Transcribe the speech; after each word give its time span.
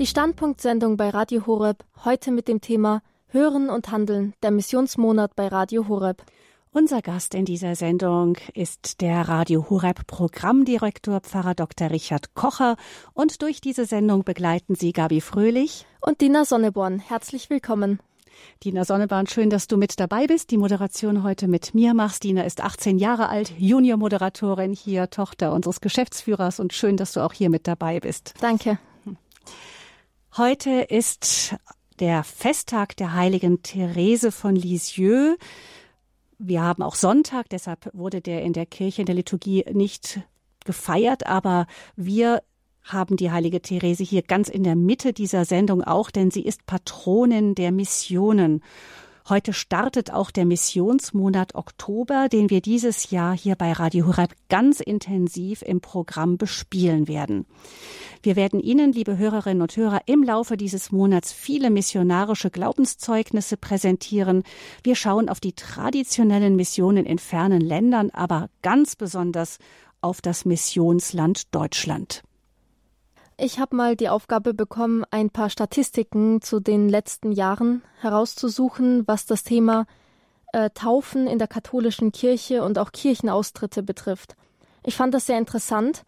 Die 0.00 0.06
Standpunktsendung 0.06 0.96
bei 0.96 1.10
Radio 1.10 1.46
Horeb 1.46 1.84
heute 2.04 2.32
mit 2.32 2.48
dem 2.48 2.60
Thema 2.60 3.00
Hören 3.28 3.70
und 3.70 3.92
Handeln, 3.92 4.34
der 4.42 4.50
Missionsmonat 4.50 5.36
bei 5.36 5.46
Radio 5.46 5.86
Horeb. 5.86 6.24
Unser 6.72 7.00
Gast 7.00 7.32
in 7.32 7.44
dieser 7.44 7.76
Sendung 7.76 8.36
ist 8.54 9.00
der 9.02 9.28
Radio 9.28 9.70
Horeb 9.70 10.08
Programmdirektor 10.08 11.20
Pfarrer 11.20 11.54
Dr. 11.54 11.92
Richard 11.92 12.34
Kocher 12.34 12.76
und 13.12 13.40
durch 13.40 13.60
diese 13.60 13.86
Sendung 13.86 14.24
begleiten 14.24 14.74
Sie 14.74 14.90
Gabi 14.90 15.20
Fröhlich 15.20 15.86
und 16.00 16.20
Dina 16.20 16.44
Sonneborn. 16.44 16.98
Herzlich 16.98 17.48
willkommen. 17.48 18.00
Dina 18.64 18.84
Sonneborn, 18.84 19.28
schön, 19.28 19.48
dass 19.48 19.68
du 19.68 19.76
mit 19.76 20.00
dabei 20.00 20.26
bist. 20.26 20.50
Die 20.50 20.58
Moderation 20.58 21.22
heute 21.22 21.46
mit 21.46 21.72
mir 21.72 21.94
machst. 21.94 22.24
Dina 22.24 22.42
ist 22.42 22.64
18 22.64 22.98
Jahre 22.98 23.28
alt, 23.28 23.52
Junior-Moderatorin 23.58 24.72
hier, 24.72 25.08
Tochter 25.10 25.52
unseres 25.52 25.80
Geschäftsführers 25.80 26.58
und 26.58 26.72
schön, 26.72 26.96
dass 26.96 27.12
du 27.12 27.20
auch 27.20 27.32
hier 27.32 27.48
mit 27.48 27.68
dabei 27.68 28.00
bist. 28.00 28.34
Danke. 28.40 28.80
Heute 30.36 30.80
ist 30.80 31.54
der 32.00 32.24
Festtag 32.24 32.96
der 32.96 33.14
heiligen 33.14 33.62
Therese 33.62 34.32
von 34.32 34.56
Lisieux. 34.56 35.36
Wir 36.38 36.60
haben 36.60 36.82
auch 36.82 36.96
Sonntag, 36.96 37.48
deshalb 37.50 37.88
wurde 37.92 38.20
der 38.20 38.42
in 38.42 38.52
der 38.52 38.66
Kirche 38.66 39.02
in 39.02 39.06
der 39.06 39.14
Liturgie 39.14 39.64
nicht 39.72 40.22
gefeiert, 40.64 41.28
aber 41.28 41.68
wir 41.94 42.42
haben 42.82 43.16
die 43.16 43.30
heilige 43.30 43.62
Therese 43.62 44.02
hier 44.02 44.22
ganz 44.22 44.48
in 44.48 44.64
der 44.64 44.74
Mitte 44.74 45.12
dieser 45.12 45.44
Sendung 45.44 45.84
auch, 45.84 46.10
denn 46.10 46.32
sie 46.32 46.42
ist 46.42 46.66
Patronin 46.66 47.54
der 47.54 47.70
Missionen. 47.70 48.64
Heute 49.26 49.54
startet 49.54 50.12
auch 50.12 50.30
der 50.30 50.44
Missionsmonat 50.44 51.54
Oktober, 51.54 52.28
den 52.28 52.50
wir 52.50 52.60
dieses 52.60 53.10
Jahr 53.10 53.34
hier 53.34 53.56
bei 53.56 53.72
Radio 53.72 54.06
Horeb 54.06 54.34
ganz 54.50 54.80
intensiv 54.80 55.62
im 55.62 55.80
Programm 55.80 56.36
bespielen 56.36 57.08
werden. 57.08 57.46
Wir 58.22 58.36
werden 58.36 58.60
Ihnen, 58.60 58.92
liebe 58.92 59.16
Hörerinnen 59.16 59.62
und 59.62 59.74
Hörer, 59.78 60.02
im 60.04 60.22
Laufe 60.22 60.58
dieses 60.58 60.92
Monats 60.92 61.32
viele 61.32 61.70
missionarische 61.70 62.50
Glaubenszeugnisse 62.50 63.56
präsentieren. 63.56 64.42
Wir 64.82 64.94
schauen 64.94 65.30
auf 65.30 65.40
die 65.40 65.54
traditionellen 65.54 66.54
Missionen 66.54 67.06
in 67.06 67.18
fernen 67.18 67.62
Ländern, 67.62 68.10
aber 68.10 68.50
ganz 68.60 68.94
besonders 68.94 69.56
auf 70.02 70.20
das 70.20 70.44
Missionsland 70.44 71.54
Deutschland. 71.54 72.23
Ich 73.36 73.58
habe 73.58 73.74
mal 73.74 73.96
die 73.96 74.08
Aufgabe 74.08 74.54
bekommen, 74.54 75.04
ein 75.10 75.28
paar 75.28 75.50
Statistiken 75.50 76.40
zu 76.40 76.60
den 76.60 76.88
letzten 76.88 77.32
Jahren 77.32 77.82
herauszusuchen, 78.00 79.02
was 79.08 79.26
das 79.26 79.42
Thema 79.42 79.86
äh, 80.52 80.70
Taufen 80.70 81.26
in 81.26 81.40
der 81.40 81.48
katholischen 81.48 82.12
Kirche 82.12 82.62
und 82.62 82.78
auch 82.78 82.92
Kirchenaustritte 82.92 83.82
betrifft. 83.82 84.36
Ich 84.84 84.94
fand 84.94 85.14
das 85.14 85.26
sehr 85.26 85.38
interessant, 85.38 86.04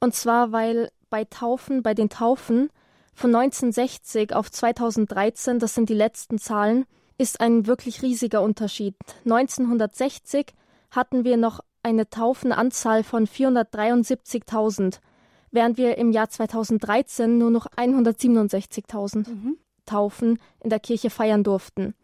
und 0.00 0.14
zwar 0.14 0.52
weil 0.52 0.90
bei 1.08 1.24
Taufen, 1.24 1.82
bei 1.82 1.94
den 1.94 2.10
Taufen 2.10 2.68
von 3.14 3.34
1960 3.34 4.34
auf 4.34 4.50
2013, 4.50 5.58
das 5.58 5.74
sind 5.74 5.88
die 5.88 5.94
letzten 5.94 6.36
Zahlen, 6.36 6.84
ist 7.16 7.40
ein 7.40 7.66
wirklich 7.66 8.02
riesiger 8.02 8.42
Unterschied. 8.42 8.94
1960 9.24 10.52
hatten 10.90 11.24
wir 11.24 11.38
noch 11.38 11.60
eine 11.82 12.10
Taufenanzahl 12.10 13.02
von 13.02 13.26
473.000 13.26 15.00
während 15.50 15.78
wir 15.78 15.98
im 15.98 16.12
Jahr 16.12 16.28
2013 16.28 17.38
nur 17.38 17.50
noch 17.50 17.66
167.000 17.66 19.28
mhm. 19.28 19.56
Taufen 19.84 20.38
in 20.62 20.70
der 20.70 20.80
Kirche 20.80 21.10
feiern 21.10 21.44
durften. 21.44 21.94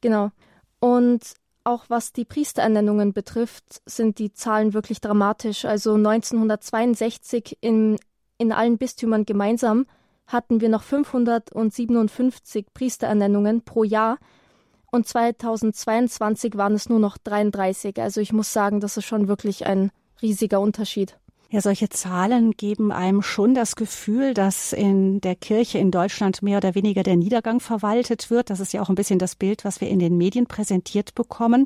Genau. 0.00 0.30
Und 0.80 1.22
auch 1.64 1.84
was 1.88 2.12
die 2.12 2.24
Priesterernennungen 2.24 3.12
betrifft, 3.12 3.82
sind 3.86 4.18
die 4.18 4.32
Zahlen 4.32 4.74
wirklich 4.74 5.00
dramatisch. 5.00 5.64
Also 5.64 5.94
1962 5.94 7.58
in, 7.60 7.98
in 8.38 8.52
allen 8.52 8.78
Bistümern 8.78 9.26
gemeinsam 9.26 9.86
hatten 10.26 10.60
wir 10.60 10.68
noch 10.68 10.82
557 10.82 12.66
Priesterernennungen 12.72 13.62
pro 13.62 13.82
Jahr 13.84 14.18
und 14.90 15.06
2022 15.06 16.56
waren 16.56 16.74
es 16.74 16.88
nur 16.88 16.98
noch 16.98 17.18
33. 17.18 18.00
Also 18.00 18.20
ich 18.20 18.32
muss 18.32 18.52
sagen, 18.52 18.80
das 18.80 18.96
ist 18.96 19.04
schon 19.04 19.28
wirklich 19.28 19.66
ein 19.66 19.90
riesiger 20.22 20.60
Unterschied. 20.60 21.18
Ja, 21.50 21.62
solche 21.62 21.88
Zahlen 21.88 22.50
geben 22.58 22.92
einem 22.92 23.22
schon 23.22 23.54
das 23.54 23.74
Gefühl, 23.74 24.34
dass 24.34 24.74
in 24.74 25.22
der 25.22 25.34
Kirche 25.34 25.78
in 25.78 25.90
Deutschland 25.90 26.42
mehr 26.42 26.58
oder 26.58 26.74
weniger 26.74 27.02
der 27.02 27.16
Niedergang 27.16 27.60
verwaltet 27.60 28.30
wird. 28.30 28.50
Das 28.50 28.60
ist 28.60 28.74
ja 28.74 28.82
auch 28.82 28.90
ein 28.90 28.96
bisschen 28.96 29.18
das 29.18 29.34
Bild, 29.34 29.64
was 29.64 29.80
wir 29.80 29.88
in 29.88 29.98
den 29.98 30.18
Medien 30.18 30.46
präsentiert 30.46 31.14
bekommen. 31.14 31.64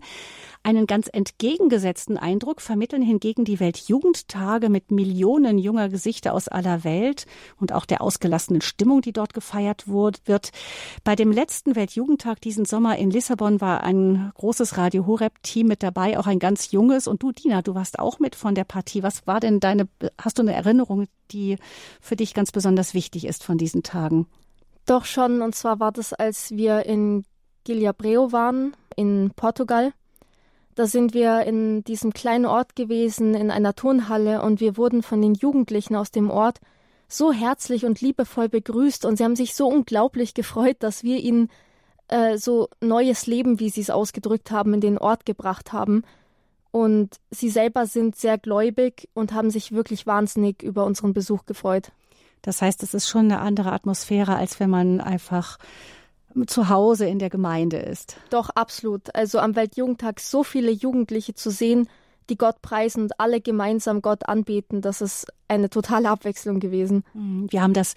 Einen 0.63 0.87
ganz 0.87 1.09
entgegengesetzten 1.13 2.17
Eindruck 2.17 2.61
vermitteln 2.61 3.03
hingegen 3.03 3.45
die 3.45 3.59
Weltjugendtage 3.59 4.69
mit 4.69 4.93
Millionen 4.93 5.59
junger 5.59 5.89
Gesichter 5.89 6.33
aus 6.35 6.47
aller 6.47 6.85
Welt 6.85 7.27
und 7.59 7.73
auch 7.73 7.85
der 7.85 8.03
ausgelassenen 8.03 8.61
Stimmung, 8.61 9.01
die 9.01 9.13
dort 9.13 9.35
gefeiert 9.35 9.89
wird. 9.89 10.51
Bei 11.03 11.17
dem 11.17 11.33
letzten 11.33 11.75
Weltjugendtag 11.75 12.41
diesen 12.41 12.67
Sommer 12.67 12.99
in 12.99 13.11
Lissabon 13.11 13.61
war 13.61 13.83
ein 13.83 14.31
großes 14.37 14.77
Radio 14.77 15.07
Horeb 15.07 15.43
Team 15.43 15.67
mit 15.67 15.83
dabei, 15.83 16.21
auch 16.21 16.29
ein 16.29 16.39
ganz 16.39 16.71
junges. 16.71 17.09
Und 17.09 17.25
du, 17.25 17.33
Dina, 17.33 17.63
du 17.63 17.75
warst 17.75 17.99
auch 17.99 18.21
mit 18.21 18.37
von 18.37 18.55
der 18.55 18.63
Partie. 18.63 19.03
Was 19.03 19.27
war 19.27 19.41
denn 19.41 19.59
deine, 19.79 19.89
hast 20.19 20.39
du 20.39 20.43
eine 20.43 20.55
Erinnerung, 20.55 21.07
die 21.31 21.57
für 22.01 22.17
dich 22.17 22.35
ganz 22.35 22.53
besonders 22.53 22.95
wichtig 22.95 23.27
ist 23.27 23.45
von 23.45 23.59
diesen 23.59 23.83
Tagen? 23.83 24.27
Doch 24.87 25.05
schon. 25.05 25.43
Und 25.43 25.55
zwar 25.55 25.81
war 25.81 25.93
das, 25.93 26.13
als 26.13 26.51
wir 26.53 26.87
in 26.87 27.25
Gilhabreo 27.65 28.33
waren, 28.33 28.77
in 28.97 29.33
Portugal. 29.35 29.93
Da 30.75 30.87
sind 30.87 31.13
wir 31.13 31.43
in 31.43 31.85
diesem 31.85 32.13
kleinen 32.13 32.47
Ort 32.47 32.77
gewesen, 32.77 33.35
in 33.35 33.51
einer 33.51 33.75
Turnhalle, 33.75 34.43
und 34.43 34.61
wir 34.61 34.77
wurden 34.77 35.03
von 35.03 35.21
den 35.21 35.35
Jugendlichen 35.35 35.97
aus 35.97 36.11
dem 36.11 36.31
Ort 36.31 36.61
so 37.09 37.31
herzlich 37.31 37.85
und 37.85 38.01
liebevoll 38.01 38.49
begrüßt, 38.49 39.05
und 39.05 39.17
sie 39.17 39.25
haben 39.25 39.37
sich 39.37 39.55
so 39.55 39.69
unglaublich 39.69 40.33
gefreut, 40.33 40.79
dass 40.81 41.05
wir 41.05 41.19
ihnen 41.19 41.51
äh, 42.09 42.39
so 42.39 42.69
neues 42.81 43.27
Leben, 43.27 43.61
wie 43.61 43.69
sie 43.69 43.83
es 43.83 43.91
ausgedrückt 43.91 44.51
haben, 44.51 44.73
in 44.73 44.81
den 44.81 44.99
Ort 44.99 45.27
gebracht 45.27 45.73
haben. 45.73 46.05
Und 46.73 47.21
sie 47.31 47.51
selber 47.51 47.87
sind 47.87 48.17
sehr 48.17 48.39
gläubig 48.39 49.09
und 49.15 49.33
haben 49.33 49.51
sich 49.51 49.73
wirklich 49.73 50.07
wahnsinnig 50.07 50.63
über 50.63 50.85
unseren 50.85 51.13
Besuch 51.13 51.47
gefreut. 51.47 51.93
Das 52.41 52.61
heißt, 52.61 52.83
es 52.83 52.95
ist 52.95 53.09
schon 53.09 53.27
eine 53.27 53.41
andere 53.41 53.73
Atmosphäre, 53.73 54.35
als 54.35 54.59
wenn 54.59 54.71
man 54.71 55.01
einfach 55.01 55.59
zu 56.47 56.69
Hause 56.69 57.07
in 57.07 57.19
der 57.19 57.31
Gemeinde 57.31 57.77
ist. 57.77 58.17
Doch, 58.31 58.49
absolut. 58.51 59.15
Also 59.15 59.39
am 59.39 59.55
Weltjugendtag 59.55 60.19
so 60.19 60.43
viele 60.43 60.71
Jugendliche 60.71 61.35
zu 61.35 61.51
sehen, 61.51 61.89
die 62.33 62.39
Gott 62.39 62.63
preisen 62.63 63.03
und 63.03 63.21
alle 63.21 63.43
gemeinsam 63.43 64.01
Gott 64.01 64.27
anbeten, 64.27 64.81
das 64.81 65.03
ist 65.03 65.27
eine 65.49 65.69
totale 65.69 66.09
Abwechslung 66.09 66.61
gewesen. 66.61 67.05
Mhm. 67.13 67.47
Wir 67.51 67.61
haben 67.61 67.75
das, 67.75 67.95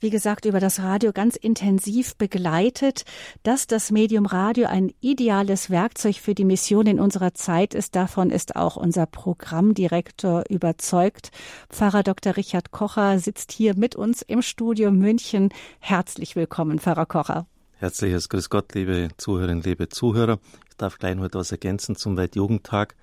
wie 0.00 0.10
gesagt, 0.10 0.44
über 0.44 0.58
das 0.58 0.80
Radio 0.80 1.12
ganz 1.12 1.36
intensiv 1.36 2.16
begleitet. 2.16 3.04
Dass 3.44 3.68
das 3.68 3.92
Medium 3.92 4.26
Radio 4.26 4.66
ein 4.66 4.92
ideales 5.00 5.70
Werkzeug 5.70 6.16
für 6.16 6.34
die 6.34 6.44
Mission 6.44 6.88
in 6.88 6.98
unserer 6.98 7.32
Zeit 7.32 7.74
ist, 7.74 7.94
davon 7.94 8.30
ist 8.30 8.56
auch 8.56 8.76
unser 8.76 9.06
Programmdirektor 9.06 10.42
überzeugt. 10.48 11.30
Pfarrer 11.70 12.02
Dr. 12.02 12.36
Richard 12.36 12.72
Kocher 12.72 13.20
sitzt 13.20 13.52
hier 13.52 13.76
mit 13.76 13.94
uns 13.94 14.22
im 14.22 14.42
Studio 14.42 14.90
München. 14.90 15.50
Herzlich 15.78 16.34
willkommen, 16.34 16.80
Pfarrer 16.80 17.06
Kocher. 17.06 17.46
Herzliches 17.76 18.28
Grüß 18.28 18.50
Gott, 18.50 18.74
liebe 18.74 19.10
Zuhörerinnen, 19.16 19.62
liebe 19.62 19.88
Zuhörer. 19.88 20.40
Ich 20.70 20.76
darf 20.76 20.98
gleich 20.98 21.14
noch 21.14 21.24
etwas 21.24 21.52
ergänzen 21.52 21.94
zum 21.94 22.16
Weltjugendtag. 22.16 22.96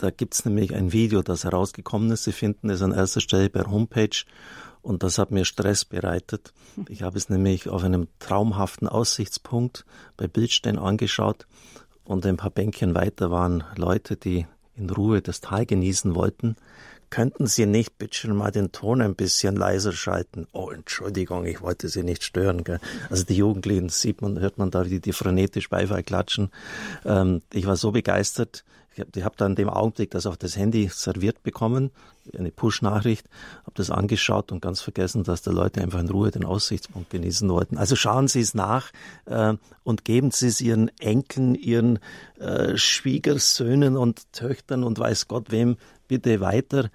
Da 0.00 0.08
gibt 0.08 0.32
es 0.32 0.46
nämlich 0.46 0.74
ein 0.74 0.94
Video, 0.94 1.20
das 1.20 1.44
herausgekommen 1.44 2.10
ist. 2.10 2.24
Sie 2.24 2.32
finden 2.32 2.70
es 2.70 2.80
an 2.80 2.92
erster 2.92 3.20
Stelle 3.20 3.50
per 3.50 3.70
Homepage 3.70 4.24
und 4.80 5.02
das 5.02 5.18
hat 5.18 5.30
mir 5.30 5.44
Stress 5.44 5.84
bereitet. 5.84 6.54
Ich 6.88 7.02
habe 7.02 7.18
es 7.18 7.28
nämlich 7.28 7.68
auf 7.68 7.84
einem 7.84 8.08
traumhaften 8.18 8.88
Aussichtspunkt 8.88 9.84
bei 10.16 10.26
Bildstein 10.26 10.78
angeschaut 10.78 11.46
und 12.02 12.24
ein 12.24 12.38
paar 12.38 12.48
Bänkchen 12.48 12.94
weiter 12.94 13.30
waren 13.30 13.62
Leute, 13.76 14.16
die 14.16 14.46
in 14.74 14.88
Ruhe 14.88 15.20
das 15.20 15.42
Tal 15.42 15.66
genießen 15.66 16.14
wollten. 16.14 16.56
Könnten 17.10 17.46
Sie 17.46 17.66
nicht 17.66 17.98
bitte 17.98 18.32
mal 18.32 18.52
den 18.52 18.72
Ton 18.72 19.02
ein 19.02 19.16
bisschen 19.16 19.54
leiser 19.54 19.92
schalten? 19.92 20.46
Oh, 20.52 20.70
Entschuldigung, 20.70 21.44
ich 21.44 21.60
wollte 21.60 21.88
Sie 21.88 22.04
nicht 22.04 22.24
stören. 22.24 22.64
Gell? 22.64 22.80
Also 23.10 23.24
die 23.24 23.36
Jugendlichen 23.36 23.90
sieht 23.90 24.22
man, 24.22 24.40
hört 24.40 24.56
man 24.56 24.70
da, 24.70 24.88
wie 24.88 25.00
die 25.00 25.12
frenetisch 25.12 25.68
Beifall 25.68 26.04
klatschen. 26.04 26.50
Ähm, 27.04 27.42
ich 27.52 27.66
war 27.66 27.76
so 27.76 27.90
begeistert. 27.90 28.64
Ich 29.00 29.22
habe 29.22 29.24
hab 29.24 29.36
dann 29.36 29.52
in 29.52 29.56
dem 29.56 29.68
Augenblick 29.68 30.10
das 30.10 30.26
auf 30.26 30.36
das 30.36 30.56
Handy 30.56 30.88
serviert 30.92 31.42
bekommen, 31.42 31.90
eine 32.36 32.50
Push-Nachricht, 32.50 33.26
habe 33.62 33.72
das 33.74 33.90
angeschaut 33.90 34.52
und 34.52 34.60
ganz 34.60 34.80
vergessen, 34.80 35.24
dass 35.24 35.42
die 35.42 35.50
Leute 35.50 35.80
einfach 35.80 36.00
in 36.00 36.08
Ruhe 36.08 36.30
den 36.30 36.44
Aussichtspunkt 36.44 37.10
genießen 37.10 37.48
wollten. 37.48 37.78
Also 37.78 37.96
schauen 37.96 38.28
Sie 38.28 38.40
es 38.40 38.54
nach 38.54 38.90
äh, 39.26 39.54
und 39.82 40.04
geben 40.04 40.30
Sie 40.30 40.48
es 40.48 40.60
Ihren 40.60 40.90
Enkeln, 40.98 41.54
Ihren 41.54 41.98
äh, 42.38 42.76
Schwiegersöhnen 42.76 43.96
und 43.96 44.32
Töchtern 44.32 44.84
und 44.84 44.98
weiß 44.98 45.28
Gott 45.28 45.50
wem 45.50 45.76
bitte 46.10 46.40
weiter. 46.40 46.90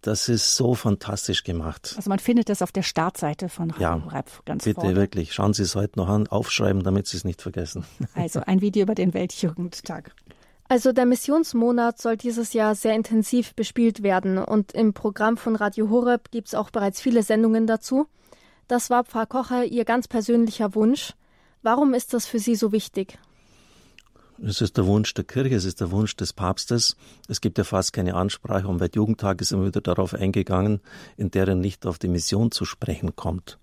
Das 0.00 0.30
ist 0.30 0.56
so 0.56 0.74
fantastisch 0.74 1.44
gemacht. 1.44 1.92
Also 1.96 2.08
man 2.08 2.18
findet 2.18 2.48
das 2.48 2.62
auf 2.62 2.72
der 2.72 2.82
Startseite 2.82 3.50
von 3.50 3.70
Radio 3.70 3.82
ja, 3.82 3.94
Rap 3.94 4.30
ganz 4.46 4.64
bitte 4.64 4.80
vorne. 4.80 4.96
wirklich. 4.96 5.34
Schauen 5.34 5.52
Sie 5.52 5.62
es 5.62 5.74
heute 5.74 5.98
noch 5.98 6.08
an, 6.08 6.26
aufschreiben, 6.26 6.82
damit 6.82 7.06
Sie 7.06 7.18
es 7.18 7.24
nicht 7.24 7.42
vergessen. 7.42 7.84
Also 8.14 8.40
ein 8.40 8.62
Video 8.62 8.84
über 8.84 8.94
den 8.94 9.12
Weltjugendtag. 9.12 10.12
Also 10.68 10.92
der 10.92 11.06
Missionsmonat 11.06 12.00
soll 12.00 12.16
dieses 12.16 12.52
Jahr 12.52 12.74
sehr 12.74 12.94
intensiv 12.94 13.54
bespielt 13.54 14.02
werden 14.02 14.38
und 14.38 14.72
im 14.72 14.94
Programm 14.94 15.36
von 15.36 15.54
Radio 15.54 15.90
Horeb 15.90 16.30
gibt 16.32 16.48
es 16.48 16.54
auch 16.54 16.70
bereits 16.70 17.00
viele 17.00 17.22
Sendungen 17.22 17.66
dazu. 17.66 18.06
Das 18.66 18.90
war 18.90 19.04
Pfarr 19.04 19.26
Kocher 19.26 19.64
Ihr 19.64 19.84
ganz 19.84 20.08
persönlicher 20.08 20.74
Wunsch. 20.74 21.12
Warum 21.62 21.94
ist 21.94 22.14
das 22.14 22.26
für 22.26 22.40
Sie 22.40 22.56
so 22.56 22.72
wichtig? 22.72 23.18
Es 24.42 24.60
ist 24.60 24.76
der 24.76 24.86
Wunsch 24.86 25.14
der 25.14 25.24
Kirche, 25.24 25.54
es 25.54 25.64
ist 25.64 25.80
der 25.80 25.90
Wunsch 25.92 26.14
des 26.16 26.32
Papstes. 26.32 26.96
Es 27.26 27.40
gibt 27.40 27.58
ja 27.58 27.64
fast 27.64 27.92
keine 27.92 28.14
Ansprache. 28.14 28.68
Und 28.68 28.80
Weltjugendtag 28.80 29.40
ist 29.40 29.52
immer 29.52 29.66
wieder 29.66 29.80
darauf 29.80 30.14
eingegangen, 30.14 30.80
in 31.16 31.30
der 31.30 31.48
er 31.48 31.54
nicht 31.54 31.86
auf 31.86 31.98
die 31.98 32.08
Mission 32.08 32.50
zu 32.50 32.64
sprechen 32.64 33.16
kommt. 33.16 33.58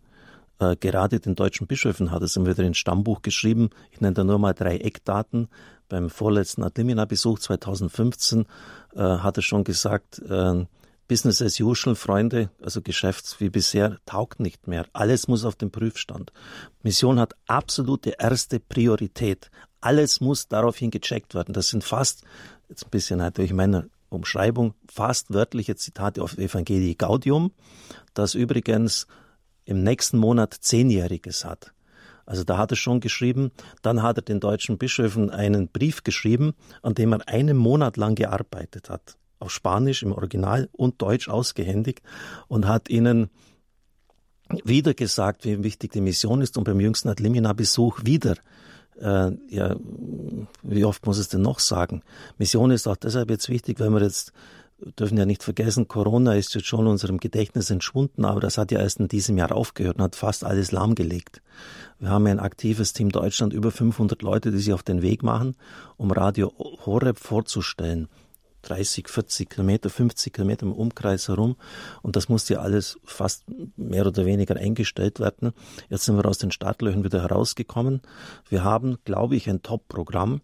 Äh, 0.60 0.76
gerade 0.78 1.20
den 1.20 1.36
deutschen 1.36 1.68
Bischöfen 1.68 2.12
hat 2.12 2.24
es 2.24 2.36
immer 2.36 2.48
wieder 2.48 2.64
ins 2.64 2.78
Stammbuch 2.78 3.22
geschrieben. 3.22 3.70
Ich 3.92 4.02
nenne 4.02 4.14
da 4.14 4.24
nur 4.24 4.40
mal 4.40 4.54
drei 4.54 4.78
Eckdaten. 4.78 5.48
Beim 5.94 6.10
vorletzten 6.10 6.63
Adlimina-Besuch 6.63 7.38
2015 7.38 8.48
äh, 8.95 9.00
hat 9.00 9.38
er 9.38 9.44
schon 9.44 9.63
gesagt, 9.63 10.18
äh, 10.28 10.66
Business 11.07 11.40
as 11.40 11.60
usual, 11.60 11.95
Freunde, 11.95 12.50
also 12.60 12.81
Geschäfts 12.81 13.40
wie 13.40 13.51
bisher, 13.51 14.00
taugt 14.07 14.40
nicht 14.40 14.68
mehr. 14.68 14.88
Alles 14.94 15.28
muss 15.28 15.45
auf 15.45 15.56
den 15.56 15.69
Prüfstand. 15.69 16.34
Mission 16.81 17.19
hat 17.19 17.36
absolute 17.45 18.16
erste 18.18 18.60
Priorität. 18.60 19.51
Alles 19.81 20.19
muss 20.19 20.48
daraufhin 20.48 20.90
gecheckt 20.90 21.36
werden. 21.36 21.54
Das 21.54 21.68
sind 21.68 21.84
fast, 21.84 22.24
jetzt 22.69 22.86
ein 22.86 22.89
bisschen 22.89 23.22
halt 23.22 23.38
durch 23.38 23.54
meine 23.54 23.92
Umschreibung, 24.10 24.74
fast 24.92 25.31
wörtliche 25.31 25.75
Zitate 25.75 26.24
auf 26.24 26.39
Evangelii 26.39 26.96
Gaudium, 26.96 27.51
das 28.16 28.34
übrigens 28.34 29.06
im 29.66 29.84
nächsten 29.84 30.18
Monat 30.18 30.56
Zehnjähriges 30.56 31.46
hat. 31.46 31.72
Also 32.25 32.44
da 32.44 32.58
hat 32.58 32.72
er 32.72 32.78
schon 32.78 33.00
geschrieben, 33.00 33.52
dann 33.81 34.02
hat 34.02 34.18
er 34.18 34.22
den 34.22 34.40
deutschen 34.40 34.78
Bischöfen 34.78 35.30
einen 35.30 35.68
Brief 35.68 36.04
geschrieben, 36.04 36.54
an 36.81 36.94
dem 36.94 37.14
er 37.14 37.28
einen 37.28 37.58
Monat 37.58 37.98
lang 37.98 38.16
gearbeitet 38.16 38.90
hat. 38.90 39.18
Auf 39.40 39.52
Spanisch 39.52 40.04
im 40.04 40.14
Original 40.14 40.70
und 40.72 41.02
Deutsch 41.02 41.28
ausgehändigt 41.28 42.02
und 42.48 42.68
hat 42.68 42.90
ihnen 42.90 43.30
wieder 44.64 44.94
gesagt, 44.94 45.46
wie 45.46 45.64
wichtig 45.64 45.92
die 45.92 46.02
Mission 46.02 46.42
ist. 46.42 46.58
Und 46.58 46.64
beim 46.64 46.80
jüngsten 46.80 47.10
Adlimina-Besuch 47.10 48.02
wieder 48.06 48.36
äh, 49.00 49.31
ja, 49.50 49.75
wie 50.62 50.86
oft 50.86 51.06
muss 51.06 51.18
es 51.18 51.30
denn 51.30 51.42
noch 51.42 51.60
sagen? 51.60 52.02
Mission 52.38 52.72
ist 52.72 52.88
auch 52.88 52.96
deshalb 52.96 53.30
jetzt 53.30 53.50
wichtig, 53.50 53.80
weil 53.80 53.90
wir 53.90 54.02
jetzt 54.02 54.34
dürfen 55.00 55.18
ja 55.18 55.26
nicht 55.26 55.44
vergessen, 55.44 55.88
Corona 55.88 56.36
ist 56.36 56.54
jetzt 56.56 56.68
schon 56.68 56.88
unserem 56.88 57.20
Gedächtnis 57.20 57.70
entschwunden, 57.70 58.26
aber 58.26 58.40
das 58.40 58.58
hat 58.58 58.72
ja 58.72 58.80
erst 58.80 59.00
in 59.00 59.08
diesem 59.08 59.38
Jahr 59.38 59.52
aufgehört 59.52 59.98
und 59.98 60.04
hat 60.04 60.16
fast 60.16 60.44
alles 60.44 60.72
lahmgelegt. 60.72 61.42
Wir 62.00 62.10
haben 62.10 62.26
ja 62.26 62.32
ein 62.32 62.40
aktives 62.40 62.94
Team 62.94 63.10
Deutschland, 63.10 63.54
über 63.54 63.72
500 63.72 64.22
Leute, 64.22 64.52
die 64.52 64.58
sich 64.58 64.74
auf 64.74 64.84
den 64.84 65.02
Weg 65.02 65.24
machen, 65.24 65.56
um 65.98 66.12
Radio 66.12 66.54
Horeb 66.86 67.20
vorzustellen. 67.20 68.08
30, 68.64 69.10
40 69.10 69.50
Kilometer, 69.50 69.90
50 69.90 70.34
Kilometer 70.34 70.66
im 70.66 70.72
Umkreis 70.72 71.28
herum. 71.28 71.58
Und 72.02 72.16
das 72.16 72.30
musste 72.30 72.56
ja 72.56 72.60
alles 72.62 72.98
fast 73.04 73.44
mehr 73.76 74.08
oder 74.08 74.26
weniger 74.26 74.56
eingestellt 74.56 75.20
werden. 75.20 75.52
Jetzt 75.90 76.06
sind 76.06 76.16
wir 76.16 76.26
aus 76.26 76.38
den 76.38 76.52
Startlöchern 76.52 77.04
wieder 77.04 77.22
herausgekommen. 77.22 78.02
Wir 78.50 78.64
haben, 78.64 78.98
glaube 79.04 79.36
ich, 79.36 79.50
ein 79.50 79.62
Top-Programm. 79.62 80.42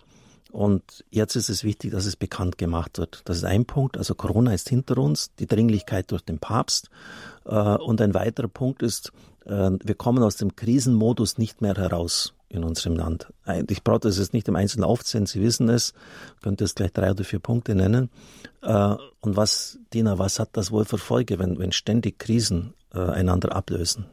Und 0.51 1.06
jetzt 1.12 1.36
ist 1.36 1.50
es 1.50 1.63
wichtig, 1.63 1.92
dass 1.92 2.06
es 2.06 2.16
bekannt 2.16 2.57
gemacht 2.57 2.98
wird. 2.98 3.22
Das 3.25 3.38
ist 3.38 3.44
ein 3.44 3.66
Punkt. 3.66 3.98
Also 3.98 4.16
Corona 4.16 4.54
ist 4.54 4.69
hinter 4.69 4.98
uns, 4.98 5.34
die 5.36 5.46
Dringlichkeit 5.46 6.12
durch 6.12 6.24
den 6.24 6.40
Papst. 6.40 6.90
Äh, 7.46 7.54
und 7.54 8.01
ein 8.01 8.13
weiterer 8.13 8.48
Punkt 8.48 8.81
ist, 8.81 9.12
äh, 9.46 9.72
wir 9.84 9.96
kommen 9.96 10.24
aus 10.24 10.38
dem 10.38 10.56
Krisenmodus 10.56 11.38
nicht 11.38 11.62
mehr 11.62 11.75
heraus 11.75 12.34
in 12.51 12.63
unserem 12.63 12.96
Land. 12.96 13.31
Ich 13.68 13.84
brauche 13.84 14.00
das 14.00 14.18
jetzt 14.18 14.34
nicht 14.34 14.48
im 14.48 14.56
Einzelnen 14.56 14.84
aufzählen, 14.84 15.28
Sie 15.28 15.40
wissen 15.40 15.69
es, 15.69 15.94
könnte 16.42 16.63
jetzt 16.63 16.78
gleich 16.78 16.92
drei 16.92 17.12
oder 17.12 17.24
vier 17.24 17.38
Punkte 17.38 17.75
nennen. 17.75 18.10
Äh, 18.63 18.95
und 19.19 19.38
was, 19.38 19.78
Dina, 19.94 20.18
was 20.18 20.40
hat 20.40 20.50
das 20.54 20.72
wohl 20.72 20.86
für 20.86 20.98
Folge, 20.98 21.38
wenn, 21.38 21.60
wenn 21.60 21.72
ständig 21.72 22.18
Krisen 22.18 22.74
einander 22.92 23.56
ablösen? 23.56 24.07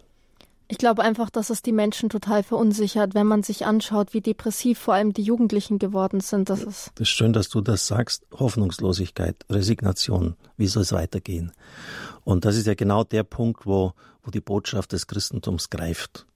Ich 0.68 0.78
glaube 0.78 1.02
einfach, 1.02 1.30
dass 1.30 1.50
es 1.50 1.62
die 1.62 1.72
Menschen 1.72 2.08
total 2.08 2.42
verunsichert, 2.42 3.14
wenn 3.14 3.26
man 3.26 3.42
sich 3.42 3.66
anschaut, 3.66 4.14
wie 4.14 4.20
depressiv 4.20 4.78
vor 4.78 4.94
allem 4.94 5.12
die 5.12 5.22
Jugendlichen 5.22 5.78
geworden 5.78 6.20
sind. 6.20 6.50
Das 6.50 6.62
ist, 6.62 6.90
das 6.94 7.02
ist 7.02 7.10
schön, 7.10 7.32
dass 7.32 7.48
du 7.48 7.60
das 7.60 7.86
sagst. 7.86 8.26
Hoffnungslosigkeit, 8.32 9.36
Resignation. 9.50 10.34
Wie 10.56 10.66
soll 10.66 10.82
es 10.82 10.92
weitergehen? 10.92 11.52
Und 12.24 12.44
das 12.44 12.56
ist 12.56 12.66
ja 12.66 12.74
genau 12.74 13.04
der 13.04 13.22
Punkt, 13.22 13.66
wo, 13.66 13.92
wo 14.24 14.30
die 14.30 14.40
Botschaft 14.40 14.92
des 14.92 15.06
Christentums 15.06 15.70
greift 15.70 16.26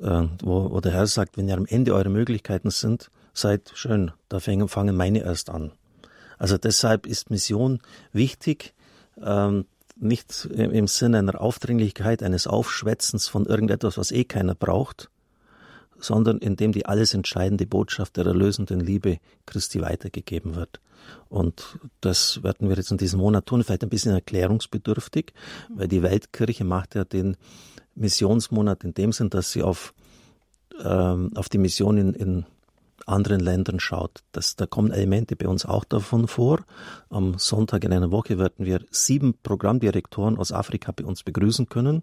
äh, 0.00 0.26
wo, 0.42 0.70
wo 0.70 0.80
der 0.80 0.92
Herr 0.92 1.06
sagt, 1.06 1.36
wenn 1.36 1.48
ihr 1.48 1.56
am 1.56 1.66
Ende 1.66 1.94
eure 1.94 2.08
Möglichkeiten 2.08 2.70
sind, 2.70 3.10
seid 3.32 3.72
schön, 3.74 4.12
da 4.28 4.40
fangen 4.40 4.96
meine 4.96 5.20
erst 5.20 5.50
an. 5.50 5.72
Also 6.38 6.58
deshalb 6.58 7.06
ist 7.06 7.30
Mission 7.30 7.80
wichtig, 8.12 8.74
ähm, 9.22 9.66
nicht 9.96 10.46
im 10.46 10.86
Sinne 10.86 11.18
einer 11.18 11.40
Aufdringlichkeit, 11.40 12.22
eines 12.22 12.46
Aufschwätzens 12.46 13.28
von 13.28 13.46
irgendetwas, 13.46 13.96
was 13.96 14.10
eh 14.10 14.24
keiner 14.24 14.54
braucht, 14.54 15.10
sondern 15.98 16.38
indem 16.38 16.72
die 16.72 16.86
alles 16.86 17.14
entscheidende 17.14 17.66
Botschaft 17.66 18.16
der 18.16 18.26
erlösenden 18.26 18.80
Liebe 18.80 19.18
Christi 19.46 19.80
weitergegeben 19.80 20.56
wird. 20.56 20.80
Und 21.28 21.78
das 22.00 22.42
werden 22.42 22.68
wir 22.68 22.76
jetzt 22.76 22.90
in 22.90 22.98
diesem 22.98 23.20
Monat 23.20 23.46
tun, 23.46 23.62
vielleicht 23.62 23.82
ein 23.82 23.90
bisschen 23.90 24.12
erklärungsbedürftig, 24.12 25.32
weil 25.68 25.88
die 25.88 26.02
Weltkirche 26.02 26.64
macht 26.64 26.94
ja 26.94 27.04
den 27.04 27.36
Missionsmonat 27.94 28.84
in 28.84 28.94
dem 28.94 29.12
Sinn, 29.12 29.30
dass 29.30 29.52
sie 29.52 29.62
auf, 29.62 29.94
ähm, 30.82 31.30
auf 31.34 31.48
die 31.48 31.58
Mission 31.58 31.98
in, 31.98 32.14
in 32.14 32.46
anderen 33.06 33.40
Ländern 33.40 33.80
schaut. 33.80 34.22
Das, 34.32 34.56
da 34.56 34.66
kommen 34.66 34.90
Elemente 34.90 35.36
bei 35.36 35.48
uns 35.48 35.64
auch 35.66 35.84
davon 35.84 36.28
vor. 36.28 36.60
Am 37.10 37.38
Sonntag 37.38 37.84
in 37.84 37.92
einer 37.92 38.10
Woche 38.10 38.38
werden 38.38 38.64
wir 38.64 38.80
sieben 38.90 39.34
Programmdirektoren 39.42 40.38
aus 40.38 40.52
Afrika 40.52 40.92
bei 40.92 41.04
uns 41.04 41.22
begrüßen 41.22 41.68
können. 41.68 42.02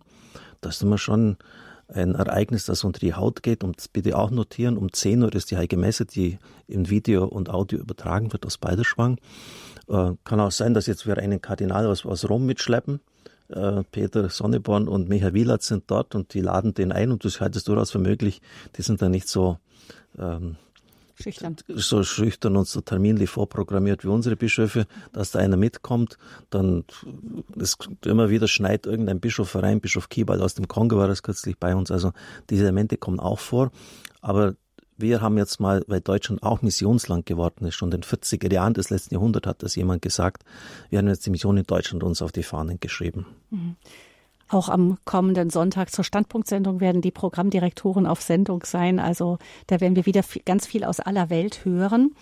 Das 0.62 0.77
ist 0.77 0.83
immer 0.83 0.98
schon 0.98 1.38
ein 1.88 2.15
Ereignis, 2.15 2.65
das 2.65 2.83
unter 2.83 3.00
die 3.00 3.13
Haut 3.13 3.44
geht. 3.44 3.63
Und 3.63 3.92
bitte 3.94 4.18
auch 4.18 4.31
notieren, 4.31 4.77
um 4.77 4.92
10 4.92 5.24
Uhr 5.24 5.33
ist 5.33 5.51
die 5.51 5.57
Heilige 5.57 5.77
Messe, 5.77 6.06
die 6.06 6.39
in 6.68 6.89
Video 6.89 7.25
und 7.25 7.50
Audio 7.50 7.80
übertragen 7.80 8.31
wird 8.31 8.45
aus 8.45 8.57
Balderschwang. 8.57 9.18
Äh, 9.88 10.13
kann 10.24 10.39
auch 10.39 10.51
sein, 10.51 10.74
dass 10.74 10.88
jetzt 10.88 11.06
wir 11.06 11.18
einen 11.18 11.42
Kardinal 11.42 11.86
aus, 11.88 12.06
aus 12.06 12.30
Rom 12.30 12.45
mitschleppen. 12.45 13.01
Äh, 13.50 13.83
Peter 13.92 14.30
Sonneborn 14.30 14.88
und 14.88 15.09
Michael 15.09 15.33
Wielert 15.33 15.63
sind 15.63 15.83
dort 15.88 16.15
und 16.15 16.33
die 16.33 16.42
laden 16.42 16.74
den 16.74 16.92
ein 16.92 17.12
und 17.12 17.25
das 17.25 17.42
halte 17.42 17.57
es 17.57 17.65
durchaus 17.65 17.92
für 17.92 18.00
möglich. 18.00 18.42
Die 18.77 18.81
sind 18.81 19.01
da 19.01 19.09
nicht 19.09 19.27
so 19.27 19.57
ähm, 20.18 20.56
schüchtern. 21.23 21.56
so 21.68 22.03
schüchtern 22.03 22.57
und 22.57 22.68
so 22.68 22.81
terminlich 22.81 23.29
vorprogrammiert 23.29 24.03
wie 24.03 24.09
unsere 24.09 24.35
Bischöfe, 24.35 24.85
dass 25.12 25.31
da 25.31 25.39
einer 25.39 25.57
mitkommt, 25.57 26.18
dann 26.50 26.83
es 27.59 27.77
immer 28.06 28.29
wieder 28.29 28.47
schneit 28.47 28.85
irgendein 28.85 29.19
Bischof 29.19 29.53
herein, 29.53 29.81
Bischof 29.81 30.09
Kibal 30.09 30.41
aus 30.41 30.53
dem 30.53 30.68
Kongo 30.68 30.97
war 30.97 31.07
das 31.07 31.23
kürzlich 31.23 31.57
bei 31.57 31.75
uns, 31.75 31.91
also 31.91 32.12
diese 32.50 32.63
Elemente 32.63 32.97
kommen 32.97 33.19
auch 33.19 33.39
vor, 33.39 33.71
aber 34.22 34.55
wir 34.98 35.22
haben 35.22 35.38
jetzt 35.38 35.60
mal, 35.60 35.84
weil 35.88 36.01
Deutschland 36.01 36.43
auch 36.43 36.62
Missionsland 36.62 37.25
geworden 37.25 37.65
ist, 37.65 37.75
schon 37.75 37.91
in 37.91 38.01
den 38.01 38.03
40er 38.03 38.53
Jahren 38.53 38.74
des 38.74 38.89
letzten 38.89 39.15
Jahrhunderts 39.15 39.48
hat 39.48 39.63
das 39.63 39.75
jemand 39.75 40.01
gesagt, 40.01 40.43
wir 40.89 41.00
haben 41.00 41.07
jetzt 41.07 41.25
die 41.25 41.31
Mission 41.31 41.57
in 41.57 41.65
Deutschland 41.65 42.03
uns 42.03 42.22
auf 42.22 42.31
die 42.31 42.43
Fahnen 42.43 42.79
geschrieben. 42.79 43.25
Mhm. 43.50 43.75
Auch 44.51 44.67
am 44.67 44.98
kommenden 45.05 45.50
Sonntag 45.50 45.91
zur 45.91 46.03
Standpunktsendung 46.03 46.81
werden 46.81 47.01
die 47.01 47.12
Programmdirektoren 47.12 48.05
auf 48.05 48.22
Sendung 48.22 48.63
sein. 48.65 49.00
Also 49.00 49.38
da 49.67 49.79
werden 49.79 49.96
wir 49.96 50.05
wieder 50.05 50.24
ganz 50.46 50.65
viel 50.67 50.84
aus 50.84 51.00
aller 51.00 51.29
Welt 51.29 51.63
hören. 51.63 52.13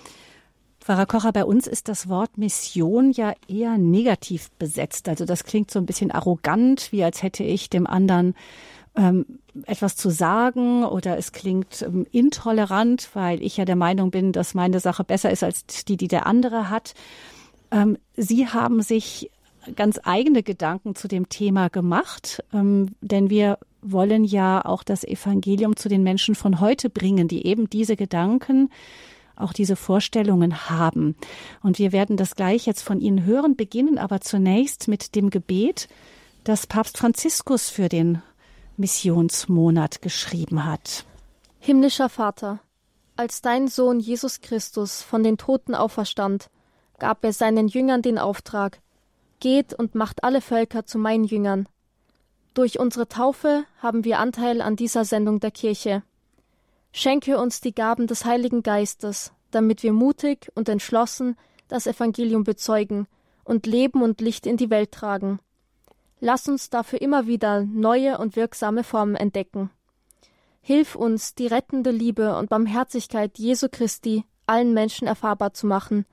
Pfarrer 0.80 1.08
Kocher, 1.08 1.32
bei 1.32 1.44
uns 1.44 1.66
ist 1.66 1.88
das 1.88 2.08
Wort 2.08 2.38
Mission 2.38 3.12
ja 3.12 3.34
eher 3.48 3.80
negativ 3.80 4.52
besetzt. 4.60 5.10
Also 5.10 5.26
das 5.26 5.44
klingt 5.44 5.72
so 5.72 5.80
ein 5.80 5.88
bisschen 5.88 6.12
arrogant, 6.12 6.92
wie 6.92 7.04
als 7.04 7.24
hätte 7.24 7.44
ich 7.44 7.68
dem 7.68 7.88
anderen 7.88 8.36
ähm, 8.96 9.26
etwas 9.66 9.96
zu 9.96 10.12
sagen 10.12 10.86
oder 10.86 11.18
es 11.18 11.32
klingt 11.32 11.82
ähm, 11.82 12.06
intolerant, 12.12 13.10
weil 13.14 13.42
ich 13.42 13.58
ja 13.58 13.66
der 13.66 13.76
Meinung 13.76 14.12
bin, 14.12 14.34
dass 14.34 14.54
meine 14.54 14.80
Sache 14.80 15.04
besser 15.04 15.32
ist 15.32 15.44
als 15.44 15.66
die, 15.66 15.98
die 15.98 16.08
der 16.08 16.28
andere 16.28 16.70
hat. 16.70 16.94
Ähm, 17.72 17.98
Sie 18.16 18.48
haben 18.48 18.84
sich 18.84 19.32
ganz 19.76 20.00
eigene 20.04 20.44
Gedanken 20.44 20.96
zu 20.96 21.08
dem 21.08 21.30
Thema 21.30 21.70
gemacht, 21.70 22.44
ähm, 22.54 22.96
denn 23.02 23.30
wir 23.30 23.58
wollen 23.82 24.24
ja 24.24 24.64
auch 24.64 24.84
das 24.84 25.04
Evangelium 25.04 25.76
zu 25.76 25.90
den 25.90 26.04
Menschen 26.04 26.36
von 26.36 26.60
heute 26.60 26.90
bringen, 26.90 27.28
die 27.28 27.46
eben 27.46 27.70
diese 27.70 27.96
Gedanken, 27.96 28.70
auch 29.36 29.54
diese 29.54 29.76
Vorstellungen 29.76 30.70
haben. 30.70 31.16
Und 31.64 31.80
wir 31.80 31.92
werden 31.92 32.18
das 32.18 32.36
gleich 32.36 32.66
jetzt 32.66 32.82
von 32.82 33.00
Ihnen 33.00 33.24
hören, 33.26 33.56
beginnen 33.56 33.98
aber 33.98 34.22
zunächst 34.22 34.88
mit 34.88 35.16
dem 35.16 35.30
Gebet, 35.30 35.88
das 36.44 36.68
Papst 36.68 36.98
Franziskus 36.98 37.70
für 37.70 37.90
den 37.90 38.22
Missionsmonat 38.78 40.02
geschrieben 40.02 40.66
hat. 40.66 41.06
Himmlischer 41.60 42.10
Vater, 42.10 42.60
als 43.16 43.42
dein 43.42 43.68
Sohn 43.68 44.00
Jesus 44.00 44.42
Christus 44.42 45.02
von 45.02 45.24
den 45.24 45.38
Toten 45.38 45.76
auferstand, 45.76 46.50
gab 47.00 47.24
er 47.24 47.34
seinen 47.34 47.68
Jüngern 47.68 48.02
den 48.02 48.18
Auftrag, 48.18 48.80
Geht 49.40 49.74
und 49.74 49.96
macht 49.96 50.24
alle 50.24 50.42
Völker 50.42 50.86
zu 50.86 50.98
meinen 50.98 51.24
Jüngern. 51.24 51.68
Durch 52.54 52.80
unsere 52.80 53.08
Taufe 53.08 53.64
haben 53.78 54.04
wir 54.04 54.20
Anteil 54.20 54.62
an 54.62 54.76
dieser 54.76 55.06
Sendung 55.06 55.40
der 55.40 55.52
Kirche. 55.52 56.04
Schenke 56.92 57.38
uns 57.38 57.62
die 57.62 57.74
Gaben 57.74 58.08
des 58.08 58.26
Heiligen 58.26 58.64
Geistes, 58.64 59.32
damit 59.52 59.84
wir 59.84 59.94
mutig 59.94 60.52
und 60.56 60.68
entschlossen 60.68 61.38
das 61.68 61.88
Evangelium 61.88 62.44
bezeugen 62.44 63.08
und 63.44 63.66
Leben 63.66 64.02
und 64.02 64.22
Licht 64.22 64.46
in 64.46 64.58
die 64.58 64.70
Welt 64.70 64.92
tragen. 64.92 65.40
Lass 66.20 66.48
uns 66.48 66.70
dafür 66.70 67.02
immer 67.02 67.28
wieder 67.28 67.64
neue 67.64 68.18
und 68.18 68.36
wirksame 68.36 68.84
Formen 68.84 69.16
entdecken. 69.16 69.70
Hilf 70.62 70.96
uns, 70.96 71.34
die 71.34 71.48
rettende 71.48 71.92
Liebe 71.92 72.36
und 72.38 72.50
Barmherzigkeit 72.50 73.38
Jesu 73.38 73.68
Christi 73.72 74.26
allen 74.46 74.74
Menschen 74.74 75.08
erfahrbar 75.08 75.54
zu 75.54 75.66
machen. 75.66 76.06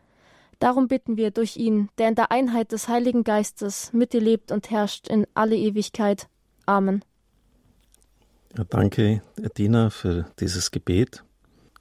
Darum 0.58 0.88
bitten 0.88 1.16
wir 1.16 1.30
durch 1.30 1.56
ihn, 1.56 1.90
der 1.98 2.08
in 2.08 2.14
der 2.14 2.30
Einheit 2.30 2.72
des 2.72 2.88
Heiligen 2.88 3.24
Geistes 3.24 3.92
mit 3.92 4.12
dir 4.12 4.20
lebt 4.20 4.52
und 4.52 4.70
herrscht 4.70 5.08
in 5.08 5.26
alle 5.34 5.56
Ewigkeit. 5.56 6.28
Amen. 6.64 7.04
Ja, 8.56 8.64
danke, 8.64 9.22
Dina, 9.58 9.90
für 9.90 10.26
dieses 10.40 10.70
Gebet. 10.70 11.22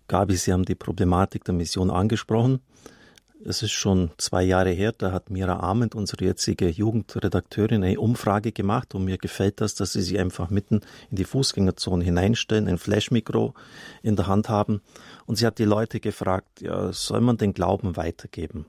Gabi, 0.08 0.36
Sie 0.36 0.51
haben 0.51 0.65
die 0.65 0.75
Problematik 0.75 1.46
der 1.46 1.53
Mission 1.53 1.89
angesprochen. 1.89 2.60
Es 3.48 3.62
ist 3.62 3.74
schon 3.74 4.10
zwei 4.18 4.42
Jahre 4.42 4.72
her, 4.72 4.92
da 4.92 5.12
hat 5.12 5.30
Mira 5.30 5.60
Ahmed, 5.60 5.94
unsere 5.94 6.25
jetzige 6.25 6.68
Jugendredakteurin, 6.68 7.84
eine 7.84 8.00
Umfrage 8.00 8.52
gemacht 8.52 8.96
und 8.96 9.06
mir 9.06 9.20
gefällt 9.20 9.62
das, 9.62 9.75
dass 9.75 9.94
sie 9.94 10.02
sich 10.02 10.18
einfach 10.18 10.50
mitten 10.50 10.82
in 11.12 11.18
die 11.18 11.25
Fußgängerzone 11.25 12.04
hineinstellen, 12.04 12.68
ein 12.68 12.80
Flashmikro 12.80 13.54
in 14.02 14.16
der 14.16 14.25
Hand 14.25 14.50
haben 14.50 14.82
und 15.28 15.36
sie 15.36 15.46
hat 15.46 15.60
die 15.60 15.64
Leute 15.64 16.00
gefragt, 16.00 16.62
ja, 16.62 16.92
soll 16.92 17.22
man 17.22 17.38
den 17.38 17.54
Glauben 17.54 17.96
weitergeben? 17.96 18.66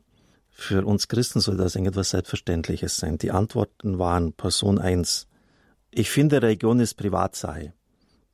Für 0.51 0.85
uns 0.85 1.09
Christen 1.09 1.41
soll 1.41 1.57
das 1.57 1.75
irgendetwas 1.75 2.11
Selbstverständliches 2.11 2.99
sein. 2.99 3.17
Die 3.17 3.31
Antworten 3.31 3.99
waren 3.99 4.35
Person 4.35 4.79
1. 4.79 5.27
Ich 5.91 6.11
finde, 6.11 6.43
Religion 6.43 6.81
ist 6.81 6.99
Privatsache. 6.99 7.73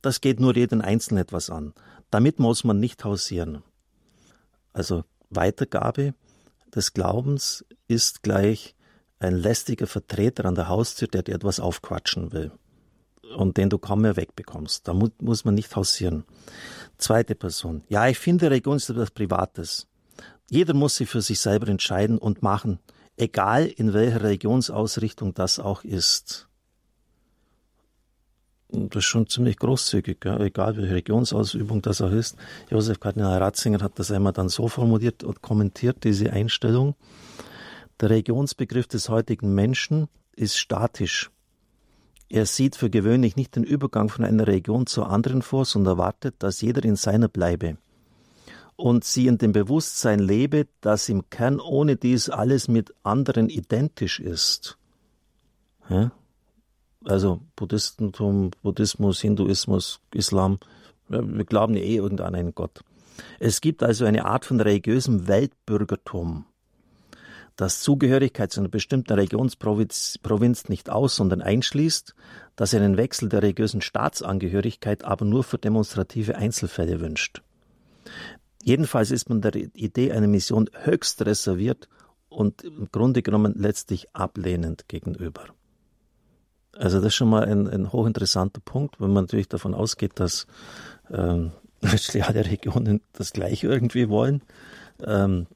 Das 0.01 0.19
geht 0.19 0.41
nur 0.41 0.53
jeden 0.57 0.81
Einzelnen 0.81 1.21
etwas 1.21 1.49
an. 1.49 1.73
Damit 2.11 2.39
muss 2.39 2.65
man 2.65 2.81
nicht 2.81 3.05
hausieren. 3.05 3.63
Also 4.73 5.05
Weitergabe 5.29 6.13
des 6.75 6.93
Glaubens 6.93 7.65
ist 7.87 8.23
gleich 8.23 8.75
ein 9.19 9.35
lästiger 9.35 9.87
Vertreter 9.87 10.45
an 10.45 10.55
der 10.55 10.67
Haustür, 10.67 11.07
der 11.07 11.23
dir 11.23 11.35
etwas 11.35 11.59
aufquatschen 11.59 12.33
will 12.33 12.51
und 13.35 13.57
den 13.57 13.69
du 13.69 13.77
kaum 13.77 14.01
mehr 14.01 14.15
wegbekommst. 14.15 14.87
Da 14.87 14.93
mu 14.93 15.09
muss 15.19 15.45
man 15.45 15.55
nicht 15.55 15.75
hausieren. 15.75 16.25
Zweite 16.97 17.35
Person. 17.35 17.83
Ja, 17.89 18.07
ich 18.07 18.19
finde, 18.19 18.51
Religion 18.51 18.77
ist 18.77 18.89
etwas 18.89 19.11
Privates. 19.11 19.87
Jeder 20.49 20.73
muss 20.73 20.95
sie 20.95 21.05
für 21.05 21.21
sich 21.21 21.39
selber 21.39 21.67
entscheiden 21.67 22.17
und 22.17 22.43
machen, 22.43 22.79
egal 23.17 23.65
in 23.65 23.93
welcher 23.93 24.23
Religionsausrichtung 24.23 25.33
das 25.33 25.59
auch 25.59 25.83
ist. 25.83 26.47
Das 28.75 28.97
ist 28.97 29.05
schon 29.05 29.27
ziemlich 29.27 29.57
großzügig, 29.57 30.17
ja, 30.25 30.39
egal 30.39 30.75
welche 30.75 30.89
Religionsausübung 30.89 31.83
das 31.83 32.01
auch 32.01 32.11
ist. 32.11 32.37
Josef 32.71 32.99
Kardinal 32.99 33.37
Ratzinger 33.37 33.81
hat 33.81 33.99
das 33.99 34.09
einmal 34.09 34.33
dann 34.33 34.49
so 34.49 34.67
formuliert 34.67 35.23
und 35.23 35.43
kommentiert, 35.43 36.03
diese 36.03 36.33
Einstellung. 36.33 36.95
Der 38.01 38.09
Religionsbegriff 38.09 38.87
des 38.87 39.09
heutigen 39.09 39.53
Menschen 39.53 40.07
ist 40.35 40.57
statisch. 40.57 41.29
Er 42.29 42.47
sieht 42.47 42.75
für 42.75 42.89
gewöhnlich 42.89 43.35
nicht 43.35 43.55
den 43.55 43.63
Übergang 43.63 44.09
von 44.09 44.25
einer 44.25 44.47
Religion 44.47 44.87
zur 44.87 45.07
anderen 45.11 45.43
vor, 45.43 45.65
sondern 45.65 45.99
erwartet, 45.99 46.35
dass 46.39 46.61
jeder 46.61 46.83
in 46.83 46.95
seiner 46.95 47.27
bleibe 47.27 47.77
und 48.75 49.03
sie 49.03 49.27
in 49.27 49.37
dem 49.37 49.51
Bewusstsein 49.51 50.17
lebe, 50.17 50.67
dass 50.81 51.09
im 51.09 51.29
Kern 51.29 51.59
ohne 51.59 51.95
dies 51.95 52.29
alles 52.29 52.67
mit 52.67 52.91
anderen 53.03 53.49
identisch 53.49 54.19
ist. 54.19 54.79
Ja? 55.89 56.11
Also 57.05 57.41
Buddhistentum, 57.55 58.51
Buddhismus, 58.61 59.21
Hinduismus, 59.21 59.99
Islam, 60.13 60.59
wir 61.09 61.45
glauben 61.45 61.75
ja 61.75 61.83
eh 61.83 61.97
irgendein 61.97 62.35
einen 62.35 62.55
Gott. 62.55 62.83
Es 63.39 63.61
gibt 63.61 63.83
also 63.83 64.05
eine 64.05 64.25
Art 64.25 64.45
von 64.45 64.59
religiösem 64.59 65.27
Weltbürgertum, 65.27 66.45
das 67.55 67.81
Zugehörigkeit 67.81 68.51
zu 68.51 68.61
einer 68.61 68.69
bestimmten 68.69 69.13
Religionsprovinz 69.13 70.69
nicht 70.69 70.89
aus, 70.89 71.15
sondern 71.15 71.41
einschließt, 71.41 72.15
das 72.55 72.73
einen 72.73 72.97
Wechsel 72.97 73.29
der 73.29 73.43
religiösen 73.43 73.81
Staatsangehörigkeit 73.81 75.03
aber 75.03 75.25
nur 75.25 75.43
für 75.43 75.57
demonstrative 75.57 76.35
Einzelfälle 76.35 76.99
wünscht. 76.99 77.43
Jedenfalls 78.63 79.11
ist 79.11 79.29
man 79.29 79.41
der 79.41 79.55
Idee 79.55 80.11
einer 80.13 80.27
Mission 80.27 80.69
höchst 80.73 81.23
reserviert 81.25 81.89
und 82.29 82.63
im 82.63 82.89
Grunde 82.91 83.21
genommen 83.21 83.53
letztlich 83.57 84.15
ablehnend 84.15 84.87
gegenüber. 84.87 85.45
Also 86.77 86.97
das 86.97 87.07
ist 87.07 87.15
schon 87.15 87.29
mal 87.29 87.45
ein, 87.45 87.67
ein 87.67 87.91
hochinteressanter 87.91 88.61
Punkt, 88.63 88.99
wenn 88.99 89.11
man 89.11 89.25
natürlich 89.25 89.47
davon 89.47 89.73
ausgeht, 89.73 90.13
dass 90.15 90.47
ähm, 91.11 91.51
alle 91.81 92.45
Regionen 92.45 93.01
das 93.13 93.31
Gleiche 93.31 93.67
irgendwie 93.67 94.09
wollen. 94.09 94.41
Ähm, 95.05 95.47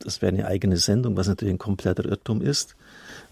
das 0.00 0.20
wäre 0.22 0.32
eine 0.32 0.46
eigene 0.46 0.76
Sendung, 0.76 1.16
was 1.16 1.28
natürlich 1.28 1.54
ein 1.54 1.58
kompletter 1.58 2.04
Irrtum 2.04 2.42
ist, 2.42 2.76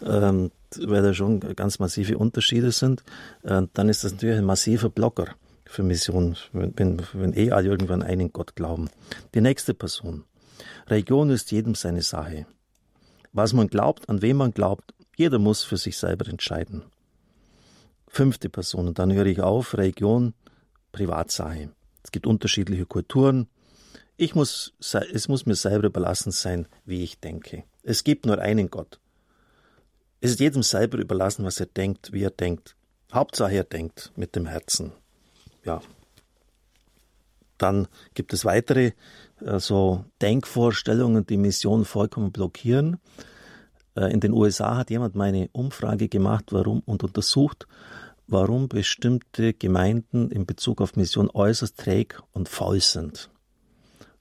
ähm, 0.05 0.51
weil 0.79 1.03
da 1.03 1.13
schon 1.13 1.41
ganz 1.41 1.79
massive 1.79 2.19
Unterschiede 2.19 2.73
sind. 2.73 3.03
Äh, 3.43 3.63
dann 3.75 3.89
ist 3.89 4.05
das 4.05 4.13
natürlich 4.13 4.39
ein 4.39 4.45
massiver 4.45 4.89
Blocker 4.89 5.29
für 5.65 5.83
Mission, 5.83 6.37
wenn, 6.53 7.03
wenn 7.13 7.35
eh 7.35 7.51
alle 7.51 7.69
irgendwann 7.69 8.03
einen 8.03 8.33
Gott 8.33 8.55
glauben. 8.55 8.89
Die 9.35 9.41
nächste 9.41 9.75
Person. 9.75 10.25
Religion 10.87 11.31
ist 11.31 11.51
jedem 11.51 11.75
seine 11.75 12.03
Sache. 12.03 12.47
Was 13.33 13.53
man 13.53 13.67
glaubt, 13.67 14.09
an 14.09 14.23
wem 14.23 14.39
man 14.39 14.53
glaubt, 14.53 14.95
jeder 15.17 15.39
muss 15.39 15.65
für 15.65 15.79
sich 15.79 15.97
selber 15.97 16.29
entscheiden. 16.29 16.85
Fünfte 18.07 18.49
Person, 18.49 18.87
und 18.87 18.99
dann 18.99 19.13
höre 19.13 19.27
ich 19.27 19.41
auf, 19.41 19.77
Religion, 19.77 20.35
Privatsache. 20.93 21.71
Es 22.05 22.13
gibt 22.13 22.27
unterschiedliche 22.27 22.87
Kulturen. 22.87 23.49
Ich 24.17 24.35
muss, 24.35 24.75
es 25.13 25.29
muss 25.29 25.45
mir 25.45 25.57
selber 25.57 25.89
überlassen 25.89 26.31
sein, 26.31 26.69
wie 26.85 27.03
ich 27.03 27.19
denke. 27.19 27.65
Es 27.83 28.05
gibt 28.05 28.27
nur 28.27 28.39
einen 28.39 28.71
Gott. 28.71 29.01
Es 30.21 30.33
ist 30.33 30.41
jedem 30.41 30.63
selber 30.63 30.99
überlassen, 30.99 31.45
was 31.45 31.61
er 31.61 31.67
denkt, 31.67 32.13
wie 32.13 32.23
er 32.23 32.31
denkt. 32.31 32.77
Hauptsache 33.13 33.55
er 33.55 33.65
denkt 33.65 34.13
mit 34.17 34.37
dem 34.37 34.47
Herzen. 34.47 34.93
Ja. 35.65 35.81
Dann 37.59 37.89
gibt 38.15 38.33
es 38.33 38.45
weitere 38.45 38.93
äh, 39.41 39.59
so 39.59 40.05
Denkvorstellungen, 40.21 41.27
die 41.27 41.37
Mission 41.37 41.85
vollkommen 41.85 42.33
blockieren. 42.33 42.99
Äh, 43.97 44.13
in 44.13 44.21
den 44.21 44.33
USA 44.33 44.77
hat 44.77 44.91
jemand 44.91 45.15
mal 45.15 45.25
eine 45.25 45.49
Umfrage 45.53 46.09
gemacht 46.09 46.47
warum, 46.51 46.81
und 46.81 47.03
untersucht, 47.03 47.67
warum 48.29 48.69
bestimmte 48.69 49.55
Gemeinden 49.55 50.31
in 50.31 50.47
Bezug 50.47 50.81
auf 50.81 50.97
Mission 50.97 51.31
äußerst 51.33 51.77
träg 51.77 52.21
und 52.33 52.49
faul 52.49 52.81
sind. 52.81 53.31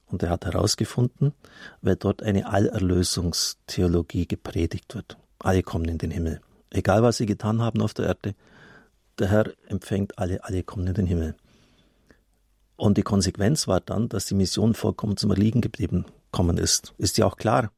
Und 0.07 0.23
er 0.23 0.29
hat 0.29 0.45
herausgefunden, 0.45 1.33
weil 1.81 1.95
dort 1.95 2.23
eine 2.23 2.47
Allerlösungstheologie 2.47 4.27
gepredigt 4.27 4.95
wird. 4.95 5.17
Alle 5.39 5.63
kommen 5.63 5.85
in 5.85 5.97
den 5.97 6.11
Himmel. 6.11 6.41
Egal 6.69 7.03
was 7.03 7.17
sie 7.17 7.25
getan 7.25 7.61
haben 7.61 7.81
auf 7.81 7.93
der 7.93 8.07
Erde, 8.07 8.35
der 9.17 9.29
Herr 9.29 9.51
empfängt 9.67 10.17
alle, 10.19 10.43
alle 10.43 10.63
kommen 10.63 10.87
in 10.87 10.93
den 10.93 11.07
Himmel. 11.07 11.35
Und 12.75 12.97
die 12.97 13.03
Konsequenz 13.03 13.67
war 13.67 13.79
dann, 13.79 14.09
dass 14.09 14.25
die 14.25 14.35
Mission 14.35 14.73
vollkommen 14.73 15.17
zum 15.17 15.31
Erliegen 15.31 15.61
geblieben 15.61 16.05
kommen 16.31 16.57
ist. 16.57 16.93
Ist 16.97 17.17
ja 17.17 17.25
auch 17.25 17.37
klar 17.37 17.71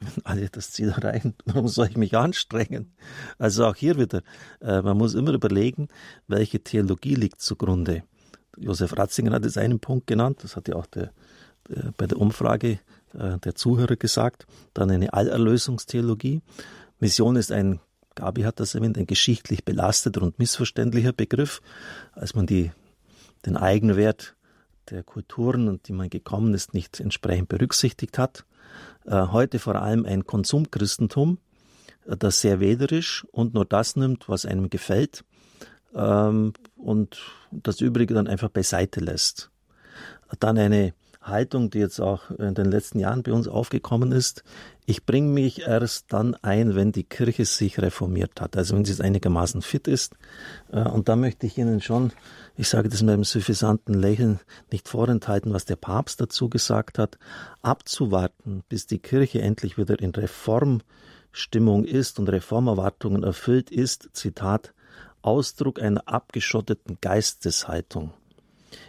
wenn 0.00 0.10
alle 0.24 0.48
das 0.48 0.70
Ziel 0.70 0.90
erreichen, 0.90 1.34
warum 1.44 1.68
soll 1.68 1.88
ich 1.88 1.96
mich 1.96 2.16
anstrengen? 2.16 2.92
Also 3.38 3.66
auch 3.66 3.76
hier 3.76 3.98
wieder, 3.98 4.22
äh, 4.60 4.82
man 4.82 4.96
muss 4.96 5.14
immer 5.14 5.32
überlegen, 5.32 5.88
welche 6.26 6.60
Theologie 6.60 7.14
liegt 7.14 7.40
zugrunde. 7.40 8.02
Josef 8.56 8.96
Ratzinger 8.96 9.32
hat 9.32 9.44
jetzt 9.44 9.58
einen 9.58 9.80
Punkt 9.80 10.06
genannt, 10.06 10.38
das 10.42 10.56
hat 10.56 10.68
ja 10.68 10.76
auch 10.76 10.86
der, 10.86 11.12
der, 11.68 11.92
bei 11.96 12.06
der 12.06 12.18
Umfrage 12.18 12.78
äh, 13.14 13.38
der 13.38 13.54
Zuhörer 13.54 13.96
gesagt, 13.96 14.46
dann 14.74 14.90
eine 14.90 15.12
Allerlösungstheologie. 15.12 16.40
Mission 17.00 17.36
ist 17.36 17.52
ein, 17.52 17.80
Gabi 18.14 18.42
hat 18.42 18.60
das 18.60 18.74
erwähnt, 18.74 18.96
ein 18.96 19.06
geschichtlich 19.06 19.64
belasteter 19.64 20.22
und 20.22 20.38
missverständlicher 20.38 21.12
Begriff, 21.12 21.60
als 22.12 22.34
man 22.34 22.46
die, 22.46 22.70
den 23.44 23.56
Eigenwert 23.56 24.36
der 24.90 25.02
Kulturen, 25.02 25.68
und 25.68 25.88
die 25.88 25.92
man 25.92 26.10
gekommen 26.10 26.54
ist, 26.54 26.74
nicht 26.74 27.00
entsprechend 27.00 27.48
berücksichtigt 27.48 28.18
hat. 28.18 28.44
Äh, 29.06 29.28
heute 29.28 29.58
vor 29.58 29.76
allem 29.76 30.06
ein 30.06 30.26
Konsumchristentum, 30.26 31.38
äh, 32.06 32.16
das 32.16 32.40
sehr 32.40 32.60
wählerisch 32.60 33.26
und 33.32 33.54
nur 33.54 33.64
das 33.64 33.96
nimmt, 33.96 34.28
was 34.28 34.46
einem 34.46 34.70
gefällt 34.70 35.24
ähm, 35.94 36.52
und 36.76 37.18
das 37.50 37.80
Übrige 37.80 38.14
dann 38.14 38.26
einfach 38.26 38.48
beiseite 38.48 39.00
lässt. 39.00 39.50
Dann 40.40 40.58
eine 40.58 40.94
Haltung, 41.24 41.70
die 41.70 41.78
jetzt 41.78 42.00
auch 42.00 42.30
in 42.30 42.54
den 42.54 42.70
letzten 42.70 42.98
Jahren 42.98 43.22
bei 43.22 43.32
uns 43.32 43.48
aufgekommen 43.48 44.12
ist. 44.12 44.44
Ich 44.84 45.06
bringe 45.06 45.28
mich 45.28 45.62
erst 45.62 46.12
dann 46.12 46.34
ein, 46.42 46.74
wenn 46.74 46.92
die 46.92 47.04
Kirche 47.04 47.46
sich 47.46 47.80
reformiert 47.80 48.40
hat, 48.40 48.56
also 48.56 48.76
wenn 48.76 48.84
sie 48.84 49.02
einigermaßen 49.02 49.62
fit 49.62 49.88
ist. 49.88 50.14
Äh, 50.70 50.82
und 50.82 51.08
da 51.08 51.16
möchte 51.16 51.46
ich 51.46 51.56
Ihnen 51.56 51.80
schon, 51.80 52.12
ich 52.56 52.68
sage 52.68 52.88
das 52.88 53.02
mit 53.02 53.12
einem 53.12 53.24
suffisanten 53.24 53.94
Lächeln, 53.94 54.40
nicht 54.70 54.88
vorenthalten, 54.88 55.52
was 55.52 55.64
der 55.64 55.76
Papst 55.76 56.20
dazu 56.20 56.48
gesagt 56.48 56.98
hat, 56.98 57.18
abzuwarten, 57.62 58.62
bis 58.68 58.86
die 58.86 59.00
Kirche 59.00 59.42
endlich 59.42 59.76
wieder 59.76 59.98
in 59.98 60.10
Reformstimmung 60.10 61.84
ist 61.84 62.18
und 62.18 62.28
Reformerwartungen 62.28 63.24
erfüllt 63.24 63.70
ist, 63.70 64.10
Zitat, 64.12 64.72
Ausdruck 65.22 65.80
einer 65.80 66.06
abgeschotteten 66.06 66.98
Geisteshaltung, 67.00 68.12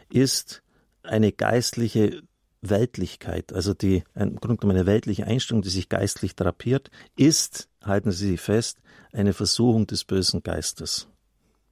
ist 0.10 0.62
eine 1.02 1.32
geistliche 1.32 2.22
Weltlichkeit, 2.62 3.54
also 3.54 3.74
die, 3.74 4.04
im 4.16 4.36
Grunde 4.38 4.58
genommen 4.58 4.78
eine 4.78 4.86
weltliche 4.86 5.26
Einstellung, 5.26 5.62
die 5.62 5.70
sich 5.70 5.90
geistlich 5.90 6.36
drapiert, 6.36 6.92
ist, 7.16 7.70
halten 7.84 8.12
Sie 8.12 8.28
sich 8.30 8.42
fest, 8.42 8.80
eine 9.12 9.34
Versuchung 9.34 9.88
des 9.88 10.04
bösen 10.04 10.44
Geistes. 10.44 11.08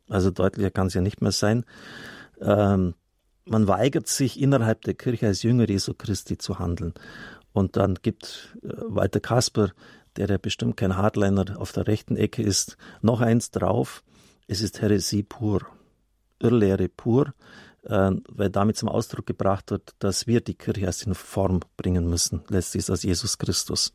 Also 0.10 0.32
deutlicher 0.32 0.72
kann 0.72 0.88
es 0.88 0.94
ja 0.94 1.02
nicht 1.02 1.22
mehr 1.22 1.32
sein. 1.32 1.66
Ähm, 2.42 2.96
man 3.46 3.68
weigert 3.68 4.08
sich 4.08 4.40
innerhalb 4.40 4.82
der 4.82 4.94
Kirche 4.94 5.28
als 5.28 5.44
Jünger 5.44 5.70
Jesu 5.70 5.94
Christi 5.94 6.38
zu 6.38 6.60
handeln. 6.60 6.94
Und 7.52 7.78
dann 7.78 7.96
gibt 7.96 8.58
äh, 8.64 8.70
Walter 8.88 9.20
Kasper, 9.20 9.72
der 10.16 10.28
ja 10.28 10.38
bestimmt 10.38 10.78
kein 10.78 10.98
Hardliner 10.98 11.60
auf 11.60 11.72
der 11.72 11.88
rechten 11.88 12.18
Ecke 12.18 12.44
ist, 12.44 12.78
noch 13.02 13.22
eins 13.22 13.52
drauf. 13.52 14.04
Es 14.48 14.62
ist 14.62 14.82
Heresie 14.82 15.24
pur, 15.24 15.62
Irrlehre 16.40 16.90
pur, 16.90 17.34
äh, 17.84 18.12
weil 18.30 18.50
damit 18.50 18.78
zum 18.78 18.90
Ausdruck 18.90 19.26
gebracht 19.26 19.72
wird, 19.72 19.96
dass 20.00 20.28
wir 20.28 20.42
die 20.42 20.56
Kirche 20.56 20.82
erst 20.82 21.06
in 21.08 21.16
Form 21.16 21.62
bringen 21.78 22.10
müssen. 22.10 22.44
Letztlich 22.50 22.86
das 22.86 23.04
Jesus 23.04 23.38
Christus. 23.38 23.94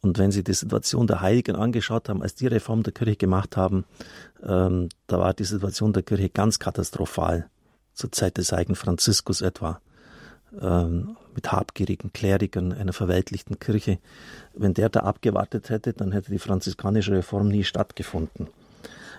Und 0.00 0.18
wenn 0.18 0.30
Sie 0.30 0.44
die 0.44 0.54
Situation 0.54 1.06
der 1.06 1.20
Heiligen 1.20 1.56
angeschaut 1.56 2.08
haben, 2.08 2.22
als 2.22 2.34
die 2.34 2.46
Reform 2.46 2.82
der 2.82 2.92
Kirche 2.92 3.16
gemacht 3.16 3.56
haben, 3.56 3.84
ähm, 4.42 4.88
da 5.06 5.18
war 5.18 5.34
die 5.34 5.44
Situation 5.44 5.92
der 5.92 6.02
Kirche 6.04 6.28
ganz 6.28 6.58
katastrophal. 6.58 7.48
Zur 7.94 8.12
Zeit 8.12 8.38
des 8.38 8.52
heiligen 8.52 8.76
Franziskus 8.76 9.40
etwa. 9.40 9.80
Ähm, 10.60 11.16
mit 11.34 11.52
habgierigen 11.52 12.12
Klerikern 12.12 12.72
einer 12.72 12.92
verweltlichten 12.92 13.58
Kirche. 13.58 13.98
Wenn 14.54 14.74
der 14.74 14.88
da 14.88 15.00
abgewartet 15.00 15.68
hätte, 15.68 15.92
dann 15.92 16.12
hätte 16.12 16.30
die 16.30 16.38
franziskanische 16.38 17.12
Reform 17.12 17.48
nie 17.48 17.64
stattgefunden. 17.64 18.48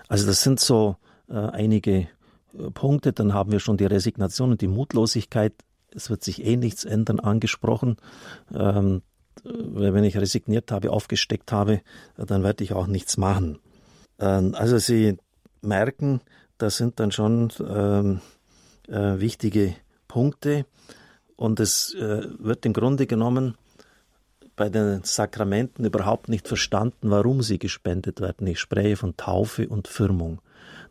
Also 0.08 0.26
das 0.26 0.42
sind 0.42 0.60
so 0.60 0.96
äh, 1.28 1.34
einige 1.34 1.92
äh, 1.92 2.08
Punkte. 2.74 3.12
Dann 3.12 3.32
haben 3.32 3.52
wir 3.52 3.60
schon 3.60 3.76
die 3.76 3.86
Resignation 3.86 4.50
und 4.50 4.60
die 4.60 4.68
Mutlosigkeit. 4.68 5.52
Es 5.94 6.10
wird 6.10 6.24
sich 6.24 6.44
eh 6.44 6.56
nichts 6.56 6.84
ändern, 6.84 7.20
angesprochen. 7.20 7.96
Ähm, 8.52 9.02
wenn 9.44 10.04
ich 10.04 10.16
resigniert 10.16 10.72
habe, 10.72 10.90
aufgesteckt 10.90 11.52
habe, 11.52 11.80
dann 12.16 12.42
werde 12.42 12.64
ich 12.64 12.72
auch 12.72 12.86
nichts 12.86 13.16
machen. 13.16 13.58
Ähm, 14.18 14.54
also 14.54 14.78
Sie 14.78 15.16
merken, 15.62 16.20
das 16.58 16.76
sind 16.76 17.00
dann 17.00 17.12
schon 17.12 17.52
ähm, 17.66 18.20
äh, 18.88 19.18
wichtige 19.20 19.74
Punkte 20.08 20.66
und 21.36 21.60
es 21.60 21.94
äh, 21.94 22.26
wird 22.38 22.66
im 22.66 22.72
Grunde 22.72 23.06
genommen 23.06 23.56
bei 24.56 24.68
den 24.68 25.02
Sakramenten 25.04 25.86
überhaupt 25.86 26.28
nicht 26.28 26.46
verstanden, 26.46 27.10
warum 27.10 27.40
sie 27.40 27.58
gespendet 27.58 28.20
werden. 28.20 28.46
Ich 28.46 28.60
spreche 28.60 28.96
von 28.96 29.16
Taufe 29.16 29.66
und 29.68 29.88
Firmung. 29.88 30.42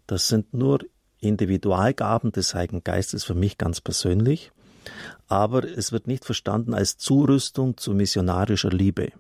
Das 0.08 0.28
sind 0.28 0.56
nur 0.56 0.80
Individualgaben 1.20 2.32
des 2.32 2.56
Heiligen 2.56 2.84
Geistes 2.84 3.26
für 3.26 3.36
mich 3.36 3.60
ganz 3.60 3.80
persönlich 3.80 4.52
aber 5.28 5.64
es 5.64 5.92
wird 5.92 6.08
nicht 6.08 6.26
verstanden 6.26 6.74
als 6.74 6.98
Zurüstung 6.98 7.78
zu 7.78 7.94
missionarischer 7.94 8.70
Liebe. 8.70 9.12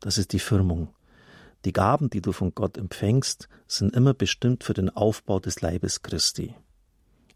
Das 0.00 0.18
ist 0.18 0.32
die 0.32 0.38
Firmung. 0.38 0.88
Die 1.64 1.72
Gaben, 1.72 2.08
die 2.08 2.20
du 2.20 2.32
von 2.32 2.54
Gott 2.54 2.78
empfängst, 2.78 3.48
sind 3.66 3.94
immer 3.94 4.14
bestimmt 4.14 4.64
für 4.64 4.74
den 4.74 4.90
Aufbau 4.90 5.40
des 5.40 5.60
Leibes 5.60 6.02
Christi. 6.02 6.54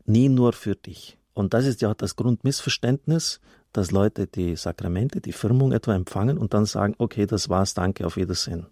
Nie 0.05 0.29
nur 0.29 0.53
für 0.53 0.77
dich. 0.77 1.19
Und 1.35 1.55
das 1.55 1.67
ist 1.67 1.83
ja 1.83 1.95
das 1.95 2.17
Grundmissverständnis, 2.17 3.41
dass 3.73 3.91
Leute 3.91 4.27
die 4.27 4.57
Sakramente, 4.57 5.21
die 5.21 5.33
Firmung 5.33 5.73
etwa 5.73 5.95
empfangen 5.95 6.39
und 6.39 6.55
dann 6.55 6.67
sagen, 6.67 6.95
okay, 6.99 7.27
das 7.27 7.49
war's, 7.49 7.75
danke, 7.75 8.07
auf 8.07 8.17
Wiedersehen. 8.17 8.67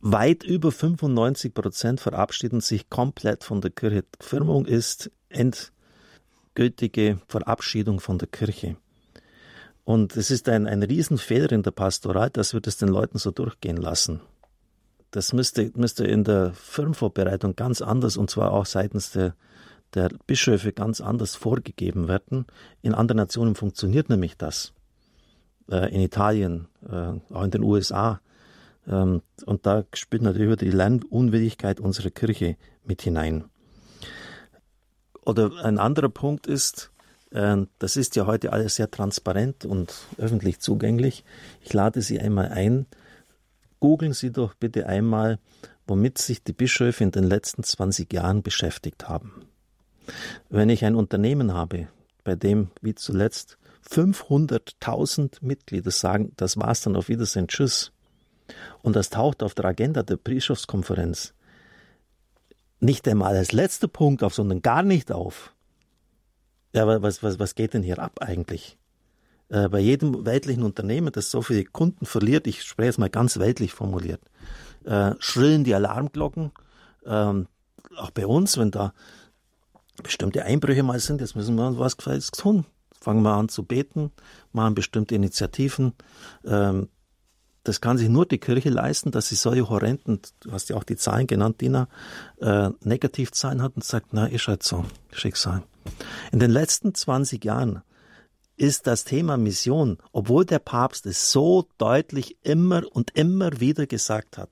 Weit 0.00 0.42
über 0.44 0.70
95 0.72 1.54
Prozent 1.54 2.00
verabschieden 2.00 2.60
sich 2.60 2.90
komplett 2.90 3.44
von 3.44 3.60
der 3.60 3.70
Kirche. 3.70 4.04
Firmung 4.20 4.66
ist 4.66 5.10
end, 5.28 5.72
gültige 6.54 7.18
Verabschiedung 7.28 8.00
von 8.00 8.18
der 8.18 8.28
Kirche. 8.28 8.76
Und 9.84 10.16
es 10.16 10.30
ist 10.30 10.48
ein, 10.48 10.66
ein 10.66 10.82
Riesenfehler 10.82 11.52
in 11.52 11.62
der 11.62 11.70
Pastoral, 11.70 12.30
dass 12.30 12.54
wir 12.54 12.60
das 12.60 12.78
den 12.78 12.88
Leuten 12.88 13.18
so 13.18 13.30
durchgehen 13.30 13.76
lassen. 13.76 14.20
Das 15.10 15.32
müsste, 15.32 15.70
müsste 15.74 16.06
in 16.06 16.24
der 16.24 16.52
Firmenvorbereitung 16.54 17.54
ganz 17.54 17.82
anders 17.82 18.16
und 18.16 18.30
zwar 18.30 18.52
auch 18.52 18.66
seitens 18.66 19.12
der, 19.12 19.34
der 19.92 20.10
Bischöfe 20.26 20.72
ganz 20.72 21.00
anders 21.00 21.36
vorgegeben 21.36 22.08
werden. 22.08 22.46
In 22.82 22.94
anderen 22.94 23.18
Nationen 23.18 23.54
funktioniert 23.54 24.08
nämlich 24.08 24.36
das. 24.36 24.72
Äh, 25.70 25.94
in 25.94 26.00
Italien, 26.00 26.68
äh, 26.88 27.12
auch 27.32 27.44
in 27.44 27.50
den 27.50 27.62
USA. 27.62 28.20
Ähm, 28.88 29.22
und 29.46 29.66
da 29.66 29.84
spielt 29.94 30.22
natürlich 30.22 30.56
die 30.56 30.70
Lernunwilligkeit 30.70 31.78
unserer 31.78 32.10
Kirche 32.10 32.56
mit 32.84 33.02
hinein. 33.02 33.44
Oder 35.24 35.64
ein 35.64 35.78
anderer 35.78 36.08
Punkt 36.08 36.46
ist, 36.46 36.90
äh, 37.30 37.56
das 37.78 37.96
ist 37.96 38.16
ja 38.16 38.26
heute 38.26 38.52
alles 38.52 38.76
sehr 38.76 38.90
transparent 38.90 39.64
und 39.64 39.92
öffentlich 40.18 40.60
zugänglich. 40.60 41.24
Ich 41.62 41.72
lade 41.72 42.02
Sie 42.02 42.20
einmal 42.20 42.48
ein, 42.48 42.86
googeln 43.80 44.12
Sie 44.12 44.30
doch 44.30 44.54
bitte 44.54 44.86
einmal, 44.86 45.38
womit 45.86 46.18
sich 46.18 46.42
die 46.42 46.52
Bischöfe 46.52 47.04
in 47.04 47.10
den 47.10 47.24
letzten 47.24 47.62
20 47.62 48.12
Jahren 48.12 48.42
beschäftigt 48.42 49.08
haben. 49.08 49.46
Wenn 50.48 50.68
ich 50.68 50.84
ein 50.84 50.94
Unternehmen 50.94 51.52
habe, 51.52 51.88
bei 52.22 52.34
dem 52.36 52.70
wie 52.80 52.94
zuletzt 52.94 53.58
500.000 53.90 55.38
Mitglieder 55.42 55.90
sagen, 55.90 56.32
das 56.36 56.56
war's 56.56 56.82
dann 56.82 56.96
auf 56.96 57.08
Wiedersehen, 57.08 57.48
tschüss, 57.48 57.92
und 58.82 58.96
das 58.96 59.10
taucht 59.10 59.42
auf 59.42 59.54
der 59.54 59.66
Agenda 59.66 60.02
der 60.02 60.16
Bischofskonferenz, 60.16 61.34
nicht 62.84 63.08
einmal 63.08 63.36
als 63.36 63.52
letzter 63.52 63.88
Punkt 63.88 64.22
auf, 64.22 64.34
sondern 64.34 64.62
gar 64.62 64.82
nicht 64.82 65.10
auf. 65.10 65.54
Ja, 66.72 66.86
was, 67.02 67.22
was, 67.22 67.38
was 67.38 67.54
geht 67.54 67.74
denn 67.74 67.82
hier 67.82 67.98
ab 67.98 68.20
eigentlich? 68.20 68.76
Äh, 69.48 69.68
bei 69.68 69.78
jedem 69.78 70.24
weltlichen 70.26 70.62
Unternehmen, 70.62 71.12
das 71.12 71.30
so 71.30 71.42
viele 71.42 71.64
Kunden 71.64 72.06
verliert, 72.06 72.46
ich 72.46 72.62
spreche 72.62 72.90
es 72.90 72.98
mal 72.98 73.10
ganz 73.10 73.38
weltlich 73.38 73.72
formuliert, 73.72 74.20
äh, 74.84 75.12
schrillen 75.18 75.64
die 75.64 75.74
Alarmglocken. 75.74 76.52
Ähm, 77.06 77.46
auch 77.96 78.10
bei 78.10 78.26
uns, 78.26 78.58
wenn 78.58 78.70
da 78.70 78.92
bestimmte 80.02 80.44
Einbrüche 80.44 80.82
mal 80.82 80.98
sind, 80.98 81.20
jetzt 81.20 81.36
müssen 81.36 81.54
wir 81.54 81.78
was 81.78 81.96
Gefälliges 81.96 82.32
tun. 82.32 82.64
Fangen 83.00 83.22
wir 83.22 83.34
an 83.34 83.48
zu 83.48 83.64
beten, 83.64 84.10
machen 84.52 84.74
bestimmte 84.74 85.14
Initiativen, 85.14 85.92
ähm, 86.44 86.88
das 87.64 87.80
kann 87.80 87.98
sich 87.98 88.08
nur 88.08 88.26
die 88.26 88.38
Kirche 88.38 88.70
leisten, 88.70 89.10
dass 89.10 89.28
sie 89.28 89.34
solche 89.34 89.68
horrenden, 89.68 90.20
du 90.40 90.52
hast 90.52 90.68
ja 90.68 90.76
auch 90.76 90.84
die 90.84 90.96
Zahlen 90.96 91.26
genannt, 91.26 91.60
Dina, 91.60 91.88
äh, 92.40 92.70
Negativzahlen 92.82 93.62
hat 93.62 93.74
und 93.74 93.84
sagt, 93.84 94.08
na, 94.12 94.26
ist 94.26 94.46
halt 94.46 94.62
so, 94.62 94.84
Schicksal. 95.10 95.62
In 96.30 96.38
den 96.38 96.50
letzten 96.50 96.94
20 96.94 97.44
Jahren 97.44 97.82
ist 98.56 98.86
das 98.86 99.04
Thema 99.04 99.36
Mission, 99.36 99.98
obwohl 100.12 100.44
der 100.44 100.58
Papst 100.58 101.06
es 101.06 101.32
so 101.32 101.66
deutlich 101.78 102.36
immer 102.42 102.82
und 102.92 103.10
immer 103.16 103.60
wieder 103.60 103.86
gesagt 103.86 104.38
hat, 104.38 104.50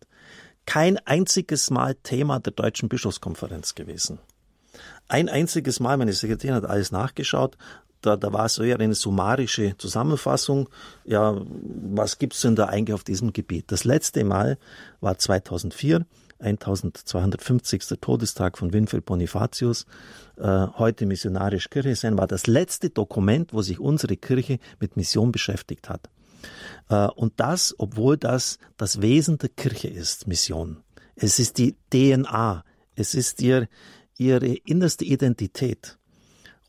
kein 0.66 0.98
einziges 0.98 1.70
Mal 1.70 1.94
Thema 2.03 2.40
der 2.40 2.53
Deutschen 2.53 2.88
Bischofskonferenz 2.88 3.75
gewesen. 3.75 4.18
Ein 5.09 5.29
einziges 5.29 5.81
Mal, 5.81 5.98
meine 5.98 6.12
Sekretärin 6.12 6.57
hat 6.57 6.64
alles 6.64 6.92
nachgeschaut, 6.92 7.59
da, 8.03 8.17
da 8.17 8.33
war 8.33 8.47
es 8.47 8.59
eher 8.59 8.79
eine 8.79 8.95
summarische 8.95 9.77
Zusammenfassung. 9.79 10.69
Ja, 11.05 11.41
was 11.47 12.19
gibt's 12.19 12.43
denn 12.43 12.57
da 12.57 12.67
eigentlich 12.67 12.95
auf 12.95 13.05
diesem 13.05 13.33
Gebiet? 13.33 13.71
Das 13.73 13.85
letzte 13.85 14.25
Mal 14.25 14.59
war 15.01 15.17
2004, 15.19 16.05
1250. 16.41 17.99
Todestag 18.01 18.59
von 18.59 18.73
Winfried 18.73 19.05
Bonifatius. 19.05 19.87
Äh, 20.37 20.67
heute 20.77 21.07
missionarisch 21.07 21.71
Kirche 21.71 21.95
sein, 21.95 22.19
war 22.19 22.27
das 22.27 22.47
letzte 22.47 22.91
Dokument, 22.91 23.53
wo 23.53 23.62
sich 23.62 23.79
unsere 23.79 24.17
Kirche 24.17 24.59
mit 24.81 24.97
Mission 24.97 25.33
beschäftigt 25.33 25.88
hat. 25.88 26.11
Äh, 26.88 27.07
und 27.09 27.35
das, 27.37 27.75
obwohl 27.79 28.17
das 28.17 28.59
das 28.77 29.01
Wesen 29.01 29.38
der 29.38 29.51
Kirche 29.51 29.88
ist, 29.88 30.27
Mission. 30.27 30.83
Es 31.15 31.38
ist 31.38 31.59
die 31.59 31.77
DNA. 31.93 32.65
Es 32.95 33.15
ist 33.15 33.41
ihr, 33.41 33.69
ihre 34.19 34.55
innerste 34.55 35.05
Identität. 35.05 35.99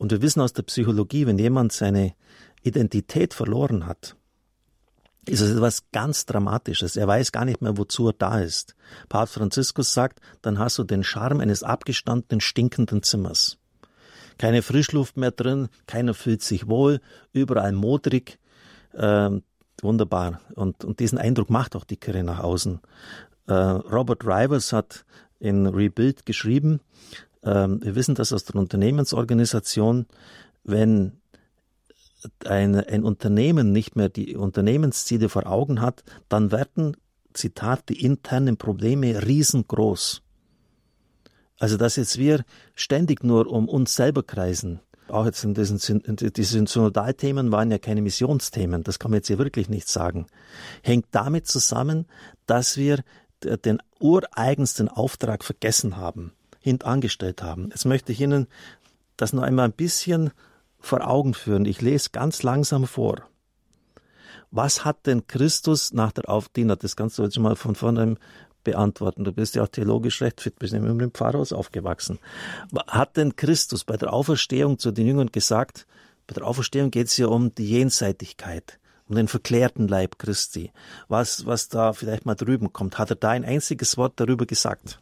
Und 0.03 0.11
wir 0.11 0.21
wissen 0.21 0.41
aus 0.41 0.51
der 0.51 0.63
Psychologie, 0.63 1.27
wenn 1.27 1.39
jemand 1.39 1.71
seine 1.71 2.13
Identität 2.61 3.33
verloren 3.33 3.87
hat, 3.87 4.17
ist 5.25 5.39
es 5.39 5.51
etwas 5.51 5.89
ganz 5.93 6.25
Dramatisches. 6.25 6.97
Er 6.97 7.07
weiß 7.07 7.31
gar 7.31 7.45
nicht 7.45 7.61
mehr, 7.61 7.77
wozu 7.77 8.09
er 8.09 8.13
da 8.13 8.41
ist. 8.41 8.75
Papst 9.07 9.35
Franziskus 9.35 9.93
sagt, 9.93 10.19
dann 10.41 10.59
hast 10.59 10.77
du 10.77 10.83
den 10.83 11.05
Charme 11.05 11.39
eines 11.39 11.63
abgestandenen, 11.63 12.41
stinkenden 12.41 13.01
Zimmers. 13.01 13.59
Keine 14.37 14.61
Frischluft 14.61 15.15
mehr 15.15 15.31
drin, 15.31 15.69
keiner 15.87 16.13
fühlt 16.13 16.41
sich 16.41 16.67
wohl, 16.67 16.99
überall 17.31 17.71
modrig. 17.71 18.39
Äh, 18.91 19.29
wunderbar. 19.81 20.41
Und, 20.55 20.83
und 20.83 20.99
diesen 20.99 21.17
Eindruck 21.17 21.49
macht 21.49 21.77
auch 21.77 21.85
die 21.85 21.95
Kirche 21.95 22.25
nach 22.25 22.41
außen. 22.41 22.81
Äh, 23.47 23.53
Robert 23.53 24.25
Rivers 24.25 24.73
hat 24.73 25.05
in 25.39 25.65
Rebuild 25.65 26.25
geschrieben, 26.25 26.81
ähm, 27.43 27.79
wir 27.83 27.95
wissen 27.95 28.15
das 28.15 28.33
aus 28.33 28.45
der 28.45 28.55
Unternehmensorganisation, 28.55 30.05
wenn 30.63 31.13
ein, 32.45 32.75
ein 32.75 33.03
Unternehmen 33.03 33.71
nicht 33.71 33.95
mehr 33.95 34.09
die 34.09 34.35
Unternehmensziele 34.35 35.29
vor 35.29 35.47
Augen 35.47 35.81
hat, 35.81 36.03
dann 36.29 36.51
werden, 36.51 36.95
Zitat, 37.33 37.89
die 37.89 38.03
internen 38.03 38.57
Probleme 38.57 39.25
riesengroß. 39.25 40.21
Also 41.59 41.77
dass 41.77 41.95
jetzt 41.95 42.17
wir 42.17 42.43
ständig 42.75 43.23
nur 43.23 43.47
um 43.47 43.67
uns 43.67 43.95
selber 43.95 44.23
kreisen, 44.23 44.79
auch 45.09 45.25
jetzt 45.25 45.43
in 45.43 45.53
diesen, 45.53 45.77
diese 46.17 46.65
Synodalthemen 46.65 47.51
waren 47.51 47.71
ja 47.71 47.77
keine 47.77 48.01
Missionsthemen, 48.01 48.83
das 48.83 48.99
kann 48.99 49.11
man 49.11 49.19
jetzt 49.19 49.29
ja 49.29 49.37
wirklich 49.37 49.69
nicht 49.69 49.87
sagen, 49.87 50.27
hängt 50.81 51.07
damit 51.11 51.47
zusammen, 51.47 52.05
dass 52.45 52.77
wir 52.77 53.03
den 53.65 53.79
ureigensten 53.99 54.87
Auftrag 54.87 55.43
vergessen 55.43 55.97
haben, 55.97 56.33
hintangestellt 56.63 57.43
haben. 57.43 57.69
Jetzt 57.69 57.85
möchte 57.85 58.11
ich 58.11 58.21
Ihnen 58.21 58.47
das 59.17 59.33
noch 59.33 59.43
einmal 59.43 59.65
ein 59.65 59.73
bisschen 59.73 60.31
vor 60.79 61.07
Augen 61.07 61.33
führen. 61.33 61.65
Ich 61.65 61.81
lese 61.81 62.09
ganz 62.11 62.41
langsam 62.41 62.87
vor. 62.87 63.23
Was 64.49 64.85
hat 64.85 65.05
denn 65.07 65.27
Christus 65.27 65.93
nach 65.93 66.11
der 66.11 66.29
Aufdiener, 66.29 66.75
das 66.75 66.95
kannst 66.95 67.17
du 67.17 67.23
jetzt 67.23 67.37
mal 67.39 67.55
von 67.55 67.75
vorne 67.75 68.17
beantworten. 68.63 69.23
Du 69.23 69.31
bist 69.31 69.55
ja 69.55 69.63
auch 69.63 69.67
theologisch 69.67 70.21
recht 70.21 70.41
fit, 70.41 70.57
bist 70.59 70.73
nämlich 70.73 70.91
im 70.91 71.11
Pfarrhaus 71.11 71.53
aufgewachsen. 71.53 72.19
Hat 72.87 73.17
denn 73.17 73.35
Christus 73.35 73.83
bei 73.83 73.97
der 73.97 74.13
Auferstehung 74.13 74.79
zu 74.79 74.91
den 74.91 75.07
Jüngern 75.07 75.31
gesagt, 75.31 75.85
bei 76.27 76.33
der 76.33 76.45
Auferstehung 76.45 76.89
geht 76.91 77.07
es 77.07 77.17
ja 77.17 77.27
um 77.27 77.53
die 77.53 77.69
Jenseitigkeit, 77.69 78.79
um 79.07 79.15
den 79.15 79.27
verklärten 79.27 79.87
Leib 79.87 80.17
Christi. 80.17 80.71
Was, 81.09 81.45
was 81.45 81.67
da 81.67 81.93
vielleicht 81.93 82.25
mal 82.25 82.35
drüben 82.35 82.71
kommt, 82.71 82.97
hat 82.97 83.09
er 83.09 83.17
da 83.17 83.31
ein 83.31 83.43
einziges 83.43 83.97
Wort 83.97 84.13
darüber 84.15 84.45
gesagt? 84.45 84.99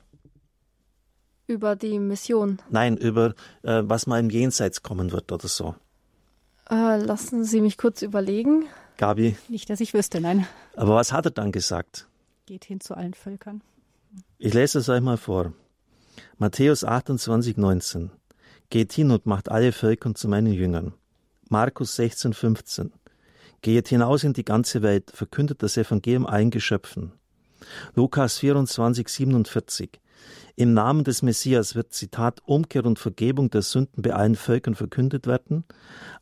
Über 1.51 1.75
die 1.75 1.99
Mission. 1.99 2.59
Nein, 2.69 2.95
über 2.97 3.33
äh, 3.63 3.81
was 3.83 4.07
mal 4.07 4.19
im 4.19 4.29
Jenseits 4.29 4.83
kommen 4.83 5.11
wird 5.11 5.31
oder 5.31 5.47
so. 5.47 5.75
Äh, 6.69 6.97
lassen 6.97 7.43
Sie 7.43 7.59
mich 7.59 7.77
kurz 7.77 8.01
überlegen. 8.01 8.65
Gabi? 8.97 9.35
Nicht, 9.49 9.69
dass 9.69 9.81
ich 9.81 9.93
wüsste, 9.93 10.21
nein. 10.21 10.47
Aber 10.75 10.95
was 10.95 11.11
hat 11.11 11.25
er 11.25 11.31
dann 11.31 11.51
gesagt? 11.51 12.07
geht 12.51 12.65
hin 12.65 12.81
zu 12.81 12.95
allen 12.95 13.13
Völkern. 13.13 13.61
Ich 14.37 14.53
lese 14.53 14.79
es 14.79 14.89
euch 14.89 14.99
mal 14.99 15.15
vor. 15.15 15.53
Matthäus 16.37 16.83
28, 16.83 17.55
19. 17.55 18.11
Geht 18.69 18.91
hin 18.91 19.09
und 19.09 19.25
macht 19.25 19.49
alle 19.49 19.71
Völker 19.71 20.13
zu 20.15 20.27
meinen 20.27 20.51
Jüngern. 20.51 20.93
Markus 21.47 21.95
16, 21.95 22.33
15. 22.33 22.91
Geht 23.61 23.87
hinaus 23.87 24.25
in 24.25 24.33
die 24.33 24.43
ganze 24.43 24.81
Welt, 24.81 25.11
verkündet 25.13 25.63
das 25.63 25.77
Evangelium 25.77 26.25
allen 26.25 26.49
Geschöpfen. 26.49 27.13
Lukas 27.95 28.39
24, 28.39 29.07
47. 29.07 30.01
Im 30.61 30.75
Namen 30.75 31.03
des 31.03 31.23
Messias 31.23 31.73
wird 31.73 31.91
Zitat 31.91 32.43
Umkehr 32.45 32.85
und 32.85 32.99
Vergebung 32.99 33.49
der 33.49 33.63
Sünden 33.63 34.03
bei 34.03 34.13
allen 34.13 34.35
Völkern 34.35 34.75
verkündet 34.75 35.25
werden, 35.25 35.63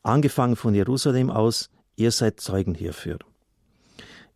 angefangen 0.01 0.55
von 0.55 0.73
Jerusalem 0.73 1.29
aus, 1.29 1.69
ihr 1.97 2.11
seid 2.11 2.39
Zeugen 2.39 2.73
hierfür. 2.73 3.19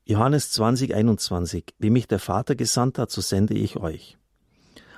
Johannes 0.03 0.51
20, 0.51 0.93
21. 0.93 1.73
Wie 1.79 1.89
mich 1.89 2.09
der 2.09 2.19
Vater 2.19 2.55
gesandt 2.55 2.99
hat, 2.99 3.11
so 3.11 3.21
sende 3.21 3.53
ich 3.53 3.77
euch. 3.77 4.17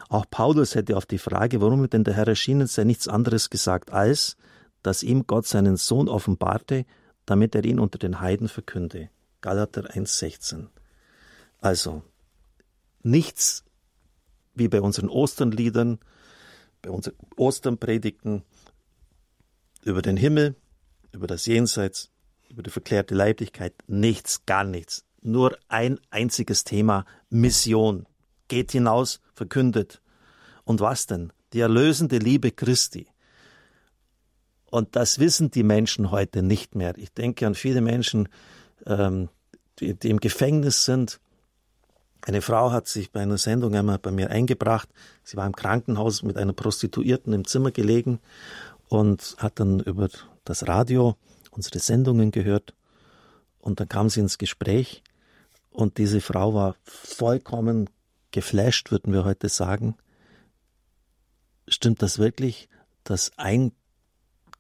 Auch 0.09 0.25
Paulus 0.27 0.73
hätte 0.73 0.97
auf 0.97 1.05
die 1.05 1.19
Frage, 1.19 1.61
warum 1.61 1.87
denn 1.87 2.03
der 2.03 2.15
Herr 2.15 2.27
erschienen 2.27 2.65
sei, 2.65 2.83
nichts 2.83 3.07
anderes 3.07 3.51
gesagt, 3.51 3.93
als, 3.93 4.37
dass 4.81 5.03
ihm 5.03 5.27
Gott 5.27 5.45
seinen 5.45 5.77
Sohn 5.77 6.09
offenbarte, 6.09 6.83
damit 7.27 7.53
er 7.53 7.63
ihn 7.63 7.79
unter 7.79 7.99
den 7.99 8.21
Heiden 8.21 8.47
verkünde. 8.47 9.11
Galater 9.41 9.83
1,16. 9.83 10.65
Also, 11.61 12.01
nichts 13.03 13.65
wie 14.55 14.67
bei 14.67 14.81
unseren 14.81 15.09
Osternliedern, 15.09 15.99
bei 16.81 16.89
unseren 16.89 17.15
Osternpredigten 17.35 18.43
über 19.83 20.01
den 20.01 20.17
Himmel, 20.17 20.55
über 21.11 21.27
das 21.27 21.45
Jenseits, 21.45 22.09
über 22.49 22.63
die 22.63 22.69
verklärte 22.69 23.15
Leiblichkeit 23.15 23.73
nichts, 23.87 24.45
gar 24.45 24.63
nichts. 24.63 25.05
Nur 25.21 25.57
ein 25.67 25.99
einziges 26.09 26.63
Thema, 26.63 27.05
Mission. 27.29 28.05
Geht 28.47 28.71
hinaus, 28.71 29.21
verkündet. 29.33 30.01
Und 30.63 30.79
was 30.79 31.07
denn? 31.07 31.33
Die 31.53 31.59
erlösende 31.59 32.17
Liebe 32.17 32.51
Christi. 32.51 33.07
Und 34.69 34.95
das 34.95 35.19
wissen 35.19 35.51
die 35.51 35.63
Menschen 35.63 36.11
heute 36.11 36.43
nicht 36.43 36.75
mehr. 36.75 36.93
Ich 36.97 37.13
denke 37.13 37.47
an 37.47 37.55
viele 37.55 37.81
Menschen, 37.81 38.27
ähm, 38.85 39.29
die, 39.79 39.93
die 39.93 40.09
im 40.09 40.19
Gefängnis 40.19 40.85
sind. 40.85 41.19
Eine 42.25 42.41
Frau 42.41 42.71
hat 42.71 42.87
sich 42.87 43.11
bei 43.11 43.21
einer 43.21 43.37
Sendung 43.37 43.75
einmal 43.75 43.99
bei 43.99 44.09
mir 44.09 44.31
eingebracht. 44.31 44.89
Sie 45.23 45.37
war 45.37 45.45
im 45.45 45.55
Krankenhaus 45.55 46.23
mit 46.23 46.37
einer 46.37 46.53
Prostituierten 46.53 47.33
im 47.33 47.45
Zimmer 47.45 47.69
gelegen 47.69 48.19
und 48.87 49.35
hat 49.37 49.59
dann 49.59 49.79
über 49.79 50.09
das 50.43 50.67
Radio 50.67 51.17
unsere 51.51 51.77
Sendungen 51.77 52.31
gehört 52.31 52.73
und 53.59 53.79
dann 53.79 53.87
kam 53.87 54.09
sie 54.09 54.21
ins 54.21 54.39
Gespräch 54.39 55.03
und 55.69 55.99
diese 55.99 56.19
Frau 56.19 56.55
war 56.55 56.75
vollkommen 56.83 57.91
geflasht, 58.31 58.89
würden 58.89 59.13
wir 59.13 59.23
heute 59.23 59.47
sagen. 59.47 59.95
Stimmt 61.67 62.01
das 62.01 62.17
wirklich, 62.17 62.69
dass 63.03 63.33
ein 63.37 63.71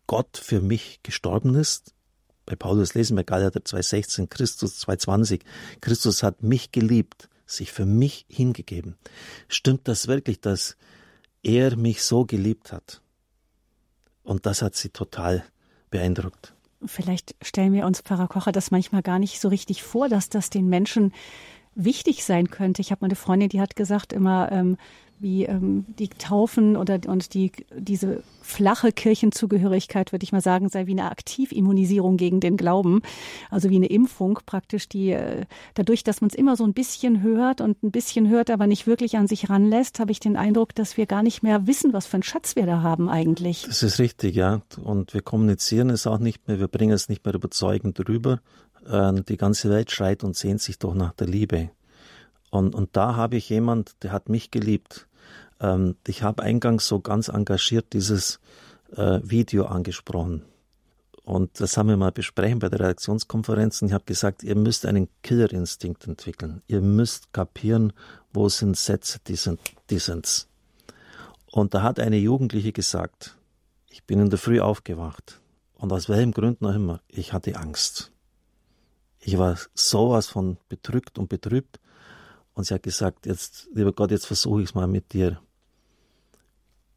Gott 0.05 0.37
für 0.37 0.61
mich 0.61 0.99
gestorben 1.01 1.55
ist? 1.55 1.95
Bei 2.45 2.55
Paulus 2.55 2.93
lesen 2.93 3.17
wir 3.17 3.23
Galater 3.23 3.61
2,16, 3.61 4.27
Christus 4.27 4.85
2,20. 4.87 5.41
Christus 5.81 6.21
hat 6.21 6.43
mich 6.43 6.71
geliebt, 6.71 7.27
sich 7.45 7.71
für 7.71 7.85
mich 7.85 8.25
hingegeben. 8.29 8.95
Stimmt 9.47 9.87
das 9.87 10.07
wirklich, 10.07 10.41
dass 10.41 10.77
er 11.43 11.75
mich 11.75 12.03
so 12.03 12.25
geliebt 12.25 12.71
hat? 12.71 13.01
Und 14.23 14.45
das 14.45 14.61
hat 14.61 14.75
sie 14.75 14.89
total 14.89 15.45
beeindruckt. 15.91 16.53
Vielleicht 16.83 17.35
stellen 17.41 17.73
wir 17.73 17.85
uns, 17.85 18.01
Pfarrer 18.01 18.27
Kocher, 18.27 18.51
das 18.51 18.71
manchmal 18.71 19.01
gar 19.01 19.19
nicht 19.19 19.39
so 19.39 19.47
richtig 19.47 19.83
vor, 19.83 20.09
dass 20.09 20.29
das 20.29 20.49
den 20.49 20.67
Menschen 20.67 21.13
wichtig 21.75 22.23
sein 22.23 22.49
könnte. 22.49 22.81
Ich 22.81 22.91
habe 22.91 22.99
meine 23.01 23.15
Freundin, 23.15 23.49
die 23.49 23.61
hat 23.61 23.75
gesagt 23.75 24.13
immer, 24.13 24.51
ähm, 24.51 24.77
wie 25.19 25.45
ähm, 25.45 25.85
die 25.99 26.09
Taufen 26.09 26.75
oder 26.75 26.99
und 27.07 27.33
die 27.33 27.51
diese 27.75 28.23
flache 28.41 28.91
Kirchenzugehörigkeit, 28.91 30.11
würde 30.11 30.23
ich 30.23 30.31
mal 30.31 30.41
sagen, 30.41 30.69
sei 30.69 30.85
wie 30.85 30.91
eine 30.91 31.09
Aktivimmunisierung 31.09 32.17
gegen 32.17 32.39
den 32.39 32.57
Glauben, 32.57 33.01
also 33.49 33.69
wie 33.69 33.75
eine 33.77 33.87
Impfung 33.87 34.39
praktisch, 34.45 34.87
die 34.87 35.11
äh, 35.11 35.45
dadurch, 35.73 36.03
dass 36.03 36.21
man 36.21 36.29
es 36.29 36.35
immer 36.35 36.55
so 36.55 36.63
ein 36.63 36.73
bisschen 36.73 37.23
hört 37.23 37.61
und 37.61 37.81
ein 37.83 37.91
bisschen 37.91 38.29
hört, 38.29 38.49
aber 38.49 38.67
nicht 38.67 38.87
wirklich 38.87 39.17
an 39.17 39.27
sich 39.27 39.49
ranlässt, 39.49 39.99
habe 39.99 40.11
ich 40.11 40.19
den 40.19 40.37
Eindruck, 40.37 40.75
dass 40.75 40.97
wir 40.97 41.05
gar 41.05 41.23
nicht 41.23 41.43
mehr 41.43 41.65
wissen, 41.65 41.93
was 41.93 42.05
für 42.05 42.15
einen 42.15 42.23
Schatz 42.23 42.55
wir 42.55 42.65
da 42.65 42.81
haben 42.81 43.09
eigentlich. 43.09 43.63
Das 43.67 43.81
ist 43.83 43.99
richtig, 43.99 44.35
ja. 44.35 44.61
Und 44.83 45.13
wir 45.13 45.21
kommunizieren 45.21 45.89
es 45.89 46.05
auch 46.05 46.19
nicht 46.19 46.47
mehr, 46.47 46.59
wir 46.59 46.67
bringen 46.67 46.93
es 46.93 47.09
nicht 47.09 47.25
mehr 47.25 47.33
überzeugend 47.33 47.99
rüber. 48.07 48.41
Äh, 48.87 49.13
die 49.27 49.37
ganze 49.37 49.69
Welt 49.69 49.91
schreit 49.91 50.23
und 50.23 50.35
sehnt 50.35 50.61
sich 50.61 50.77
doch 50.77 50.93
nach 50.93 51.13
der 51.13 51.27
Liebe. 51.27 51.69
Und, 52.55 52.73
und 52.73 52.95
da 52.95 53.17
habe 53.17 53.35
ich 53.35 53.49
jemand, 53.49 54.01
der 54.01 54.13
hat 54.13 54.29
mich 54.29 54.49
geliebt. 54.49 55.07
Ähm, 55.59 55.97
ich 56.07 56.23
habe 56.23 56.41
eingangs 56.41 56.87
so 56.87 57.01
ganz 57.01 57.27
engagiert 57.27 57.91
dieses 57.91 58.39
äh, 58.95 59.19
Video 59.23 59.65
angesprochen. 59.65 60.43
Und 61.25 61.59
das 61.59 61.75
haben 61.75 61.89
wir 61.89 61.97
mal 61.97 62.13
besprechen 62.13 62.59
bei 62.59 62.69
der 62.69 62.79
Redaktionskonferenz. 62.79 63.81
Und 63.81 63.89
ich 63.89 63.93
habe 63.93 64.05
gesagt, 64.05 64.41
ihr 64.43 64.55
müsst 64.55 64.85
einen 64.85 65.09
Killerinstinkt 65.21 66.07
entwickeln. 66.07 66.61
Ihr 66.67 66.79
müsst 66.79 67.33
kapieren, 67.33 67.91
wo 68.31 68.47
sind 68.47 68.77
Sätze, 68.77 69.19
die 69.27 69.35
sind, 69.35 69.59
die 69.89 69.99
sind's. 69.99 70.47
Und 71.51 71.73
da 71.73 71.81
hat 71.81 71.99
eine 71.99 72.17
Jugendliche 72.17 72.71
gesagt, 72.71 73.35
ich 73.89 74.05
bin 74.05 74.19
in 74.21 74.29
der 74.29 74.39
Früh 74.39 74.61
aufgewacht. 74.61 75.41
Und 75.73 75.91
aus 75.91 76.07
welchem 76.07 76.31
Grund 76.31 76.61
noch 76.61 76.73
immer, 76.73 77.01
ich 77.09 77.33
hatte 77.33 77.57
Angst. 77.57 78.13
Ich 79.19 79.37
war 79.37 79.57
sowas 79.73 80.27
von 80.27 80.57
bedrückt 80.69 81.19
und 81.19 81.27
betrübt. 81.27 81.79
Und 82.55 82.65
sie 82.65 82.73
hat 82.73 82.83
gesagt, 82.83 83.25
jetzt, 83.25 83.67
lieber 83.73 83.91
Gott, 83.91 84.11
jetzt 84.11 84.25
versuche 84.25 84.61
ich 84.61 84.69
es 84.69 84.75
mal 84.75 84.87
mit 84.87 85.13
dir. 85.13 85.39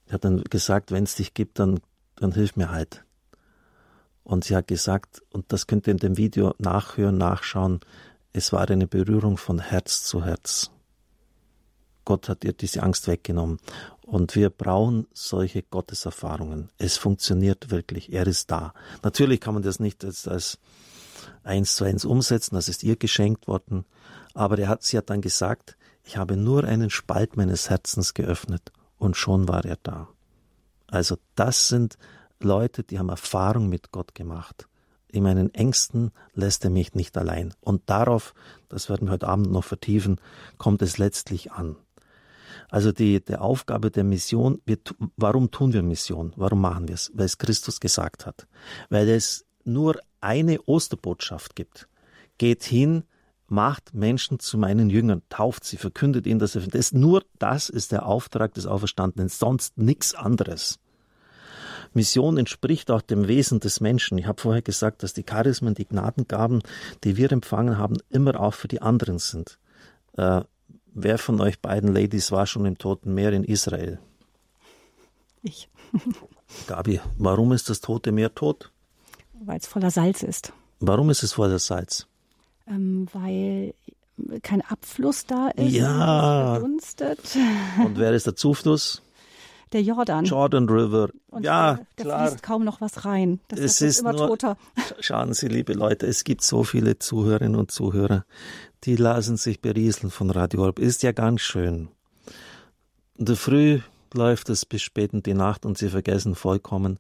Er 0.07 0.15
hat 0.15 0.25
dann 0.25 0.43
gesagt, 0.45 0.91
wenn 0.91 1.05
es 1.05 1.17
dich 1.17 1.35
gibt, 1.35 1.59
dann, 1.59 1.81
dann 2.17 2.33
hilf 2.33 2.57
mir 2.57 2.71
halt. 2.71 3.05
Und 4.23 4.45
sie 4.45 4.57
hat 4.57 4.69
gesagt, 4.69 5.23
und 5.31 5.53
das 5.53 5.67
könnt 5.67 5.87
ihr 5.87 5.93
in 5.93 5.99
dem 5.99 6.17
Video 6.17 6.55
nachhören, 6.59 7.19
nachschauen, 7.19 7.81
es 8.33 8.53
war 8.53 8.69
eine 8.71 8.87
Berührung 8.87 9.37
von 9.37 9.59
Herz 9.59 10.05
zu 10.05 10.25
Herz. 10.25 10.71
Gott 12.05 12.29
hat 12.29 12.45
ihr 12.45 12.53
diese 12.53 12.83
Angst 12.83 13.09
weggenommen. 13.09 13.59
Und 14.03 14.35
wir 14.35 14.49
brauchen 14.49 15.07
solche 15.13 15.63
Gotteserfahrungen. 15.63 16.71
Es 16.79 16.97
funktioniert 16.97 17.71
wirklich. 17.71 18.13
Er 18.13 18.27
ist 18.27 18.51
da. 18.51 18.73
Natürlich 19.03 19.41
kann 19.41 19.55
man 19.55 19.63
das 19.63 19.81
nicht 19.81 20.05
als, 20.05 20.27
als 20.27 20.59
eins 21.43 21.77
zu 21.77 21.85
eins 21.85 22.05
umsetzen. 22.05 22.55
Das 22.55 22.69
ist 22.69 22.83
ihr 22.83 22.97
geschenkt 22.97 23.49
worden. 23.49 23.85
Aber 24.35 24.59
er 24.59 24.69
hat, 24.69 24.83
sie 24.83 24.97
hat 24.99 25.11
dann 25.11 25.21
gesagt, 25.21 25.77
ich 26.05 26.17
habe 26.17 26.37
nur 26.37 26.65
einen 26.65 26.91
Spalt 26.91 27.37
meines 27.37 27.69
Herzens 27.71 28.15
geöffnet 28.15 28.73
und 28.99 29.17
schon 29.17 29.49
war 29.49 29.65
er 29.65 29.79
da. 29.83 30.09
Also 30.87 31.17
das 31.35 31.69
sind 31.69 31.99
Leute, 32.41 32.83
die 32.83 32.99
haben 32.99 33.09
Erfahrung 33.09 33.69
mit 33.69 33.91
Gott 33.93 34.15
gemacht. 34.15 34.69
In 35.11 35.23
meinen 35.23 35.53
Ängsten 35.55 36.11
lässt 36.35 36.65
er 36.65 36.71
mich 36.71 36.95
nicht 36.95 37.17
allein. 37.17 37.55
Und 37.61 37.89
darauf, 37.91 38.35
das 38.69 38.89
werden 38.89 39.09
wir 39.09 39.13
heute 39.13 39.29
Abend 39.29 39.51
noch 39.51 39.65
vertiefen, 39.65 40.21
kommt 40.59 40.83
es 40.83 40.99
letztlich 40.99 41.53
an. 41.53 41.77
Also 42.71 42.93
die, 42.93 43.25
die 43.25 43.37
Aufgabe 43.37 43.91
der 43.91 44.05
Mission, 44.05 44.61
wir, 44.67 44.79
warum 45.17 45.51
tun 45.51 45.73
wir 45.73 45.83
Mission? 45.83 46.33
Warum 46.37 46.61
machen 46.61 46.89
wir 46.89 46.95
es? 46.95 47.11
Weil 47.15 47.25
es 47.25 47.39
Christus 47.39 47.81
gesagt 47.81 48.27
hat. 48.27 48.47
Weil 48.91 49.09
es 49.09 49.47
nur 49.69 50.01
eine 50.21 50.61
Osterbotschaft 50.63 51.55
gibt. 51.55 51.89
Geht 52.39 52.65
hin, 52.65 53.05
macht 53.47 53.95
Menschen 53.95 54.39
zu 54.39 54.59
meinen 54.59 54.91
Jüngern, 54.91 55.23
tauft 55.29 55.65
sie, 55.65 55.77
verkündet 55.77 56.27
ihnen 56.27 56.39
das 56.39 56.57
Evangelium. 56.57 57.01
Nur 57.01 57.23
das 57.39 57.69
ist 57.69 57.93
der 57.93 58.07
Auftrag 58.07 58.55
des 58.55 58.67
Auferstandenen, 58.67 59.29
sonst 59.29 59.79
nichts 59.79 60.15
anderes. 60.15 60.79
Mission 61.95 62.37
entspricht 62.37 62.91
auch 62.91 63.01
dem 63.01 63.29
Wesen 63.29 63.61
des 63.61 63.81
Menschen. 63.81 64.19
Ich 64.19 64.27
habe 64.27 64.41
vorher 64.41 64.63
gesagt, 64.63 65.03
dass 65.03 65.15
die 65.15 65.23
Charismen, 65.23 65.75
die 65.75 65.87
Gnadengaben, 65.87 66.63
die 67.05 67.17
wir 67.17 67.33
empfangen 67.33 67.79
haben, 67.79 67.97
immer 68.11 68.39
auch 68.39 68.55
für 68.55 68.69
die 68.69 68.83
anderen 68.83 69.19
sind. 69.19 69.59
Äh, 70.17 70.43
wer 70.87 71.19
von 71.19 71.41
euch 71.41 71.61
beiden 71.61 71.95
Ladies 71.95 72.31
war 72.31 72.47
schon 72.47 72.67
im 72.67 72.77
Toten 72.77 73.15
Meer 73.15 73.33
in 73.33 73.45
Israel? 73.45 73.99
Ich. 75.43 75.69
Gabi, 76.67 77.01
warum 77.17 77.53
ist 77.53 77.71
das 77.71 77.81
Tote 77.81 78.13
Meer 78.13 78.35
tot? 78.35 78.71
Weil 79.49 79.57
es 79.61 79.67
voller 79.67 79.91
Salz 79.91 80.23
ist. 80.23 80.53
Warum 80.79 81.09
ist 81.09 81.23
es 81.23 81.33
voller 81.33 81.59
Salz? 81.59 82.07
Ähm, 82.67 83.07
weil 83.15 83.73
kein 84.43 84.61
Abfluss 84.61 85.25
da 85.25 85.49
ist. 85.49 85.73
Ja. 85.73 86.57
Verdunstet. 86.57 87.19
Und 87.85 87.97
wer 87.99 88.13
ist 88.13 88.27
der 88.27 88.37
Zufluss? 88.37 89.01
Der 89.73 89.83
Jordan. 89.83 90.27
Jordan 90.27 90.69
River. 90.69 91.09
Und 91.31 91.45
ja, 91.45 91.79
der 91.97 92.05
klar. 92.05 92.29
fließt 92.29 92.43
kaum 92.43 92.63
noch 92.65 92.83
was 92.83 93.07
rein. 93.07 93.41
Das, 93.49 93.59
Es 93.61 93.81
ist 93.81 94.01
immer 94.01 94.13
nur- 94.13 94.29
toter. 94.29 94.59
Schauen 95.01 95.33
Sie, 95.33 95.49
liebe 95.49 95.73
Leute, 95.73 96.07
es 96.07 96.25
gibt 96.25 96.43
so 96.43 96.63
viele 96.63 96.99
Zuhörerinnen 96.99 97.57
und 97.57 97.71
Zuhörer, 97.71 98.27
die 98.85 98.97
lassen 98.97 99.39
sich 99.39 99.63
berieseln 99.63 100.11
von 100.11 100.29
Radio 100.31 100.61
Horeb. 100.61 100.79
Ist 100.79 101.03
ja 101.03 101.13
ganz 101.13 101.41
schön. 101.41 101.89
In 103.17 103.25
der 103.25 103.37
Früh 103.37 103.81
läuft 104.13 104.51
es 104.51 104.67
bis 104.67 104.83
spät 104.83 105.15
in 105.15 105.23
die 105.23 105.35
Nacht 105.35 105.65
und 105.65 105.79
Sie 105.79 105.89
vergessen 105.89 106.35
vollkommen, 106.35 106.99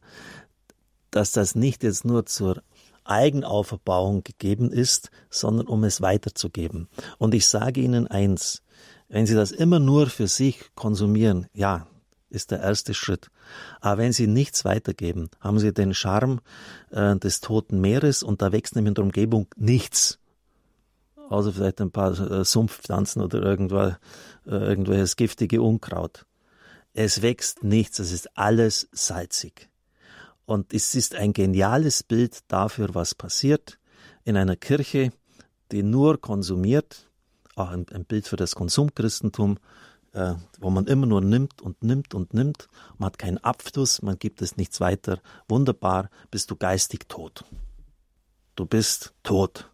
dass 1.10 1.32
das 1.32 1.54
nicht 1.54 1.82
jetzt 1.82 2.04
nur 2.04 2.26
zur 2.26 2.62
Eigenauferbauung 3.04 4.22
gegeben 4.22 4.70
ist, 4.70 5.10
sondern 5.30 5.66
um 5.66 5.84
es 5.84 6.00
weiterzugeben. 6.02 6.88
Und 7.18 7.34
ich 7.34 7.48
sage 7.48 7.80
Ihnen 7.80 8.06
eins, 8.06 8.62
wenn 9.08 9.26
Sie 9.26 9.34
das 9.34 9.50
immer 9.50 9.78
nur 9.78 10.08
für 10.08 10.28
sich 10.28 10.74
konsumieren, 10.74 11.46
ja, 11.54 11.86
ist 12.30 12.50
der 12.50 12.60
erste 12.60 12.92
Schritt. 12.92 13.30
Aber 13.80 13.98
wenn 14.02 14.12
Sie 14.12 14.26
nichts 14.26 14.64
weitergeben, 14.64 15.30
haben 15.40 15.58
Sie 15.58 15.72
den 15.72 15.94
Charme 15.94 16.40
äh, 16.90 17.16
des 17.16 17.40
Toten 17.40 17.80
Meeres 17.80 18.22
und 18.22 18.42
da 18.42 18.52
wächst 18.52 18.76
nämlich 18.76 18.90
in 18.90 18.94
der 18.94 19.04
Umgebung 19.04 19.46
nichts. 19.56 20.18
Außer 21.30 21.52
vielleicht 21.52 21.80
ein 21.80 21.90
paar 21.90 22.18
äh, 22.18 22.44
Sumpfpflanzen 22.44 23.22
oder 23.22 23.42
irgendwas, 23.42 23.94
äh, 24.46 24.50
irgendwelches 24.50 25.16
giftige 25.16 25.62
Unkraut. 25.62 26.26
Es 26.92 27.22
wächst 27.22 27.64
nichts, 27.64 27.98
es 27.98 28.12
ist 28.12 28.36
alles 28.36 28.88
salzig. 28.92 29.70
Und 30.48 30.72
es 30.72 30.94
ist 30.94 31.14
ein 31.14 31.34
geniales 31.34 32.02
Bild 32.02 32.38
dafür, 32.48 32.94
was 32.94 33.14
passiert 33.14 33.78
in 34.24 34.34
einer 34.34 34.56
Kirche, 34.56 35.12
die 35.70 35.82
nur 35.82 36.18
konsumiert, 36.18 37.10
auch 37.54 37.68
ein, 37.68 37.84
ein 37.92 38.06
Bild 38.06 38.26
für 38.26 38.36
das 38.36 38.54
Konsumchristentum, 38.54 39.58
äh, 40.14 40.36
wo 40.58 40.70
man 40.70 40.86
immer 40.86 41.04
nur 41.04 41.20
nimmt 41.20 41.60
und 41.60 41.82
nimmt 41.82 42.14
und 42.14 42.32
nimmt. 42.32 42.66
Man 42.96 43.08
hat 43.08 43.18
keinen 43.18 43.36
Abfluss, 43.36 44.00
man 44.00 44.18
gibt 44.18 44.40
es 44.40 44.56
nichts 44.56 44.80
weiter. 44.80 45.20
Wunderbar, 45.50 46.08
bist 46.30 46.50
du 46.50 46.56
geistig 46.56 47.10
tot. 47.10 47.44
Du 48.54 48.64
bist 48.64 49.12
tot. 49.24 49.68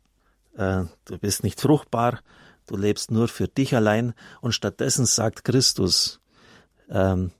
Äh, 0.56 0.86
du 1.04 1.18
bist 1.20 1.44
nicht 1.44 1.60
fruchtbar, 1.60 2.18
du 2.66 2.76
lebst 2.76 3.12
nur 3.12 3.28
für 3.28 3.46
dich 3.46 3.76
allein 3.76 4.12
und 4.40 4.56
stattdessen 4.56 5.06
sagt 5.06 5.44
Christus, 5.44 6.18
ähm, 6.90 7.30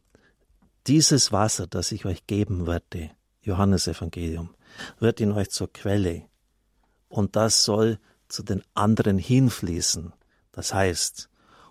dieses 0.86 1.32
Wasser, 1.32 1.66
das 1.66 1.90
ich 1.90 2.06
euch 2.06 2.28
geben 2.28 2.68
werde, 2.68 3.10
Johannesevangelium, 3.44 4.50
wird 4.98 5.20
in 5.20 5.32
euch 5.32 5.50
zur 5.50 5.72
Quelle 5.72 6.22
und 7.08 7.36
das 7.36 7.64
soll 7.64 7.98
zu 8.28 8.42
den 8.42 8.62
anderen 8.74 9.18
hinfließen. 9.18 10.12
Das 10.52 10.74
heißt, 10.74 11.28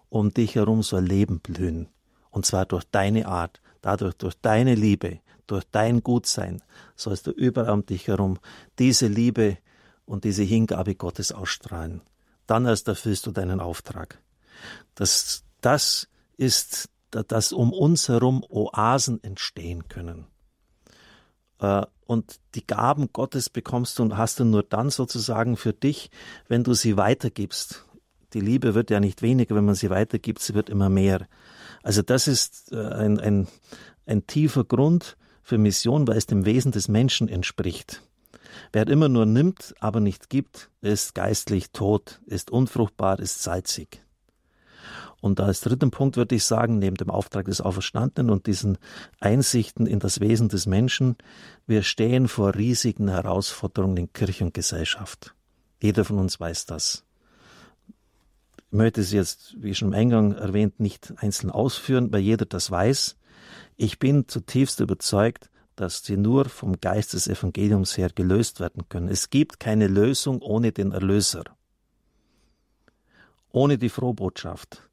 um 0.09 0.33
dich 0.33 0.55
herum 0.55 0.83
soll 0.83 1.03
Leben 1.03 1.39
blühen. 1.39 1.89
Und 2.29 2.45
zwar 2.45 2.65
durch 2.65 2.85
deine 2.85 3.27
Art, 3.27 3.61
dadurch 3.81 4.15
durch 4.15 4.35
deine 4.41 4.75
Liebe, 4.75 5.19
durch 5.47 5.65
dein 5.71 6.01
Gutsein 6.01 6.63
sollst 6.95 7.27
du 7.27 7.31
überall 7.31 7.73
um 7.73 7.85
dich 7.85 8.07
herum 8.07 8.39
diese 8.79 9.07
Liebe 9.07 9.57
und 10.05 10.23
diese 10.23 10.43
Hingabe 10.43 10.95
Gottes 10.95 11.31
ausstrahlen. 11.31 12.01
Dann 12.47 12.65
erst 12.65 12.87
erfüllst 12.87 13.25
du 13.25 13.31
deinen 13.31 13.59
Auftrag. 13.59 14.21
Das, 14.95 15.43
das 15.61 16.07
ist, 16.37 16.89
dass 17.11 17.53
um 17.53 17.73
uns 17.73 18.09
herum 18.09 18.43
Oasen 18.49 19.23
entstehen 19.23 19.87
können. 19.87 20.27
Äh, 21.63 21.85
Und 22.05 22.39
die 22.55 22.67
Gaben 22.67 23.09
Gottes 23.13 23.49
bekommst 23.49 23.97
du 23.97 24.03
und 24.03 24.17
hast 24.17 24.39
du 24.39 24.43
nur 24.43 24.63
dann 24.63 24.89
sozusagen 24.89 25.55
für 25.55 25.71
dich, 25.73 26.11
wenn 26.49 26.63
du 26.63 26.73
sie 26.73 26.97
weitergibst. 26.97 27.85
Die 28.33 28.41
Liebe 28.41 28.75
wird 28.75 28.91
ja 28.91 28.99
nicht 28.99 29.21
weniger, 29.21 29.55
wenn 29.55 29.65
man 29.65 29.75
sie 29.75 29.89
weitergibt, 29.89 30.41
sie 30.41 30.53
wird 30.53 30.69
immer 30.69 30.89
mehr. 30.89 31.27
Also 31.81 32.01
das 32.01 32.27
ist 32.27 32.73
äh, 32.73 32.77
ein, 32.77 33.19
ein, 33.19 33.47
ein 34.05 34.27
tiefer 34.27 34.65
Grund 34.65 35.15
für 35.41 35.57
Mission, 35.57 36.05
weil 36.07 36.17
es 36.17 36.25
dem 36.25 36.45
Wesen 36.45 36.71
des 36.71 36.89
Menschen 36.89 37.29
entspricht. 37.29 38.01
Wer 38.73 38.87
immer 38.87 39.07
nur 39.07 39.25
nimmt, 39.25 39.73
aber 39.79 39.99
nicht 39.99 40.29
gibt, 40.29 40.69
ist 40.81 41.15
geistlich 41.15 41.71
tot, 41.71 42.19
ist 42.25 42.51
unfruchtbar, 42.51 43.19
ist 43.19 43.41
salzig. 43.41 44.02
Und 45.23 45.39
als 45.39 45.61
dritten 45.61 45.89
Punkt 45.89 46.17
würde 46.17 46.35
ich 46.35 46.43
sagen, 46.43 46.79
neben 46.79 46.97
dem 46.97 47.09
Auftrag 47.09 47.45
des 47.45 47.61
Auferstandenen 47.61 48.29
und 48.29 48.45
diesen 48.45 48.77
Einsichten 49.21 49.85
in 49.85 49.99
das 49.99 50.19
Wesen 50.19 50.49
des 50.49 50.65
Menschen, 50.65 51.15
wir 51.65 51.81
stehen 51.83 52.27
vor 52.27 52.55
riesigen 52.55 53.07
Herausforderungen 53.07 53.95
in 53.95 54.11
Kirche 54.11 54.43
und 54.43 54.53
Gesellschaft. 54.53 55.33
Jeder 55.81 56.03
von 56.03 56.19
uns 56.19 56.41
weiß 56.41 56.65
das. 56.65 57.05
Ich 58.57 58.77
möchte 58.77 59.01
sie 59.01 59.15
jetzt, 59.15 59.55
wie 59.63 59.73
schon 59.73 59.93
im 59.93 59.93
Eingang 59.93 60.33
erwähnt, 60.33 60.81
nicht 60.81 61.13
einzeln 61.15 61.51
ausführen, 61.51 62.11
weil 62.11 62.19
jeder 62.19 62.45
das 62.45 62.69
weiß. 62.69 63.15
Ich 63.77 63.99
bin 63.99 64.27
zutiefst 64.27 64.81
überzeugt, 64.81 65.49
dass 65.77 66.03
sie 66.03 66.17
nur 66.17 66.49
vom 66.49 66.81
Geist 66.81 67.13
des 67.13 67.27
Evangeliums 67.27 67.97
her 67.97 68.09
gelöst 68.13 68.59
werden 68.59 68.89
können. 68.89 69.07
Es 69.07 69.29
gibt 69.29 69.61
keine 69.61 69.87
Lösung 69.87 70.41
ohne 70.41 70.73
den 70.73 70.91
Erlöser. 70.91 71.45
Ohne 73.53 73.77
die 73.77 73.87
Frohbotschaft 73.87 74.89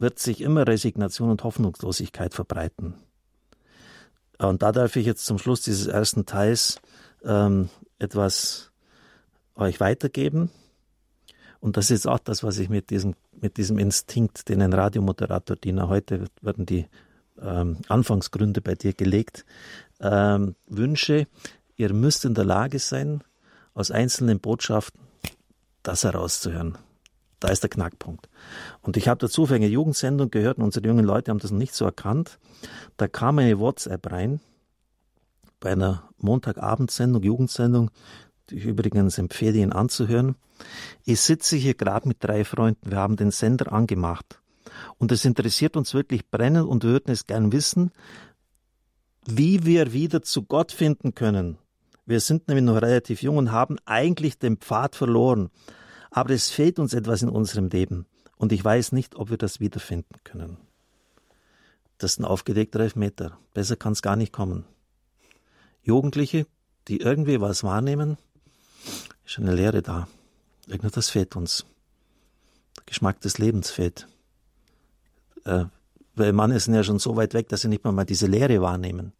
wird 0.00 0.18
sich 0.18 0.40
immer 0.40 0.66
Resignation 0.66 1.30
und 1.30 1.44
Hoffnungslosigkeit 1.44 2.34
verbreiten. 2.34 2.94
Und 4.38 4.62
da 4.62 4.72
darf 4.72 4.96
ich 4.96 5.06
jetzt 5.06 5.26
zum 5.26 5.38
Schluss 5.38 5.60
dieses 5.60 5.86
ersten 5.86 6.24
Teils 6.24 6.80
ähm, 7.22 7.68
etwas 7.98 8.72
euch 9.54 9.78
weitergeben. 9.80 10.50
Und 11.60 11.76
das 11.76 11.90
ist 11.90 12.06
auch 12.06 12.18
das, 12.18 12.42
was 12.42 12.58
ich 12.58 12.70
mit 12.70 12.88
diesem, 12.88 13.14
mit 13.38 13.58
diesem 13.58 13.78
Instinkt, 13.78 14.48
den 14.48 14.62
ein 14.62 14.72
Radiomoderator, 14.72 15.56
Dina, 15.56 15.88
heute 15.88 16.24
werden 16.40 16.64
die 16.64 16.86
ähm, 17.40 17.78
Anfangsgründe 17.88 18.62
bei 18.62 18.74
dir 18.74 18.94
gelegt, 18.94 19.44
ähm, 20.00 20.56
wünsche. 20.66 21.26
Ihr 21.76 21.92
müsst 21.92 22.24
in 22.24 22.34
der 22.34 22.44
Lage 22.44 22.78
sein, 22.78 23.22
aus 23.74 23.90
einzelnen 23.90 24.40
Botschaften 24.40 25.00
das 25.82 26.04
herauszuhören. 26.04 26.78
Da 27.40 27.48
ist 27.48 27.62
der 27.62 27.70
Knackpunkt. 27.70 28.28
Und 28.82 28.96
ich 28.96 29.08
habe 29.08 29.18
dazu 29.18 29.46
für 29.46 29.54
eine 29.54 29.66
Jugendsendung 29.66 30.30
gehört, 30.30 30.58
und 30.58 30.64
unsere 30.64 30.86
jungen 30.86 31.04
Leute 31.04 31.30
haben 31.30 31.38
das 31.38 31.50
noch 31.50 31.58
nicht 31.58 31.74
so 31.74 31.86
erkannt. 31.86 32.38
Da 32.98 33.08
kam 33.08 33.38
eine 33.38 33.58
WhatsApp 33.58 34.12
rein, 34.12 34.40
bei 35.58 35.72
einer 35.72 36.08
Montagabendsendung, 36.18 37.22
Jugendsendung, 37.22 37.90
die 38.48 38.56
ich 38.56 38.64
übrigens 38.64 39.18
empfehle, 39.18 39.58
ihn 39.58 39.72
anzuhören. 39.72 40.36
Ich 41.04 41.20
sitze 41.20 41.56
hier 41.56 41.74
gerade 41.74 42.08
mit 42.08 42.18
drei 42.20 42.44
Freunden, 42.44 42.90
wir 42.90 42.98
haben 42.98 43.16
den 43.16 43.30
Sender 43.30 43.72
angemacht. 43.72 44.40
Und 44.98 45.12
es 45.12 45.24
interessiert 45.24 45.76
uns 45.76 45.94
wirklich 45.94 46.28
brennend 46.30 46.66
und 46.66 46.84
wir 46.84 46.90
würden 46.90 47.10
es 47.10 47.26
gern 47.26 47.52
wissen, 47.52 47.90
wie 49.26 49.64
wir 49.64 49.92
wieder 49.92 50.22
zu 50.22 50.42
Gott 50.42 50.72
finden 50.72 51.14
können. 51.14 51.58
Wir 52.06 52.20
sind 52.20 52.48
nämlich 52.48 52.64
noch 52.64 52.80
relativ 52.80 53.22
jung 53.22 53.36
und 53.36 53.52
haben 53.52 53.76
eigentlich 53.84 54.38
den 54.38 54.56
Pfad 54.56 54.96
verloren. 54.96 55.50
Aber 56.10 56.30
es 56.30 56.50
fehlt 56.50 56.78
uns 56.78 56.92
etwas 56.92 57.22
in 57.22 57.28
unserem 57.28 57.68
Leben. 57.68 58.06
Und 58.36 58.52
ich 58.52 58.64
weiß 58.64 58.92
nicht, 58.92 59.16
ob 59.16 59.30
wir 59.30 59.36
das 59.36 59.60
wiederfinden 59.60 60.16
können. 60.24 60.56
Das 61.98 62.12
ist 62.12 62.20
ein 62.20 62.24
aufgelegter 62.24 62.80
Elfmeter. 62.80 63.38
Besser 63.52 63.76
kann 63.76 63.92
es 63.92 64.02
gar 64.02 64.16
nicht 64.16 64.32
kommen. 64.32 64.64
Jugendliche, 65.82 66.46
die 66.88 67.00
irgendwie 67.00 67.40
was 67.40 67.62
wahrnehmen, 67.62 68.16
ist 69.26 69.38
eine 69.38 69.54
Lehre 69.54 69.82
da. 69.82 70.08
Irgendetwas 70.66 71.10
fehlt 71.10 71.36
uns. 71.36 71.66
Der 72.78 72.84
Geschmack 72.86 73.20
des 73.20 73.38
Lebens 73.38 73.70
fehlt. 73.70 74.08
Äh, 75.44 75.66
weil 76.14 76.32
Mann 76.32 76.58
sind 76.58 76.74
ja 76.74 76.82
schon 76.82 76.98
so 76.98 77.16
weit 77.16 77.34
weg, 77.34 77.48
dass 77.48 77.62
sie 77.62 77.68
nicht 77.68 77.84
mal, 77.84 77.92
mal 77.92 78.04
diese 78.04 78.26
Lehre 78.26 78.60
wahrnehmen. 78.60 79.12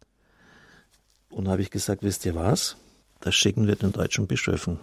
Und 1.29 1.47
habe 1.47 1.61
ich 1.61 1.71
gesagt, 1.71 2.03
wisst 2.03 2.25
ihr 2.25 2.35
was? 2.35 2.75
Das 3.19 3.35
schicken 3.35 3.67
wir 3.67 3.75
den 3.75 3.91
deutschen 3.91 4.27
Bischöfen. 4.27 4.79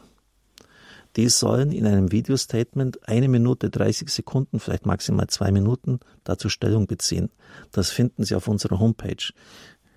Die 1.18 1.28
sollen 1.28 1.72
in 1.72 1.84
einem 1.84 2.12
Videostatement 2.12 3.08
eine 3.08 3.26
Minute 3.26 3.70
30 3.70 4.08
Sekunden, 4.08 4.60
vielleicht 4.60 4.86
maximal 4.86 5.26
zwei 5.26 5.50
Minuten, 5.50 5.98
dazu 6.22 6.48
Stellung 6.48 6.86
beziehen. 6.86 7.30
Das 7.72 7.90
finden 7.90 8.22
Sie 8.22 8.36
auf 8.36 8.46
unserer 8.46 8.78
Homepage. 8.78 9.16
Ich 9.16 9.34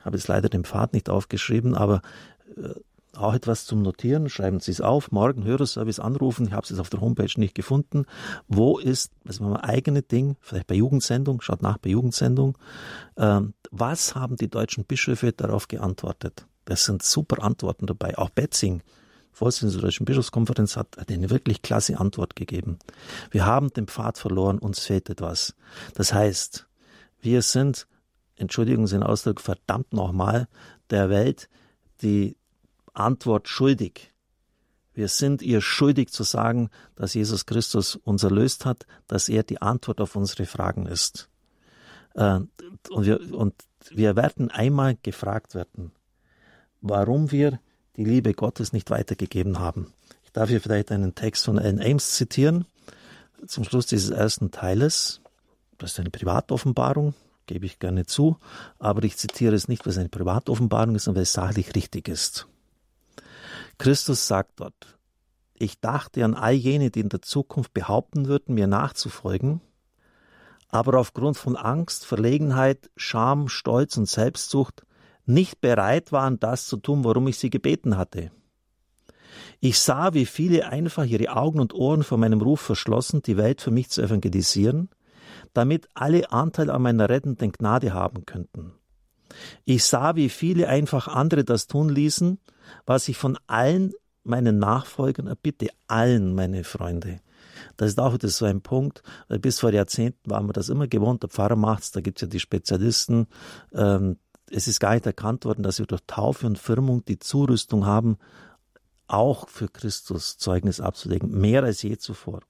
habe 0.04 0.18
jetzt 0.18 0.28
leider 0.28 0.50
den 0.50 0.64
Pfad 0.64 0.94
nicht 0.94 1.12
aufgeschrieben, 1.12 1.76
aber 1.76 2.02
äh, 2.58 2.70
auch 3.16 3.36
etwas 3.36 3.66
zum 3.66 3.84
Notieren. 3.84 4.30
Schreiben 4.30 4.62
Sie 4.62 4.72
es 4.72 4.82
auf. 4.82 5.12
Morgen 5.12 5.44
Hörerservice 5.44 6.00
anrufen. 6.00 6.48
Ich 6.48 6.54
habe 6.54 6.64
es 6.64 6.72
jetzt 6.72 6.80
auf 6.80 6.90
der 6.90 7.02
Homepage 7.02 7.40
nicht 7.40 7.54
gefunden. 7.54 8.06
Wo 8.48 8.80
ist, 8.80 9.12
war 9.24 9.50
mein 9.50 9.62
eigenes 9.62 10.08
Ding, 10.08 10.38
vielleicht 10.40 10.66
bei 10.66 10.76
Jugendsendung, 10.76 11.42
schaut 11.42 11.62
nach 11.62 11.78
bei 11.78 11.92
Jugendsendung. 11.92 12.58
Ähm, 13.16 13.54
was 13.70 14.16
haben 14.16 14.38
die 14.38 14.50
deutschen 14.50 14.86
Bischöfe 14.86 15.34
darauf 15.34 15.68
geantwortet? 15.68 16.48
Das 16.66 16.86
sind 16.86 17.04
super 17.04 17.44
Antworten 17.44 17.86
dabei. 17.86 18.18
Auch 18.18 18.32
Betzing, 18.32 18.82
Vorsitzender 19.32 19.76
der 19.76 19.82
Deutschen 19.84 20.06
Bischofskonferenz, 20.06 20.76
hat 20.76 21.10
eine 21.10 21.30
wirklich 21.30 21.62
klasse 21.62 22.00
Antwort 22.00 22.36
gegeben. 22.36 22.80
Wir 23.32 23.46
haben 23.46 23.70
den 23.72 23.88
Pfad 23.88 24.18
verloren, 24.18 24.60
uns 24.60 24.80
fehlt 24.80 25.10
etwas. 25.10 25.56
Das 25.96 26.14
heißt, 26.14 26.68
wir 27.22 27.42
sind, 27.42 27.88
Entschuldigung 28.36 28.86
den 28.86 29.04
Ausdruck, 29.04 29.42
verdammt 29.42 29.94
nochmal, 29.94 30.48
der 30.90 31.10
Welt 31.10 31.50
die 32.02 32.36
Antwort 32.94 33.48
schuldig. 33.48 34.12
Wir 34.94 35.08
sind 35.08 35.42
ihr 35.42 35.62
schuldig 35.62 36.12
zu 36.12 36.24
sagen, 36.24 36.70
dass 36.96 37.14
Jesus 37.14 37.46
Christus 37.46 37.96
uns 37.96 38.24
erlöst 38.24 38.66
hat, 38.66 38.86
dass 39.08 39.30
er 39.30 39.44
die 39.44 39.62
Antwort 39.62 40.02
auf 40.02 40.16
unsere 40.16 40.46
Fragen 40.46 40.86
ist. 40.86 41.30
Äh, 42.16 42.42
und 42.90 43.06
wir, 43.06 43.34
und 43.34 43.56
wir 43.90 44.16
werden 44.16 44.52
einmal 44.52 44.98
gefragt 45.02 45.56
werden, 45.56 45.92
warum 46.82 47.32
wir 47.32 47.60
die 47.98 48.06
Liebe 48.06 48.34
Gottes 48.34 48.74
nicht 48.74 48.90
weitergegeben 48.90 49.60
haben. 49.60 49.94
Ich 50.24 50.32
darf 50.32 50.50
hier 50.50 50.62
vielleicht 50.62 50.92
einen 50.92 51.16
Text 51.16 51.46
von 51.46 51.58
Ellen 51.58 51.82
Ames 51.82 52.12
zitieren, 52.12 52.66
zum 53.46 53.64
Schluss 53.64 53.88
dieses 53.88 54.10
ersten 54.10 54.52
Teiles. 54.52 55.22
Das 55.78 55.92
ist 55.92 56.00
eine 56.00 56.10
Privatoffenbarung, 56.10 57.14
gebe 57.48 57.66
ich 57.66 57.80
gerne 57.80 58.06
zu, 58.06 58.38
aber 58.80 59.04
ich 59.04 59.18
zitiere 59.18 59.56
es 59.56 59.68
nicht, 59.68 59.86
weil 59.86 59.92
es 59.92 59.98
eine 59.98 60.10
Privatoffenbarung 60.10 60.96
ist, 60.96 61.06
sondern 61.06 61.18
weil 61.18 61.24
es 61.24 61.34
sachlich 61.34 61.76
richtig 61.76 62.08
ist. 62.08 62.48
Christus 63.78 64.28
sagt 64.28 64.60
dort, 64.60 64.98
ich 65.56 65.80
dachte 65.80 66.24
an 66.24 66.34
all 66.34 66.54
jene, 66.54 66.92
die 66.92 67.02
in 67.02 67.10
der 67.10 67.22
Zukunft 67.22 67.74
behaupten 67.74 68.28
würden, 68.28 68.56
mir 68.56 68.68
nachzufolgen, 68.68 69.62
aber 70.70 71.00
aufgrund 71.00 71.38
von 71.38 71.58
Angst, 71.58 72.06
Verlegenheit, 72.06 72.90
Scham, 72.96 73.50
Stolz 73.50 73.98
und 73.98 74.08
Selbstsucht 74.08 74.84
nicht 75.34 75.62
bereit 75.62 76.12
waren, 76.12 76.40
das 76.40 76.68
zu 76.68 76.78
tun, 76.78 77.04
worum 77.04 77.28
ich 77.28 77.38
sie 77.38 77.50
gebeten 77.50 77.98
hatte. 77.98 78.32
Ich 79.60 79.80
sah, 79.80 80.14
wie 80.14 80.26
viele 80.26 80.68
einfach 80.68 81.06
ihre 81.06 81.36
Augen 81.36 81.60
und 81.60 81.74
Ohren 81.74 82.04
vor 82.04 82.18
meinem 82.18 82.42
Ruf 82.42 82.62
verschlossen, 82.62 83.22
die 83.22 83.38
Welt 83.38 83.62
für 83.62 83.72
mich 83.72 83.90
zu 83.90 84.02
evangelisieren, 84.02 84.90
damit 85.54 85.88
alle 85.94 86.32
Anteil 86.32 86.70
an 86.70 86.82
meiner 86.82 87.10
rettenden 87.10 87.52
Gnade 87.52 87.94
haben 87.94 88.26
könnten. 88.26 88.74
Ich 89.64 89.86
sah, 89.86 90.16
wie 90.16 90.30
viele 90.30 90.68
einfach 90.68 91.08
andere 91.08 91.44
das 91.44 91.68
tun 91.68 91.90
ließen, 91.90 92.40
was 92.86 93.08
ich 93.08 93.18
von 93.18 93.38
allen 93.48 93.94
meinen 94.24 94.60
Nachfolgern 94.60 95.28
erbitte, 95.28 95.70
allen 95.88 96.36
meine 96.36 96.64
Freunde. 96.64 97.22
Das 97.78 97.90
ist 97.90 98.00
auch 98.00 98.14
wieder 98.14 98.28
so 98.28 98.46
ein 98.46 98.62
Punkt, 98.62 99.04
weil 99.28 99.40
bis 99.40 99.60
vor 99.60 99.72
Jahrzehnten 99.72 100.30
war 100.30 100.42
man 100.42 100.54
das 100.54 100.70
immer 100.70 100.88
gewohnt, 100.88 101.24
der 101.24 101.30
Pfarrer 101.30 101.56
macht's, 101.56 101.92
da 101.92 102.02
gibt's 102.02 102.22
ja 102.22 102.28
die 102.28 102.40
Spezialisten. 102.40 103.28
Ähm, 103.74 104.18
es 104.52 104.68
ist 104.68 104.80
gar 104.80 104.94
nicht 104.94 105.06
erkannt 105.06 105.46
worden, 105.46 105.64
dass 105.64 105.80
wir 105.80 105.86
durch 105.86 106.02
Taufe 106.08 106.46
und 106.46 106.60
Firmung 106.60 107.06
die 107.06 107.20
Zurüstung 107.20 107.86
haben, 107.86 108.18
auch 109.08 109.50
für 109.50 109.68
Christus 109.68 110.38
Zeugnis 110.38 110.80
abzulegen, 110.80 111.40
mehr 111.40 111.64
als 111.64 111.82
je 111.82 111.98
zuvor. 111.98 112.42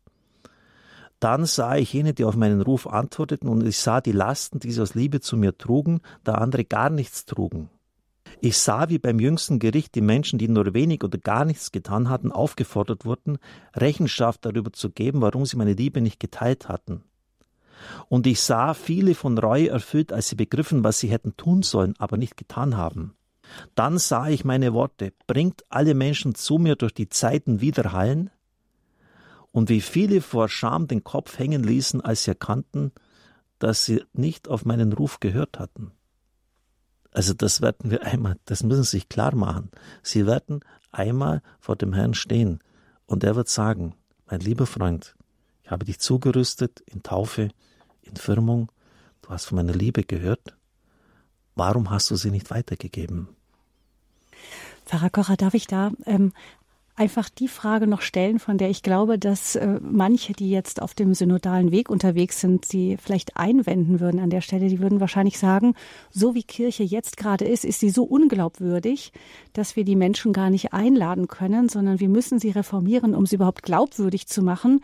Dann 1.19 1.45
sah 1.45 1.75
ich 1.75 1.93
jene, 1.93 2.13
die 2.13 2.23
auf 2.23 2.35
meinen 2.35 2.61
Ruf 2.61 2.87
antworteten, 2.87 3.47
und 3.47 3.65
ich 3.65 3.77
sah 3.77 4.01
die 4.01 4.11
Lasten, 4.11 4.59
die 4.59 4.71
sie 4.71 4.81
aus 4.81 4.95
Liebe 4.95 5.21
zu 5.21 5.37
mir 5.37 5.57
trugen, 5.57 6.01
da 6.23 6.35
andere 6.35 6.65
gar 6.65 6.89
nichts 6.89 7.25
trugen. 7.25 7.69
Ich 8.39 8.57
sah, 8.57 8.89
wie 8.89 8.97
beim 8.97 9.19
jüngsten 9.19 9.59
Gericht 9.59 9.93
die 9.93 10.01
Menschen, 10.01 10.39
die 10.39 10.47
nur 10.47 10.73
wenig 10.73 11.03
oder 11.03 11.19
gar 11.19 11.45
nichts 11.45 11.71
getan 11.71 12.09
hatten, 12.09 12.31
aufgefordert 12.31 13.05
wurden, 13.05 13.37
Rechenschaft 13.75 14.45
darüber 14.45 14.73
zu 14.73 14.89
geben, 14.89 15.21
warum 15.21 15.45
sie 15.45 15.57
meine 15.57 15.73
Liebe 15.73 16.01
nicht 16.01 16.19
geteilt 16.19 16.67
hatten. 16.67 17.03
Und 18.09 18.27
ich 18.27 18.41
sah 18.41 18.73
viele 18.73 19.15
von 19.15 19.37
Reue 19.37 19.69
erfüllt, 19.69 20.13
als 20.13 20.29
sie 20.29 20.35
begriffen, 20.35 20.83
was 20.83 20.99
sie 20.99 21.09
hätten 21.09 21.35
tun 21.37 21.63
sollen, 21.63 21.93
aber 21.97 22.17
nicht 22.17 22.37
getan 22.37 22.77
haben. 22.77 23.15
Dann 23.75 23.97
sah 23.97 24.29
ich 24.29 24.45
meine 24.45 24.73
Worte, 24.73 25.13
bringt 25.27 25.63
alle 25.69 25.93
Menschen 25.93 26.35
zu 26.35 26.57
mir 26.57 26.75
durch 26.75 26.93
die 26.93 27.09
Zeiten 27.09 27.61
widerhallen, 27.61 28.29
und 29.51 29.69
wie 29.69 29.81
viele 29.81 30.21
vor 30.21 30.47
Scham 30.47 30.87
den 30.87 31.03
Kopf 31.03 31.37
hängen 31.37 31.63
ließen, 31.63 32.01
als 32.01 32.23
sie 32.23 32.31
erkannten, 32.31 32.91
dass 33.59 33.85
sie 33.85 34.03
nicht 34.13 34.47
auf 34.47 34.65
meinen 34.65 34.93
Ruf 34.93 35.19
gehört 35.19 35.59
hatten. 35.59 35.91
Also 37.11 37.33
das 37.33 37.61
werden 37.61 37.91
wir 37.91 38.03
einmal, 38.05 38.37
das 38.45 38.63
müssen 38.63 38.83
Sie 38.83 38.91
sich 38.91 39.09
klar 39.09 39.35
machen. 39.35 39.69
Sie 40.01 40.25
werden 40.25 40.61
einmal 40.91 41.41
vor 41.59 41.75
dem 41.75 41.93
Herrn 41.93 42.13
stehen 42.13 42.59
und 43.05 43.23
er 43.23 43.35
wird 43.35 43.49
sagen, 43.49 43.95
mein 44.25 44.39
lieber 44.39 44.65
Freund, 44.65 45.15
ich 45.63 45.71
habe 45.71 45.85
dich 45.85 45.99
zugerüstet 45.99 46.79
in 46.81 47.03
Taufe, 47.03 47.49
Firmung, 48.19 48.71
du 49.21 49.29
hast 49.29 49.45
von 49.45 49.57
meiner 49.57 49.73
Liebe 49.73 50.03
gehört, 50.03 50.55
warum 51.55 51.89
hast 51.89 52.09
du 52.11 52.15
sie 52.15 52.31
nicht 52.31 52.49
weitergegeben? 52.49 53.27
Pfarrer 54.85 55.09
Kocher, 55.09 55.37
darf 55.37 55.53
ich 55.53 55.67
da 55.67 55.91
ähm, 56.05 56.33
einfach 56.95 57.29
die 57.29 57.47
Frage 57.47 57.87
noch 57.87 58.01
stellen, 58.01 58.39
von 58.39 58.57
der 58.57 58.69
ich 58.69 58.83
glaube, 58.83 59.17
dass 59.17 59.55
äh, 59.55 59.79
manche, 59.81 60.33
die 60.33 60.51
jetzt 60.51 60.81
auf 60.81 60.93
dem 60.93 61.13
synodalen 61.13 61.71
Weg 61.71 61.89
unterwegs 61.89 62.39
sind, 62.39 62.65
sie 62.65 62.97
vielleicht 62.97 63.37
einwenden 63.37 63.99
würden 63.99 64.19
an 64.19 64.29
der 64.29 64.41
Stelle. 64.41 64.67
Die 64.67 64.79
würden 64.79 64.99
wahrscheinlich 64.99 65.39
sagen, 65.39 65.73
so 66.11 66.35
wie 66.35 66.43
Kirche 66.43 66.83
jetzt 66.83 67.17
gerade 67.17 67.45
ist, 67.45 67.65
ist 67.65 67.79
sie 67.79 67.89
so 67.89 68.03
unglaubwürdig, 68.03 69.13
dass 69.53 69.75
wir 69.75 69.83
die 69.83 69.95
Menschen 69.95 70.33
gar 70.33 70.49
nicht 70.49 70.73
einladen 70.73 71.27
können, 71.27 71.69
sondern 71.69 71.99
wir 71.99 72.09
müssen 72.09 72.39
sie 72.39 72.51
reformieren, 72.51 73.15
um 73.15 73.25
sie 73.25 73.35
überhaupt 73.35 73.63
glaubwürdig 73.63 74.27
zu 74.27 74.43
machen, 74.43 74.81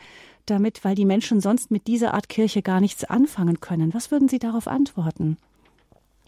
damit, 0.50 0.84
weil 0.84 0.96
die 0.96 1.06
Menschen 1.06 1.42
sonst 1.42 1.72
mit 1.72 1.88
dieser 1.88 2.14
Art 2.14 2.30
Kirche 2.30 2.62
gar 2.62 2.82
nichts 2.82 3.04
anfangen 3.04 3.60
können. 3.60 3.94
Was 3.94 4.12
würden 4.12 4.30
Sie 4.30 4.40
darauf 4.40 4.68
antworten? 4.68 5.38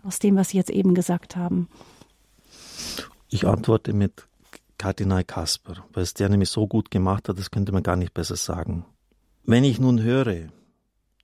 Aus 0.04 0.20
dem, 0.20 0.36
was 0.36 0.50
Sie 0.50 0.58
jetzt 0.58 0.70
eben 0.70 0.94
gesagt 0.94 1.36
haben. 1.36 1.68
Ich 3.30 3.46
antworte 3.46 3.94
mit 3.94 4.28
Kardinal 4.78 5.24
Kasper, 5.24 5.84
weil 5.94 6.04
es 6.04 6.14
der 6.14 6.30
nämlich 6.30 6.50
so 6.50 6.68
gut 6.68 6.90
gemacht 6.90 7.30
hat, 7.30 7.38
das 7.38 7.52
könnte 7.52 7.72
man 7.72 7.84
gar 7.84 7.96
nicht 7.96 8.14
besser 8.14 8.38
sagen. 8.38 8.86
Wenn 9.44 9.64
ich 9.64 9.80
nun 9.80 10.02
höre, 10.02 10.50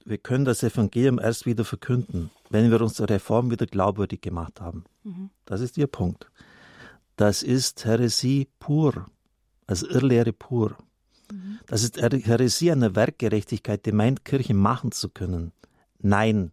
wir 0.04 0.18
können 0.20 0.46
das 0.46 0.62
Evangelium 0.62 1.20
erst 1.20 1.46
wieder 1.46 1.66
verkünden, 1.66 2.30
wenn 2.50 2.70
wir 2.70 2.82
uns 2.82 2.96
der 2.96 3.10
Reform 3.10 3.50
wieder 3.50 3.66
glaubwürdig 3.66 4.22
gemacht 4.22 4.62
haben. 4.62 4.84
Mhm. 5.04 5.30
Das 5.46 5.62
ist 5.62 5.78
Ihr 5.78 5.88
Punkt. 5.88 6.30
Das 7.16 7.44
ist 7.44 7.86
Heresie 7.86 8.48
pur, 8.60 9.06
also 9.68 9.88
Irrlehre 9.88 10.34
pur. 10.34 10.76
Das 11.68 11.84
ist 11.84 12.02
Heresie 12.02 12.72
einer 12.72 12.96
Werkgerechtigkeit, 12.96 13.86
die 13.86 13.92
meint, 13.92 14.26
Kirche 14.26 14.54
machen 14.54 14.92
zu 14.92 15.10
können. 15.10 15.52
Nein, 16.00 16.52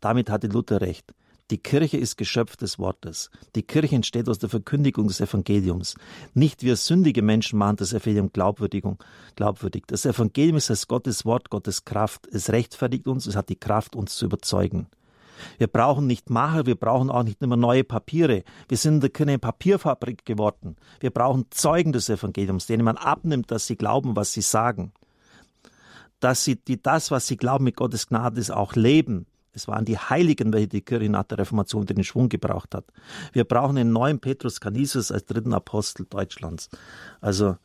damit 0.00 0.30
hatte 0.30 0.46
Luther 0.46 0.80
recht. 0.80 1.12
Die 1.50 1.58
Kirche 1.58 1.96
ist 1.96 2.16
Geschöpf 2.16 2.56
des 2.56 2.78
Wortes. 2.78 3.28
Die 3.56 3.64
Kirche 3.64 3.96
entsteht 3.96 4.28
aus 4.28 4.38
der 4.38 4.48
Verkündigung 4.48 5.08
des 5.08 5.20
Evangeliums. 5.20 5.96
Nicht 6.32 6.62
wir 6.62 6.76
sündige 6.76 7.22
Menschen 7.22 7.58
machen 7.58 7.76
das 7.76 7.92
Evangelium 7.92 8.30
glaubwürdig. 8.32 8.84
Das 9.88 10.06
Evangelium 10.06 10.56
ist 10.56 10.70
als 10.70 10.86
Gottes 10.86 11.24
Wort, 11.24 11.50
Gottes 11.50 11.84
Kraft. 11.84 12.28
Es 12.30 12.50
rechtfertigt 12.50 13.08
uns, 13.08 13.26
es 13.26 13.34
hat 13.34 13.48
die 13.48 13.58
Kraft, 13.58 13.96
uns 13.96 14.14
zu 14.14 14.26
überzeugen. 14.26 14.86
Wir 15.58 15.66
brauchen 15.66 16.06
nicht 16.06 16.30
Macher, 16.30 16.66
wir 16.66 16.74
brauchen 16.74 17.10
auch 17.10 17.22
nicht 17.22 17.42
immer 17.42 17.56
neue 17.56 17.84
Papiere. 17.84 18.44
Wir 18.68 18.76
sind 18.76 19.12
keine 19.14 19.38
Papierfabrik 19.38 20.24
geworden. 20.24 20.76
Wir 21.00 21.10
brauchen 21.10 21.46
Zeugen 21.50 21.92
des 21.92 22.08
Evangeliums, 22.08 22.66
denen 22.66 22.84
man 22.84 22.96
abnimmt, 22.96 23.50
dass 23.50 23.66
sie 23.66 23.76
glauben, 23.76 24.16
was 24.16 24.32
sie 24.32 24.42
sagen. 24.42 24.92
Dass 26.20 26.44
sie 26.44 26.56
die, 26.56 26.82
das, 26.82 27.10
was 27.10 27.26
sie 27.26 27.36
glauben 27.36 27.64
mit 27.64 27.76
Gottes 27.76 28.08
Gnade, 28.08 28.40
ist, 28.40 28.50
auch 28.50 28.74
leben. 28.74 29.26
Es 29.52 29.66
waren 29.66 29.84
die 29.84 29.98
Heiligen, 29.98 30.52
welche 30.52 30.68
die 30.68 30.82
Kirche 30.82 31.08
nach 31.08 31.24
der 31.24 31.38
Reformation 31.38 31.86
den 31.86 32.04
Schwung 32.04 32.28
gebraucht 32.28 32.74
hat. 32.74 32.84
Wir 33.32 33.44
brauchen 33.44 33.78
einen 33.78 33.92
neuen 33.92 34.20
Petrus 34.20 34.60
Canisius 34.60 35.10
als 35.10 35.26
dritten 35.26 35.52
Apostel 35.52 36.06
Deutschlands. 36.08 36.68
Also, 37.20 37.56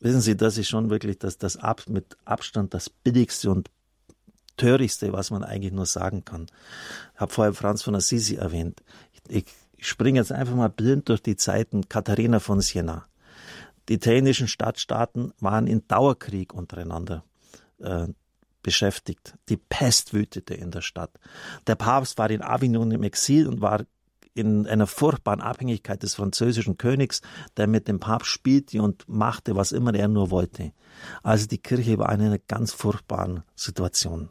wissen 0.00 0.20
Sie, 0.20 0.36
das 0.36 0.56
ist 0.56 0.68
schon 0.68 0.90
wirklich 0.90 1.18
das, 1.18 1.38
das 1.38 1.56
Ab, 1.56 1.82
mit 1.88 2.16
Abstand 2.24 2.74
das 2.74 2.90
billigste 2.90 3.50
und 3.50 3.70
törichtste, 4.56 5.12
was 5.12 5.30
man 5.30 5.44
eigentlich 5.44 5.72
nur 5.72 5.86
sagen 5.86 6.24
kann. 6.24 6.46
Ich 7.14 7.20
habe 7.20 7.32
vorher 7.32 7.54
Franz 7.54 7.82
von 7.82 7.94
Assisi 7.94 8.36
erwähnt. 8.36 8.82
Ich, 9.28 9.46
ich 9.76 9.88
springe 9.88 10.18
jetzt 10.18 10.32
einfach 10.32 10.54
mal 10.54 10.70
blind 10.70 11.08
durch 11.08 11.22
die 11.22 11.36
Zeiten 11.36 11.88
Katharina 11.88 12.40
von 12.40 12.60
Siena. 12.60 13.06
Die 13.88 13.94
italienischen 13.94 14.48
Stadtstaaten 14.48 15.32
waren 15.40 15.66
in 15.66 15.86
Dauerkrieg 15.86 16.54
untereinander. 16.54 17.24
Äh, 17.78 18.08
beschäftigt. 18.64 19.34
Die 19.48 19.58
Pest 19.58 20.12
wütete 20.12 20.54
in 20.54 20.72
der 20.72 20.80
Stadt. 20.80 21.12
Der 21.68 21.76
Papst 21.76 22.18
war 22.18 22.30
in 22.30 22.42
Avignon 22.42 22.90
im 22.90 23.04
Exil 23.04 23.46
und 23.46 23.60
war 23.60 23.84
in 24.34 24.66
einer 24.66 24.88
furchtbaren 24.88 25.40
Abhängigkeit 25.40 26.02
des 26.02 26.16
französischen 26.16 26.76
Königs, 26.76 27.20
der 27.56 27.68
mit 27.68 27.86
dem 27.86 28.00
Papst 28.00 28.30
spielte 28.30 28.82
und 28.82 29.08
machte, 29.08 29.54
was 29.54 29.70
immer 29.70 29.94
er 29.94 30.08
nur 30.08 30.30
wollte. 30.32 30.72
Also 31.22 31.46
die 31.46 31.58
Kirche 31.58 31.98
war 31.98 32.12
in 32.12 32.22
einer 32.22 32.38
ganz 32.38 32.72
furchtbaren 32.72 33.44
Situation. 33.54 34.30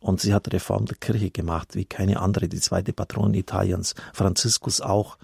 Und 0.00 0.20
sie 0.20 0.34
hat 0.34 0.52
Reform 0.52 0.86
der 0.86 0.96
Kirche 0.96 1.30
gemacht, 1.30 1.74
wie 1.76 1.84
keine 1.84 2.20
andere, 2.20 2.48
die 2.48 2.60
zweite 2.60 2.92
Patronin 2.92 3.34
Italiens, 3.34 3.94
Franziskus 4.12 4.80
auch. 4.80 5.18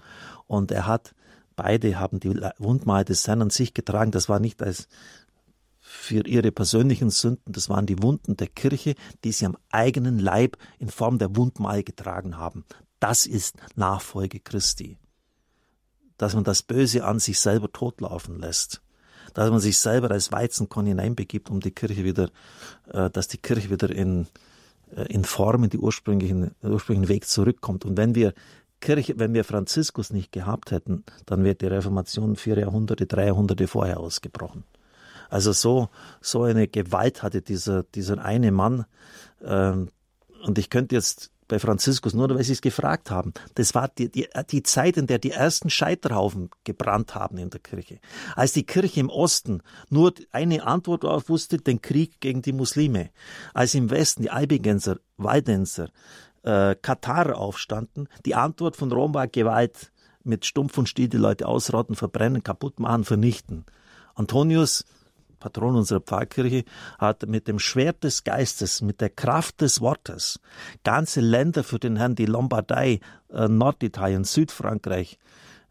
Und 0.45 0.71
er 0.71 0.85
hat, 0.85 1.13
beide 1.55 1.99
haben 1.99 2.19
die 2.19 2.39
Wundmale 2.59 3.05
des 3.05 3.27
Herrn 3.27 3.41
an 3.41 3.49
sich 3.49 3.73
getragen. 3.73 4.11
Das 4.11 4.29
war 4.29 4.39
nicht 4.39 4.61
als 4.61 4.87
für 5.79 6.27
ihre 6.27 6.51
persönlichen 6.51 7.09
Sünden, 7.09 7.53
das 7.53 7.69
waren 7.69 7.85
die 7.85 8.01
Wunden 8.03 8.37
der 8.37 8.47
Kirche, 8.47 8.95
die 9.23 9.31
sie 9.31 9.45
am 9.45 9.57
eigenen 9.69 10.19
Leib 10.19 10.57
in 10.79 10.89
Form 10.89 11.17
der 11.17 11.35
Wundmal 11.35 11.83
getragen 11.83 12.37
haben. 12.37 12.65
Das 12.99 13.25
ist 13.25 13.55
Nachfolge 13.75 14.39
Christi. 14.39 14.97
dass 16.17 16.33
man 16.33 16.43
das 16.43 16.63
Böse 16.63 17.05
an 17.05 17.19
sich 17.19 17.39
selber 17.39 17.71
totlaufen 17.71 18.39
lässt. 18.39 18.81
Dass 19.33 19.49
man 19.51 19.59
sich 19.59 19.77
selber 19.77 20.11
als 20.11 20.31
Weizenkorn 20.31 20.87
hineinbegibt, 20.87 21.49
um 21.49 21.59
die 21.59 21.71
Kirche 21.71 22.03
wieder, 22.03 22.29
äh, 22.91 23.09
dass 23.09 23.27
die 23.27 23.37
Kirche 23.37 23.69
wieder 23.69 23.89
in, 23.89 24.27
in 25.09 25.23
Form, 25.23 25.63
in 25.63 25.69
die 25.69 25.77
ursprünglichen, 25.77 26.51
ursprünglichen 26.61 27.09
Weg 27.09 27.27
zurückkommt. 27.27 27.85
Und 27.85 27.97
wenn 27.97 28.15
wir 28.15 28.33
Kirche, 28.79 29.17
wenn 29.17 29.33
wir 29.33 29.43
Franziskus 29.43 30.11
nicht 30.11 30.31
gehabt 30.31 30.71
hätten, 30.71 31.03
dann 31.25 31.43
wäre 31.43 31.55
die 31.55 31.67
Reformation 31.67 32.35
vier 32.35 32.59
Jahrhunderte, 32.59 33.05
drei 33.05 33.25
Jahrhunderte 33.27 33.67
vorher 33.67 33.99
ausgebrochen. 33.99 34.63
Also 35.29 35.51
so, 35.51 35.89
so 36.21 36.43
eine 36.43 36.67
Gewalt 36.67 37.23
hatte 37.23 37.41
dieser, 37.41 37.83
dieser 37.83 38.23
eine 38.23 38.51
Mann. 38.51 38.85
Ähm, 39.43 39.89
und 40.45 40.57
ich 40.57 40.69
könnte 40.69 40.95
jetzt 40.95 41.31
bei 41.47 41.59
Franziskus, 41.59 42.13
nur 42.13 42.29
weil 42.29 42.43
Sie 42.43 42.53
es 42.53 42.61
gefragt 42.61 43.09
haben. 43.09 43.33
Das 43.55 43.73
war 43.75 43.87
die, 43.87 44.11
die, 44.11 44.27
die 44.51 44.63
Zeit, 44.63 44.97
in 44.97 45.07
der 45.07 45.19
die 45.19 45.31
ersten 45.31 45.69
Scheiterhaufen 45.69 46.49
gebrannt 46.63 47.15
haben 47.15 47.37
in 47.37 47.49
der 47.49 47.59
Kirche. 47.59 47.99
Als 48.35 48.53
die 48.53 48.65
Kirche 48.65 48.99
im 48.99 49.09
Osten 49.09 49.61
nur 49.89 50.13
eine 50.31 50.65
Antwort 50.65 51.03
darauf 51.03 51.29
wusste, 51.29 51.57
den 51.57 51.81
Krieg 51.81 52.19
gegen 52.19 52.41
die 52.41 52.53
Muslime. 52.53 53.09
Als 53.53 53.73
im 53.73 53.89
Westen 53.89 54.23
die 54.23 54.31
Albigenser, 54.31 54.97
Waldenser, 55.17 55.89
äh, 56.43 56.75
Katarer 56.75 57.37
aufstanden, 57.37 58.07
die 58.25 58.35
Antwort 58.35 58.75
von 58.75 58.91
Rom 58.91 59.13
war 59.13 59.27
Gewalt 59.27 59.91
mit 60.23 60.45
Stumpf 60.45 60.77
und 60.77 60.89
Stiel 60.89 61.07
die 61.07 61.17
Leute 61.17 61.47
ausrotten, 61.47 61.95
verbrennen, 61.95 62.43
kaputt 62.43 62.79
machen, 62.79 63.05
vernichten. 63.05 63.65
Antonius 64.13 64.83
Patron 65.39 65.75
unserer 65.75 65.99
Pfarrkirche, 65.99 66.63
hat 66.97 67.27
mit 67.27 67.47
dem 67.47 67.59
Schwert 67.59 68.03
des 68.03 68.23
Geistes, 68.23 68.81
mit 68.81 69.01
der 69.01 69.09
Kraft 69.09 69.61
des 69.61 69.81
Wortes 69.81 70.39
ganze 70.83 71.21
Länder 71.21 71.63
für 71.63 71.79
den 71.79 71.97
Herrn, 71.97 72.15
die 72.15 72.25
Lombardei, 72.25 72.99
äh, 73.29 73.47
Norditalien, 73.47 74.23
Südfrankreich, 74.23 75.17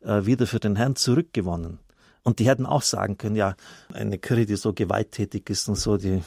äh, 0.00 0.24
wieder 0.24 0.46
für 0.46 0.60
den 0.60 0.76
Herrn 0.76 0.96
zurückgewonnen. 0.96 1.78
Und 2.22 2.38
die 2.40 2.48
hätten 2.48 2.66
auch 2.66 2.82
sagen 2.82 3.18
können, 3.18 3.36
ja, 3.36 3.54
eine 3.92 4.18
Kirche, 4.18 4.46
die 4.46 4.56
so 4.56 4.72
gewalttätig 4.72 5.48
ist 5.48 5.68
und 5.68 5.76
so, 5.76 5.96
die. 5.96 6.22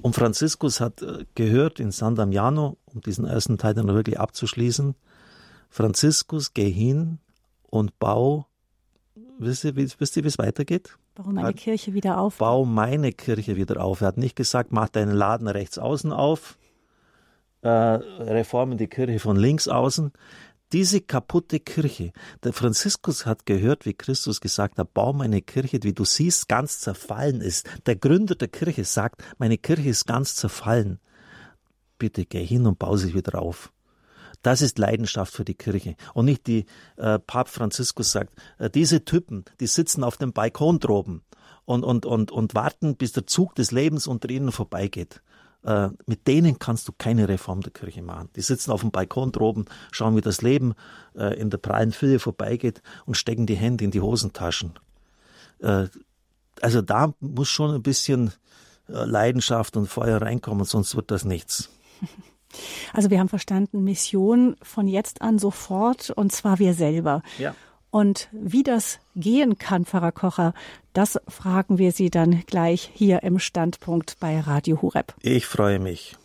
Und 0.00 0.14
Franziskus 0.14 0.80
hat 0.80 1.02
äh, 1.02 1.24
gehört 1.34 1.80
in 1.80 1.90
San 1.90 2.14
Damiano, 2.14 2.78
um 2.86 3.00
diesen 3.00 3.24
ersten 3.24 3.58
Teil 3.58 3.74
dann 3.74 3.88
wirklich 3.88 4.18
abzuschließen, 4.18 4.94
Franziskus, 5.70 6.54
geh 6.54 6.70
hin 6.70 7.18
und 7.62 7.98
bau, 7.98 8.46
wisst 9.38 9.64
ihr 9.64 9.76
wie 9.76 9.82
es 9.82 10.38
weitergeht? 10.38 10.96
Bau 11.18 11.32
meine 11.32 11.52
Kirche 11.52 11.94
wieder 11.94 12.20
auf. 12.20 12.38
Bau 12.38 12.64
meine 12.64 13.10
Kirche 13.10 13.56
wieder 13.56 13.82
auf. 13.82 14.02
Er 14.02 14.06
hat 14.06 14.18
nicht 14.18 14.36
gesagt, 14.36 14.70
mach 14.70 14.88
deinen 14.88 15.10
Laden 15.10 15.48
rechts 15.48 15.76
außen 15.76 16.12
auf, 16.12 16.56
äh, 17.62 17.68
reformen 17.68 18.78
die 18.78 18.86
Kirche 18.86 19.18
von 19.18 19.36
links 19.36 19.66
außen. 19.66 20.12
Diese 20.72 21.00
kaputte 21.00 21.58
Kirche. 21.58 22.12
Der 22.44 22.52
Franziskus 22.52 23.26
hat 23.26 23.46
gehört, 23.46 23.84
wie 23.84 23.94
Christus 23.94 24.40
gesagt 24.40 24.78
hat, 24.78 24.94
bau 24.94 25.12
meine 25.12 25.42
Kirche, 25.42 25.80
wie 25.82 25.92
du 25.92 26.04
siehst, 26.04 26.48
ganz 26.48 26.78
zerfallen 26.78 27.40
ist. 27.40 27.68
Der 27.86 27.96
Gründer 27.96 28.36
der 28.36 28.46
Kirche 28.46 28.84
sagt, 28.84 29.24
meine 29.38 29.58
Kirche 29.58 29.88
ist 29.88 30.06
ganz 30.06 30.36
zerfallen. 30.36 31.00
Bitte 31.98 32.26
geh 32.26 32.44
hin 32.44 32.64
und 32.64 32.78
bau 32.78 32.96
sie 32.96 33.14
wieder 33.14 33.42
auf. 33.42 33.72
Das 34.42 34.62
ist 34.62 34.78
Leidenschaft 34.78 35.32
für 35.32 35.44
die 35.44 35.54
Kirche. 35.54 35.96
Und 36.14 36.26
nicht 36.26 36.46
die 36.46 36.66
äh, 36.96 37.18
Papst 37.18 37.54
Franziskus 37.54 38.12
sagt, 38.12 38.34
äh, 38.58 38.70
diese 38.70 39.04
Typen, 39.04 39.44
die 39.60 39.66
sitzen 39.66 40.04
auf 40.04 40.16
dem 40.16 40.32
Balkon 40.32 40.78
droben 40.78 41.22
und, 41.64 41.84
und, 41.84 42.06
und, 42.06 42.30
und 42.30 42.54
warten, 42.54 42.96
bis 42.96 43.12
der 43.12 43.26
Zug 43.26 43.54
des 43.54 43.72
Lebens 43.72 44.06
unter 44.06 44.30
ihnen 44.30 44.52
vorbeigeht. 44.52 45.22
Äh, 45.64 45.88
mit 46.06 46.26
denen 46.28 46.58
kannst 46.58 46.86
du 46.86 46.92
keine 46.96 47.28
Reform 47.28 47.62
der 47.62 47.72
Kirche 47.72 48.02
machen. 48.02 48.30
Die 48.36 48.42
sitzen 48.42 48.70
auf 48.70 48.80
dem 48.80 48.92
Balkon 48.92 49.32
droben, 49.32 49.64
schauen, 49.90 50.16
wie 50.16 50.20
das 50.20 50.40
Leben 50.40 50.74
äh, 51.16 51.38
in 51.38 51.50
der 51.50 51.58
prallen 51.58 51.92
Fülle 51.92 52.20
vorbeigeht 52.20 52.80
und 53.06 53.16
stecken 53.16 53.46
die 53.46 53.56
Hände 53.56 53.84
in 53.84 53.90
die 53.90 54.00
Hosentaschen. 54.00 54.78
Äh, 55.58 55.88
also 56.60 56.80
da 56.80 57.12
muss 57.20 57.48
schon 57.48 57.74
ein 57.74 57.82
bisschen 57.82 58.32
äh, 58.88 59.04
Leidenschaft 59.04 59.76
und 59.76 59.88
Feuer 59.88 60.22
reinkommen, 60.22 60.64
sonst 60.64 60.94
wird 60.94 61.10
das 61.10 61.24
nichts. 61.24 61.70
Also 62.92 63.10
wir 63.10 63.18
haben 63.18 63.28
verstanden, 63.28 63.84
Mission 63.84 64.56
von 64.62 64.88
jetzt 64.88 65.22
an 65.22 65.38
sofort 65.38 66.10
und 66.10 66.32
zwar 66.32 66.58
wir 66.58 66.74
selber. 66.74 67.22
Ja. 67.38 67.54
Und 67.90 68.28
wie 68.32 68.62
das 68.62 69.00
gehen 69.16 69.58
kann, 69.58 69.86
Pfarrer 69.86 70.12
Kocher, 70.12 70.52
das 70.92 71.18
fragen 71.26 71.78
wir 71.78 71.92
Sie 71.92 72.10
dann 72.10 72.42
gleich 72.46 72.90
hier 72.92 73.22
im 73.22 73.38
Standpunkt 73.38 74.16
bei 74.20 74.40
Radio 74.40 74.82
Hureb. 74.82 75.14
Ich 75.22 75.46
freue 75.46 75.78
mich. 75.78 76.16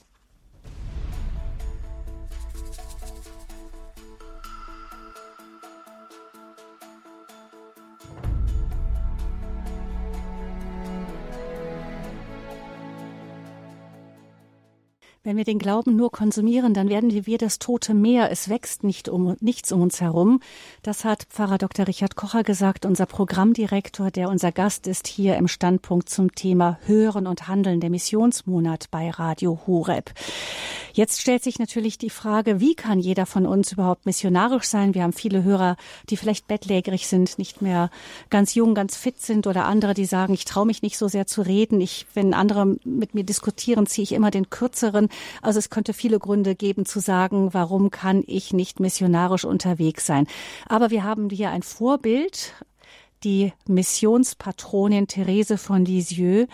Wenn 15.26 15.38
wir 15.38 15.46
den 15.46 15.58
Glauben 15.58 15.96
nur 15.96 16.12
konsumieren, 16.12 16.74
dann 16.74 16.90
werden 16.90 17.26
wir 17.26 17.38
das 17.38 17.58
tote 17.58 17.94
Meer. 17.94 18.30
Es 18.30 18.50
wächst 18.50 18.84
nicht 18.84 19.08
um, 19.08 19.38
nichts 19.40 19.72
um 19.72 19.80
uns 19.80 20.02
herum. 20.02 20.42
Das 20.82 21.06
hat 21.06 21.24
Pfarrer 21.30 21.58
Dr. 21.58 21.88
Richard 21.88 22.18
Kocher 22.18 22.44
gesagt, 22.44 22.86
unser 22.86 23.06
Programmdirektor, 23.06 24.12
der 24.12 24.28
unser 24.28 24.52
Gast 24.52 24.86
ist 24.86 25.08
hier 25.08 25.38
im 25.38 25.48
Standpunkt 25.48 26.10
zum 26.10 26.36
Thema 26.36 26.78
Hören 26.88 27.26
und 27.26 27.48
Handeln, 27.48 27.80
der 27.80 27.90
Missionsmonat 27.90 28.92
bei 28.92 29.12
Radio 29.12 29.62
Horeb. 29.66 30.12
Jetzt 30.96 31.22
stellt 31.22 31.42
sich 31.42 31.58
natürlich 31.58 31.98
die 31.98 32.12
Frage, 32.12 32.60
wie 32.60 32.76
kann 32.76 33.00
jeder 33.00 33.26
von 33.26 33.48
uns 33.48 33.72
überhaupt 33.72 34.06
missionarisch 34.06 34.66
sein? 34.66 34.94
Wir 34.94 35.02
haben 35.02 35.14
viele 35.14 35.44
Hörer, 35.44 35.76
die 36.10 36.18
vielleicht 36.18 36.48
bettlägerig 36.48 37.08
sind, 37.08 37.40
nicht 37.40 37.64
mehr 37.64 37.90
ganz 38.30 38.54
jung, 38.54 38.76
ganz 38.76 38.96
fit 38.96 39.20
sind 39.20 39.48
oder 39.48 39.66
andere, 39.66 39.96
die 39.96 40.06
sagen, 40.06 40.36
ich 40.36 40.46
traue 40.46 40.68
mich 40.68 40.84
nicht 40.84 41.00
so 41.00 41.08
sehr 41.08 41.26
zu 41.26 41.42
reden. 41.42 41.82
Ich, 41.82 42.06
wenn 42.14 42.36
andere 42.36 42.76
mit 42.84 43.16
mir 43.16 43.24
diskutieren, 43.24 43.88
ziehe 43.88 44.04
ich 44.04 44.12
immer 44.12 44.30
den 44.30 44.52
kürzeren. 44.52 45.10
Also 45.42 45.60
es 45.60 45.70
könnte 45.70 45.94
viele 45.94 46.20
Gründe 46.20 46.56
geben 46.56 46.86
zu 46.86 47.00
sagen, 47.00 47.54
warum 47.54 47.92
kann 47.92 48.24
ich 48.28 48.54
nicht 48.54 48.80
missionarisch 48.80 49.46
unterwegs 49.46 50.06
sein. 50.06 50.28
Aber 50.68 50.90
wir 50.90 51.04
haben 51.04 51.30
hier 51.30 51.50
ein 51.50 51.64
Vorbild, 51.64 52.54
die 53.24 53.54
Missionspatronin 53.68 55.08
Therese 55.08 55.58
von 55.58 55.86
Lisieux, 55.86 56.48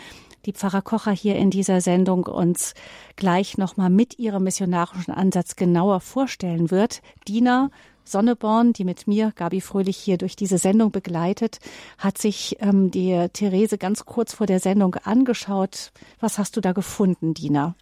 die 0.45 0.53
Pfarrer 0.53 0.81
Kocher 0.81 1.11
hier 1.11 1.35
in 1.35 1.49
dieser 1.49 1.81
Sendung 1.81 2.23
uns 2.23 2.73
gleich 3.15 3.57
nochmal 3.57 3.89
mit 3.89 4.19
ihrem 4.19 4.43
missionarischen 4.43 5.13
Ansatz 5.13 5.55
genauer 5.55 5.99
vorstellen 5.99 6.71
wird. 6.71 7.01
Dina 7.27 7.69
Sonneborn, 8.05 8.73
die 8.73 8.85
mit 8.85 9.07
mir, 9.07 9.31
Gabi 9.35 9.61
Fröhlich, 9.61 9.97
hier 9.97 10.17
durch 10.17 10.35
diese 10.35 10.57
Sendung 10.57 10.91
begleitet, 10.91 11.59
hat 11.97 12.17
sich 12.17 12.57
ähm, 12.59 12.89
die 12.89 13.27
Therese 13.33 13.77
ganz 13.77 14.05
kurz 14.05 14.33
vor 14.33 14.47
der 14.47 14.59
Sendung 14.59 14.95
angeschaut. 14.95 15.91
Was 16.19 16.37
hast 16.39 16.57
du 16.57 16.61
da 16.61 16.71
gefunden, 16.71 17.33
Dina? 17.33 17.75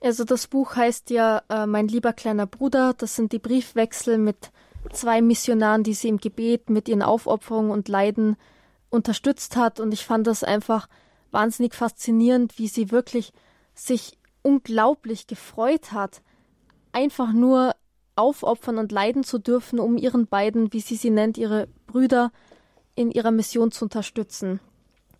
Also 0.00 0.24
das 0.24 0.46
Buch 0.46 0.76
heißt 0.76 1.10
ja 1.10 1.42
äh, 1.48 1.66
Mein 1.66 1.88
lieber 1.88 2.12
kleiner 2.12 2.46
Bruder. 2.46 2.94
Das 2.96 3.16
sind 3.16 3.32
die 3.32 3.38
Briefwechsel 3.38 4.18
mit 4.18 4.50
zwei 4.92 5.20
Missionaren, 5.20 5.82
die 5.82 5.94
sie 5.94 6.08
im 6.08 6.18
Gebet 6.18 6.70
mit 6.70 6.88
ihren 6.88 7.02
Aufopferungen 7.02 7.70
und 7.70 7.88
Leiden 7.88 8.36
unterstützt 8.90 9.56
hat. 9.56 9.80
Und 9.80 9.92
ich 9.92 10.04
fand 10.04 10.26
das 10.26 10.44
einfach 10.44 10.88
wahnsinnig 11.30 11.74
faszinierend, 11.74 12.58
wie 12.58 12.68
sie 12.68 12.90
wirklich 12.90 13.32
sich 13.74 14.18
unglaublich 14.42 15.26
gefreut 15.26 15.92
hat, 15.92 16.22
einfach 16.92 17.32
nur 17.32 17.74
aufopfern 18.16 18.78
und 18.78 18.92
leiden 18.92 19.24
zu 19.24 19.38
dürfen, 19.38 19.78
um 19.78 19.96
ihren 19.96 20.26
beiden, 20.26 20.72
wie 20.72 20.80
sie 20.80 20.96
sie 20.96 21.10
nennt, 21.10 21.38
ihre 21.38 21.68
Brüder 21.86 22.32
in 22.94 23.10
ihrer 23.10 23.30
Mission 23.30 23.70
zu 23.70 23.84
unterstützen. 23.84 24.60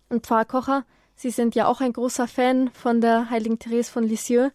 Und 0.09 0.25
Pfarrer 0.25 0.45
Kocher, 0.45 0.85
Sie 1.15 1.31
sind 1.31 1.53
ja 1.53 1.67
auch 1.67 1.81
ein 1.81 1.91
großer 1.91 2.29
Fan 2.29 2.69
von 2.71 3.01
der 3.01 3.29
heiligen 3.29 3.59
Therese 3.59 3.91
von 3.91 4.05
Lisieux. 4.05 4.51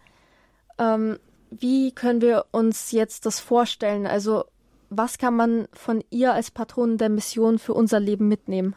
Ähm, 0.79 1.19
wie 1.51 1.93
können 1.93 2.21
wir 2.21 2.47
uns 2.51 2.91
jetzt 2.91 3.27
das 3.27 3.41
vorstellen? 3.41 4.07
Also 4.07 4.45
was 4.91 5.19
kann 5.19 5.35
man 5.35 5.67
von 5.73 6.03
ihr 6.11 6.33
als 6.33 6.51
Patronin 6.51 6.99
der 6.99 7.09
Mission 7.09 7.59
für 7.59 7.75
unser 7.75 8.01
Leben 8.01 8.29
mitnehmen? 8.29 8.75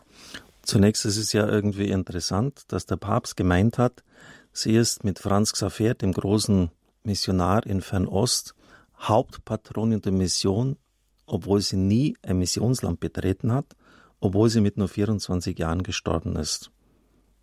Zunächst 0.64 1.06
ist 1.06 1.18
es 1.18 1.34
ja 1.34 1.48
irgendwie 1.48 1.90
interessant, 1.90 2.64
dass 2.70 2.86
der 2.86 2.98
Papst 2.98 3.38
gemeint 3.38 3.78
hat, 3.78 4.04
sie 4.52 4.76
ist 4.76 5.04
mit 5.04 5.20
Franz 5.20 5.54
Xaver, 5.54 5.94
dem 5.94 6.12
großen 6.12 6.72
Missionar 7.04 7.66
in 7.66 7.82
Fernost, 7.82 8.54
Hauptpatronin 9.00 10.02
der 10.02 10.12
Mission, 10.12 10.78
obwohl 11.26 11.62
sie 11.62 11.78
nie 11.78 12.18
ein 12.22 12.40
Missionsland 12.40 13.00
betreten 13.00 13.52
hat, 13.52 13.76
obwohl 14.20 14.50
sie 14.50 14.62
mit 14.62 14.78
nur 14.78 14.88
24 14.88 15.58
Jahren 15.58 15.84
gestorben 15.84 16.36
ist. 16.36 16.72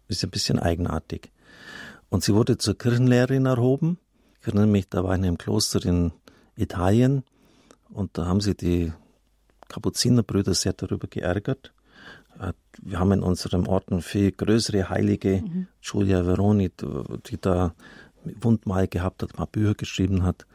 Ist 0.09 0.25
ein 0.25 0.31
bisschen 0.31 0.59
eigenartig. 0.59 1.33
Und 2.11 2.25
sie 2.25 2.35
wurde 2.35 2.59
zur 2.59 2.77
Kirchenlehrerin 2.77 3.47
erhoben 3.47 3.99
ich 4.45 4.49
erinnere 4.49 4.67
mich, 4.67 4.91
da 4.91 5.03
war 5.03 5.13
ich 5.13 5.21
in 5.21 5.25
einem 5.25 5.39
Kloster 5.39 5.83
in 5.87 6.13
Italien 6.55 7.25
und 7.89 8.19
da 8.19 8.27
haben 8.27 8.43
sie 8.43 8.55
die 8.55 8.93
Kapuzinerbrüder 9.69 10.53
sehr 10.53 10.75
darüber 10.75 11.07
geärgert. 11.07 11.73
Äh, 12.39 12.53
wir 12.83 13.01
haben 13.01 13.13
in 13.13 13.23
unserem 13.23 13.67
Ort 13.67 13.91
eine 13.91 14.03
viel 14.03 14.33
größere 14.33 14.91
Heilige, 14.91 15.41
mhm. 15.41 15.69
Giulia 15.81 16.25
Veroni, 16.25 16.71
die 17.27 17.41
da 17.41 17.75
Wundmal 18.41 18.87
gehabt 18.87 19.23
hat, 19.23 19.39
mal 19.39 19.47
Bücher 19.47 19.75
geschrieben 19.75 20.25
hat. 20.25 20.47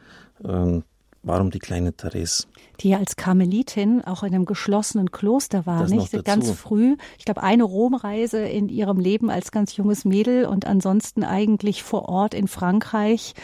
Ähm, 0.44 0.84
Warum 1.22 1.50
die 1.50 1.58
kleine 1.58 1.92
Therese? 1.92 2.46
Die 2.80 2.88
ja 2.90 2.98
als 2.98 3.16
Karmelitin 3.16 4.02
auch 4.02 4.22
in 4.22 4.34
einem 4.34 4.46
geschlossenen 4.46 5.10
Kloster 5.10 5.66
war, 5.66 5.80
Das 5.82 5.90
nicht? 5.90 6.24
Ganz 6.24 6.50
früh. 6.50 6.96
Ich 7.18 7.26
glaube, 7.26 7.42
eine 7.42 7.64
Romreise 7.64 8.38
in 8.40 8.70
ihrem 8.70 8.98
Leben 8.98 9.30
als 9.30 9.52
ganz 9.52 9.76
junges 9.76 10.06
Mädel 10.06 10.46
und 10.46 10.66
ansonsten 10.66 11.22
eigentlich 11.22 11.82
vor 11.82 12.08
Ort 12.08 12.32
in 12.32 12.48
Frankreich. 12.48 13.34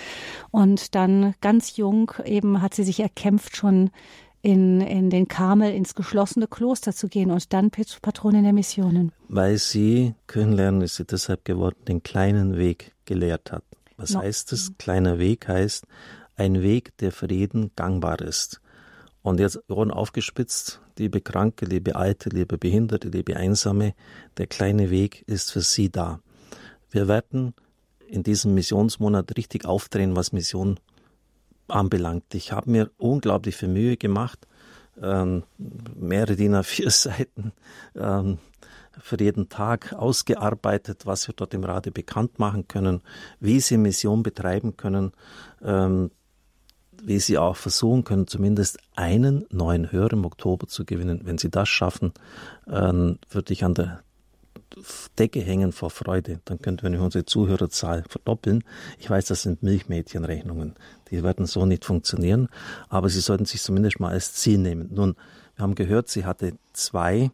Und 0.50 0.94
dann 0.94 1.34
ganz 1.42 1.76
jung 1.76 2.12
eben 2.24 2.62
hat 2.62 2.72
sie 2.74 2.84
sich 2.84 3.00
erkämpft, 3.00 3.56
schon 3.56 3.90
in, 4.40 4.80
in 4.80 5.10
den 5.10 5.28
Karmel, 5.28 5.72
ins 5.74 5.94
geschlossene 5.94 6.46
Kloster 6.46 6.94
zu 6.94 7.08
gehen 7.08 7.30
und 7.30 7.52
dann 7.52 7.70
Patronin 8.00 8.44
der 8.44 8.52
Missionen. 8.52 9.12
Weil 9.28 9.58
sie, 9.58 10.14
Kirchenlernen 10.28 10.80
ist 10.80 10.96
sie 10.96 11.04
deshalb 11.04 11.44
geworden, 11.44 11.76
den 11.86 12.02
kleinen 12.02 12.56
Weg 12.56 12.92
gelehrt 13.04 13.52
hat. 13.52 13.64
Was 13.96 14.12
No. 14.12 14.20
heißt 14.20 14.52
es? 14.52 14.72
Kleiner 14.78 15.18
Weg 15.18 15.48
heißt 15.48 15.84
ein 16.36 16.62
Weg, 16.62 16.96
der 16.98 17.12
für 17.12 17.30
jeden 17.30 17.72
gangbar 17.76 18.20
ist. 18.20 18.60
Und 19.22 19.40
jetzt 19.40 19.58
Ohren 19.68 19.90
aufgespitzt, 19.90 20.80
liebe 20.98 21.20
Kranke, 21.20 21.66
liebe 21.66 21.96
Alte, 21.96 22.28
liebe 22.28 22.58
Behinderte, 22.58 23.08
liebe 23.08 23.36
Einsame, 23.36 23.94
der 24.36 24.46
kleine 24.46 24.90
Weg 24.90 25.22
ist 25.26 25.50
für 25.50 25.62
Sie 25.62 25.90
da. 25.90 26.20
Wir 26.90 27.08
werden 27.08 27.54
in 28.06 28.22
diesem 28.22 28.54
Missionsmonat 28.54 29.36
richtig 29.36 29.64
aufdrehen, 29.64 30.14
was 30.14 30.32
Mission 30.32 30.78
anbelangt. 31.68 32.34
Ich 32.34 32.52
habe 32.52 32.70
mir 32.70 32.90
unglaublich 32.98 33.56
viel 33.56 33.68
Mühe 33.68 33.96
gemacht, 33.96 34.46
ähm, 35.02 35.42
mehrere 35.58 36.36
DIN 36.36 36.54
A4 36.54 36.90
Seiten 36.90 37.52
ähm, 37.94 38.38
für 38.98 39.20
jeden 39.20 39.48
Tag 39.48 39.92
ausgearbeitet, 39.92 41.04
was 41.04 41.28
wir 41.28 41.34
dort 41.34 41.52
im 41.54 41.64
Radio 41.64 41.92
bekannt 41.92 42.38
machen 42.38 42.66
können, 42.68 43.02
wie 43.40 43.60
sie 43.60 43.76
Mission 43.76 44.22
betreiben 44.22 44.76
können, 44.76 45.12
ähm, 45.62 46.10
wie 47.02 47.18
sie 47.18 47.38
auch 47.38 47.56
versuchen 47.56 48.04
können, 48.04 48.26
zumindest 48.26 48.78
einen 48.94 49.44
neuen 49.50 49.92
Hörer 49.92 50.14
im 50.14 50.24
Oktober 50.24 50.66
zu 50.66 50.84
gewinnen. 50.84 51.22
Wenn 51.24 51.38
sie 51.38 51.50
das 51.50 51.68
schaffen, 51.68 52.12
ähm, 52.68 53.18
würde 53.30 53.52
ich 53.52 53.64
an 53.64 53.74
der 53.74 54.02
Decke 55.18 55.40
hängen 55.40 55.72
vor 55.72 55.90
Freude. 55.90 56.40
Dann 56.44 56.60
könnten 56.60 56.92
wir 56.92 57.00
unsere 57.00 57.24
Zuhörerzahl 57.24 58.04
verdoppeln. 58.08 58.64
Ich 58.98 59.08
weiß, 59.08 59.26
das 59.26 59.42
sind 59.42 59.62
Milchmädchenrechnungen. 59.62 60.74
Die 61.10 61.22
werden 61.22 61.46
so 61.46 61.64
nicht 61.66 61.84
funktionieren, 61.84 62.48
aber 62.88 63.08
Sie 63.08 63.20
sollten 63.20 63.44
sich 63.44 63.62
zumindest 63.62 64.00
mal 64.00 64.10
als 64.10 64.34
Ziel 64.34 64.58
nehmen. 64.58 64.90
Nun, 64.92 65.14
wir 65.54 65.62
haben 65.62 65.74
gehört, 65.74 66.08
sie 66.08 66.24
hatte 66.24 66.52
zwei 66.72 67.30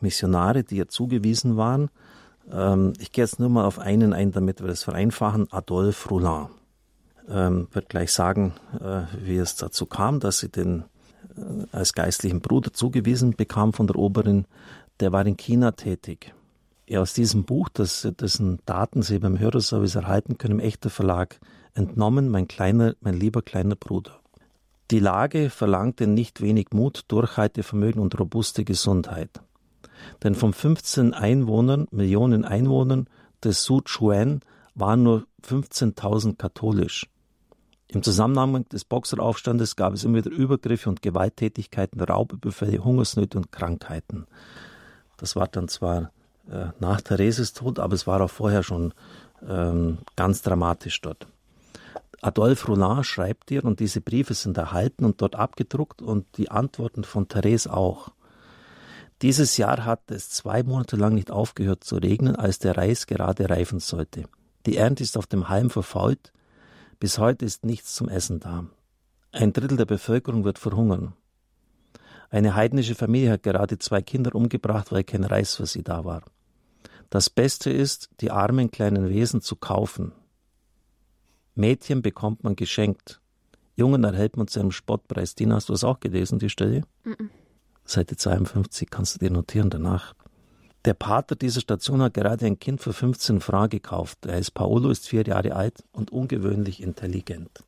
Missionare, 0.00 0.64
die 0.64 0.76
ihr 0.76 0.88
zugewiesen 0.88 1.56
waren. 1.56 1.90
Ähm, 2.50 2.94
ich 2.98 3.12
gehe 3.12 3.24
jetzt 3.24 3.40
nur 3.40 3.50
mal 3.50 3.64
auf 3.64 3.78
einen 3.78 4.12
ein, 4.12 4.32
damit 4.32 4.60
wir 4.60 4.68
das 4.68 4.84
vereinfachen. 4.84 5.52
Adolphe 5.52 6.08
Roulin 6.08 6.48
ähm, 7.28 7.68
wird 7.72 7.88
gleich 7.88 8.12
sagen, 8.12 8.54
äh, 8.80 9.02
wie 9.22 9.36
es 9.36 9.56
dazu 9.56 9.86
kam, 9.86 10.20
dass 10.20 10.38
sie 10.38 10.48
den 10.48 10.84
äh, 11.36 11.66
als 11.72 11.92
geistlichen 11.92 12.40
Bruder 12.40 12.72
zugewiesen 12.72 13.36
bekam 13.36 13.72
von 13.72 13.86
der 13.86 13.96
Oberin. 13.96 14.46
Der 15.00 15.12
war 15.12 15.26
in 15.26 15.36
China 15.36 15.72
tätig. 15.72 16.34
Ja, 16.88 17.00
aus 17.00 17.12
diesem 17.12 17.44
Buch, 17.44 17.68
das, 17.68 18.08
dessen 18.18 18.60
Daten 18.64 19.02
Sie 19.02 19.18
beim 19.18 19.38
Hörerservice 19.38 19.94
erhalten 19.94 20.38
können, 20.38 20.58
im 20.58 20.64
Echter 20.64 20.88
Verlag, 20.88 21.38
entnommen, 21.74 22.30
mein 22.30 22.48
kleiner, 22.48 22.94
mein 23.00 23.14
lieber 23.14 23.42
kleiner 23.42 23.76
Bruder. 23.76 24.18
Die 24.90 24.98
Lage 24.98 25.50
verlangte 25.50 26.06
nicht 26.06 26.40
wenig 26.40 26.68
Mut, 26.72 27.04
Durchhaltevermögen 27.08 28.00
und 28.00 28.18
robuste 28.18 28.64
Gesundheit. 28.64 29.28
Denn 30.22 30.34
von 30.34 30.54
15 30.54 31.12
Einwohnern, 31.12 31.86
Millionen 31.90 32.46
Einwohnern 32.46 33.06
des 33.44 33.64
Sichuan 33.64 34.40
waren 34.74 35.02
nur 35.02 35.26
15.000 35.46 36.36
katholisch. 36.36 37.06
Im 37.90 38.02
Zusammenhang 38.02 38.68
des 38.68 38.84
Boxeraufstandes 38.84 39.74
gab 39.74 39.94
es 39.94 40.04
immer 40.04 40.18
wieder 40.18 40.30
Übergriffe 40.30 40.90
und 40.90 41.00
Gewalttätigkeiten, 41.00 42.00
Raubüberfälle, 42.00 42.84
Hungersnöte 42.84 43.38
und 43.38 43.50
Krankheiten. 43.50 44.26
Das 45.16 45.36
war 45.36 45.48
dann 45.48 45.68
zwar 45.68 46.12
äh, 46.50 46.66
nach 46.80 47.00
Thereses 47.00 47.54
Tod, 47.54 47.78
aber 47.78 47.94
es 47.94 48.06
war 48.06 48.20
auch 48.20 48.30
vorher 48.30 48.62
schon 48.62 48.92
ähm, 49.46 49.98
ganz 50.16 50.42
dramatisch 50.42 51.00
dort. 51.00 51.26
Adolphe 52.20 52.66
Roulin 52.66 53.04
schreibt 53.04 53.50
ihr 53.50 53.64
und 53.64 53.80
diese 53.80 54.00
Briefe 54.00 54.34
sind 54.34 54.58
erhalten 54.58 55.04
und 55.04 55.22
dort 55.22 55.36
abgedruckt 55.36 56.02
und 56.02 56.26
die 56.36 56.50
Antworten 56.50 57.04
von 57.04 57.28
Therese 57.28 57.72
auch. 57.72 58.10
Dieses 59.22 59.56
Jahr 59.56 59.84
hat 59.84 60.10
es 60.10 60.30
zwei 60.30 60.62
Monate 60.62 60.96
lang 60.96 61.14
nicht 61.14 61.30
aufgehört 61.30 61.84
zu 61.84 61.96
regnen, 61.96 62.36
als 62.36 62.58
der 62.58 62.76
Reis 62.76 63.06
gerade 63.06 63.48
reifen 63.48 63.80
sollte. 63.80 64.24
Die 64.66 64.76
Ernte 64.76 65.02
ist 65.02 65.16
auf 65.16 65.26
dem 65.26 65.48
Halm 65.48 65.70
verfault. 65.70 66.32
Bis 66.98 67.18
heute 67.18 67.44
ist 67.44 67.64
nichts 67.64 67.94
zum 67.94 68.08
Essen 68.08 68.40
da. 68.40 68.66
Ein 69.30 69.52
Drittel 69.52 69.76
der 69.76 69.84
Bevölkerung 69.84 70.44
wird 70.44 70.58
verhungern. 70.58 71.14
Eine 72.30 72.54
heidnische 72.54 72.94
Familie 72.94 73.32
hat 73.32 73.44
gerade 73.44 73.78
zwei 73.78 74.02
Kinder 74.02 74.34
umgebracht, 74.34 74.90
weil 74.90 75.04
kein 75.04 75.24
Reis 75.24 75.54
für 75.54 75.66
sie 75.66 75.82
da 75.82 76.04
war. 76.04 76.22
Das 77.08 77.30
Beste 77.30 77.70
ist, 77.70 78.10
die 78.20 78.30
armen 78.30 78.70
kleinen 78.70 79.08
Wesen 79.08 79.40
zu 79.40 79.56
kaufen. 79.56 80.12
Mädchen 81.54 82.02
bekommt 82.02 82.44
man 82.44 82.56
geschenkt. 82.56 83.20
Jungen 83.76 84.04
erhält 84.04 84.36
man 84.36 84.48
zu 84.48 84.60
einem 84.60 84.72
Spottpreis. 84.72 85.34
Dina, 85.34 85.54
hast 85.54 85.68
du 85.68 85.72
das 85.72 85.84
auch 85.84 86.00
gelesen, 86.00 86.38
die 86.38 86.50
Stelle? 86.50 86.82
Mhm. 87.04 87.30
Seite 87.84 88.16
52 88.16 88.90
kannst 88.90 89.14
du 89.14 89.18
dir 89.20 89.30
notieren 89.30 89.70
danach. 89.70 90.14
Der 90.84 90.94
Pater 90.94 91.34
dieser 91.34 91.60
Station 91.60 92.02
hat 92.02 92.14
gerade 92.14 92.46
ein 92.46 92.58
Kind 92.58 92.80
für 92.80 92.92
15 92.92 93.40
Franc 93.40 93.70
gekauft. 93.72 94.26
Er 94.26 94.34
heißt 94.34 94.54
Paolo, 94.54 94.90
ist 94.90 95.08
vier 95.08 95.24
Jahre 95.24 95.54
alt 95.54 95.82
und 95.92 96.12
ungewöhnlich 96.12 96.82
intelligent. 96.82 97.64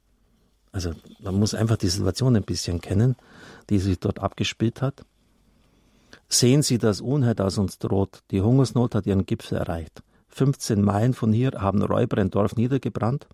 Also 0.72 0.92
man 1.20 1.38
muss 1.38 1.54
einfach 1.54 1.76
die 1.76 1.88
Situation 1.88 2.36
ein 2.36 2.44
bisschen 2.44 2.80
kennen, 2.80 3.16
die 3.68 3.78
sich 3.78 3.98
dort 3.98 4.20
abgespielt 4.20 4.80
hat. 4.80 5.04
Sehen 6.28 6.62
Sie 6.62 6.78
das 6.78 7.00
Unheil, 7.00 7.34
das 7.34 7.58
uns 7.58 7.78
droht. 7.78 8.20
Die 8.30 8.40
Hungersnot 8.40 8.94
hat 8.94 9.06
ihren 9.06 9.26
Gipfel 9.26 9.58
erreicht. 9.58 10.02
15 10.28 10.80
Meilen 10.80 11.12
von 11.12 11.32
hier 11.32 11.52
haben 11.56 11.82
Räuber 11.82 12.18
ein 12.18 12.30
Dorf 12.30 12.54
niedergebrannt. 12.54 13.26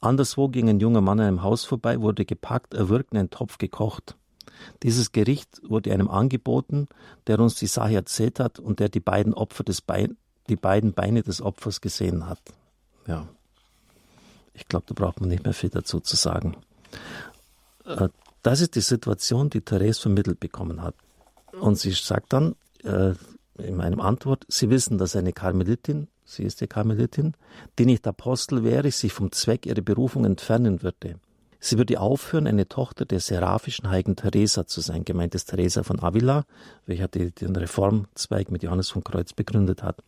Anderswo 0.00 0.48
ging 0.48 0.68
ein 0.68 0.80
junger 0.80 1.00
Mann 1.00 1.20
an 1.20 1.26
einem 1.26 1.42
Haus 1.42 1.64
vorbei, 1.64 2.00
wurde 2.00 2.26
gepackt, 2.26 2.74
erwürgt 2.74 3.12
in 3.12 3.18
einen 3.18 3.30
Topf 3.30 3.56
gekocht. 3.56 4.16
Dieses 4.82 5.12
Gericht 5.12 5.60
wurde 5.68 5.92
einem 5.92 6.08
angeboten, 6.08 6.88
der 7.26 7.38
uns 7.40 7.54
die 7.56 7.66
Sache 7.66 7.94
erzählt 7.94 8.40
hat 8.40 8.58
und 8.58 8.80
der 8.80 8.88
die 8.88 9.00
beiden 9.00 9.34
Opfer 9.34 9.64
des 9.64 9.80
Bein, 9.80 10.16
die 10.48 10.56
beiden 10.56 10.92
Beine 10.92 11.22
des 11.22 11.40
Opfers 11.40 11.80
gesehen 11.80 12.26
hat. 12.28 12.40
Ja. 13.06 13.28
Ich 14.54 14.66
glaube, 14.68 14.86
da 14.88 14.94
braucht 14.94 15.20
man 15.20 15.30
nicht 15.30 15.44
mehr 15.44 15.54
viel 15.54 15.70
dazu 15.70 16.00
zu 16.00 16.16
sagen. 16.16 16.56
Äh, 17.84 18.08
Das 18.42 18.60
ist 18.60 18.74
die 18.74 18.80
Situation, 18.80 19.50
die 19.50 19.60
Therese 19.60 20.00
vermittelt 20.00 20.40
bekommen 20.40 20.82
hat. 20.82 20.94
Und 21.60 21.78
sie 21.78 21.92
sagt 21.92 22.32
dann 22.32 22.54
äh, 22.84 23.12
in 23.58 23.76
meinem 23.76 24.00
Antwort, 24.00 24.46
Sie 24.48 24.70
wissen, 24.70 24.96
dass 24.96 25.14
eine 25.14 25.32
Karmelitin, 25.32 26.08
sie 26.24 26.44
ist 26.44 26.60
die 26.60 26.66
Karmelitin, 26.66 27.34
die 27.78 27.84
nicht 27.84 28.06
Apostel 28.06 28.64
wäre, 28.64 28.90
sich 28.90 29.12
vom 29.12 29.30
Zweck 29.32 29.66
ihrer 29.66 29.82
Berufung 29.82 30.24
entfernen 30.24 30.82
würde. 30.82 31.16
Sie 31.62 31.76
würde 31.76 32.00
aufhören, 32.00 32.46
eine 32.46 32.68
Tochter 32.68 33.04
der 33.04 33.20
seraphischen 33.20 33.90
Heiligen 33.90 34.16
Teresa 34.16 34.66
zu 34.66 34.80
sein. 34.80 35.04
Gemeint 35.04 35.34
ist 35.34 35.50
Teresa 35.50 35.82
von 35.82 36.00
Avila, 36.02 36.46
welcher 36.86 37.06
die, 37.06 37.32
den 37.32 37.54
Reformzweig 37.54 38.50
mit 38.50 38.62
Johannes 38.62 38.88
von 38.88 39.04
Kreuz 39.04 39.34
begründet 39.34 39.82
hat. 39.82 40.02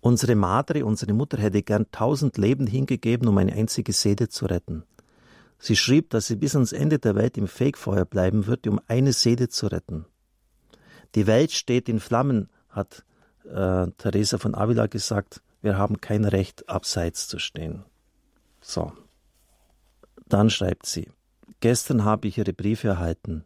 Unsere 0.00 0.36
Madre, 0.36 0.86
unsere 0.86 1.12
Mutter 1.12 1.36
hätte 1.36 1.62
gern 1.62 1.86
tausend 1.92 2.38
Leben 2.38 2.66
hingegeben, 2.66 3.28
um 3.28 3.36
eine 3.36 3.52
einzige 3.52 3.92
Seele 3.92 4.28
zu 4.28 4.46
retten. 4.46 4.84
Sie 5.58 5.76
schrieb, 5.76 6.10
dass 6.10 6.26
sie 6.26 6.36
bis 6.36 6.54
ans 6.54 6.72
Ende 6.72 6.98
der 6.98 7.14
Welt 7.14 7.36
im 7.36 7.46
Fegfeuer 7.48 8.06
bleiben 8.06 8.46
würde, 8.46 8.70
um 8.70 8.80
eine 8.86 9.12
Seele 9.12 9.48
zu 9.48 9.66
retten. 9.66 10.06
Die 11.14 11.26
Welt 11.26 11.52
steht 11.52 11.90
in 11.90 12.00
Flammen, 12.00 12.48
hat 12.70 13.04
äh, 13.44 13.88
Teresa 13.98 14.38
von 14.38 14.54
Avila 14.54 14.86
gesagt. 14.86 15.42
Wir 15.60 15.76
haben 15.76 16.00
kein 16.00 16.24
Recht, 16.24 16.68
abseits 16.70 17.28
zu 17.28 17.38
stehen. 17.38 17.84
So. 18.62 18.92
Dann 20.28 20.50
schreibt 20.50 20.86
sie, 20.86 21.08
gestern 21.60 22.04
habe 22.04 22.28
ich 22.28 22.38
Ihre 22.38 22.52
Briefe 22.52 22.88
erhalten. 22.88 23.44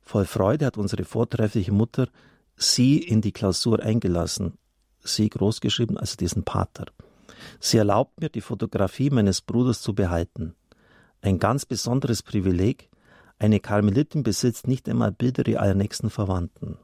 Voll 0.00 0.24
Freude 0.24 0.66
hat 0.66 0.78
unsere 0.78 1.04
vortreffliche 1.04 1.72
Mutter 1.72 2.08
Sie 2.56 2.98
in 2.98 3.20
die 3.20 3.32
Klausur 3.32 3.82
eingelassen. 3.82 4.58
Sie 5.00 5.28
großgeschrieben, 5.28 5.96
also 5.98 6.16
diesen 6.16 6.44
Pater. 6.44 6.86
Sie 7.60 7.78
erlaubt 7.78 8.20
mir, 8.20 8.28
die 8.28 8.40
Fotografie 8.40 9.10
meines 9.10 9.40
Bruders 9.40 9.80
zu 9.82 9.94
behalten. 9.94 10.54
Ein 11.22 11.38
ganz 11.38 11.66
besonderes 11.66 12.22
Privileg. 12.22 12.88
Eine 13.38 13.58
Karmelitin 13.58 14.22
besitzt 14.22 14.68
nicht 14.68 14.88
einmal 14.88 15.12
Bilder 15.12 15.46
ihrer 15.46 15.62
allernächsten 15.62 16.10
Verwandten. 16.10 16.78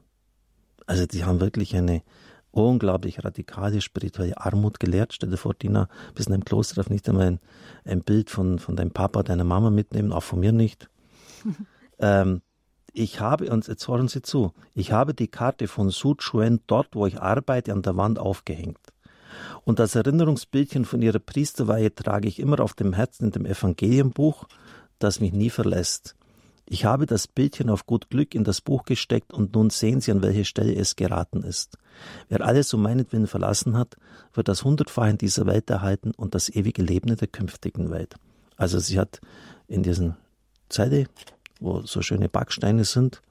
Also 0.85 1.05
die 1.05 1.23
haben 1.23 1.39
wirklich 1.39 1.75
eine 1.75 2.03
unglaublich 2.51 3.23
radikale 3.23 3.81
spirituelle 3.81 4.39
Armut 4.39 4.79
gelehrt. 4.79 5.13
Stell 5.13 5.29
dir 5.29 5.37
vor, 5.37 5.53
Dina, 5.53 5.87
bis 6.15 6.27
in 6.27 6.33
einem 6.33 6.45
Kloster 6.45 6.75
darf 6.75 6.89
nicht 6.89 7.07
einmal 7.07 7.27
ein, 7.27 7.39
ein 7.85 8.01
Bild 8.01 8.29
von, 8.29 8.59
von 8.59 8.75
deinem 8.75 8.91
Papa, 8.91 9.23
deiner 9.23 9.43
Mama 9.43 9.69
mitnehmen, 9.69 10.11
auch 10.11 10.23
von 10.23 10.39
mir 10.39 10.51
nicht. 10.51 10.89
ähm, 11.99 12.41
ich 12.93 13.19
habe, 13.19 13.51
und 13.51 13.67
jetzt 13.67 13.87
hören 13.87 14.07
Sie 14.07 14.21
zu, 14.21 14.53
ich 14.73 14.91
habe 14.91 15.13
die 15.13 15.27
Karte 15.27 15.67
von 15.67 15.89
Suchuen 15.89 16.61
dort, 16.67 16.95
wo 16.95 17.05
ich 17.05 17.21
arbeite, 17.21 17.71
an 17.71 17.83
der 17.83 17.95
Wand 17.97 18.19
aufgehängt. 18.19 18.79
Und 19.63 19.79
das 19.79 19.95
Erinnerungsbildchen 19.95 20.85
von 20.85 21.01
ihrer 21.01 21.19
Priesterweihe 21.19 21.93
trage 21.93 22.27
ich 22.27 22.39
immer 22.39 22.59
auf 22.59 22.73
dem 22.73 22.93
Herzen 22.93 23.25
in 23.25 23.31
dem 23.31 23.45
Evangelienbuch, 23.45 24.45
das 24.97 25.19
mich 25.19 25.33
nie 25.33 25.49
verlässt. 25.49 26.15
Ich 26.71 26.85
habe 26.85 27.07
das 27.07 27.27
Bildchen 27.27 27.71
auf 27.71 27.87
gut 27.87 28.11
Glück 28.11 28.35
in 28.35 28.43
das 28.43 28.61
Buch 28.61 28.83
gesteckt 28.83 29.33
und 29.33 29.55
nun 29.55 29.71
sehen 29.71 30.01
Sie, 30.01 30.11
an 30.11 30.21
welche 30.21 30.45
Stelle 30.45 30.75
es 30.75 30.95
geraten 30.95 31.41
ist. 31.41 31.79
Wer 32.29 32.45
alles 32.45 32.71
um 32.75 32.83
meinetwillen 32.83 33.25
verlassen 33.25 33.75
hat, 33.75 33.97
wird 34.35 34.47
das 34.47 34.63
Hundertfache 34.63 35.09
in 35.09 35.17
dieser 35.17 35.47
Welt 35.47 35.67
erhalten 35.71 36.11
und 36.15 36.35
das 36.35 36.47
ewige 36.47 36.83
Leben 36.83 37.09
in 37.09 37.15
der 37.15 37.27
künftigen 37.27 37.89
Welt. 37.89 38.15
Also 38.55 38.77
sie 38.77 38.99
hat 38.99 39.19
in 39.67 39.81
diesen 39.81 40.15
Zeile, 40.69 41.07
wo 41.59 41.81
so 41.81 42.03
schöne 42.03 42.29
Backsteine 42.29 42.85
sind, 42.85 43.23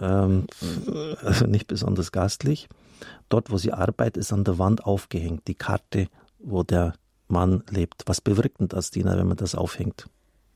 ähm, 0.00 0.46
also 1.22 1.46
nicht 1.46 1.66
besonders 1.66 2.12
gastlich, 2.12 2.68
dort, 3.28 3.50
wo 3.50 3.58
sie 3.58 3.72
arbeitet, 3.72 4.18
ist 4.18 4.32
an 4.32 4.44
der 4.44 4.58
Wand 4.58 4.84
aufgehängt 4.84 5.48
die 5.48 5.56
Karte, 5.56 6.06
wo 6.38 6.62
der 6.62 6.92
Mann 7.26 7.64
lebt. 7.68 8.04
Was 8.06 8.20
bewirkt 8.20 8.60
denn 8.60 8.68
das, 8.68 8.92
Dina, 8.92 9.18
wenn 9.18 9.26
man 9.26 9.36
das 9.36 9.56
aufhängt? 9.56 10.06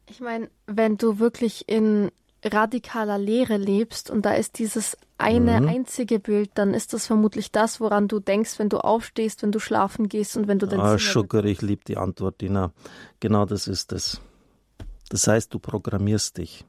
Ich 0.09 0.21
meine, 0.21 0.51
wenn 0.67 0.97
du 0.97 1.19
wirklich 1.19 1.69
in 1.69 2.11
radikaler 2.45 3.19
Lehre 3.19 3.57
lebst 3.57 4.11
und 4.11 4.27
da 4.27 4.35
ist 4.35 4.59
dieses 4.59 4.97
eine 5.17 5.61
mhm. 5.61 5.69
einzige 5.69 6.19
Bild, 6.19 6.51
dann 6.55 6.75
ist 6.75 6.93
das 6.93 7.07
vermutlich 7.07 7.53
das, 7.53 7.81
woran 7.81 8.09
du 8.09 8.21
denkst, 8.21 8.59
wenn 8.59 8.69
du 8.69 8.79
aufstehst, 8.79 9.43
wenn 9.43 9.53
du 9.53 9.61
schlafen 9.61 10.09
gehst 10.09 10.37
und 10.37 10.49
wenn 10.49 10.59
du 10.59 10.67
dein 10.67 10.81
Ah, 10.81 10.99
Sugar, 10.99 11.45
ich 11.45 11.63
liebe 11.63 11.85
die 11.87 11.97
Antwort, 11.97 12.41
Dina. 12.41 12.73
Genau 13.21 13.47
das 13.47 13.67
ist 13.67 13.93
es. 13.93 14.21
Das 15.09 15.27
heißt, 15.27 15.55
du 15.55 15.59
programmierst 15.59 16.37
dich. 16.39 16.67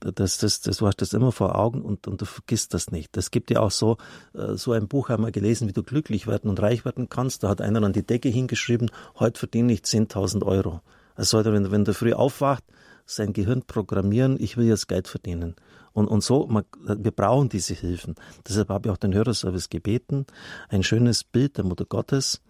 Das, 0.00 0.38
das, 0.38 0.62
das, 0.62 0.78
du 0.78 0.86
hast 0.86 1.02
das 1.02 1.12
immer 1.12 1.30
vor 1.30 1.58
Augen 1.58 1.82
und, 1.82 2.06
und 2.06 2.22
du 2.22 2.24
vergisst 2.24 2.72
das 2.72 2.90
nicht. 2.90 3.14
Es 3.18 3.30
gibt 3.30 3.50
ja 3.50 3.60
auch 3.60 3.70
so, 3.70 3.98
äh, 4.32 4.54
so 4.54 4.72
ein 4.72 4.88
Buch 4.88 5.10
haben 5.10 5.24
wir 5.24 5.30
gelesen, 5.30 5.68
wie 5.68 5.74
du 5.74 5.82
glücklich 5.82 6.26
werden 6.26 6.48
und 6.48 6.62
reich 6.62 6.86
werden 6.86 7.10
kannst. 7.10 7.42
Da 7.42 7.50
hat 7.50 7.60
einer 7.60 7.82
an 7.82 7.92
die 7.92 8.06
Decke 8.06 8.30
hingeschrieben, 8.30 8.90
heute 9.18 9.38
verdiene 9.38 9.74
ich 9.74 9.80
10.000 9.80 10.42
Euro. 10.46 10.80
Also 11.20 11.44
wenn, 11.44 11.70
wenn 11.70 11.84
du 11.84 11.92
früh 11.92 12.14
aufwacht, 12.14 12.64
sein 13.04 13.34
Gehirn 13.34 13.62
programmieren, 13.66 14.38
ich 14.40 14.56
will 14.56 14.66
jetzt 14.66 14.88
Geld 14.88 15.06
verdienen. 15.06 15.54
Und, 15.92 16.08
und 16.08 16.24
so, 16.24 16.46
man, 16.46 16.64
wir 16.82 17.10
brauchen 17.10 17.50
diese 17.50 17.74
Hilfen. 17.74 18.14
Deshalb 18.48 18.70
habe 18.70 18.88
ich 18.88 18.92
auch 18.92 18.96
den 18.96 19.12
Hörerservice 19.12 19.68
gebeten, 19.68 20.24
ein 20.70 20.82
schönes 20.82 21.22
Bild 21.22 21.58
der 21.58 21.64
Mutter 21.64 21.84
Gottes 21.84 22.40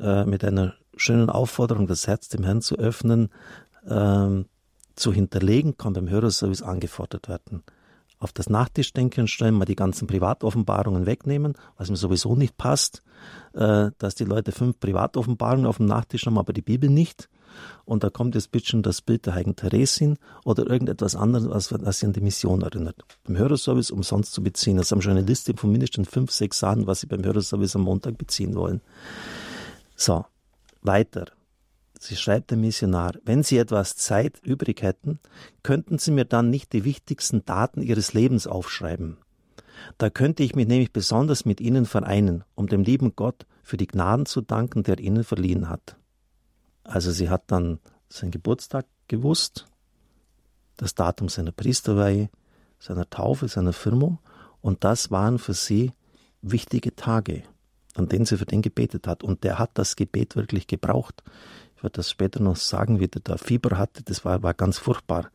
äh, 0.00 0.24
mit 0.24 0.42
einer 0.42 0.74
schönen 0.96 1.30
Aufforderung, 1.30 1.86
das 1.86 2.08
Herz 2.08 2.28
dem 2.28 2.42
Herrn 2.42 2.60
zu 2.60 2.76
öffnen, 2.76 3.28
äh, 3.86 4.42
zu 4.96 5.12
hinterlegen, 5.12 5.76
kann 5.76 5.92
beim 5.92 6.08
Hörerservice 6.08 6.62
angefordert 6.62 7.28
werden. 7.28 7.62
Auf 8.18 8.32
das 8.32 8.50
Nachtischdenken 8.50 9.28
stellen, 9.28 9.54
mal 9.54 9.64
die 9.64 9.76
ganzen 9.76 10.08
Privatoffenbarungen 10.08 11.06
wegnehmen, 11.06 11.54
was 11.76 11.88
mir 11.88 11.96
sowieso 11.96 12.34
nicht 12.34 12.56
passt, 12.56 13.04
äh, 13.52 13.92
dass 13.98 14.16
die 14.16 14.24
Leute 14.24 14.50
fünf 14.50 14.80
Privatoffenbarungen 14.80 15.66
auf 15.66 15.76
dem 15.76 15.86
Nachtisch 15.86 16.26
haben, 16.26 16.36
aber 16.36 16.52
die 16.52 16.62
Bibel 16.62 16.90
nicht 16.90 17.28
und 17.84 18.04
da 18.04 18.10
kommt 18.10 18.34
jetzt 18.34 18.50
bitte 18.50 18.66
schon 18.66 18.82
das 18.82 19.00
Bild 19.00 19.26
der 19.26 19.34
Heiligen 19.34 19.56
Theresin 19.56 20.18
oder 20.44 20.68
irgendetwas 20.68 21.16
anderes, 21.16 21.48
was, 21.48 21.72
was 21.72 22.00
Sie 22.00 22.06
an 22.06 22.12
die 22.12 22.20
Mission 22.20 22.62
erinnert. 22.62 23.02
Beim 23.24 23.36
Hörerservice 23.36 23.90
umsonst 23.90 24.32
zu 24.32 24.42
beziehen. 24.42 24.76
Das 24.76 24.90
haben 24.90 25.02
schon 25.02 25.12
eine 25.12 25.22
Liste 25.22 25.54
von 25.56 25.70
mindestens 25.70 26.08
fünf, 26.08 26.30
sechs 26.30 26.58
Sachen, 26.58 26.86
was 26.86 27.00
Sie 27.00 27.06
beim 27.06 27.24
Hörerservice 27.24 27.76
am 27.76 27.82
Montag 27.82 28.18
beziehen 28.18 28.54
wollen. 28.54 28.80
So, 29.96 30.24
weiter. 30.82 31.26
Sie 32.00 32.16
schreibt 32.16 32.50
der 32.50 32.58
Missionar, 32.58 33.14
wenn 33.24 33.42
Sie 33.42 33.58
etwas 33.58 33.96
Zeit 33.96 34.38
übrig 34.44 34.82
hätten, 34.82 35.18
könnten 35.62 35.98
Sie 35.98 36.12
mir 36.12 36.24
dann 36.24 36.48
nicht 36.48 36.72
die 36.72 36.84
wichtigsten 36.84 37.44
Daten 37.44 37.82
Ihres 37.82 38.14
Lebens 38.14 38.46
aufschreiben. 38.46 39.18
Da 39.96 40.10
könnte 40.10 40.42
ich 40.42 40.54
mich 40.54 40.68
nämlich 40.68 40.92
besonders 40.92 41.44
mit 41.44 41.60
Ihnen 41.60 41.86
vereinen, 41.86 42.44
um 42.54 42.68
dem 42.68 42.82
lieben 42.82 43.14
Gott 43.16 43.46
für 43.62 43.76
die 43.76 43.86
Gnaden 43.86 44.26
zu 44.26 44.40
danken, 44.40 44.82
der 44.82 44.98
Ihnen 44.98 45.24
verliehen 45.24 45.68
hat. 45.68 45.97
Also 46.88 47.12
sie 47.12 47.28
hat 47.28 47.44
dann 47.48 47.80
seinen 48.08 48.30
Geburtstag 48.30 48.86
gewusst, 49.08 49.66
das 50.78 50.94
Datum 50.94 51.28
seiner 51.28 51.52
Priesterweihe, 51.52 52.30
seiner 52.78 53.08
Taufe, 53.10 53.46
seiner 53.46 53.74
Firmung 53.74 54.18
und 54.62 54.84
das 54.84 55.10
waren 55.10 55.38
für 55.38 55.52
sie 55.52 55.92
wichtige 56.40 56.96
Tage, 56.96 57.42
an 57.94 58.08
denen 58.08 58.24
sie 58.24 58.38
für 58.38 58.46
den 58.46 58.62
gebetet 58.62 59.06
hat. 59.06 59.22
Und 59.22 59.44
der 59.44 59.58
hat 59.58 59.72
das 59.74 59.96
Gebet 59.96 60.34
wirklich 60.34 60.66
gebraucht. 60.66 61.22
Ich 61.76 61.82
werde 61.82 61.96
das 61.96 62.10
später 62.10 62.40
noch 62.40 62.56
sagen, 62.56 63.00
wie 63.00 63.08
der 63.08 63.20
da 63.22 63.36
Fieber 63.36 63.76
hatte, 63.76 64.02
das 64.02 64.24
war, 64.24 64.42
war 64.42 64.54
ganz 64.54 64.78
furchtbar. 64.78 65.30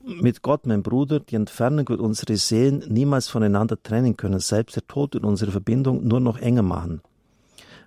Mit 0.00 0.40
Gott, 0.40 0.66
mein 0.66 0.82
Bruder, 0.82 1.20
die 1.20 1.36
Entfernung 1.36 1.86
wird 1.90 2.00
unsere 2.00 2.36
Seelen 2.38 2.78
niemals 2.88 3.28
voneinander 3.28 3.82
trennen 3.82 4.16
können, 4.16 4.40
selbst 4.40 4.76
der 4.76 4.86
Tod 4.86 5.12
wird 5.12 5.24
unsere 5.24 5.50
Verbindung 5.50 6.06
nur 6.06 6.20
noch 6.20 6.38
enger 6.38 6.62
machen. 6.62 7.02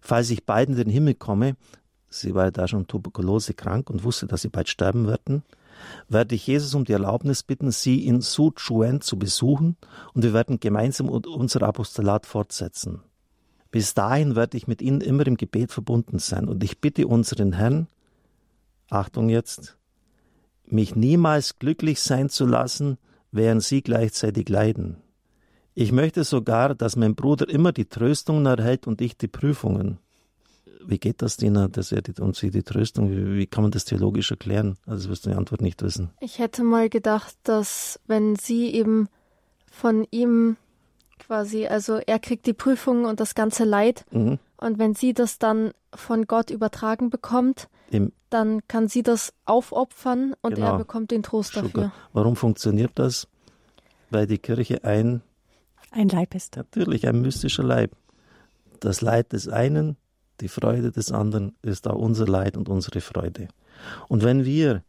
Falls 0.02 0.30
ich 0.30 0.46
beiden 0.46 0.76
in 0.76 0.86
den 0.86 0.94
Himmel 0.94 1.16
komme, 1.16 1.56
sie 2.12 2.36
war 2.36 2.52
da 2.52 2.68
schon 2.68 2.88
Tuberkulose 2.88 3.54
krank 3.54 3.90
und 3.90 4.04
wusste, 4.04 4.28
dass 4.28 4.44
sie 4.44 4.50
bald 4.50 4.70
sterben 4.70 5.08
würden, 5.08 5.44
werde 6.10 6.36
ich 6.36 6.46
Jesus 6.46 6.76
um 6.76 6.86
die 6.86 6.94
Erlaubnis 6.94 7.42
bitten, 7.42 7.72
sie 7.72 8.06
in 8.06 8.22
Suchuen 8.22 9.02
zu 9.02 9.18
besuchen 9.18 9.78
und 10.14 10.24
wir 10.24 10.34
werden 10.34 10.60
gemeinsam 10.60 11.10
unser 11.10 11.64
Apostolat 11.64 12.26
fortsetzen. 12.26 13.02
Bis 13.72 13.94
dahin 13.94 14.36
werde 14.36 14.58
ich 14.58 14.68
mit 14.68 14.82
Ihnen 14.82 15.00
immer 15.00 15.26
im 15.26 15.38
Gebet 15.38 15.72
verbunden 15.72 16.20
sein 16.20 16.48
und 16.50 16.64
ich 16.64 16.82
bitte 16.82 17.08
unseren 17.08 17.54
Herrn, 17.54 17.88
Achtung 18.90 19.30
jetzt, 19.30 19.78
mich 20.66 20.96
niemals 20.96 21.58
glücklich 21.58 22.02
sein 22.02 22.30
zu 22.30 22.46
lassen, 22.46 22.98
während 23.32 23.64
Sie 23.64 23.82
gleichzeitig 23.82 24.50
leiden. 24.50 24.98
Ich 25.74 25.94
möchte 25.94 26.26
sogar, 26.26 26.76
dass 26.76 26.98
mein 26.98 27.16
Bruder 27.16 27.48
immer 27.48 27.72
die 27.72 27.86
Tröstungen 27.86 28.46
erhält 28.46 28.88
und 28.88 29.00
ich 29.00 29.18
die 29.18 29.30
Prüfungen 29.30 30.00
wie 30.86 31.00
geht 31.00 31.22
das, 31.22 31.38
Dina, 31.38 31.68
dass 31.68 31.92
er 31.92 32.02
die, 32.02 32.20
und 32.22 32.36
sie 32.36 32.52
die 32.52 32.64
Tröstung, 32.64 33.12
wie, 33.12 33.38
wie, 33.38 33.48
kann 33.48 33.64
man 33.64 33.72
das 33.72 33.86
theologisch 33.86 34.32
erklären? 34.32 34.78
Also 34.86 35.10
wirst 35.10 35.26
du 35.26 35.30
die 35.30 35.36
Antwort 35.36 35.62
nicht 35.62 35.82
wissen. 35.82 36.10
Ich 36.20 36.40
hätte 36.40 36.64
mal 36.64 36.90
gedacht, 36.90 37.36
dass 37.44 38.00
wenn 38.08 38.36
sie 38.36 38.74
eben 38.74 39.08
von 39.72 40.06
ihm 40.12 40.58
quasi, 41.20 41.68
also 41.68 41.98
er 41.98 42.20
kriegt 42.20 42.46
die 42.46 42.54
Prüfung 42.54 43.06
und 43.06 43.20
das 43.20 43.36
ganze 43.36 43.64
Leid 43.64 44.06
mhm. 44.12 44.40
und 44.58 44.80
wenn 44.80 44.96
sie 44.96 45.14
das 45.14 45.40
dann 45.40 45.72
von 45.94 46.26
Gott 46.26 46.50
übertragen 46.50 47.10
bekommt, 47.10 47.70
Im, 47.90 48.12
dann 48.30 48.62
kann 48.68 48.88
sie 48.88 49.04
das 49.04 49.34
aufopfern 49.46 50.34
und 50.42 50.56
genau. 50.56 50.74
er 50.74 50.78
bekommt 50.78 51.12
den 51.12 51.24
Trost 51.24 51.54
Sugar. 51.54 51.70
dafür. 51.70 51.92
Warum 52.14 52.36
funktioniert 52.36 52.92
das? 52.96 53.28
Weil 54.10 54.28
die 54.28 54.40
Kirche 54.40 54.84
ein 54.84 55.22
ein 55.92 56.08
Leib 56.08 56.36
ist. 56.36 56.56
Natürlich, 56.56 57.08
ein 57.08 57.22
mystischer 57.22 57.64
Leib. 57.64 57.92
Das 58.80 59.02
Leid 59.02 59.34
des 59.34 59.50
einen 59.50 59.98
die 60.42 60.48
Freude 60.48 60.92
des 60.92 61.12
anderen 61.12 61.56
ist 61.62 61.88
auch 61.88 61.96
unser 61.96 62.28
Leid 62.28 62.58
und 62.58 62.68
unsere 62.68 63.02
Freude. 63.02 63.48
Und 64.08 64.24
wenn 64.24 64.44
wir 64.46 64.84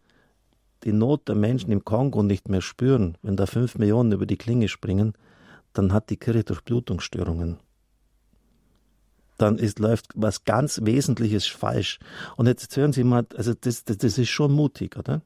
die 0.85 0.93
Not 0.93 1.29
der 1.29 1.37
Menschen 1.37 1.71
im 1.71 1.85
Kongo 1.85 2.23
nicht 2.23 2.49
mehr 2.49 2.61
spüren, 2.61 3.17
wenn 3.23 3.37
da 3.37 3.47
fünf 3.47 3.77
Millionen 3.77 4.13
über 4.13 4.27
die 4.27 4.37
Klinge 4.37 4.69
springen, 4.69 5.13
dann 5.73 5.93
hat 5.93 6.11
die 6.11 6.17
Kirche 6.17 6.45
Durchblutungsstörungen. 6.45 7.59
Dann 9.39 9.59
ist, 9.59 9.79
läuft 9.79 10.11
was 10.15 10.45
ganz 10.45 10.81
Wesentliches 10.83 11.47
falsch. 11.47 11.99
Und 12.37 12.47
jetzt 12.47 12.77
hören 12.77 12.93
Sie 12.93 13.05
mal, 13.05 13.27
also 13.37 13.55
das, 13.55 13.85
das, 13.85 13.99
das 13.99 14.19
ist 14.19 14.29
schon 14.29 14.53
mutig, 14.53 14.97
oder? 14.97 15.23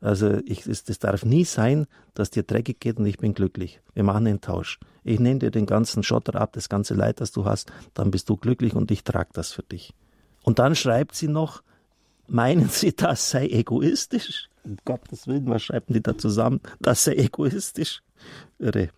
Also 0.00 0.38
ich, 0.46 0.66
es, 0.66 0.84
das 0.84 0.98
darf 0.98 1.24
nie 1.24 1.44
sein, 1.44 1.86
dass 2.14 2.30
dir 2.30 2.42
dreckig 2.42 2.80
geht 2.80 2.98
und 2.98 3.06
ich 3.06 3.18
bin 3.18 3.34
glücklich. 3.34 3.80
Wir 3.94 4.02
machen 4.02 4.26
einen 4.26 4.40
Tausch. 4.40 4.80
Ich 5.04 5.20
nehme 5.20 5.40
dir 5.40 5.50
den 5.50 5.66
ganzen 5.66 6.02
Schotter 6.02 6.34
ab, 6.40 6.52
das 6.52 6.68
ganze 6.68 6.94
Leid, 6.94 7.20
das 7.20 7.32
du 7.32 7.44
hast, 7.44 7.70
dann 7.94 8.10
bist 8.10 8.28
du 8.28 8.36
glücklich 8.36 8.74
und 8.74 8.90
ich 8.90 9.04
trage 9.04 9.30
das 9.32 9.52
für 9.52 9.62
dich. 9.62 9.92
Und 10.42 10.58
dann 10.58 10.74
schreibt 10.74 11.14
sie 11.14 11.28
noch, 11.28 11.62
meinen 12.26 12.68
Sie, 12.68 12.94
das 12.94 13.30
sei 13.30 13.48
egoistisch? 13.48 14.48
Um 14.62 14.76
Gottes 14.84 15.26
Willen, 15.26 15.48
was 15.48 15.62
schreiben 15.62 15.92
die 15.94 16.02
da 16.02 16.16
zusammen? 16.16 16.60
Das 16.80 17.04
sei 17.04 17.14
egoistisch? 17.14 18.02
Irre. 18.58 18.90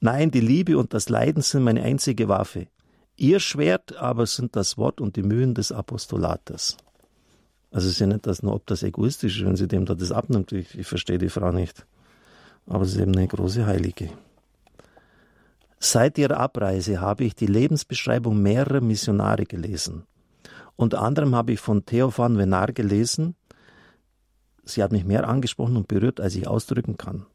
Nein, 0.00 0.30
die 0.30 0.40
Liebe 0.40 0.78
und 0.78 0.94
das 0.94 1.08
Leiden 1.08 1.42
sind 1.42 1.64
meine 1.64 1.82
einzige 1.82 2.28
Waffe. 2.28 2.68
Ihr 3.16 3.40
Schwert 3.40 3.96
aber 3.96 4.26
sind 4.26 4.56
das 4.56 4.76
Wort 4.76 5.00
und 5.00 5.16
die 5.16 5.22
Mühen 5.22 5.54
des 5.54 5.72
Apostolates. 5.72 6.76
Also 7.74 7.88
es 7.88 7.94
ist 7.94 7.98
ja 7.98 8.06
nicht 8.06 8.24
das 8.28 8.44
nur, 8.44 8.54
ob 8.54 8.68
das 8.68 8.84
egoistisch 8.84 9.40
ist, 9.40 9.46
wenn 9.46 9.56
sie 9.56 9.66
dem 9.66 9.84
da 9.84 9.96
das 9.96 10.12
abnimmt. 10.12 10.52
Ich, 10.52 10.78
ich 10.78 10.86
verstehe 10.86 11.18
die 11.18 11.28
Frau 11.28 11.50
nicht. 11.50 11.84
Aber 12.66 12.84
sie 12.84 12.98
ist 12.98 13.02
eben 13.02 13.16
eine 13.16 13.26
große 13.26 13.66
Heilige. 13.66 14.10
Seit 15.80 16.16
ihrer 16.16 16.38
Abreise 16.38 17.00
habe 17.00 17.24
ich 17.24 17.34
die 17.34 17.48
Lebensbeschreibung 17.48 18.40
mehrerer 18.40 18.80
Missionare 18.80 19.44
gelesen. 19.44 20.04
Unter 20.76 21.02
anderem 21.02 21.34
habe 21.34 21.50
ich 21.50 21.58
von 21.58 21.84
Theo 21.84 22.16
van 22.16 22.38
Venar 22.38 22.72
gelesen. 22.72 23.34
Sie 24.64 24.80
hat 24.80 24.92
mich 24.92 25.04
mehr 25.04 25.28
angesprochen 25.28 25.76
und 25.76 25.88
berührt, 25.88 26.20
als 26.20 26.36
ich 26.36 26.46
ausdrücken 26.46 26.96
kann. 26.96 27.26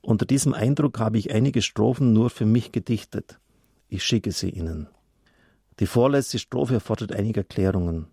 Unter 0.00 0.24
diesem 0.24 0.54
Eindruck 0.54 1.00
habe 1.00 1.18
ich 1.18 1.34
einige 1.34 1.60
Strophen 1.60 2.14
nur 2.14 2.30
für 2.30 2.46
mich 2.46 2.72
gedichtet. 2.72 3.38
Ich 3.90 4.04
schicke 4.04 4.32
sie 4.32 4.48
Ihnen. 4.48 4.88
Die 5.80 5.86
vorletzte 5.86 6.38
Strophe 6.38 6.74
erfordert 6.74 7.12
einige 7.12 7.40
Erklärungen. 7.40 8.06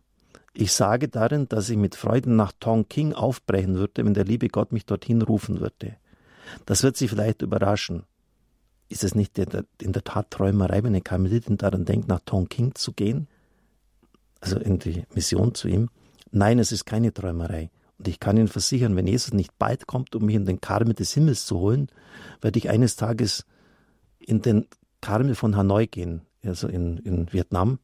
Ich 0.53 0.73
sage 0.73 1.07
darin, 1.07 1.47
dass 1.47 1.69
ich 1.69 1.77
mit 1.77 1.95
Freuden 1.95 2.35
nach 2.35 2.51
Tonking 2.59 3.13
aufbrechen 3.13 3.75
würde, 3.75 4.05
wenn 4.05 4.13
der 4.13 4.25
liebe 4.25 4.47
Gott 4.47 4.71
mich 4.71 4.85
dorthin 4.85 5.21
rufen 5.21 5.59
würde. 5.59 5.97
Das 6.65 6.83
wird 6.83 6.97
Sie 6.97 7.07
vielleicht 7.07 7.41
überraschen. 7.41 8.03
Ist 8.89 9.03
es 9.03 9.13
nicht 9.13 9.37
in 9.37 9.93
der 9.93 10.03
Tat 10.03 10.31
Träumerei, 10.31 10.77
wenn 10.77 10.87
eine 10.87 11.01
Karmelitin 11.01 11.57
daran 11.57 11.85
denkt, 11.85 12.07
nach 12.07 12.21
Tonking 12.25 12.73
zu 12.73 12.93
gehen? 12.93 13.27
Also 14.41 14.57
in 14.57 14.79
die 14.79 15.03
Mission 15.13 15.53
zu 15.53 15.67
ihm? 15.67 15.89
Nein, 16.31 16.57
es 16.57 16.71
ist 16.71 16.85
keine 16.85 17.13
Träumerei. 17.13 17.69
Und 17.99 18.07
ich 18.07 18.19
kann 18.19 18.37
Ihnen 18.37 18.47
versichern, 18.47 18.95
wenn 18.95 19.05
Jesus 19.05 19.33
nicht 19.33 19.59
bald 19.59 19.85
kommt, 19.85 20.15
um 20.15 20.25
mich 20.25 20.35
in 20.35 20.45
den 20.45 20.61
Karmel 20.61 20.93
des 20.93 21.13
Himmels 21.13 21.45
zu 21.45 21.59
holen, 21.59 21.87
werde 22.41 22.57
ich 22.57 22.69
eines 22.69 22.95
Tages 22.95 23.45
in 24.19 24.41
den 24.41 24.67
Karmel 25.01 25.35
von 25.35 25.55
Hanoi 25.55 25.85
gehen, 25.85 26.21
also 26.43 26.67
in, 26.67 26.97
in 26.97 27.31
Vietnam. 27.31 27.79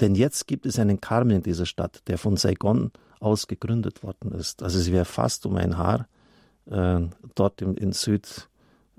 Denn 0.00 0.14
jetzt 0.14 0.46
gibt 0.46 0.66
es 0.66 0.78
einen 0.78 1.00
Karmel 1.00 1.36
in 1.36 1.42
dieser 1.42 1.66
Stadt, 1.66 2.02
der 2.08 2.18
von 2.18 2.36
Saigon 2.36 2.90
aus 3.20 3.46
gegründet 3.46 4.02
worden 4.02 4.32
ist. 4.32 4.62
Also 4.62 4.78
es 4.78 4.90
wäre 4.90 5.04
fast 5.04 5.46
um 5.46 5.56
ein 5.56 5.78
Haar 5.78 6.08
äh, 6.66 7.00
dort 7.34 7.62
in, 7.62 7.76
in 7.76 7.92
Süd, 7.92 8.48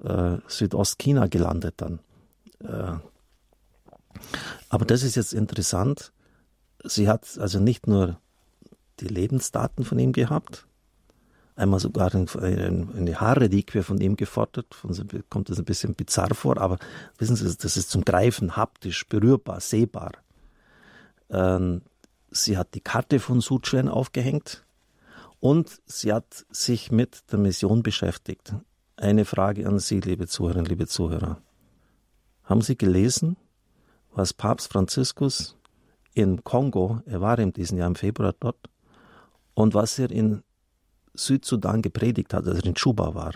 äh, 0.03 0.37
Südostchina 0.47 1.27
gelandet 1.27 1.75
dann. 1.77 1.99
Äh, 2.59 2.97
aber 4.69 4.85
das 4.85 5.03
ist 5.03 5.15
jetzt 5.15 5.33
interessant. 5.33 6.11
Sie 6.83 7.09
hat 7.09 7.37
also 7.39 7.59
nicht 7.59 7.87
nur 7.87 8.17
die 8.99 9.07
Lebensdaten 9.07 9.83
von 9.83 9.99
ihm 9.99 10.13
gehabt, 10.13 10.65
einmal 11.55 11.79
sogar 11.79 12.13
eine 12.13 13.19
Haarreliquie 13.19 13.81
von 13.81 13.99
ihm 13.99 14.15
gefordert. 14.15 14.67
kommt 15.29 15.49
das 15.49 15.59
ein 15.59 15.65
bisschen 15.65 15.95
bizarr 15.95 16.33
vor, 16.33 16.57
aber 16.57 16.77
wissen 17.17 17.35
Sie, 17.35 17.43
das 17.55 17.77
ist 17.77 17.89
zum 17.89 18.05
Greifen, 18.05 18.55
haptisch, 18.55 19.07
berührbar, 19.07 19.59
sehbar. 19.59 20.11
Ähm, 21.29 21.81
sie 22.31 22.57
hat 22.57 22.73
die 22.73 22.81
Karte 22.81 23.19
von 23.19 23.41
Suchen 23.41 23.89
aufgehängt 23.89 24.65
und 25.39 25.79
sie 25.85 26.13
hat 26.13 26.45
sich 26.49 26.91
mit 26.91 27.31
der 27.31 27.39
Mission 27.39 27.83
beschäftigt. 27.83 28.53
Eine 28.97 29.25
Frage 29.25 29.67
an 29.67 29.79
Sie, 29.79 29.99
liebe 29.99 30.27
Zuhörerinnen, 30.27 30.69
liebe 30.69 30.87
Zuhörer. 30.87 31.41
Haben 32.43 32.61
Sie 32.61 32.77
gelesen, 32.77 33.35
was 34.13 34.33
Papst 34.33 34.71
Franziskus 34.71 35.57
in 36.13 36.43
Kongo, 36.43 37.01
er 37.05 37.19
war 37.19 37.37
in 37.39 37.51
diesem 37.51 37.77
Jahr 37.77 37.87
im 37.87 37.95
Februar 37.95 38.33
dort, 38.39 38.69
und 39.53 39.73
was 39.73 39.99
er 39.99 40.11
in 40.11 40.43
Südsudan 41.13 41.81
gepredigt 41.81 42.33
hat, 42.33 42.47
als 42.47 42.59
er 42.59 42.65
in 42.65 42.75
Chuba 42.75 43.13
war? 43.13 43.33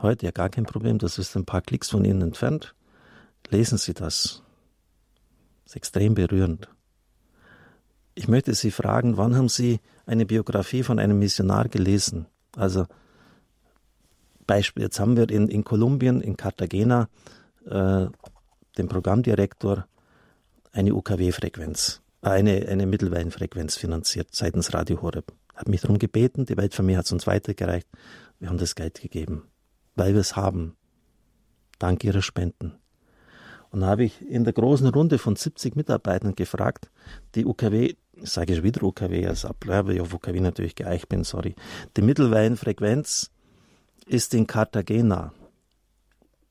Heute 0.00 0.26
ja 0.26 0.32
gar 0.32 0.48
kein 0.48 0.64
Problem, 0.64 0.98
das 0.98 1.18
ist 1.18 1.36
ein 1.36 1.44
paar 1.44 1.62
Klicks 1.62 1.90
von 1.90 2.04
Ihnen 2.04 2.22
entfernt. 2.22 2.74
Lesen 3.50 3.78
Sie 3.78 3.94
das. 3.94 4.42
Das 5.64 5.72
ist 5.72 5.76
extrem 5.76 6.14
berührend. 6.14 6.68
Ich 8.14 8.28
möchte 8.28 8.54
Sie 8.54 8.70
fragen, 8.70 9.16
wann 9.16 9.36
haben 9.36 9.48
Sie 9.48 9.80
eine 10.06 10.26
Biografie 10.26 10.82
von 10.82 10.98
einem 10.98 11.18
Missionar 11.18 11.68
gelesen? 11.68 12.26
Also 12.56 12.86
Beispiel, 14.46 14.82
jetzt 14.82 15.00
haben 15.00 15.16
wir 15.16 15.30
in, 15.30 15.48
in 15.48 15.64
Kolumbien, 15.64 16.20
in 16.20 16.36
Cartagena, 16.36 17.08
äh, 17.64 18.06
den 18.76 18.88
Programmdirektor 18.88 19.86
eine 20.72 20.94
UKW-Frequenz, 20.94 22.02
eine, 22.22 22.66
eine 22.68 22.86
Mittelwellenfrequenz 22.86 23.76
finanziert 23.76 24.34
seitens 24.34 24.74
Radio 24.74 25.00
Horeb. 25.02 25.32
Hat 25.54 25.68
mich 25.68 25.82
darum 25.82 25.98
gebeten, 25.98 26.46
die 26.46 26.56
Weltfamilie 26.56 26.98
hat 26.98 27.06
es 27.06 27.12
uns 27.12 27.26
weitergereicht. 27.26 27.86
Wir 28.38 28.48
haben 28.48 28.58
das 28.58 28.74
Geld 28.74 29.00
gegeben, 29.00 29.44
weil 29.94 30.14
wir 30.14 30.20
es 30.20 30.34
haben. 30.34 30.76
Dank 31.78 32.04
ihrer 32.04 32.22
Spenden. 32.22 32.81
Und 33.72 33.80
da 33.80 33.86
habe 33.86 34.04
ich 34.04 34.20
in 34.20 34.44
der 34.44 34.52
großen 34.52 34.86
Runde 34.88 35.18
von 35.18 35.34
70 35.34 35.76
Mitarbeitern 35.76 36.34
gefragt, 36.34 36.90
die 37.34 37.46
UKW, 37.46 37.94
sage 38.22 38.52
ich 38.52 38.62
wieder 38.62 38.82
UKW 38.82 39.26
als 39.26 39.46
Abwerbe, 39.46 39.94
ich 39.94 40.00
auf 40.02 40.12
UKW 40.12 40.40
natürlich 40.40 40.74
geeicht 40.74 41.08
bin, 41.08 41.24
sorry. 41.24 41.54
Die 41.96 42.02
Mittelwellenfrequenz 42.02 43.30
ist 44.04 44.34
in 44.34 44.46
Cartagena. 44.46 45.32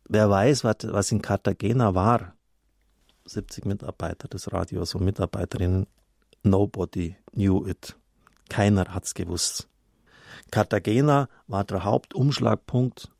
Wer 0.10 0.32
weiß, 0.32 0.64
was, 0.64 0.78
was 0.82 1.12
in 1.12 1.22
Cartagena 1.22 1.94
war? 1.94 2.34
70 3.26 3.66
Mitarbeiter 3.66 4.28
des 4.28 4.52
Radios 4.52 4.96
und 4.96 5.06
Mitarbeiterinnen. 5.06 5.86
Nobody 6.42 7.16
knew 7.34 7.68
it. 7.68 7.96
Keiner 8.50 8.96
hat's 8.96 9.14
gewusst. 9.14 9.68
Cartagena 10.50 11.30
war 11.46 11.66
der 11.66 11.84
Hauptumschlagpunkt 11.84 13.12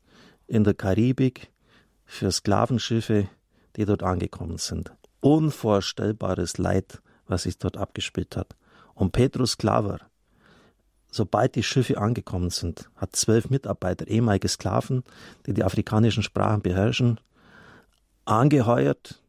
in 0.48 0.64
der 0.64 0.74
Karibik 0.74 1.52
für 2.04 2.32
Sklavenschiffe 2.32 3.28
die 3.76 3.84
dort 3.84 4.02
angekommen 4.02 4.58
sind. 4.58 4.92
Unvorstellbares 5.20 6.58
Leid, 6.58 7.00
was 7.26 7.44
sich 7.44 7.58
dort 7.58 7.76
abgespielt 7.76 8.36
hat. 8.36 8.56
Und 8.94 9.12
Petrus 9.12 9.56
Klaver, 9.56 10.00
sobald 11.10 11.54
die 11.54 11.62
Schiffe 11.62 11.98
angekommen 11.98 12.50
sind, 12.50 12.90
hat 12.96 13.16
zwölf 13.16 13.50
Mitarbeiter, 13.50 14.06
ehemalige 14.08 14.48
Sklaven, 14.48 15.04
die 15.46 15.54
die 15.54 15.64
afrikanischen 15.64 16.22
Sprachen 16.22 16.62
beherrschen, 16.62 17.20
angeheuert, 18.24 19.22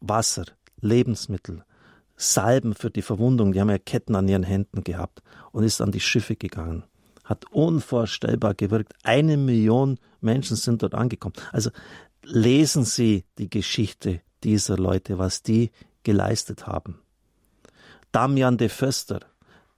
Wasser, 0.00 0.44
Lebensmittel, 0.80 1.64
Salben 2.16 2.74
für 2.74 2.90
die 2.90 3.02
Verwundung, 3.02 3.52
die 3.52 3.60
haben 3.60 3.70
ja 3.70 3.78
Ketten 3.78 4.14
an 4.14 4.28
ihren 4.28 4.42
Händen 4.42 4.84
gehabt 4.84 5.22
und 5.52 5.64
ist 5.64 5.80
an 5.80 5.90
die 5.90 6.00
Schiffe 6.00 6.36
gegangen. 6.36 6.84
Hat 7.24 7.46
unvorstellbar 7.50 8.54
gewirkt. 8.54 8.92
Eine 9.04 9.36
Million 9.38 9.98
Menschen 10.20 10.56
sind 10.56 10.82
dort 10.82 10.94
angekommen. 10.94 11.34
Also 11.52 11.70
lesen 12.30 12.84
Sie 12.84 13.24
die 13.38 13.50
Geschichte 13.50 14.20
dieser 14.44 14.76
Leute, 14.76 15.18
was 15.18 15.42
die 15.42 15.70
geleistet 16.02 16.66
haben. 16.66 17.00
Damian 18.12 18.56
de 18.56 18.68
Föster, 18.68 19.20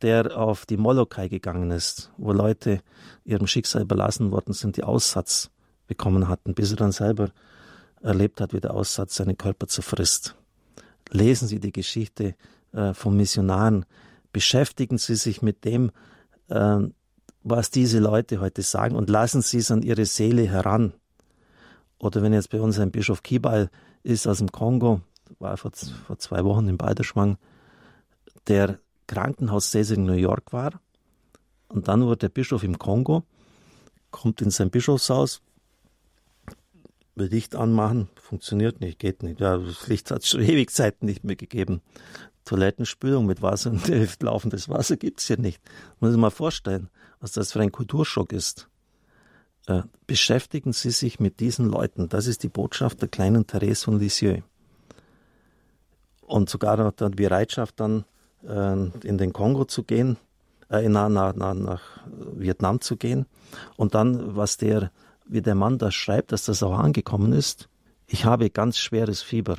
der 0.02 0.36
auf 0.36 0.66
die 0.66 0.76
Molokai 0.76 1.28
gegangen 1.28 1.70
ist, 1.70 2.12
wo 2.16 2.32
Leute 2.32 2.80
ihrem 3.24 3.46
Schicksal 3.46 3.82
überlassen 3.82 4.30
worden 4.30 4.52
sind, 4.52 4.76
die 4.76 4.84
Aussatz 4.84 5.50
bekommen 5.86 6.28
hatten, 6.28 6.54
bis 6.54 6.70
er 6.70 6.76
dann 6.76 6.92
selber 6.92 7.30
erlebt 8.00 8.40
hat, 8.40 8.52
wie 8.52 8.60
der 8.60 8.74
Aussatz 8.74 9.16
seinen 9.16 9.36
Körper 9.36 9.68
zerfrisst. 9.68 10.36
Lesen 11.10 11.48
Sie 11.48 11.60
die 11.60 11.72
Geschichte 11.72 12.34
äh, 12.72 12.94
von 12.94 13.16
Missionaren, 13.16 13.84
beschäftigen 14.32 14.98
Sie 14.98 15.14
sich 15.14 15.42
mit 15.42 15.64
dem, 15.64 15.90
äh, 16.48 16.78
was 17.42 17.70
diese 17.70 17.98
Leute 17.98 18.40
heute 18.40 18.62
sagen 18.62 18.96
und 18.96 19.10
lassen 19.10 19.42
Sie 19.42 19.58
es 19.58 19.70
an 19.70 19.82
Ihre 19.82 20.06
Seele 20.06 20.48
heran. 20.48 20.94
Oder 22.02 22.20
wenn 22.20 22.32
jetzt 22.32 22.50
bei 22.50 22.60
uns 22.60 22.80
ein 22.80 22.90
Bischof 22.90 23.22
Kibal 23.22 23.70
ist 24.02 24.26
aus 24.26 24.38
dem 24.38 24.50
Kongo, 24.50 25.00
war 25.38 25.56
vor, 25.56 25.70
vor 26.06 26.18
zwei 26.18 26.44
Wochen 26.44 26.68
in 26.68 26.76
Balderschwang, 26.76 27.38
der 28.48 28.80
Krankenhaussäßig 29.06 29.98
in 29.98 30.06
New 30.06 30.14
York 30.14 30.52
war. 30.52 30.80
Und 31.68 31.86
dann 31.86 32.02
wurde 32.02 32.18
der 32.18 32.28
Bischof 32.30 32.64
im 32.64 32.76
Kongo, 32.76 33.22
kommt 34.10 34.42
in 34.42 34.50
sein 34.50 34.70
Bischofshaus, 34.70 35.42
will 37.14 37.28
Licht 37.28 37.54
anmachen, 37.54 38.08
funktioniert 38.16 38.80
nicht, 38.80 38.98
geht 38.98 39.22
nicht. 39.22 39.38
Ja, 39.38 39.58
das 39.58 39.86
Licht 39.86 40.10
hat 40.10 40.22
es 40.22 40.28
schon 40.28 40.42
ewig 40.42 40.72
Zeit 40.72 41.04
nicht 41.04 41.22
mehr 41.22 41.36
gegeben. 41.36 41.82
Toilettenspülung 42.44 43.26
mit 43.26 43.42
Wasser 43.42 43.70
und 43.90 44.22
laufendes 44.22 44.68
Wasser 44.68 44.96
gibt 44.96 45.20
es 45.20 45.28
hier 45.28 45.38
nicht. 45.38 45.62
Muss 46.00 46.10
ich 46.10 46.18
mal 46.18 46.30
vorstellen, 46.30 46.90
was 47.20 47.30
das 47.30 47.52
für 47.52 47.60
ein 47.60 47.70
Kulturschock 47.70 48.32
ist. 48.32 48.68
Äh, 49.66 49.82
beschäftigen 50.06 50.72
Sie 50.72 50.90
sich 50.90 51.20
mit 51.20 51.40
diesen 51.40 51.66
Leuten. 51.66 52.08
Das 52.08 52.26
ist 52.26 52.42
die 52.42 52.48
Botschaft 52.48 53.00
der 53.00 53.08
kleinen 53.08 53.46
Therese 53.46 53.84
von 53.84 53.98
Lisieux. 53.98 54.42
Und 56.22 56.48
sogar 56.48 56.76
noch 56.76 56.92
die 56.92 57.08
Bereitschaft 57.10 57.78
dann 57.78 58.04
äh, 58.46 58.72
in 59.06 59.18
den 59.18 59.32
Kongo 59.32 59.64
zu 59.64 59.84
gehen, 59.84 60.16
äh, 60.70 60.88
nach, 60.88 61.08
nach, 61.08 61.34
nach 61.34 61.82
Vietnam 62.34 62.80
zu 62.80 62.96
gehen. 62.96 63.26
Und 63.76 63.94
dann, 63.94 64.34
was 64.34 64.56
der, 64.56 64.90
wie 65.26 65.42
der 65.42 65.54
Mann 65.54 65.78
das 65.78 65.94
schreibt, 65.94 66.32
dass 66.32 66.46
das 66.46 66.62
auch 66.62 66.78
angekommen 66.78 67.32
ist. 67.32 67.68
Ich 68.06 68.24
habe 68.24 68.50
ganz 68.50 68.78
schweres 68.78 69.22
Fieber. 69.22 69.56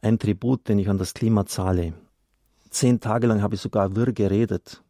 Ein 0.00 0.18
Tribut, 0.18 0.68
den 0.68 0.78
ich 0.78 0.88
an 0.88 0.98
das 0.98 1.14
Klima 1.14 1.46
zahle. 1.46 1.92
Zehn 2.70 3.00
Tage 3.00 3.26
lang 3.26 3.42
habe 3.42 3.54
ich 3.54 3.60
sogar 3.60 3.96
wirr 3.96 4.12
geredet. 4.12 4.82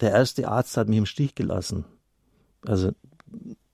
Der 0.00 0.10
erste 0.10 0.48
Arzt 0.48 0.76
hat 0.76 0.88
mich 0.88 0.98
im 0.98 1.06
Stich 1.06 1.34
gelassen. 1.34 1.84
Also 2.66 2.92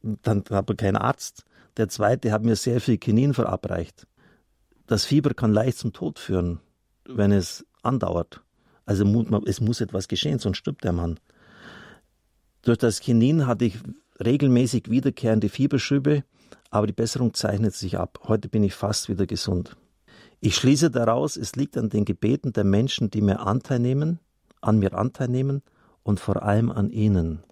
dann 0.03 0.45
habe 0.51 0.73
ich 0.73 0.79
keinen 0.79 0.97
Arzt. 0.97 1.45
Der 1.77 1.89
zweite 1.89 2.33
hat 2.33 2.45
mir 2.45 2.57
sehr 2.57 2.81
viel 2.81 2.99
Kinin 2.99 3.35
verabreicht. 3.35 4.07
Das 4.87 5.05
Fieber 5.05 5.35
kann 5.35 5.53
leicht 5.53 5.79
zum 5.79 5.93
Tod 5.93 6.19
führen, 6.19 6.61
wenn 7.05 7.31
es 7.31 7.65
andauert. 7.83 8.43
Also 8.87 9.05
es 9.47 9.61
muss 9.61 9.81
etwas 9.81 10.09
geschehen, 10.09 10.39
sonst 10.39 10.59
stirbt 10.59 10.85
der 10.85 10.93
Mann. 10.93 11.21
Durch 12.63 12.79
das 12.79 13.01
Kinin 13.01 13.47
hatte 13.47 13.67
ich 13.67 13.79
regelmäßig 14.25 14.91
wiederkehrende 14.91 15.49
Fieberschübe, 15.49 16.25
aber 16.71 16.87
die 16.87 16.93
Besserung 16.93 17.35
zeichnet 17.35 17.75
sich 17.75 17.99
ab. 17.99 18.21
Heute 18.27 18.49
bin 18.49 18.65
ich 18.65 18.75
fast 18.75 19.09
wieder 19.09 19.27
gesund. 19.27 19.77
Ich 20.41 20.57
schließe 20.57 20.91
daraus, 20.91 21.37
es 21.37 21.57
liegt 21.57 21.77
an 21.77 21.91
den 21.91 22.05
Gebeten 22.05 22.53
der 22.53 22.65
Menschen, 22.65 23.11
die 23.11 23.21
mir 23.21 23.41
Anteil 23.41 23.79
nehmen, 23.79 24.21
an 24.61 24.79
mir 24.79 24.95
Anteil 24.95 25.29
nehmen 25.29 25.63
und 26.03 26.21
vor 26.21 26.43
allem 26.43 26.71
an 26.71 26.91
ihnen 26.91 27.43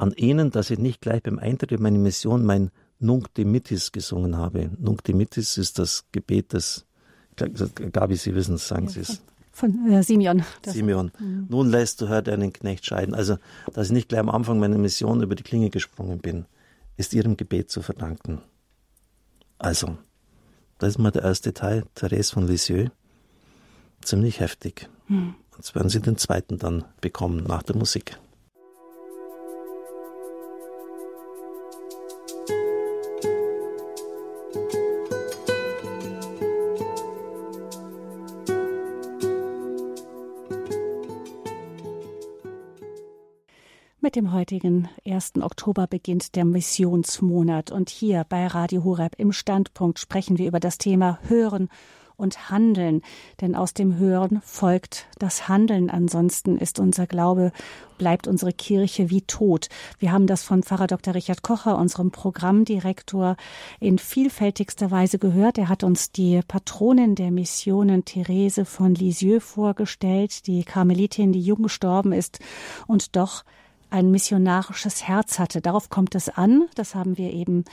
an 0.00 0.12
ihnen, 0.12 0.50
dass 0.50 0.70
ich 0.70 0.78
nicht 0.78 1.00
gleich 1.02 1.22
beim 1.22 1.38
Eintritt 1.38 1.72
in 1.72 1.82
meine 1.82 1.98
Mission 1.98 2.44
mein 2.44 2.70
Nunc 2.98 3.32
Dimittis 3.34 3.92
gesungen 3.92 4.36
habe. 4.36 4.70
Nunc 4.78 5.04
Dimittis 5.04 5.58
ist 5.58 5.78
das 5.78 6.06
Gebet 6.10 6.54
des, 6.54 6.86
Gabi, 7.36 8.16
Sie 8.16 8.34
wissen 8.34 8.54
es, 8.54 8.66
sagen 8.66 8.88
Sie 8.88 9.00
es. 9.00 9.20
Von 9.52 9.90
äh, 9.90 10.02
Simeon. 10.02 10.42
Simeon. 10.64 11.10
Mhm. 11.18 11.46
Nun 11.48 11.70
lässt 11.70 12.00
du 12.00 12.08
Herr 12.08 12.22
deinen 12.22 12.52
Knecht 12.52 12.86
scheiden. 12.86 13.14
Also, 13.14 13.36
dass 13.74 13.88
ich 13.88 13.92
nicht 13.92 14.08
gleich 14.08 14.20
am 14.20 14.30
Anfang 14.30 14.58
meiner 14.58 14.78
Mission 14.78 15.22
über 15.22 15.34
die 15.34 15.42
Klinge 15.42 15.68
gesprungen 15.68 16.18
bin, 16.18 16.46
ist 16.96 17.12
Ihrem 17.12 17.36
Gebet 17.36 17.70
zu 17.70 17.82
verdanken. 17.82 18.40
Also, 19.58 19.98
das 20.78 20.90
ist 20.90 20.98
mal 20.98 21.10
der 21.10 21.22
erste 21.22 21.52
Teil, 21.52 21.84
Therese 21.94 22.32
von 22.32 22.46
Lisieux. 22.46 22.90
Ziemlich 24.02 24.40
heftig. 24.40 24.88
Mhm. 25.08 25.34
Jetzt 25.56 25.74
werden 25.74 25.90
Sie 25.90 26.00
den 26.00 26.16
zweiten 26.16 26.56
dann 26.56 26.84
bekommen 27.02 27.44
nach 27.44 27.62
der 27.62 27.76
Musik. 27.76 28.18
Mit 44.10 44.16
dem 44.16 44.32
heutigen 44.32 44.88
1. 45.06 45.34
Oktober 45.40 45.86
beginnt 45.86 46.34
der 46.34 46.44
Missionsmonat 46.44 47.70
und 47.70 47.90
hier 47.90 48.26
bei 48.28 48.48
Radio 48.48 48.82
Horeb 48.82 49.14
im 49.18 49.30
Standpunkt 49.30 50.00
sprechen 50.00 50.36
wir 50.36 50.48
über 50.48 50.58
das 50.58 50.78
Thema 50.78 51.20
Hören 51.28 51.68
und 52.16 52.50
Handeln, 52.50 53.02
denn 53.40 53.54
aus 53.54 53.72
dem 53.72 53.98
Hören 53.98 54.40
folgt 54.44 55.06
das 55.20 55.48
Handeln. 55.48 55.90
Ansonsten 55.90 56.58
ist 56.58 56.80
unser 56.80 57.06
Glaube, 57.06 57.52
bleibt 57.98 58.26
unsere 58.26 58.52
Kirche 58.52 59.10
wie 59.10 59.22
tot. 59.22 59.68
Wir 60.00 60.10
haben 60.10 60.26
das 60.26 60.42
von 60.42 60.64
Pfarrer 60.64 60.88
Dr. 60.88 61.14
Richard 61.14 61.42
Kocher, 61.42 61.78
unserem 61.78 62.10
Programmdirektor, 62.10 63.36
in 63.78 63.96
vielfältigster 64.00 64.90
Weise 64.90 65.20
gehört. 65.20 65.56
Er 65.56 65.68
hat 65.68 65.84
uns 65.84 66.10
die 66.10 66.40
Patronin 66.48 67.14
der 67.14 67.30
Missionen 67.30 68.04
Therese 68.04 68.64
von 68.64 68.92
Lisieux 68.92 69.40
vorgestellt, 69.40 70.48
die 70.48 70.64
Karmelitin, 70.64 71.30
die 71.30 71.40
jung 71.40 71.62
gestorben 71.62 72.12
ist 72.12 72.40
und 72.88 73.14
doch 73.14 73.44
ein 73.90 74.10
missionarisches 74.10 75.06
Herz 75.06 75.38
hatte. 75.38 75.60
Darauf 75.60 75.90
kommt 75.90 76.14
es 76.14 76.28
an, 76.28 76.68
das 76.74 76.94
haben 76.94 77.18
wir 77.18 77.32
eben 77.32 77.64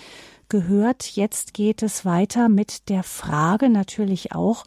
gehört. 0.49 1.03
Jetzt 1.15 1.53
geht 1.53 1.84
es 1.84 2.05
weiter 2.05 2.49
mit 2.49 2.89
der 2.89 3.03
Frage 3.03 3.70
natürlich 3.70 4.34
auch, 4.34 4.63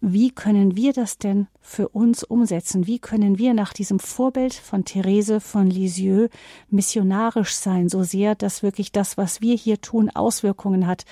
wie 0.00 0.30
können 0.30 0.76
wir 0.76 0.92
das 0.92 1.18
denn 1.18 1.48
für 1.60 1.88
uns 1.88 2.22
umsetzen? 2.22 2.86
Wie 2.86 3.00
können 3.00 3.36
wir 3.36 3.52
nach 3.52 3.72
diesem 3.72 3.98
Vorbild 3.98 4.54
von 4.54 4.84
Therese 4.84 5.40
von 5.40 5.68
Lisieux 5.68 6.30
missionarisch 6.70 7.56
sein, 7.56 7.88
so 7.88 8.04
sehr, 8.04 8.36
dass 8.36 8.62
wirklich 8.62 8.92
das, 8.92 9.16
was 9.16 9.40
wir 9.40 9.56
hier 9.56 9.80
tun, 9.80 10.08
Auswirkungen 10.10 10.86
hat 10.86 11.04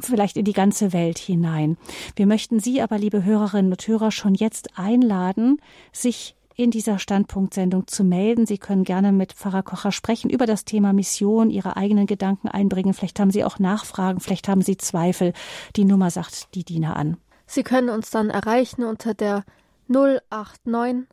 vielleicht 0.00 0.36
in 0.36 0.44
die 0.44 0.52
ganze 0.52 0.92
Welt 0.92 1.18
hinein. 1.18 1.76
Wir 2.16 2.26
möchten 2.26 2.60
Sie 2.60 2.80
aber, 2.80 2.98
liebe 2.98 3.24
Hörerinnen 3.24 3.72
und 3.72 3.86
Hörer, 3.86 4.10
schon 4.10 4.34
jetzt 4.34 4.78
einladen, 4.78 5.60
sich 5.92 6.35
in 6.56 6.70
dieser 6.70 6.98
Standpunktsendung 6.98 7.86
zu 7.86 8.02
melden. 8.02 8.46
Sie 8.46 8.58
können 8.58 8.84
gerne 8.84 9.12
mit 9.12 9.34
Pfarrer 9.34 9.62
Kocher 9.62 9.92
sprechen 9.92 10.30
über 10.30 10.46
das 10.46 10.64
Thema 10.64 10.92
Mission, 10.92 11.50
Ihre 11.50 11.76
eigenen 11.76 12.06
Gedanken 12.06 12.48
einbringen. 12.48 12.94
Vielleicht 12.94 13.20
haben 13.20 13.30
Sie 13.30 13.44
auch 13.44 13.58
Nachfragen, 13.58 14.20
vielleicht 14.20 14.48
haben 14.48 14.62
Sie 14.62 14.78
Zweifel. 14.78 15.34
Die 15.76 15.84
Nummer 15.84 16.10
sagt 16.10 16.54
die 16.54 16.64
Diener 16.64 16.96
an. 16.96 17.18
Sie 17.46 17.62
können 17.62 17.90
uns 17.90 18.10
dann 18.10 18.30
erreichen 18.30 18.84
unter 18.84 19.14
der 19.14 19.44
089 19.88 21.06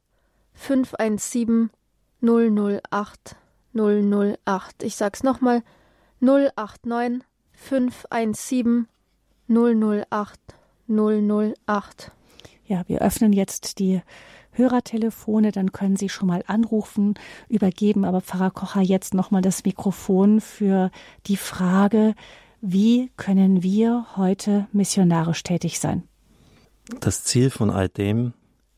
517 0.53 1.69
008 2.21 3.35
008. 3.73 4.83
Ich 4.83 4.95
sag's 4.95 5.23
nochmal 5.23 5.61
089 6.21 7.21
517 7.51 8.87
008 9.49 10.39
008. 10.87 12.11
Ja, 12.65 12.83
wir 12.87 13.01
öffnen 13.01 13.33
jetzt 13.33 13.79
die 13.79 14.01
Hörertelefone, 14.53 15.51
dann 15.51 15.71
können 15.71 15.95
Sie 15.95 16.09
schon 16.09 16.27
mal 16.27 16.43
anrufen, 16.47 17.15
übergeben 17.49 18.05
aber 18.05 18.21
Pfarrer 18.21 18.51
Kocher 18.51 18.81
jetzt 18.81 19.13
nochmal 19.13 19.41
das 19.41 19.65
Mikrofon 19.65 20.41
für 20.41 20.91
die 21.25 21.37
Frage, 21.37 22.15
wie 22.61 23.11
können 23.17 23.61
wir 23.61 24.05
heute 24.15 24.67
missionarisch 24.71 25.43
tätig 25.43 25.79
sein? 25.79 26.03
Das 26.99 27.23
Ziel 27.23 27.49
von 27.49 27.69
all 27.69 27.89
dem 27.89 28.33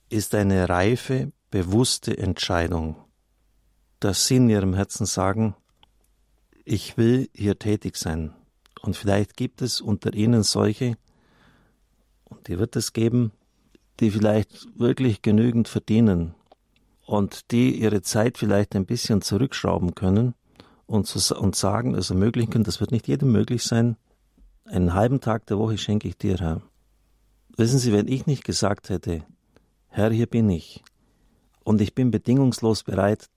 ist 0.09 0.33
eine 0.33 0.69
reife, 0.69 1.31
bewusste 1.51 2.17
Entscheidung, 2.17 2.95
dass 3.99 4.27
Sie 4.27 4.37
in 4.37 4.49
Ihrem 4.49 4.73
Herzen 4.73 5.05
sagen, 5.05 5.55
ich 6.63 6.97
will 6.97 7.29
hier 7.33 7.59
tätig 7.59 7.95
sein. 7.97 8.33
Und 8.81 8.97
vielleicht 8.97 9.37
gibt 9.37 9.61
es 9.61 9.81
unter 9.81 10.13
Ihnen 10.13 10.43
solche, 10.43 10.97
und 12.23 12.47
die 12.47 12.59
wird 12.59 12.75
es 12.75 12.93
geben, 12.93 13.31
die 13.99 14.11
vielleicht 14.11 14.67
wirklich 14.77 15.21
genügend 15.21 15.67
verdienen 15.67 16.35
und 17.05 17.51
die 17.51 17.79
ihre 17.79 18.01
Zeit 18.01 18.37
vielleicht 18.37 18.75
ein 18.75 18.85
bisschen 18.85 19.21
zurückschrauben 19.21 19.95
können 19.95 20.33
und, 20.85 21.07
zu, 21.07 21.35
und 21.35 21.55
sagen, 21.55 21.95
also 21.95 22.13
ermöglichen 22.13 22.51
können, 22.51 22.63
das 22.63 22.79
wird 22.79 22.91
nicht 22.91 23.07
jedem 23.07 23.31
möglich 23.31 23.63
sein, 23.63 23.97
einen 24.65 24.93
halben 24.93 25.21
Tag 25.21 25.45
der 25.45 25.59
Woche 25.59 25.77
schenke 25.77 26.07
ich 26.07 26.17
dir, 26.17 26.37
Herr. 26.37 26.61
Wissen 27.55 27.79
Sie, 27.79 27.93
wenn 27.93 28.07
ich 28.07 28.25
nicht 28.25 28.43
gesagt 28.43 28.89
hätte, 28.89 29.23
Herr, 29.87 30.11
hier 30.11 30.25
bin 30.25 30.49
ich, 30.49 30.83
und 31.65 31.81
ich 31.81 31.95
bin 31.95 32.11
bedingungslos 32.11 32.83
bereit, 32.83 33.29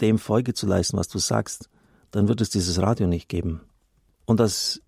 dem 0.00 0.18
Folge 0.18 0.54
zu 0.54 0.66
leisten, 0.66 0.96
was 0.96 1.08
du 1.08 1.18
sagst, 1.18 1.68
dann 2.12 2.28
wird 2.28 2.40
es 2.40 2.50
dieses 2.50 2.80
Radio 2.80 3.06
nicht 3.06 3.28
geben. 3.28 3.60
Und 4.24 4.40
das 4.40 4.80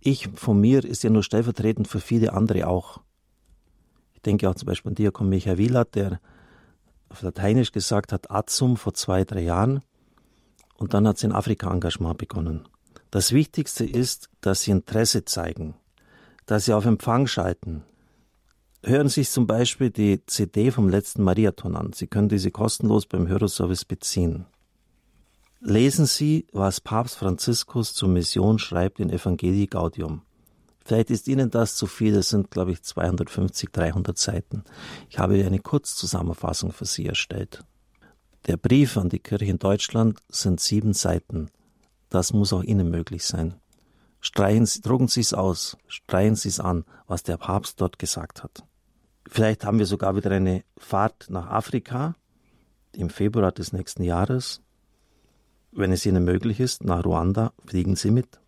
Ich 0.00 0.28
von 0.34 0.60
mir 0.60 0.84
ist 0.84 1.02
ja 1.02 1.10
nur 1.10 1.22
stellvertretend 1.22 1.88
für 1.88 2.00
viele 2.00 2.32
andere 2.32 2.66
auch. 2.66 3.00
Ich 4.22 4.24
denke 4.24 4.48
auch 4.48 4.54
zum 4.54 4.66
Beispiel 4.66 4.90
an 4.90 4.94
Diakon 4.94 5.28
Michael 5.28 5.58
Wieland, 5.58 5.96
der 5.96 6.20
auf 7.08 7.22
Lateinisch 7.22 7.72
gesagt 7.72 8.12
hat, 8.12 8.30
Azum 8.30 8.76
vor 8.76 8.94
zwei, 8.94 9.24
drei 9.24 9.40
Jahren. 9.40 9.82
Und 10.76 10.94
dann 10.94 11.08
hat 11.08 11.18
sie 11.18 11.26
ein 11.26 11.32
Afrika-Engagement 11.32 12.18
begonnen. 12.18 12.68
Das 13.10 13.32
Wichtigste 13.32 13.84
ist, 13.84 14.30
dass 14.40 14.62
sie 14.62 14.70
Interesse 14.70 15.24
zeigen, 15.24 15.74
dass 16.46 16.66
sie 16.66 16.72
auf 16.72 16.86
Empfang 16.86 17.26
schalten. 17.26 17.82
Hören 18.84 19.08
Sie 19.08 19.22
sich 19.22 19.30
zum 19.30 19.48
Beispiel 19.48 19.90
die 19.90 20.24
CD 20.26 20.70
vom 20.70 20.88
letzten 20.88 21.24
Mariathon 21.24 21.74
an. 21.74 21.92
Sie 21.92 22.06
können 22.06 22.28
diese 22.28 22.52
kostenlos 22.52 23.06
beim 23.06 23.26
Hörerservice 23.26 23.84
beziehen. 23.84 24.46
Lesen 25.58 26.06
Sie, 26.06 26.46
was 26.52 26.80
Papst 26.80 27.16
Franziskus 27.16 27.92
zur 27.92 28.08
Mission 28.08 28.60
schreibt 28.60 29.00
in 29.00 29.10
Evangelii 29.10 29.66
Gaudium. 29.66 30.22
Vielleicht 30.84 31.10
ist 31.10 31.28
Ihnen 31.28 31.50
das 31.50 31.76
zu 31.76 31.86
viel, 31.86 32.14
es 32.16 32.30
sind, 32.30 32.50
glaube 32.50 32.72
ich, 32.72 32.82
250, 32.82 33.70
300 33.70 34.18
Seiten. 34.18 34.64
Ich 35.08 35.18
habe 35.18 35.34
eine 35.34 35.60
Kurzzusammenfassung 35.60 36.72
für 36.72 36.86
Sie 36.86 37.06
erstellt. 37.06 37.64
Der 38.46 38.56
Brief 38.56 38.96
an 38.96 39.08
die 39.08 39.20
Kirche 39.20 39.44
in 39.44 39.58
Deutschland 39.58 40.18
sind 40.28 40.60
sieben 40.60 40.94
Seiten. 40.94 41.50
Das 42.10 42.32
muss 42.32 42.52
auch 42.52 42.64
Ihnen 42.64 42.90
möglich 42.90 43.24
sein. 43.24 43.54
Streichen 44.20 44.66
Sie, 44.66 44.80
drucken 44.80 45.08
Sie 45.08 45.20
es 45.20 45.32
aus, 45.32 45.76
streichen 45.86 46.36
Sie 46.36 46.48
es 46.48 46.60
an, 46.60 46.84
was 47.06 47.22
der 47.22 47.36
Papst 47.36 47.80
dort 47.80 47.98
gesagt 47.98 48.42
hat. 48.42 48.64
Vielleicht 49.28 49.64
haben 49.64 49.78
wir 49.78 49.86
sogar 49.86 50.16
wieder 50.16 50.30
eine 50.32 50.64
Fahrt 50.76 51.26
nach 51.28 51.46
Afrika 51.46 52.14
im 52.92 53.08
Februar 53.08 53.52
des 53.52 53.72
nächsten 53.72 54.02
Jahres. 54.02 54.60
Wenn 55.70 55.92
es 55.92 56.04
Ihnen 56.04 56.24
möglich 56.24 56.60
ist, 56.60 56.84
nach 56.84 57.04
Ruanda, 57.04 57.52
fliegen 57.64 57.96
Sie 57.96 58.10
mit. 58.10 58.41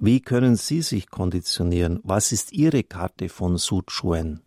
Wie 0.00 0.20
können 0.20 0.54
Sie 0.54 0.82
sich 0.82 1.10
konditionieren? 1.10 1.98
Was 2.04 2.30
ist 2.30 2.52
Ihre 2.52 2.84
Karte 2.84 3.28
von 3.28 3.56
Suchuen? 3.56 4.40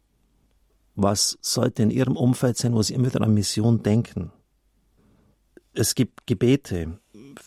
Was 0.95 1.38
sollte 1.41 1.84
in 1.84 1.89
Ihrem 1.89 2.16
Umfeld 2.16 2.58
sein, 2.58 2.74
wo 2.74 2.82
Sie 2.82 2.93
immer 2.93 3.08
wieder 3.08 3.22
an 3.22 3.34
Mission 3.34 3.84
denken? 3.84 4.32
Es 5.74 5.95
gibt 5.95 6.26
Gebete, 6.26 6.99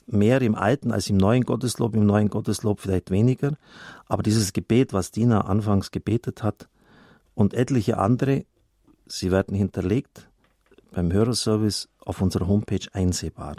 mehr 0.06 0.42
im 0.42 0.54
alten 0.54 0.92
als 0.92 1.08
im 1.08 1.16
neuen 1.16 1.44
Gotteslob, 1.44 1.94
im 1.94 2.04
neuen 2.04 2.28
Gotteslob 2.28 2.80
vielleicht 2.80 3.10
weniger, 3.10 3.56
aber 4.06 4.22
dieses 4.22 4.52
Gebet, 4.52 4.92
was 4.92 5.10
Dina 5.10 5.42
anfangs 5.42 5.90
gebetet 5.90 6.42
hat 6.42 6.68
und 7.34 7.54
etliche 7.54 7.98
andere, 7.98 8.44
sie 9.06 9.30
werden 9.30 9.54
hinterlegt 9.54 10.28
beim 10.90 11.12
Hörerservice 11.12 11.88
auf 12.00 12.20
unserer 12.20 12.48
Homepage 12.48 12.86
einsehbar. 12.92 13.56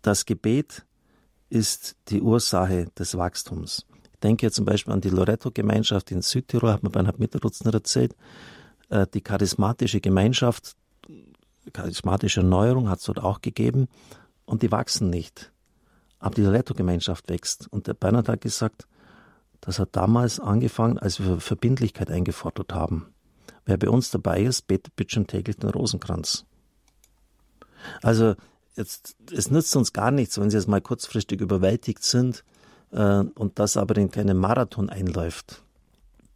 Das 0.00 0.26
Gebet 0.26 0.84
ist 1.52 1.96
die 2.08 2.22
Ursache 2.22 2.86
des 2.98 3.16
Wachstums. 3.18 3.84
Ich 4.14 4.20
denke 4.20 4.50
zum 4.50 4.64
Beispiel 4.64 4.94
an 4.94 5.02
die 5.02 5.10
Loretto-Gemeinschaft 5.10 6.10
in 6.10 6.22
Südtirol, 6.22 6.72
hat 6.72 6.82
mir 6.82 6.88
Bernhard 6.88 7.18
Mitterrutzner 7.18 7.74
erzählt. 7.74 8.16
Äh, 8.88 9.06
die 9.12 9.20
charismatische 9.20 10.00
Gemeinschaft, 10.00 10.76
charismatische 11.74 12.40
Erneuerung 12.40 12.88
hat 12.88 13.00
es 13.00 13.04
dort 13.04 13.22
auch 13.22 13.42
gegeben 13.42 13.88
und 14.46 14.62
die 14.62 14.72
wachsen 14.72 15.10
nicht. 15.10 15.52
Aber 16.20 16.34
die 16.34 16.42
Loretto-Gemeinschaft 16.42 17.28
wächst. 17.28 17.68
Und 17.70 17.86
der 17.86 17.94
Bernhard 17.94 18.30
hat 18.30 18.40
gesagt, 18.40 18.86
das 19.60 19.78
hat 19.78 19.90
damals 19.92 20.40
angefangen, 20.40 20.98
als 20.98 21.20
wir 21.20 21.38
Verbindlichkeit 21.38 22.10
eingefordert 22.10 22.72
haben. 22.72 23.12
Wer 23.66 23.76
bei 23.76 23.90
uns 23.90 24.10
dabei 24.10 24.42
ist, 24.42 24.68
betet 24.68 24.96
bitte 24.96 25.14
schon 25.14 25.26
täglich 25.26 25.56
den 25.56 25.68
Rosenkranz. 25.68 26.46
Also 28.00 28.36
jetzt, 28.76 29.16
es 29.30 29.50
nützt 29.50 29.74
uns 29.76 29.92
gar 29.92 30.10
nichts, 30.10 30.38
wenn 30.40 30.50
sie 30.50 30.56
jetzt 30.56 30.68
mal 30.68 30.80
kurzfristig 30.80 31.40
überwältigt 31.40 32.02
sind 32.04 32.44
äh, 32.90 33.20
und 33.34 33.58
das 33.58 33.76
aber 33.76 33.96
in 33.96 34.10
keinen 34.10 34.36
Marathon 34.36 34.90
einläuft. 34.90 35.62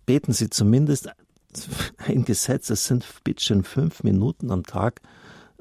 Beten 0.04 0.32
Sie 0.32 0.50
zumindest 0.50 1.08
ein 1.98 2.24
Gesetz, 2.24 2.70
es 2.70 2.86
sind 2.86 3.04
bitte 3.24 3.62
fünf 3.62 4.02
Minuten 4.02 4.50
am 4.50 4.64
Tag 4.64 5.00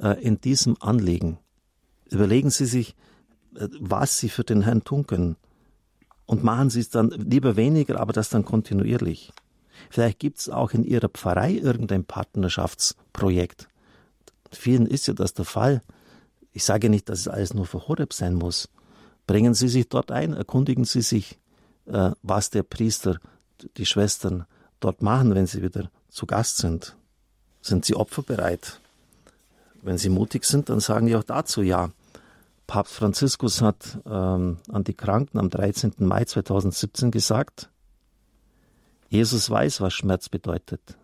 äh, 0.02 0.22
in 0.22 0.40
diesem 0.40 0.76
Anliegen. 0.82 1.40
Überlegen 2.10 2.50
Sie 2.50 2.66
sich, 2.66 2.96
äh, 3.56 3.68
was 3.80 4.20
Sie 4.20 4.30
für 4.30 4.44
den 4.44 4.62
Herrn 4.62 4.84
tun 4.84 5.08
können. 5.08 5.36
Und 6.28 6.44
machen 6.44 6.70
Sie 6.70 6.80
es 6.80 6.90
dann 6.90 7.10
lieber 7.10 7.56
weniger, 7.56 8.00
aber 8.00 8.14
das 8.14 8.30
dann 8.30 8.46
kontinuierlich. 8.46 9.32
Vielleicht 9.90 10.20
gibt 10.20 10.40
es 10.40 10.50
auch 10.50 10.72
in 10.72 10.84
Ihrer 10.84 11.10
Pfarrei 11.10 11.54
irgendein 11.54 12.04
Partnerschaftsprojekt. 12.04 13.68
Vielen 14.52 14.88
ist 14.88 15.08
ja 15.08 15.14
das 15.14 15.34
der 15.34 15.46
Fall. 15.46 15.82
Ich 16.56 16.64
sage 16.64 16.89
nicht, 16.89 17.10
dass 17.10 17.20
es 17.20 17.28
alles 17.28 17.53
nur 17.53 17.66
für 17.66 17.86
Horeb 17.89 18.14
sein 18.14 18.34
muss. 18.34 18.70
Bringen 19.28 19.53
Sie 19.53 19.68
sich 19.68 19.89
dort 19.89 20.10
ein, 20.10 20.32
erkundigen 20.32 20.86
Sie 20.86 21.01
sich, 21.01 21.38
äh, 21.86 22.12
was 22.22 22.49
der 22.49 22.64
Priester, 22.64 23.20
die 23.76 23.86
Schwestern 23.86 24.45
dort 24.80 25.01
machen, 25.01 25.36
wenn 25.36 25.47
sie 25.47 25.62
wieder 25.62 25.91
zu 26.08 26.26
Gast 26.26 26.58
sind. 26.58 26.95
Sind 27.62 27.84
sie 27.84 27.95
opferbereit? 27.95 28.80
Wenn 29.82 29.97
sie 29.97 30.08
mutig 30.08 30.45
sind, 30.45 30.70
dann 30.70 30.80
sagen 30.80 31.08
die 31.08 31.16
auch 31.18 31.24
dazu 31.24 31.62
ja. 31.62 31.91
Papst 32.68 32.93
Franziskus 32.93 33.62
hat 33.62 33.99
ähm, 34.06 34.58
an 34.72 34.86
die 34.86 34.93
Kranken 34.93 35.38
am 35.38 35.49
13. 35.49 35.93
Mai 35.97 36.24
2017 36.24 37.12
gesagt, 37.12 37.70
Jesus 39.10 39.49
weiß, 39.49 39.82
was 39.82 39.93
Schmerz 39.93 40.30
bedeutet. 40.30 40.97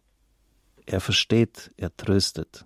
Er 0.86 1.02
versteht, 1.02 1.72
er 1.76 1.93
tröstet. 1.97 2.66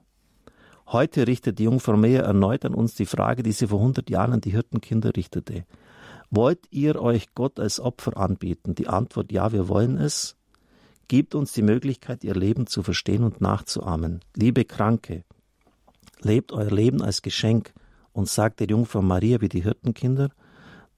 Heute 0.87 1.27
richtet 1.27 1.57
die 1.59 1.63
Jungfrau 1.63 1.97
Maria 1.97 2.21
erneut 2.21 2.63
an 2.63 2.75
uns 2.75 2.93
die 2.93 3.07
Frage, 3.07 3.41
die 3.41 3.51
sie 3.51 3.67
vor 3.67 3.79
100 3.79 4.09
Jahren 4.09 4.33
an 4.33 4.41
die 4.41 4.51
Hirtenkinder 4.51 5.15
richtete. 5.15 5.65
Wollt 6.29 6.65
ihr 6.69 7.01
euch 7.01 7.33
Gott 7.33 7.59
als 7.59 7.79
Opfer 7.79 8.17
anbieten? 8.17 8.75
Die 8.75 8.87
Antwort 8.87 9.31
ja, 9.31 9.51
wir 9.51 9.67
wollen 9.67 9.97
es. 9.97 10.35
Gebt 11.07 11.35
uns 11.35 11.53
die 11.53 11.61
Möglichkeit, 11.61 12.23
ihr 12.23 12.35
Leben 12.35 12.67
zu 12.67 12.83
verstehen 12.83 13.23
und 13.23 13.41
nachzuahmen. 13.41 14.21
Liebe 14.35 14.65
Kranke, 14.65 15.23
lebt 16.21 16.51
euer 16.51 16.71
Leben 16.71 17.01
als 17.01 17.21
Geschenk 17.21 17.73
und 18.11 18.27
sagt 18.27 18.59
der 18.59 18.67
Jungfrau 18.67 19.01
Maria 19.01 19.41
wie 19.41 19.49
die 19.49 19.63
Hirtenkinder, 19.63 20.29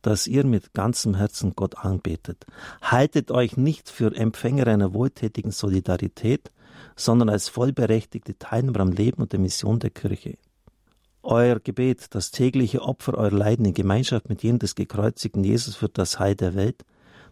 dass 0.02 0.28
ihr 0.28 0.46
mit 0.46 0.74
ganzem 0.74 1.16
Herzen 1.16 1.54
Gott 1.56 1.78
anbetet. 1.78 2.46
Haltet 2.82 3.32
euch 3.32 3.58
nicht 3.58 3.90
für 3.90 4.16
Empfänger 4.16 4.68
einer 4.68 4.94
wohltätigen 4.94 5.52
Solidarität, 5.52 6.52
sondern 6.96 7.30
als 7.30 7.50
vollberechtigte 7.50 8.38
Teilnehmer 8.38 8.82
am 8.82 8.92
Leben 8.92 9.22
und 9.22 9.32
der 9.34 9.40
Mission 9.40 9.80
der 9.80 9.90
Kirche. 9.90 10.38
Euer 11.24 11.60
Gebet, 11.60 12.08
das 12.16 12.32
tägliche 12.32 12.82
Opfer 12.82 13.16
eurer 13.16 13.36
Leiden 13.36 13.66
in 13.66 13.74
Gemeinschaft 13.74 14.30
mit 14.30 14.44
jenem 14.44 14.60
des 14.60 14.76
gekreuzigten 14.76 15.44
Jesus 15.44 15.76
für 15.76 15.90
das 15.90 16.20
Heil 16.20 16.36
der 16.36 16.56
Welt, 16.56 16.86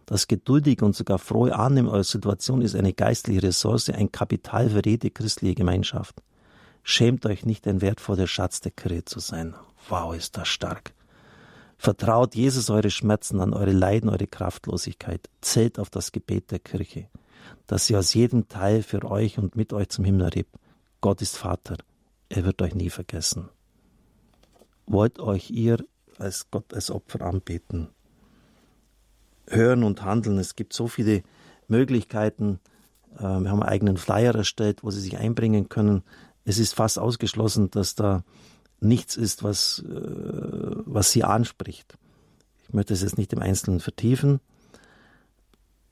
das 0.06 0.28
geduldige 0.28 0.84
und 0.84 0.94
sogar 0.94 1.18
frohe 1.18 1.54
Annehmen 1.56 1.88
eurer 1.88 2.04
Situation 2.04 2.62
ist 2.62 2.76
eine 2.76 2.92
geistliche 2.92 3.42
Ressource, 3.42 3.90
ein 3.90 4.12
Kapital 4.12 4.70
für 4.70 4.82
jede 4.84 5.10
christliche 5.10 5.56
Gemeinschaft. 5.56 6.22
Schämt 6.84 7.26
euch 7.26 7.44
nicht, 7.44 7.66
ein 7.66 7.80
wertvoller 7.80 8.28
Schatz 8.28 8.60
der 8.60 8.70
Kirche 8.70 9.04
zu 9.04 9.18
sein. 9.18 9.54
Wow, 9.88 10.14
ist 10.14 10.36
das 10.36 10.46
stark. 10.46 10.92
Vertraut 11.76 12.36
Jesus 12.36 12.70
eure 12.70 12.90
Schmerzen 12.90 13.40
an, 13.40 13.52
eure 13.52 13.72
Leiden, 13.72 14.08
eure 14.08 14.28
Kraftlosigkeit. 14.28 15.28
Zählt 15.40 15.80
auf 15.80 15.90
das 15.90 16.12
Gebet 16.12 16.52
der 16.52 16.60
Kirche, 16.60 17.08
dass 17.66 17.86
sie 17.86 17.96
aus 17.96 18.14
jedem 18.14 18.48
Teil 18.48 18.82
für 18.82 19.04
euch 19.04 19.38
und 19.38 19.56
mit 19.56 19.72
euch 19.72 19.88
zum 19.88 20.04
Himmel 20.04 20.26
erhebt. 20.26 20.54
Gott 21.00 21.22
ist 21.22 21.36
Vater. 21.36 21.76
Er 22.28 22.44
wird 22.44 22.62
euch 22.62 22.74
nie 22.74 22.90
vergessen. 22.90 23.48
Wollt 24.86 25.18
euch 25.18 25.50
ihr 25.50 25.84
als 26.18 26.50
Gott 26.50 26.72
als 26.72 26.90
Opfer 26.90 27.22
anbeten? 27.22 27.88
Hören 29.48 29.84
und 29.84 30.02
handeln. 30.02 30.38
Es 30.38 30.56
gibt 30.56 30.72
so 30.72 30.88
viele 30.88 31.22
Möglichkeiten. 31.68 32.60
Äh, 33.16 33.22
wir 33.22 33.50
haben 33.50 33.62
einen 33.62 33.62
eigenen 33.62 33.96
Flyer 33.96 34.34
erstellt, 34.34 34.82
wo 34.82 34.90
Sie 34.90 35.00
sich 35.00 35.18
einbringen 35.18 35.68
können. 35.68 36.02
Es 36.44 36.58
ist 36.58 36.74
fast 36.74 36.98
ausgeschlossen, 36.98 37.70
dass 37.70 37.94
da 37.94 38.24
nichts 38.80 39.16
ist, 39.16 39.42
was, 39.42 39.84
äh, 39.88 39.92
was 40.84 41.10
sie 41.10 41.24
anspricht. 41.24 41.98
Ich 42.68 42.74
möchte 42.74 42.94
es 42.94 43.02
jetzt 43.02 43.18
nicht 43.18 43.32
im 43.32 43.40
Einzelnen 43.40 43.80
vertiefen. 43.80 44.40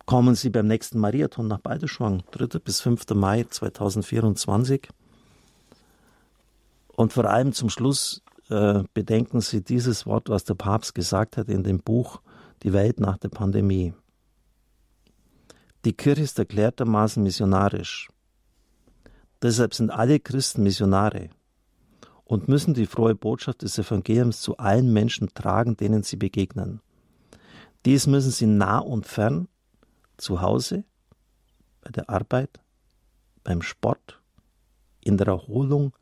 Kommen 0.06 0.34
Sie 0.34 0.50
beim 0.50 0.66
nächsten 0.66 0.98
Mariathon 0.98 1.48
nach 1.48 1.60
Balderschwang, 1.60 2.22
3. 2.32 2.58
bis 2.58 2.82
5. 2.82 3.08
Mai 3.14 3.44
2024. 3.44 4.88
Und 6.88 7.12
vor 7.14 7.24
allem 7.24 7.54
zum 7.54 7.70
Schluss 7.70 8.22
äh, 8.50 8.82
bedenken 8.92 9.40
Sie 9.40 9.64
dieses 9.64 10.04
Wort, 10.04 10.28
was 10.28 10.44
der 10.44 10.56
Papst 10.56 10.94
gesagt 10.94 11.38
hat 11.38 11.48
in 11.48 11.62
dem 11.62 11.78
Buch 11.78 12.20
Die 12.62 12.74
Welt 12.74 13.00
nach 13.00 13.16
der 13.16 13.30
Pandemie. 13.30 13.94
Die 15.86 15.94
Kirche 15.94 16.22
ist 16.22 16.38
erklärtermaßen 16.38 17.22
missionarisch. 17.22 18.10
Deshalb 19.40 19.72
sind 19.72 19.90
alle 19.90 20.20
Christen 20.20 20.62
Missionare 20.62 21.30
und 22.24 22.48
müssen 22.48 22.74
die 22.74 22.86
frohe 22.86 23.14
Botschaft 23.14 23.62
des 23.62 23.78
Evangeliums 23.78 24.42
zu 24.42 24.58
allen 24.58 24.92
Menschen 24.92 25.32
tragen, 25.32 25.78
denen 25.78 26.02
sie 26.02 26.16
begegnen. 26.16 26.80
Dies 27.86 28.06
müssen 28.06 28.30
sie 28.30 28.46
nah 28.46 28.78
und 28.78 29.06
fern, 29.06 29.48
zu 30.16 30.40
Hause, 30.40 30.84
bei 31.80 31.90
der 31.90 32.08
Arbeit, 32.08 32.60
beim 33.42 33.62
Sport, 33.62 34.20
in 35.00 35.18
der 35.18 35.28
Erholung, 35.28 35.92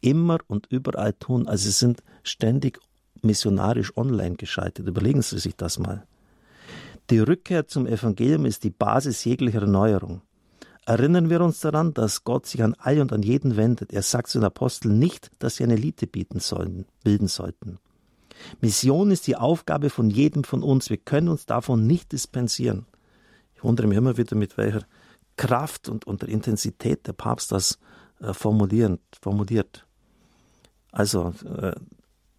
immer 0.00 0.38
und 0.46 0.66
überall 0.70 1.12
tun. 1.12 1.48
Also 1.48 1.64
sie 1.64 1.72
sind 1.72 2.02
ständig 2.22 2.78
missionarisch 3.22 3.96
online 3.96 4.36
geschaltet. 4.36 4.86
Überlegen 4.86 5.22
Sie 5.22 5.38
sich 5.38 5.56
das 5.56 5.78
mal. 5.78 6.06
Die 7.10 7.18
Rückkehr 7.18 7.66
zum 7.66 7.86
Evangelium 7.86 8.44
ist 8.44 8.64
die 8.64 8.70
Basis 8.70 9.24
jeglicher 9.24 9.62
Erneuerung. 9.62 10.22
Erinnern 10.86 11.28
wir 11.28 11.40
uns 11.40 11.60
daran, 11.60 11.92
dass 11.92 12.24
Gott 12.24 12.46
sich 12.46 12.62
an 12.62 12.74
alle 12.78 13.02
und 13.02 13.12
an 13.12 13.22
jeden 13.22 13.56
wendet. 13.56 13.92
Er 13.92 14.02
sagt 14.02 14.28
zu 14.28 14.38
den 14.38 14.44
Aposteln 14.44 14.98
nicht, 14.98 15.30
dass 15.38 15.56
sie 15.56 15.64
eine 15.64 15.74
Elite 15.74 16.06
bieten 16.06 16.40
sollen, 16.40 16.86
bilden 17.04 17.28
sollten. 17.28 17.78
Mission 18.60 19.10
ist 19.10 19.26
die 19.26 19.36
Aufgabe 19.36 19.90
von 19.90 20.10
jedem 20.10 20.44
von 20.44 20.62
uns. 20.62 20.90
Wir 20.90 20.96
können 20.96 21.28
uns 21.28 21.44
davon 21.44 21.86
nicht 21.86 22.12
dispensieren. 22.12 22.86
Ich 23.58 23.64
wundere 23.64 23.88
mich 23.88 23.98
immer 23.98 24.16
wieder, 24.16 24.36
mit 24.36 24.56
welcher 24.56 24.82
Kraft 25.36 25.88
und, 25.88 26.06
und 26.06 26.22
der 26.22 26.28
Intensität 26.28 27.08
der 27.08 27.12
Papst 27.12 27.50
das 27.50 27.80
äh, 28.20 28.32
formulieren, 28.32 29.00
formuliert. 29.20 29.84
Also 30.92 31.34
äh, 31.44 31.72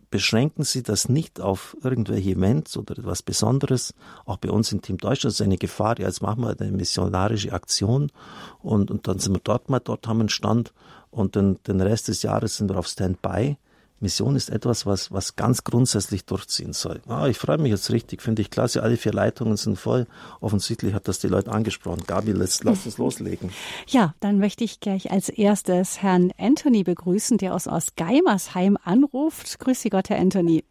beschränken 0.09 0.63
Sie 0.63 0.81
das 0.81 1.09
nicht 1.09 1.41
auf 1.41 1.75
irgendwelche 1.83 2.29
Events 2.31 2.77
oder 2.77 2.97
etwas 2.97 3.21
Besonderes. 3.21 3.93
Auch 4.23 4.37
bei 4.37 4.49
uns 4.49 4.71
im 4.71 4.81
Team 4.81 4.97
Deutschland 4.97 5.33
ist 5.33 5.41
eine 5.41 5.57
Gefahr, 5.57 5.99
ja, 5.99 6.07
jetzt 6.07 6.21
machen 6.21 6.41
wir 6.41 6.55
eine 6.57 6.71
missionarische 6.71 7.51
Aktion 7.51 8.13
und, 8.61 8.89
und 8.89 9.05
dann 9.09 9.19
sind 9.19 9.33
wir 9.33 9.41
dort 9.43 9.69
mal, 9.69 9.79
dort 9.79 10.07
haben 10.07 10.19
wir 10.19 10.21
einen 10.21 10.29
Stand 10.29 10.73
und 11.11 11.35
den, 11.35 11.61
den 11.63 11.81
Rest 11.81 12.07
des 12.07 12.23
Jahres 12.23 12.55
sind 12.55 12.69
wir 12.69 12.79
auf 12.79 12.87
Standby. 12.87 13.57
Mission 14.01 14.35
ist 14.35 14.49
etwas, 14.49 14.85
was, 14.85 15.11
was 15.11 15.35
ganz 15.35 15.63
grundsätzlich 15.63 16.25
durchziehen 16.25 16.73
soll. 16.73 17.01
Ah, 17.07 17.27
ich 17.27 17.37
freue 17.37 17.57
mich 17.57 17.71
jetzt 17.71 17.91
richtig, 17.91 18.21
finde 18.21 18.41
ich 18.41 18.49
klasse. 18.49 18.83
Alle 18.83 18.97
vier 18.97 19.13
Leitungen 19.13 19.57
sind 19.57 19.77
voll. 19.77 20.07
Offensichtlich 20.39 20.93
hat 20.93 21.07
das 21.07 21.19
die 21.19 21.27
Leute 21.27 21.51
angesprochen. 21.51 22.03
Gabi, 22.07 22.31
lass, 22.31 22.63
lass 22.63 22.85
uns 22.85 22.97
loslegen. 22.97 23.51
Ja, 23.87 24.13
dann 24.19 24.39
möchte 24.39 24.63
ich 24.63 24.79
gleich 24.79 25.11
als 25.11 25.29
erstes 25.29 26.01
Herrn 26.01 26.31
Anthony 26.37 26.83
begrüßen, 26.83 27.37
der 27.37 27.53
aus, 27.55 27.67
Geimersheim 27.95 28.77
anruft. 28.83 29.59
Grüß 29.59 29.81
Sie 29.81 29.89
Gott, 29.89 30.09
Herr 30.09 30.19
Anthony. 30.19 30.63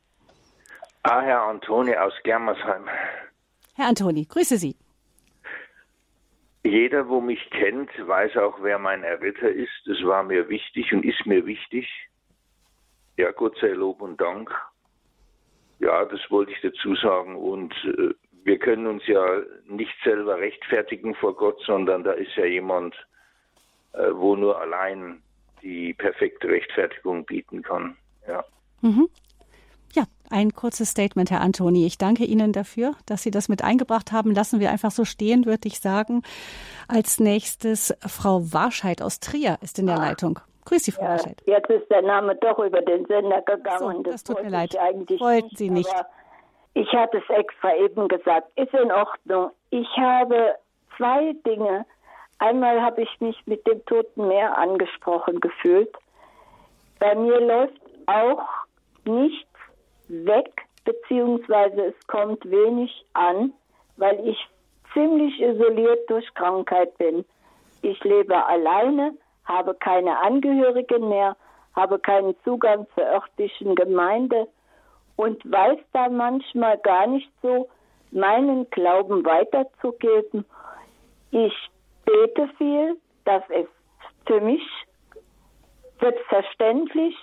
Ah, 1.03 1.21
Herr 1.21 1.43
Antoni 1.43 1.97
aus 1.97 2.13
Germersheim. 2.23 2.85
Herr 3.75 3.89
Antoni, 3.89 4.25
grüße 4.25 4.59
Sie. 4.59 4.77
Jeder, 6.65 7.09
wo 7.09 7.21
mich 7.21 7.49
kennt, 7.51 7.91
weiß 7.99 8.37
auch, 8.37 8.59
wer 8.63 8.79
mein 8.79 9.03
Erretter 9.03 9.49
ist. 9.49 9.71
Das 9.87 9.97
war 10.03 10.23
mir 10.23 10.49
wichtig 10.49 10.93
und 10.93 11.05
ist 11.05 11.25
mir 11.25 11.47
wichtig. 11.47 11.89
Ja, 13.19 13.33
Gott 13.33 13.59
sei 13.61 13.71
Lob 13.71 14.01
und 14.01 14.21
Dank. 14.21 14.49
Ja, 15.81 16.05
das 16.05 16.21
wollte 16.31 16.53
ich 16.53 16.61
dazu 16.63 16.95
sagen. 16.95 17.35
Und 17.35 17.75
äh, 17.85 18.15
wir 18.45 18.59
können 18.59 18.87
uns 18.87 19.03
ja 19.09 19.41
nicht 19.67 19.93
selber 20.05 20.39
rechtfertigen 20.39 21.17
vor 21.17 21.35
Gott, 21.35 21.61
sondern 21.67 22.05
da 22.05 22.13
ist 22.13 22.35
ja 22.37 22.45
jemand, 22.45 22.95
äh, 23.93 24.13
wo 24.13 24.37
nur 24.37 24.61
allein 24.61 25.21
die 25.63 25.95
perfekte 25.95 26.47
Rechtfertigung 26.47 27.25
bieten 27.25 27.63
kann. 27.63 27.97
Ja. 28.29 28.45
Mhm. 28.83 29.09
Ja, 29.95 30.05
ein 30.31 30.53
kurzes 30.53 30.91
Statement, 30.91 31.33
Herr 31.33 31.41
Antoni. 31.41 31.87
Ich 31.87 31.99
danke 31.99 32.25
Ihnen 32.25 32.53
dafür, 32.53 32.95
dass 33.07 33.25
Sie 33.25 33.33
das 33.33 33.49
mit 33.49 33.65
eingebracht 33.65 34.13
haben. 34.13 34.33
Lassen 34.33 34.61
wir 34.61 34.71
einfach 34.71 34.93
so 34.93 35.05
stehen, 35.05 35.45
würde 35.45 35.67
ich 35.67 35.81
sagen. 35.81 36.23
Als 36.87 37.19
nächstes 37.19 37.93
Frau 38.07 38.53
Warscheid 38.53 39.03
aus 39.03 39.19
Trier 39.19 39.59
ist 39.61 39.81
in 39.81 39.87
der 39.87 39.99
ah. 39.99 40.07
Leitung. 40.07 40.39
Grüß 40.69 40.85
Sie, 40.85 40.93
Frau 40.93 41.05
ja. 41.05 41.17
Jetzt 41.47 41.71
ist 41.71 41.91
der 41.91 42.03
Name 42.03 42.35
doch 42.37 42.59
über 42.59 42.83
den 42.83 43.07
Sender 43.07 43.41
gegangen. 43.41 43.79
So, 43.79 44.03
das, 44.03 44.13
das 44.13 44.25
tut 44.25 44.43
mir 44.43 44.51
leid. 44.51 44.75
Wollten 44.75 45.57
Sie 45.57 45.71
nicht. 45.71 45.91
Ich 46.75 46.93
hatte 46.93 47.19
es 47.19 47.37
extra 47.37 47.75
eben 47.75 48.07
gesagt. 48.07 48.53
Ist 48.57 48.75
in 48.75 48.93
Ordnung. 48.93 49.51
Ich 49.71 49.89
habe 49.97 50.57
zwei 50.97 51.33
Dinge. 51.47 51.87
Einmal 52.39 52.83
habe 52.83 53.01
ich 53.01 53.21
mich 53.21 53.37
mit 53.47 53.67
dem 53.67 53.83
Toten 53.87 54.29
Meer 54.29 54.59
angesprochen 54.59 55.41
gefühlt. 55.41 55.91
Bei 56.99 57.15
mir 57.15 57.41
läuft 57.41 57.81
auch 58.07 58.47
nichts 59.07 59.49
weg, 60.09 60.67
beziehungsweise 60.85 61.87
es 61.87 62.07
kommt 62.09 62.45
wenig 62.45 63.07
an, 63.15 63.55
weil 63.97 64.21
ich 64.29 64.39
ziemlich 64.93 65.41
isoliert 65.41 66.11
durch 66.11 66.27
Krankheit 66.35 66.97
bin. 66.99 67.25
Ich 67.81 68.05
lebe 68.05 68.45
alleine 68.45 69.15
habe 69.49 69.75
keine 69.75 70.21
Angehörigen 70.21 71.09
mehr, 71.09 71.37
habe 71.75 71.99
keinen 71.99 72.37
Zugang 72.45 72.87
zur 72.95 73.05
örtlichen 73.05 73.75
Gemeinde 73.75 74.47
und 75.17 75.51
weiß 75.51 75.79
da 75.93 76.09
manchmal 76.09 76.79
gar 76.79 77.07
nicht 77.07 77.31
so, 77.43 77.69
meinen 78.11 78.69
Glauben 78.71 79.25
weiterzugeben. 79.25 80.45
Ich 81.31 81.55
bete 82.05 82.49
viel, 82.57 82.97
das 83.25 83.43
ist 83.51 83.69
für 84.27 84.41
mich 84.41 84.63
selbstverständlich. 86.01 87.17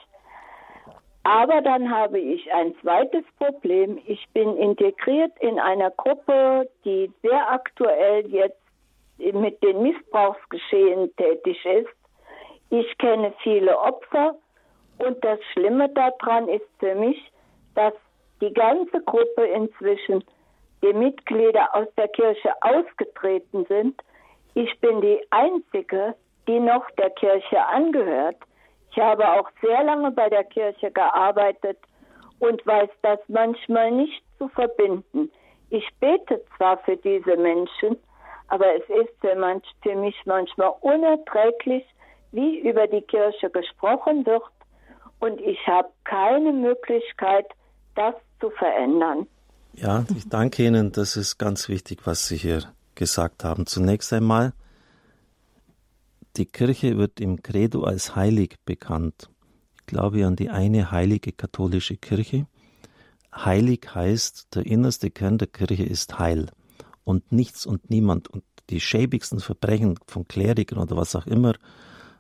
Aber 1.24 1.62
dann 1.62 1.90
habe 1.90 2.20
ich 2.20 2.54
ein 2.54 2.76
zweites 2.82 3.24
Problem. 3.40 4.00
Ich 4.06 4.28
bin 4.34 4.58
integriert 4.58 5.32
in 5.40 5.60
einer 5.60 5.90
Gruppe, 5.90 6.70
die 6.84 7.12
sehr 7.24 7.52
aktuell 7.52 8.28
jetzt 8.28 8.62
mit 9.18 9.64
den 9.64 9.82
Missbrauchsgeschehen 9.82 11.16
tätig 11.16 11.66
ist. 11.66 11.90
Ich 12.78 12.98
kenne 12.98 13.34
viele 13.42 13.80
Opfer 13.80 14.36
und 14.98 15.24
das 15.24 15.40
Schlimme 15.54 15.88
daran 15.94 16.50
ist 16.50 16.68
für 16.80 16.94
mich, 16.94 17.32
dass 17.74 17.94
die 18.42 18.52
ganze 18.54 19.00
Gruppe 19.00 19.46
inzwischen 19.46 20.22
die 20.84 20.92
Mitglieder 20.92 21.74
aus 21.74 21.88
der 21.96 22.10
Kirche 22.10 22.52
ausgetreten 22.60 23.66
sind. 23.70 24.02
Ich 24.56 24.78
bin 24.82 25.00
die 25.00 25.22
Einzige, 25.30 26.16
die 26.50 26.60
noch 26.60 26.86
der 26.98 27.12
Kirche 27.12 27.66
angehört. 27.66 28.36
Ich 28.92 28.98
habe 28.98 29.26
auch 29.26 29.50
sehr 29.62 29.82
lange 29.86 30.12
bei 30.12 30.28
der 30.28 30.44
Kirche 30.44 30.92
gearbeitet 30.92 31.78
und 32.40 32.68
weiß 32.68 32.90
das 33.04 33.20
manchmal 33.30 33.92
nicht 33.92 34.22
zu 34.38 34.50
verbinden. 34.50 35.32
Ich 35.70 35.88
bete 36.02 36.44
zwar 36.58 36.78
für 36.80 36.98
diese 36.98 37.38
Menschen, 37.38 37.96
aber 38.50 38.76
es 38.76 38.84
ist 38.90 39.18
für, 39.22 39.36
manch, 39.36 39.66
für 39.82 39.96
mich 39.96 40.18
manchmal 40.26 40.74
unerträglich, 40.82 41.86
wie 42.32 42.60
über 42.60 42.88
die 42.88 43.02
Kirche 43.02 43.50
gesprochen 43.50 44.26
wird 44.26 44.44
und 45.20 45.40
ich 45.42 45.58
habe 45.68 45.90
keine 46.04 46.52
Möglichkeit, 46.52 47.46
das 47.96 48.16
zu 48.40 48.50
verändern. 48.52 49.28
Ja, 49.74 50.06
ich 50.16 50.28
danke 50.30 50.66
Ihnen. 50.66 50.92
Das 50.92 51.18
ist 51.18 51.38
ganz 51.38 51.68
wichtig, 51.68 52.02
was 52.06 52.28
Sie 52.28 52.38
hier 52.38 52.64
gesagt 52.96 53.44
haben. 53.44 53.66
Zunächst 53.66 54.14
einmal, 54.14 54.54
die 56.38 56.46
Kirche 56.46 56.98
wird 56.98 57.20
im 57.20 57.42
Credo 57.42 57.84
als 57.84 58.16
heilig 58.16 58.56
bekannt. 58.66 59.30
Ich 59.80 59.86
glaube 59.86 60.26
an 60.26 60.36
die 60.36 60.50
eine 60.50 60.92
heilige 60.92 61.32
katholische 61.32 61.98
Kirche. 61.98 62.48
Heilig 63.34 63.94
heißt, 63.94 64.56
der 64.56 64.66
innerste 64.66 65.12
Kern 65.12 65.38
der 65.38 65.48
Kirche 65.48 65.84
ist 65.84 66.20
heil 66.20 66.48
und 67.04 67.32
nichts 67.32 67.66
und 67.66 67.90
niemand 67.90 68.30
und 68.30 68.44
die 68.70 68.80
schäbigsten 68.80 69.40
Verbrechen 69.40 70.00
von 70.08 70.28
Klerikern 70.28 70.80
oder 70.80 70.98
was 70.98 71.16
auch 71.16 71.28
immer, 71.28 71.54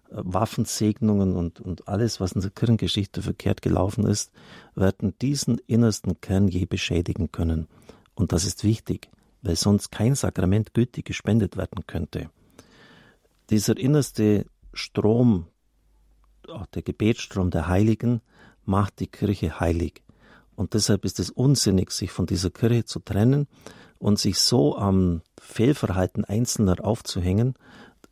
Waffensegnungen 0.10 1.36
und, 1.36 1.60
und 1.60 1.88
alles, 1.88 2.20
was 2.20 2.34
in 2.34 2.42
der 2.42 2.52
Kirchengeschichte 2.52 3.22
verkehrt 3.22 3.62
gelaufen 3.62 4.06
ist, 4.06 4.32
werden 4.76 5.14
diesen 5.22 5.58
innersten 5.68 6.22
Kern 6.22 6.48
je 6.48 6.66
beschädigen 6.66 7.32
können. 7.32 7.68
Und 8.14 8.32
das 8.32 8.46
ist 8.46 8.64
wichtig, 8.64 9.10
weil 9.42 9.56
sonst 9.56 9.92
kein 9.92 10.16
Sakrament 10.16 10.74
gültig 10.74 11.06
gespendet 11.06 11.58
werden 11.58 11.86
könnte 11.88 12.30
dieser 13.50 13.78
innerste 13.78 14.46
Strom, 14.74 15.48
auch 16.48 16.66
der 16.68 16.82
Gebetsstrom 16.82 17.52
der 17.52 17.68
Heiligen, 17.68 18.22
macht 18.66 19.00
die 19.00 19.08
Kirche 19.08 19.60
heilig. 19.60 20.04
Und 20.56 20.74
deshalb 20.74 21.06
ist 21.06 21.20
es 21.20 21.30
unsinnig, 21.30 21.92
sich 21.92 22.12
von 22.12 22.26
dieser 22.26 22.50
Kirche 22.50 22.86
zu 22.86 23.00
trennen 23.00 23.48
und 24.00 24.20
sich 24.20 24.40
so 24.40 24.78
am 24.78 25.22
Fehlverhalten 25.40 26.26
Einzelner 26.26 26.84
aufzuhängen, 26.84 27.56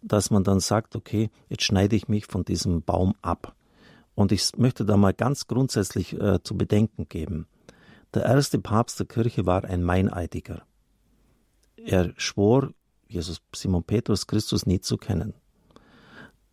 dass 0.04 0.30
man 0.30 0.44
dann 0.44 0.60
sagt, 0.60 0.96
okay, 0.96 1.30
jetzt 1.50 1.64
schneide 1.64 1.96
ich 1.96 2.08
mich 2.08 2.26
von 2.26 2.46
diesem 2.46 2.82
Baum 2.82 3.16
ab. 3.22 3.56
Und 4.16 4.32
ich 4.32 4.52
möchte 4.58 4.86
da 4.86 4.98
mal 4.98 5.14
ganz 5.14 5.48
grundsätzlich 5.48 6.14
äh, 6.20 6.44
zu 6.44 6.56
bedenken 6.56 7.08
geben. 7.10 7.48
Der 8.14 8.26
erste 8.26 8.60
Papst 8.60 9.00
der 9.00 9.08
Kirche 9.08 9.46
war 9.46 9.64
ein 9.64 9.82
Meineidiger. 9.82 10.64
Er 11.78 12.14
schwor 12.18 12.70
Jesus, 13.08 13.42
Simon 13.56 13.84
Petrus, 13.84 14.28
Christus 14.28 14.66
nie 14.66 14.82
zu 14.82 14.98
kennen. 14.98 15.34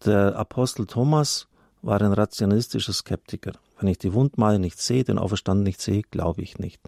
Der 0.04 0.36
Apostel 0.36 0.86
Thomas 0.86 1.48
war 1.82 2.00
ein 2.00 2.12
rationalistischer 2.12 2.92
Skeptiker. 2.92 3.52
Wenn 3.78 3.88
ich 3.88 3.98
die 3.98 4.12
Wundmale 4.12 4.58
nicht 4.58 4.78
sehe, 4.78 5.04
den 5.04 5.18
Auferstanden 5.18 5.64
nicht 5.64 5.80
sehe, 5.80 6.02
glaube 6.10 6.42
ich 6.42 6.58
nicht. 6.58 6.80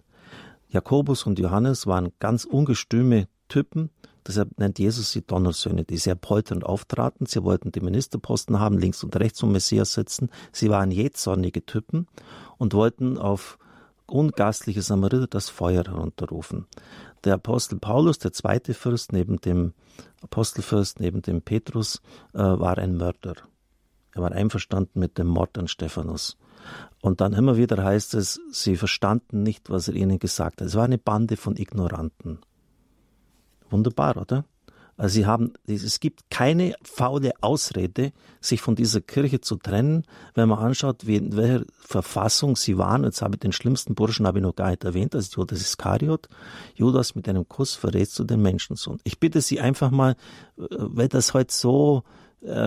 Jakobus 0.69 1.23
und 1.25 1.39
Johannes 1.39 1.87
waren 1.87 2.11
ganz 2.19 2.45
ungestüme 2.45 3.27
Typen, 3.47 3.89
deshalb 4.27 4.57
nennt 4.59 4.79
Jesus 4.79 5.11
sie 5.11 5.21
Donnersöhne, 5.21 5.83
die 5.83 5.97
sehr 5.97 6.15
polternd 6.15 6.65
auftraten. 6.65 7.25
Sie 7.25 7.43
wollten 7.43 7.71
die 7.71 7.81
Ministerposten 7.81 8.59
haben, 8.59 8.77
links 8.77 9.03
und 9.03 9.15
rechts 9.15 9.39
vom 9.39 9.51
Messias 9.51 9.93
sitzen. 9.93 10.29
Sie 10.51 10.69
waren 10.69 10.91
jähzornige 10.91 11.65
Typen 11.65 12.07
und 12.57 12.73
wollten 12.73 13.17
auf 13.17 13.57
ungastliche 14.05 14.81
Samariter 14.81 15.27
das 15.27 15.49
Feuer 15.49 15.83
herunterrufen. 15.85 16.67
Der 17.23 17.35
Apostel 17.35 17.79
Paulus, 17.79 18.19
der 18.19 18.33
zweite 18.33 18.73
Fürst 18.73 19.13
neben 19.13 19.39
dem 19.39 19.73
Apostelfürst, 20.21 20.99
neben 20.99 21.21
dem 21.21 21.41
Petrus, 21.41 22.01
äh, 22.33 22.39
war 22.39 22.77
ein 22.77 22.97
Mörder. 22.97 23.35
Er 24.11 24.21
war 24.21 24.31
einverstanden 24.31 24.99
mit 24.99 25.17
dem 25.17 25.27
Mord 25.27 25.57
an 25.57 25.67
Stephanus. 25.67 26.37
Und 27.01 27.21
dann 27.21 27.33
immer 27.33 27.57
wieder 27.57 27.83
heißt 27.83 28.13
es, 28.13 28.39
sie 28.51 28.77
verstanden 28.77 29.43
nicht, 29.43 29.69
was 29.69 29.87
er 29.87 29.95
ihnen 29.95 30.19
gesagt 30.19 30.61
hat. 30.61 30.67
Es 30.67 30.75
war 30.75 30.85
eine 30.85 30.97
Bande 30.97 31.35
von 31.35 31.57
Ignoranten. 31.57 32.39
Wunderbar, 33.73 34.17
oder? 34.17 34.45
Also 34.95 35.15
sie 35.15 35.25
haben, 35.25 35.53
es 35.65 35.99
gibt 35.99 36.29
keine 36.29 36.75
faule 36.83 37.31
Ausrede, 37.41 38.11
sich 38.39 38.61
von 38.61 38.75
dieser 38.75 39.01
Kirche 39.01 39.41
zu 39.41 39.55
trennen, 39.55 40.03
wenn 40.35 40.47
man 40.47 40.59
anschaut, 40.59 41.07
wie, 41.07 41.15
in 41.15 41.35
welcher 41.35 41.65
Verfassung 41.79 42.55
sie 42.55 42.77
waren. 42.77 43.03
Jetzt 43.03 43.23
habe 43.23 43.35
ich 43.35 43.39
den 43.39 43.51
schlimmsten 43.51 43.95
Burschen 43.95 44.27
habe 44.27 44.37
ich 44.37 44.43
noch 44.43 44.55
gar 44.55 44.69
nicht 44.69 44.83
erwähnt, 44.83 45.15
ist 45.15 45.35
Judas 45.35 45.61
Iskariot. 45.61 46.29
Judas 46.75 47.15
mit 47.15 47.27
einem 47.27 47.47
Kuss 47.49 47.73
verrätst 47.73 48.19
du 48.19 48.23
den 48.23 48.43
Menschensohn. 48.43 48.99
Ich 49.03 49.19
bitte 49.19 49.41
Sie 49.41 49.59
einfach 49.59 49.89
mal, 49.89 50.11
äh, 50.57 50.65
weil 50.69 51.07
das 51.07 51.33
heute 51.33 51.53
so 51.53 52.03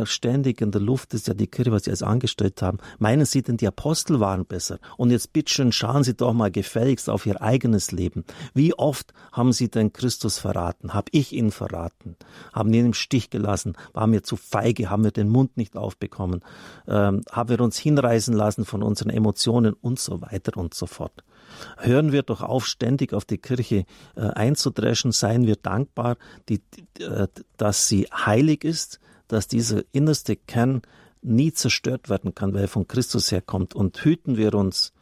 ständig 0.05 0.61
in 0.61 0.70
der 0.70 0.81
Luft 0.81 1.14
ist 1.14 1.29
ja 1.29 1.35
die 1.35 1.47
Kirche, 1.47 1.72
was 1.72 1.85
sie 1.85 1.91
jetzt 1.91 2.03
angestellt 2.03 2.62
haben. 2.62 2.79
Meinen 2.99 3.27
Sie 3.27 3.43
denn, 3.43 3.57
die 3.57 3.66
Apostel 3.66 4.20
waren 4.20 4.47
besser? 4.47 4.79
Und 4.97 5.11
jetzt 5.11 5.33
bitteschön, 5.33 5.72
schauen 5.72 6.05
Sie 6.05 6.14
doch 6.14 6.33
mal 6.33 6.51
gefälligst 6.51 7.11
auf 7.11 7.27
Ihr 7.27 7.43
eigenes 7.43 7.93
Leben. 7.93 8.24
Wie 8.55 8.74
oft 8.74 9.12
haben 9.33 9.53
Sie 9.53 9.70
denn 9.70 9.93
Christus 9.93 10.39
verraten? 10.39 10.95
Hab 10.95 11.09
ich 11.12 11.33
ihn 11.33 11.51
verraten? 11.51 12.16
Haben 12.53 12.72
ihn 12.72 12.87
im 12.87 12.95
Stich 12.95 13.31
gelassen? 13.31 13.77
Waren 13.93 14.12
wir 14.12 14.22
zu 14.22 14.37
feige? 14.37 14.91
Haben 14.91 15.05
wir 15.05 15.12
den 15.12 15.29
Mund 15.29 15.57
nicht 15.57 15.77
aufbekommen? 15.77 16.43
Ähm, 16.89 17.22
haben 17.31 17.49
wir 17.49 17.61
uns 17.61 17.79
hinreißen 17.79 18.35
lassen 18.35 18.64
von 18.64 18.83
unseren 18.83 19.11
Emotionen 19.11 19.74
und 19.74 19.99
so 19.99 20.22
weiter 20.22 20.57
und 20.57 20.74
so 20.74 20.87
fort? 20.87 21.24
Hören 21.79 22.12
wir 22.12 22.22
doch 22.22 22.43
auf, 22.43 22.66
ständig 22.66 23.12
auf 23.12 23.24
die 23.24 23.39
Kirche 23.39 23.85
äh, 24.14 24.20
einzudreschen, 24.20 25.12
seien 25.12 25.47
wir 25.47 25.57
dankbar, 25.57 26.16
die, 26.49 26.62
äh, 26.99 27.29
dass 27.57 27.89
sie 27.89 28.05
heilig 28.12 28.64
ist, 28.64 29.01
dass 29.29 29.49
dieser 29.49 29.83
innerste 29.93 30.37
Kern 30.37 30.83
nie 31.22 31.53
zerstört 31.53 32.09
werden 32.09 32.35
kann, 32.35 32.55
weil 32.55 32.62
er 32.62 32.68
von 32.68 32.87
Christus 32.87 33.33
herkommt. 33.33 33.74
Und 33.74 34.05
hüten 34.05 34.37
wir 34.37 34.55
uns 34.55 34.93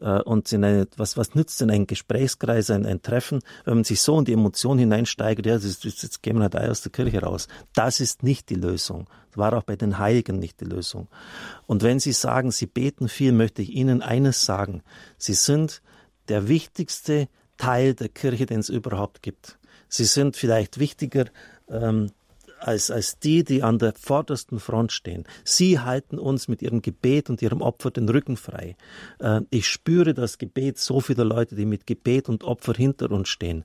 äh, 0.00 0.20
und 0.22 0.52
in 0.52 0.64
eine, 0.64 0.88
was, 0.96 1.16
was 1.16 1.34
nützt 1.34 1.60
denn 1.60 1.70
ein 1.70 1.86
Gesprächskreis, 1.86 2.70
ein, 2.70 2.84
ein 2.86 3.02
Treffen, 3.02 3.40
wenn 3.64 3.74
man 3.74 3.84
sich 3.84 4.00
so 4.00 4.18
in 4.18 4.24
die 4.24 4.32
Emotion 4.32 4.78
hineinsteigert, 4.78 5.46
ja, 5.46 5.54
das, 5.54 5.80
das, 5.80 6.02
jetzt 6.02 6.22
gehen 6.22 6.36
wir 6.36 6.42
halt 6.42 6.56
aus 6.56 6.82
der 6.82 6.92
Kirche 6.92 7.20
raus. 7.20 7.48
Das 7.74 8.00
ist 8.00 8.22
nicht 8.22 8.50
die 8.50 8.54
Lösung. 8.54 9.08
Das 9.30 9.38
war 9.38 9.52
auch 9.54 9.62
bei 9.62 9.76
den 9.76 9.98
Heiligen 9.98 10.38
nicht 10.38 10.60
die 10.60 10.66
Lösung. 10.66 11.08
Und 11.66 11.82
wenn 11.82 12.00
Sie 12.00 12.12
sagen, 12.12 12.50
Sie 12.50 12.66
beten 12.66 13.08
viel, 13.08 13.32
möchte 13.32 13.62
ich 13.62 13.70
Ihnen 13.70 14.02
eines 14.02 14.44
sagen. 14.44 14.82
Sie 15.16 15.34
sind 15.34 15.82
der 16.28 16.48
wichtigste 16.48 17.28
Teil 17.56 17.94
der 17.94 18.08
Kirche, 18.08 18.46
den 18.46 18.60
es 18.60 18.68
überhaupt 18.68 19.22
gibt. 19.22 19.58
Sie 19.88 20.04
sind 20.04 20.36
vielleicht 20.36 20.78
wichtiger 20.78 21.26
ähm, 21.68 22.10
als, 22.66 22.90
als 22.90 23.18
die, 23.18 23.44
die 23.44 23.62
an 23.62 23.78
der 23.78 23.94
vordersten 23.94 24.60
Front 24.60 24.92
stehen. 24.92 25.24
Sie 25.44 25.78
halten 25.78 26.18
uns 26.18 26.48
mit 26.48 26.62
ihrem 26.62 26.82
Gebet 26.82 27.30
und 27.30 27.42
ihrem 27.42 27.60
Opfer 27.60 27.90
den 27.90 28.08
Rücken 28.08 28.36
frei. 28.36 28.76
Äh, 29.18 29.42
ich 29.50 29.68
spüre 29.68 30.14
das 30.14 30.38
Gebet 30.38 30.78
so 30.78 31.00
vieler 31.00 31.24
Leute, 31.24 31.54
die 31.54 31.66
mit 31.66 31.86
Gebet 31.86 32.28
und 32.28 32.44
Opfer 32.44 32.74
hinter 32.74 33.10
uns 33.10 33.28
stehen. 33.28 33.64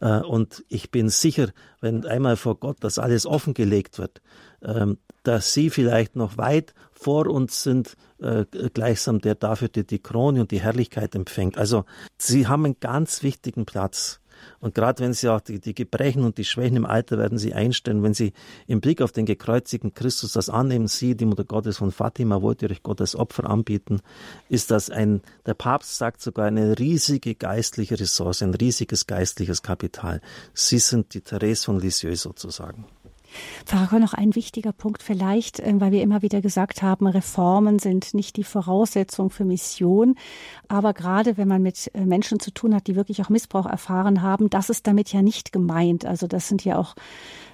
Äh, 0.00 0.20
und 0.20 0.64
ich 0.68 0.90
bin 0.90 1.08
sicher, 1.08 1.50
wenn 1.80 2.06
einmal 2.06 2.36
vor 2.36 2.56
Gott 2.56 2.78
das 2.80 2.98
alles 2.98 3.26
offengelegt 3.26 3.98
wird, 3.98 4.20
äh, 4.60 4.86
dass 5.22 5.52
Sie 5.52 5.70
vielleicht 5.70 6.16
noch 6.16 6.38
weit 6.38 6.74
vor 6.92 7.26
uns 7.26 7.62
sind, 7.62 7.96
äh, 8.18 8.44
gleichsam 8.72 9.20
der 9.20 9.34
dafür 9.34 9.68
die, 9.68 9.86
die 9.86 9.98
Krone 9.98 10.40
und 10.40 10.50
die 10.50 10.60
Herrlichkeit 10.60 11.14
empfängt. 11.14 11.58
Also 11.58 11.84
Sie 12.18 12.46
haben 12.46 12.64
einen 12.64 12.80
ganz 12.80 13.22
wichtigen 13.22 13.66
Platz. 13.66 14.20
Und 14.60 14.74
gerade 14.74 15.02
wenn 15.02 15.12
Sie 15.12 15.28
auch 15.28 15.40
die, 15.40 15.60
die 15.60 15.74
Gebrechen 15.74 16.24
und 16.24 16.38
die 16.38 16.44
Schwächen 16.44 16.76
im 16.76 16.86
Alter 16.86 17.18
werden 17.18 17.38
Sie 17.38 17.54
einstellen, 17.54 18.02
wenn 18.02 18.14
Sie 18.14 18.32
im 18.66 18.80
Blick 18.80 19.02
auf 19.02 19.12
den 19.12 19.26
gekreuzigten 19.26 19.94
Christus 19.94 20.32
das 20.32 20.48
annehmen, 20.48 20.88
Sie, 20.88 21.16
die 21.16 21.26
Mutter 21.26 21.44
Gottes 21.44 21.78
von 21.78 21.92
Fatima, 21.92 22.42
wollt 22.42 22.62
ihr 22.62 22.70
euch 22.70 22.82
Gottes 22.82 23.16
Opfer 23.16 23.48
anbieten, 23.48 24.00
ist 24.48 24.70
das 24.70 24.90
ein, 24.90 25.22
der 25.44 25.54
Papst 25.54 25.98
sagt 25.98 26.20
sogar 26.20 26.46
eine 26.46 26.78
riesige 26.78 27.34
geistliche 27.34 27.98
Ressource, 27.98 28.42
ein 28.42 28.54
riesiges 28.54 29.06
geistliches 29.06 29.62
Kapital. 29.62 30.20
Sie 30.54 30.78
sind 30.78 31.14
die 31.14 31.20
Therese 31.20 31.64
von 31.64 31.80
Lisieux 31.80 32.20
sozusagen. 32.22 32.84
Pfarrer, 33.64 33.98
noch 33.98 34.14
ein 34.14 34.34
wichtiger 34.34 34.72
Punkt 34.72 35.02
vielleicht, 35.02 35.60
äh, 35.60 35.74
weil 35.78 35.92
wir 35.92 36.02
immer 36.02 36.22
wieder 36.22 36.40
gesagt 36.40 36.82
haben, 36.82 37.06
Reformen 37.06 37.78
sind 37.78 38.14
nicht 38.14 38.36
die 38.36 38.44
Voraussetzung 38.44 39.30
für 39.30 39.44
Mission. 39.44 40.14
Aber 40.68 40.92
gerade 40.92 41.36
wenn 41.36 41.48
man 41.48 41.62
mit 41.62 41.90
äh, 41.94 42.04
Menschen 42.04 42.40
zu 42.40 42.50
tun 42.50 42.74
hat, 42.74 42.86
die 42.86 42.96
wirklich 42.96 43.22
auch 43.22 43.28
Missbrauch 43.28 43.66
erfahren 43.66 44.22
haben, 44.22 44.50
das 44.50 44.70
ist 44.70 44.86
damit 44.86 45.12
ja 45.12 45.22
nicht 45.22 45.52
gemeint. 45.52 46.06
Also 46.06 46.26
das 46.26 46.48
sind 46.48 46.64
ja 46.64 46.78
auch 46.78 46.94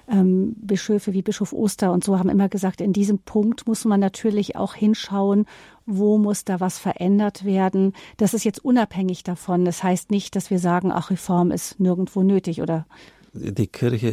ähm, 0.07 0.55
Bischöfe 0.57 1.13
wie 1.13 1.21
Bischof 1.21 1.53
Oster 1.53 1.91
und 1.91 2.03
so 2.03 2.19
haben 2.19 2.29
immer 2.29 2.49
gesagt, 2.49 2.81
in 2.81 2.93
diesem 2.93 3.19
Punkt 3.19 3.67
muss 3.67 3.85
man 3.85 3.99
natürlich 3.99 4.55
auch 4.55 4.75
hinschauen, 4.75 5.45
wo 5.85 6.17
muss 6.17 6.45
da 6.45 6.59
was 6.59 6.77
verändert 6.77 7.45
werden. 7.45 7.93
Das 8.17 8.33
ist 8.33 8.43
jetzt 8.43 8.63
unabhängig 8.63 9.23
davon. 9.23 9.65
Das 9.65 9.83
heißt 9.83 10.11
nicht, 10.11 10.35
dass 10.35 10.49
wir 10.49 10.59
sagen, 10.59 10.91
ach, 10.91 11.09
Reform 11.09 11.51
ist 11.51 11.79
nirgendwo 11.79 12.23
nötig 12.23 12.61
oder 12.61 12.85
die 13.33 13.67
Kirche, 13.67 14.09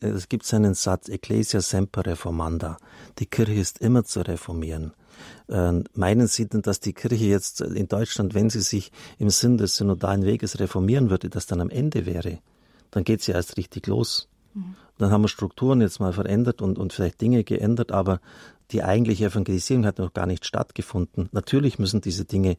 es 0.00 0.28
gibt 0.28 0.52
einen 0.52 0.74
Satz, 0.74 1.08
Ecclesia 1.08 1.60
semper 1.60 2.04
reformanda. 2.04 2.76
Die 3.18 3.26
Kirche 3.26 3.54
ist 3.54 3.80
immer 3.80 4.04
zu 4.04 4.20
reformieren. 4.20 4.92
Ähm, 5.48 5.84
meinen 5.94 6.26
Sie 6.26 6.48
denn, 6.48 6.62
dass 6.62 6.80
die 6.80 6.92
Kirche 6.92 7.24
jetzt 7.24 7.60
in 7.60 7.88
Deutschland, 7.88 8.34
wenn 8.34 8.50
sie 8.50 8.60
sich 8.60 8.92
im 9.18 9.30
Sinn 9.30 9.56
des 9.56 9.76
synodalen 9.76 10.24
Weges 10.24 10.60
reformieren 10.60 11.10
würde, 11.10 11.30
das 11.30 11.46
dann 11.46 11.60
am 11.60 11.70
Ende 11.70 12.06
wäre? 12.06 12.38
Dann 12.90 13.04
geht 13.04 13.22
sie 13.22 13.32
erst 13.32 13.56
richtig 13.56 13.86
los. 13.86 14.28
Mhm. 14.54 14.74
Dann 14.98 15.10
haben 15.10 15.22
wir 15.22 15.28
Strukturen 15.28 15.80
jetzt 15.80 16.00
mal 16.00 16.12
verändert 16.12 16.60
und, 16.60 16.78
und 16.78 16.92
vielleicht 16.92 17.20
Dinge 17.20 17.44
geändert, 17.44 17.92
aber 17.92 18.20
die 18.70 18.82
eigentliche 18.82 19.26
Evangelisierung 19.26 19.86
hat 19.86 19.98
noch 19.98 20.12
gar 20.12 20.26
nicht 20.26 20.44
stattgefunden. 20.44 21.28
Natürlich 21.32 21.78
müssen 21.78 22.00
diese 22.00 22.24
Dinge 22.24 22.56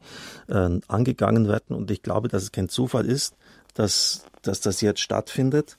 äh, 0.48 0.80
angegangen 0.88 1.48
werden 1.48 1.76
und 1.76 1.90
ich 1.90 2.02
glaube, 2.02 2.28
dass 2.28 2.42
es 2.42 2.52
kein 2.52 2.68
Zufall 2.68 3.06
ist, 3.06 3.36
dass, 3.80 4.24
dass 4.42 4.60
das 4.60 4.82
jetzt 4.82 5.00
stattfindet, 5.00 5.78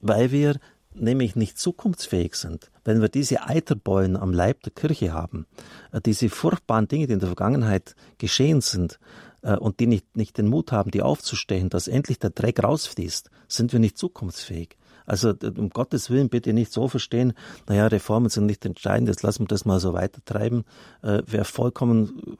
weil 0.00 0.32
wir 0.32 0.56
nämlich 0.92 1.36
nicht 1.36 1.56
zukunftsfähig 1.56 2.34
sind. 2.34 2.70
Wenn 2.84 3.00
wir 3.00 3.08
diese 3.08 3.44
Eiterbeulen 3.44 4.16
am 4.16 4.32
Leib 4.32 4.62
der 4.64 4.72
Kirche 4.72 5.12
haben, 5.12 5.46
äh, 5.92 6.00
diese 6.00 6.28
furchtbaren 6.28 6.88
Dinge, 6.88 7.06
die 7.06 7.14
in 7.14 7.20
der 7.20 7.28
Vergangenheit 7.28 7.94
geschehen 8.18 8.60
sind, 8.60 8.98
äh, 9.42 9.56
und 9.56 9.78
die 9.78 9.86
nicht, 9.86 10.16
nicht 10.16 10.36
den 10.36 10.48
Mut 10.48 10.72
haben, 10.72 10.90
die 10.90 11.00
aufzustehen, 11.02 11.70
dass 11.70 11.86
endlich 11.86 12.18
der 12.18 12.30
Dreck 12.30 12.62
rausfließt, 12.62 13.30
sind 13.46 13.72
wir 13.72 13.78
nicht 13.78 13.96
zukunftsfähig. 13.96 14.76
Also 15.06 15.32
um 15.56 15.70
Gottes 15.70 16.10
Willen 16.10 16.28
bitte 16.28 16.52
nicht 16.52 16.72
so 16.72 16.88
verstehen, 16.88 17.34
naja, 17.68 17.86
Reformen 17.86 18.30
sind 18.30 18.46
nicht 18.46 18.64
entscheidend, 18.64 19.08
jetzt 19.08 19.22
lassen 19.22 19.44
wir 19.44 19.48
das 19.48 19.64
mal 19.64 19.80
so 19.80 19.92
weitertreiben. 19.92 20.64
Äh, 21.02 21.22
Wäre 21.26 21.44
vollkommen 21.44 22.36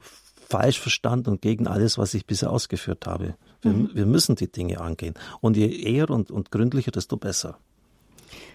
falsch 0.49 0.79
verstanden 0.79 1.31
und 1.31 1.41
gegen 1.41 1.67
alles, 1.67 1.97
was 1.97 2.13
ich 2.13 2.25
bisher 2.25 2.51
ausgeführt 2.51 3.07
habe. 3.07 3.35
Wir, 3.63 3.71
mhm. 3.71 3.89
wir 3.93 4.05
müssen 4.05 4.35
die 4.35 4.51
Dinge 4.51 4.79
angehen. 4.79 5.15
Und 5.41 5.57
je 5.57 5.67
eher 5.67 6.09
und, 6.09 6.31
und 6.31 6.51
gründlicher, 6.51 6.91
desto 6.91 7.17
besser. 7.17 7.57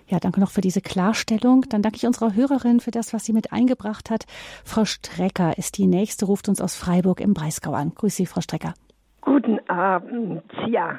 Ja, 0.06 0.18
danke 0.18 0.40
noch 0.40 0.50
für 0.50 0.62
diese 0.62 0.80
Klarstellung. 0.80 1.66
Dann 1.68 1.82
danke 1.82 1.96
ich 1.96 2.06
unserer 2.06 2.34
Hörerin 2.34 2.80
für 2.80 2.90
das, 2.90 3.12
was 3.12 3.24
sie 3.24 3.32
mit 3.32 3.52
eingebracht 3.52 4.10
hat. 4.10 4.24
Frau 4.64 4.84
Strecker 4.84 5.58
ist 5.58 5.76
die 5.76 5.86
nächste, 5.86 6.24
ruft 6.24 6.48
uns 6.48 6.60
aus 6.60 6.76
Freiburg 6.76 7.20
im 7.20 7.34
Breisgau 7.34 7.72
an. 7.72 7.92
Grüße 7.94 8.16
Sie, 8.16 8.26
Frau 8.26 8.40
Strecker. 8.40 8.74
Guten 9.20 9.58
Abend. 9.68 10.42
Ja, 10.68 10.98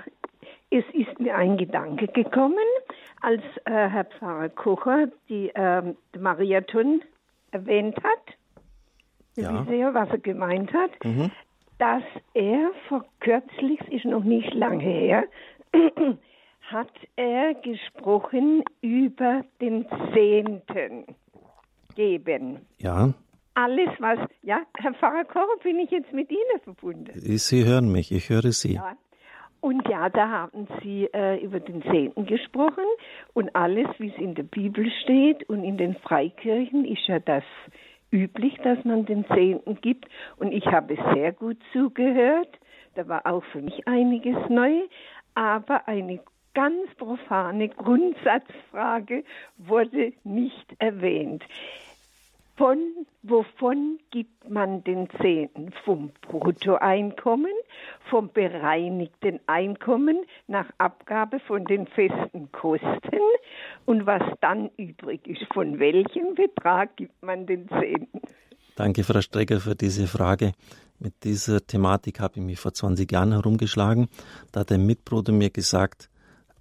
es 0.70 0.84
ist 0.94 1.20
mir 1.20 1.36
ein 1.36 1.58
Gedanke 1.58 2.08
gekommen, 2.08 2.58
als 3.22 3.42
äh, 3.66 3.72
Herr 3.90 4.06
Pfarrer 4.06 4.50
Kocher 4.50 5.08
die 5.28 5.50
äh, 5.50 5.96
Mariathon 6.18 7.02
erwähnt 7.52 7.98
hat. 7.98 8.36
Ja. 9.36 9.64
ja, 9.64 9.94
was 9.94 10.10
er 10.10 10.20
gemeint 10.20 10.72
hat. 10.74 10.92
Mhm. 11.04 11.32
Dass 11.80 12.04
er 12.34 12.72
vor 12.88 13.06
kürzlich, 13.22 13.80
ist 13.90 14.06
noch 14.06 14.24
nicht 14.24 14.54
lange 14.54 14.84
her, 14.84 15.24
hat 16.62 16.92
er 17.16 17.56
gesprochen 17.56 18.64
über 18.82 19.44
den 19.60 19.86
Zehnten 20.14 21.06
geben. 21.96 22.60
Ja. 22.80 23.14
Alles, 23.56 23.90
was, 24.00 24.20
ja, 24.44 24.62
Herr 24.78 24.94
Pfarrer 24.94 25.24
Kocher, 25.26 25.58
bin 25.64 25.80
ich 25.80 25.90
jetzt 25.90 26.14
mit 26.14 26.30
Ihnen 26.30 26.60
verbunden. 26.64 27.12
Sie 27.14 27.66
hören 27.66 27.92
mich, 27.92 28.12
ich 28.12 28.30
höre 28.30 28.52
Sie. 28.52 28.76
Ja. 28.76 28.96
Und 29.62 29.88
ja, 29.90 30.10
da 30.10 30.30
haben 30.30 30.68
Sie 30.82 31.10
äh, 31.14 31.44
über 31.44 31.60
den 31.60 31.82
Zehnten 31.84 32.26
gesprochen 32.26 32.86
und 33.34 33.54
alles, 33.56 33.88
wie 33.98 34.10
es 34.10 34.18
in 34.18 34.36
der 34.36 34.44
Bibel 34.44 34.90
steht 35.04 35.48
und 35.50 35.64
in 35.64 35.78
den 35.78 35.96
Freikirchen 35.96 36.86
ist 36.86 37.08
ja 37.08 37.20
das 37.20 37.44
üblich, 38.12 38.58
dass 38.64 38.84
man 38.86 39.06
den 39.06 39.26
Zehnten 39.28 39.80
gibt. 39.82 40.06
Und 40.38 40.52
ich 40.52 40.66
habe 40.68 40.98
sehr 41.14 41.32
gut 41.32 41.58
zugehört. 41.74 42.50
Da 42.96 43.08
war 43.08 43.26
auch 43.26 43.44
für 43.46 43.62
mich 43.62 43.88
einiges 43.88 44.38
neu, 44.50 44.82
aber 45.36 45.88
eine 45.88 46.20
ganz 46.54 46.94
profane 46.98 47.70
Grundsatzfrage 47.70 49.24
wurde 49.58 50.14
nicht 50.24 50.76
erwähnt. 50.80 51.44
Von 52.60 53.08
wovon 53.24 54.00
gibt 54.12 54.50
man 54.50 54.84
den 54.84 55.08
Zehnten? 55.22 55.72
Vom 55.86 56.12
Bruttoeinkommen, 56.22 57.54
vom 58.10 58.30
bereinigten 58.34 59.40
Einkommen 59.48 60.26
nach 60.48 60.66
Abgabe 60.78 61.40
von 61.40 61.64
den 61.64 61.88
festen 61.88 62.52
Kosten 62.52 63.22
und 63.86 64.06
was 64.06 64.24
dann 64.42 64.72
übrig 64.76 65.26
ist, 65.26 65.42
von 65.54 65.80
welchem 65.80 66.36
Betrag 66.36 66.98
gibt 66.98 67.24
man 67.24 67.48
den 67.48 67.70
Zehnten? 67.70 68.20
Danke, 68.76 69.06
Frau 69.06 69.22
Strecker, 69.22 69.62
für 69.62 69.76
diese 69.76 70.08
Frage. 70.08 70.52
Mit 71.00 71.24
dieser 71.24 71.66
Thematik 71.66 72.20
habe 72.20 72.40
ich 72.40 72.44
mich 72.44 72.60
vor 72.60 72.74
20 72.74 73.10
Jahren 73.10 73.32
herumgeschlagen. 73.32 74.10
Da 74.52 74.62
hat 74.62 74.72
ein 74.74 74.86
Mitbruder 74.86 75.32
mir 75.32 75.50
gesagt, 75.50 76.09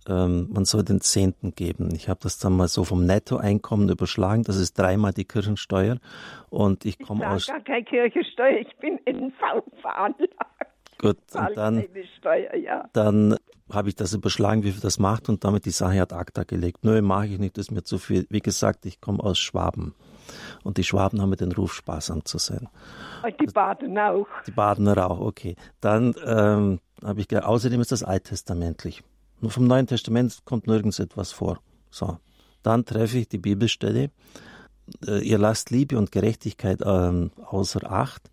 ähm, 0.08 0.48
man 0.50 0.64
soll 0.64 0.84
den 0.84 1.00
Zehnten 1.00 1.54
geben. 1.54 1.90
Ich 1.94 2.08
habe 2.08 2.20
das 2.22 2.38
dann 2.38 2.56
mal 2.56 2.68
so 2.68 2.84
vom 2.84 3.04
Nettoeinkommen 3.04 3.88
überschlagen. 3.88 4.42
Das 4.44 4.56
ist 4.56 4.78
dreimal 4.78 5.12
die 5.12 5.24
Kirchensteuer. 5.24 5.98
Und 6.50 6.84
ich 6.84 6.98
komme 6.98 7.28
aus. 7.28 7.46
gar 7.46 7.60
keine 7.60 7.84
Kirchensteuer. 7.84 8.58
Ich 8.60 8.76
bin 8.78 8.98
NV 9.04 9.64
veranlagt. 9.80 10.34
Gut, 11.00 11.18
und 11.32 11.56
dann, 11.56 11.84
Steuer, 12.18 12.56
ja. 12.56 12.88
dann 12.92 13.36
habe 13.72 13.88
ich 13.88 13.94
das 13.94 14.14
überschlagen, 14.14 14.64
wie 14.64 14.72
viel 14.72 14.80
das 14.80 14.98
macht 14.98 15.28
und 15.28 15.44
damit 15.44 15.64
die 15.64 15.70
Sache 15.70 16.02
ad 16.02 16.14
acta 16.14 16.42
gelegt. 16.42 16.84
Nö, 16.84 17.00
mache 17.02 17.26
ich 17.26 17.38
nicht, 17.38 17.56
das 17.56 17.66
ist 17.66 17.70
mir 17.70 17.84
zu 17.84 17.98
viel. 17.98 18.26
Wie 18.30 18.40
gesagt, 18.40 18.84
ich 18.84 19.00
komme 19.00 19.22
aus 19.22 19.38
Schwaben. 19.38 19.94
Und 20.64 20.76
die 20.76 20.84
Schwaben 20.84 21.22
haben 21.22 21.34
den 21.36 21.52
Ruf, 21.52 21.72
sparsam 21.72 22.24
zu 22.24 22.38
sein. 22.38 22.68
Und 23.22 23.40
die 23.40 23.46
Baden 23.46 23.96
auch. 23.96 24.26
Die 24.46 24.50
Badener 24.50 25.10
auch, 25.10 25.20
okay. 25.20 25.54
Dann 25.80 26.14
ähm, 26.26 26.80
habe 27.02 27.20
ich 27.20 27.36
außerdem 27.36 27.80
ist 27.80 27.92
das 27.92 28.02
alttestamentlich. 28.02 29.04
Nur 29.40 29.50
vom 29.50 29.66
Neuen 29.66 29.86
Testament 29.86 30.38
kommt 30.44 30.66
nirgends 30.66 30.98
etwas 30.98 31.32
vor. 31.32 31.60
So. 31.90 32.18
Dann 32.62 32.84
treffe 32.84 33.18
ich 33.18 33.28
die 33.28 33.38
Bibelstelle. 33.38 34.10
Äh, 35.06 35.26
ihr 35.26 35.38
lasst 35.38 35.70
Liebe 35.70 35.98
und 35.98 36.12
Gerechtigkeit 36.12 36.80
äh, 36.80 37.30
außer 37.44 37.90
Acht 37.90 38.30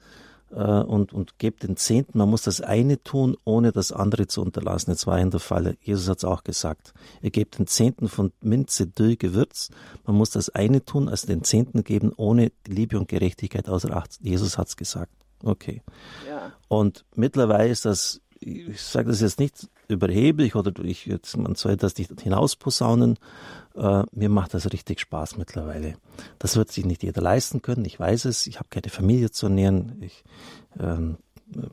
äh, 0.52 0.62
und, 0.62 1.14
und 1.14 1.38
gebt 1.38 1.64
den 1.64 1.78
Zehnten. 1.78 2.18
Man 2.18 2.30
muss 2.30 2.44
das 2.44 2.62
eine 2.62 3.02
tun, 3.04 3.38
ohne 3.44 3.72
das 3.72 3.92
andere 3.92 4.28
zu 4.28 4.42
unterlassen. 4.42 4.92
Jetzt 4.92 5.08
war 5.08 5.20
in 5.20 5.32
der 5.32 5.40
Falle. 5.40 5.78
Jesus 5.82 6.10
hat 6.10 6.20
es 6.20 6.26
auch 6.26 6.44
gesagt. 6.44 6.94
Ihr 7.22 7.32
gebt 7.32 7.60
den 7.60 7.68
Zehnten 7.68 8.08
von 8.08 8.32
Minze, 8.42 8.88
Dill, 8.88 9.18
Gewürz. 9.18 9.70
Man 10.06 10.16
muss 10.16 10.32
das 10.32 10.50
eine 10.50 10.84
tun, 10.84 11.10
also 11.10 11.28
den 11.28 11.44
Zehnten 11.44 11.84
geben, 11.84 12.12
ohne 12.16 12.52
Liebe 12.68 12.98
und 12.98 13.08
Gerechtigkeit 13.08 13.70
außer 13.70 13.96
Acht. 13.96 14.18
Jesus 14.22 14.58
hat 14.58 14.68
es 14.68 14.78
gesagt. 14.78 15.12
Okay. 15.44 15.82
Ja. 16.28 16.54
Und 16.68 17.06
mittlerweile 17.16 17.70
ist 17.70 17.86
das 17.86 18.22
ich 18.46 18.82
sage 18.82 19.10
das 19.10 19.22
jetzt 19.22 19.40
nicht 19.40 19.70
überheblich 19.88 20.56
oder 20.56 20.72
ich 20.84 21.08
jetzt, 21.08 21.36
man 21.36 21.56
soll 21.56 21.78
das 21.78 21.98
nicht 21.98 22.22
hinausposaunen. 22.22 23.18
Äh, 23.76 24.04
mir 24.12 24.30
macht 24.30 24.54
das 24.54 24.72
richtig 24.72 25.00
Spaß 25.00 25.38
mittlerweile. 25.38 25.96
Das 26.38 26.56
wird 26.56 26.72
sich 26.72 26.86
nicht 26.86 27.02
jeder 27.02 27.22
leisten 27.22 27.62
können. 27.62 27.86
Ich 27.86 28.00
weiß 28.00 28.26
es. 28.26 28.46
Ich 28.46 28.60
habe 28.60 28.70
keine 28.70 28.90
Familie 28.90 29.32
zu 29.32 29.48
ernähren. 29.48 29.98
Ich 30.02 30.24
ähm, 30.80 31.18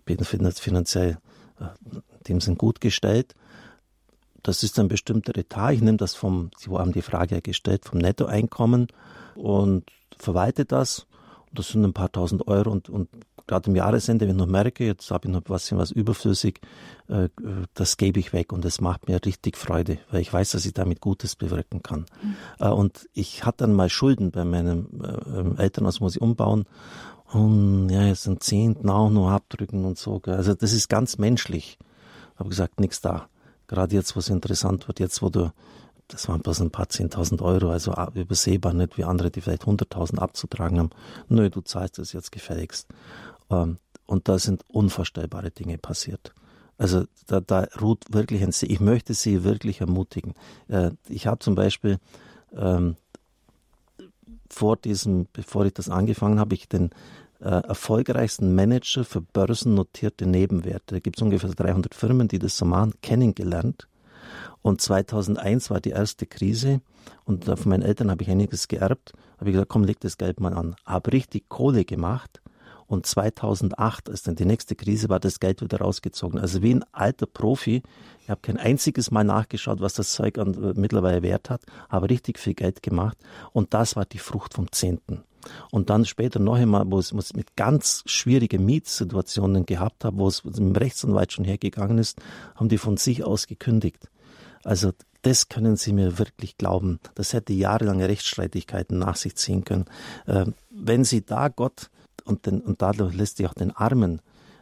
bin 0.04 0.24
finanziell 0.24 1.18
äh, 1.60 1.98
dem 2.28 2.40
sind 2.40 2.58
gut 2.58 2.80
gestellt. 2.80 3.34
Das 4.42 4.62
ist 4.62 4.78
ein 4.78 4.88
bestimmter 4.88 5.36
Etat. 5.36 5.72
Ich 5.72 5.82
nehme 5.82 5.98
das 5.98 6.14
vom, 6.14 6.50
Sie 6.56 6.70
haben 6.70 6.92
die 6.92 7.02
Frage 7.02 7.42
gestellt, 7.42 7.84
vom 7.84 7.98
Nettoeinkommen 7.98 8.88
und 9.34 9.84
verwalte 10.18 10.64
das. 10.64 11.06
Das 11.52 11.68
sind 11.68 11.84
ein 11.84 11.92
paar 11.92 12.10
tausend 12.10 12.48
Euro 12.48 12.70
und, 12.70 12.88
und 12.88 13.08
gerade 13.52 13.68
im 13.68 13.76
Jahresende, 13.76 14.26
wenn 14.26 14.34
ich 14.34 14.38
noch 14.38 14.46
merke, 14.46 14.86
jetzt 14.86 15.10
habe 15.10 15.28
ich 15.28 15.34
noch 15.34 15.42
was, 15.48 15.70
was 15.72 15.90
überflüssig, 15.90 16.60
äh, 17.08 17.28
das 17.74 17.98
gebe 17.98 18.18
ich 18.18 18.32
weg 18.32 18.50
und 18.52 18.64
es 18.64 18.80
macht 18.80 19.08
mir 19.08 19.20
richtig 19.24 19.58
Freude, 19.58 19.98
weil 20.10 20.22
ich 20.22 20.32
weiß, 20.32 20.52
dass 20.52 20.64
ich 20.64 20.72
damit 20.72 21.00
Gutes 21.00 21.36
bewirken 21.36 21.82
kann. 21.82 22.06
Mhm. 22.22 22.36
Äh, 22.60 22.68
und 22.70 23.08
ich 23.12 23.44
hatte 23.44 23.64
dann 23.64 23.74
mal 23.74 23.90
Schulden 23.90 24.30
bei 24.30 24.44
meinem 24.46 24.86
äh, 25.02 25.38
ähm, 25.38 25.58
Elternhaus, 25.58 26.00
muss 26.00 26.16
ich 26.16 26.22
umbauen 26.22 26.64
und 27.30 27.90
ja, 27.90 28.04
jetzt 28.04 28.22
sind 28.22 28.42
Zehnten 28.42 28.88
auch 28.88 29.10
noch 29.10 29.30
abdrücken 29.30 29.84
und 29.84 29.98
so. 29.98 30.20
Also 30.24 30.54
das 30.54 30.72
ist 30.72 30.88
ganz 30.88 31.18
menschlich. 31.18 31.78
Habe 32.36 32.48
gesagt, 32.48 32.80
nichts 32.80 33.02
da. 33.02 33.28
Gerade 33.66 33.94
jetzt, 33.94 34.16
wo 34.16 34.20
es 34.20 34.30
interessant 34.30 34.88
wird, 34.88 34.98
jetzt, 34.98 35.20
wo 35.20 35.28
du 35.28 35.50
das 36.12 36.28
waren 36.28 36.40
bloß 36.40 36.60
ein 36.60 36.70
paar 36.70 36.88
zehntausend 36.88 37.40
Euro, 37.40 37.70
also 37.70 37.94
übersehbar 38.14 38.74
nicht 38.74 38.98
wie 38.98 39.04
andere, 39.04 39.30
die 39.30 39.40
vielleicht 39.40 39.64
hunderttausend 39.64 40.20
abzutragen 40.20 40.78
haben. 40.78 40.90
Nö, 41.28 41.48
du 41.48 41.62
zahlst 41.62 41.98
es 41.98 42.12
jetzt 42.12 42.32
gefälligst. 42.32 42.88
Ähm, 43.52 43.78
und 44.06 44.28
da 44.28 44.38
sind 44.38 44.64
unvorstellbare 44.68 45.50
Dinge 45.50 45.78
passiert. 45.78 46.34
Also 46.76 47.04
da, 47.26 47.40
da 47.40 47.68
ruht 47.80 48.04
wirklich 48.10 48.42
ein 48.42 48.52
See. 48.52 48.66
Ich 48.66 48.80
möchte 48.80 49.14
Sie 49.14 49.44
wirklich 49.44 49.80
ermutigen. 49.80 50.34
Äh, 50.68 50.90
ich 51.08 51.26
habe 51.26 51.38
zum 51.38 51.54
Beispiel 51.54 51.98
ähm, 52.54 52.96
vor 54.50 54.76
diesem, 54.76 55.28
bevor 55.32 55.64
ich 55.64 55.74
das 55.74 55.88
angefangen 55.88 56.40
habe, 56.40 56.54
ich 56.54 56.68
den 56.68 56.90
äh, 57.40 57.48
erfolgreichsten 57.48 58.54
Manager 58.54 59.04
für 59.04 59.20
börsennotierte 59.20 60.26
Nebenwerte, 60.26 60.96
da 60.96 60.98
gibt 60.98 61.16
es 61.16 61.22
ungefähr 61.22 61.50
300 61.50 61.94
Firmen, 61.94 62.28
die 62.28 62.38
das 62.38 62.56
so 62.56 62.64
machen, 62.64 62.94
kennengelernt. 63.00 63.88
Und 64.60 64.80
2001 64.80 65.70
war 65.70 65.80
die 65.80 65.90
erste 65.90 66.26
Krise 66.26 66.80
und 67.24 67.46
von 67.46 67.58
meinen 67.64 67.82
Eltern 67.82 68.10
habe 68.10 68.22
ich 68.22 68.30
einiges 68.30 68.68
geerbt. 68.68 69.12
Habe 69.38 69.50
ich 69.50 69.54
gesagt, 69.54 69.70
komm, 69.70 69.84
leg 69.84 69.98
das 70.00 70.18
Geld 70.18 70.38
mal 70.38 70.54
an. 70.54 70.76
Habe 70.84 71.12
richtig 71.12 71.48
Kohle 71.48 71.84
gemacht 71.84 72.41
und 72.92 73.06
2008, 73.06 74.10
als 74.10 74.22
dann 74.22 74.36
die 74.36 74.44
nächste 74.44 74.74
Krise 74.76 75.08
war, 75.08 75.18
das 75.18 75.40
Geld 75.40 75.62
wieder 75.62 75.78
rausgezogen. 75.78 76.38
Also 76.38 76.62
wie 76.62 76.74
ein 76.74 76.84
alter 76.92 77.26
Profi. 77.26 77.82
Ich 78.20 78.28
habe 78.28 78.42
kein 78.42 78.58
einziges 78.58 79.10
Mal 79.10 79.24
nachgeschaut, 79.24 79.80
was 79.80 79.94
das 79.94 80.12
Zeug 80.12 80.36
an, 80.38 80.52
äh, 80.54 80.74
mittlerweile 80.76 81.22
wert 81.22 81.48
hat, 81.48 81.62
habe 81.88 82.10
richtig 82.10 82.38
viel 82.38 82.54
Geld 82.54 82.82
gemacht 82.82 83.16
und 83.52 83.72
das 83.72 83.96
war 83.96 84.04
die 84.04 84.18
Frucht 84.18 84.54
vom 84.54 84.70
Zehnten. 84.70 85.24
Und 85.70 85.90
dann 85.90 86.04
später 86.04 86.38
noch 86.38 86.54
einmal, 86.54 86.84
wo 86.86 86.98
es, 86.98 87.12
mit 87.34 87.56
ganz 87.56 88.04
schwierigen 88.06 88.64
Mietsituationen 88.64 89.66
gehabt 89.66 90.04
habe, 90.04 90.18
wo 90.18 90.28
es 90.28 90.40
im 90.44 90.76
Rechtsanwalt 90.76 91.32
schon 91.32 91.44
hergegangen 91.44 91.98
ist, 91.98 92.20
haben 92.54 92.68
die 92.68 92.78
von 92.78 92.96
sich 92.96 93.24
aus 93.24 93.46
gekündigt. 93.46 94.08
Also 94.62 94.92
das 95.22 95.48
können 95.48 95.76
Sie 95.76 95.92
mir 95.92 96.18
wirklich 96.18 96.58
glauben. 96.58 97.00
Das 97.14 97.32
hätte 97.32 97.54
jahrelange 97.54 98.08
Rechtsstreitigkeiten 98.08 98.98
nach 98.98 99.16
sich 99.16 99.34
ziehen 99.36 99.64
können. 99.64 99.86
Äh, 100.26 100.46
wenn 100.70 101.04
Sie 101.04 101.24
da 101.24 101.48
Gott 101.48 101.90
und, 102.24 102.46
den, 102.46 102.60
und 102.60 102.82
dadurch 102.82 103.14
lässt 103.14 103.36
sich 103.36 103.46
auch 103.46 103.54
den 103.54 103.70
Armen 103.72 104.20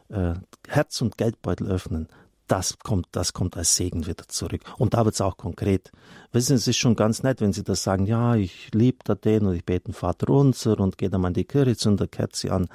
äh, 0.08 0.34
Herz 0.68 1.00
und 1.02 1.16
Geldbeutel 1.16 1.68
öffnen, 1.68 2.08
das 2.50 2.80
kommt, 2.80 3.06
das 3.12 3.32
kommt 3.32 3.56
als 3.56 3.76
Segen 3.76 4.08
wieder 4.08 4.26
zurück. 4.26 4.62
Und 4.76 4.94
da 4.94 5.04
wird 5.04 5.14
es 5.14 5.20
auch 5.20 5.36
konkret. 5.36 5.92
Wissen 6.32 6.48
Sie, 6.48 6.62
es 6.62 6.68
ist 6.68 6.78
schon 6.78 6.96
ganz 6.96 7.22
nett, 7.22 7.40
wenn 7.40 7.52
Sie 7.52 7.62
das 7.62 7.84
sagen, 7.84 8.06
ja, 8.06 8.34
ich 8.34 8.74
liebe 8.74 8.98
da 9.04 9.14
den 9.14 9.46
und 9.46 9.54
ich 9.54 9.64
bete 9.64 9.84
den 9.84 9.94
Vater 9.94 10.28
unser 10.30 10.80
und 10.80 10.98
gehe 10.98 11.08
dann 11.10 11.20
mal 11.20 11.28
in 11.28 11.34
die 11.34 11.44
Kirche, 11.44 11.76
zünde 11.76 12.08
Kerze 12.08 12.50
an. 12.50 12.68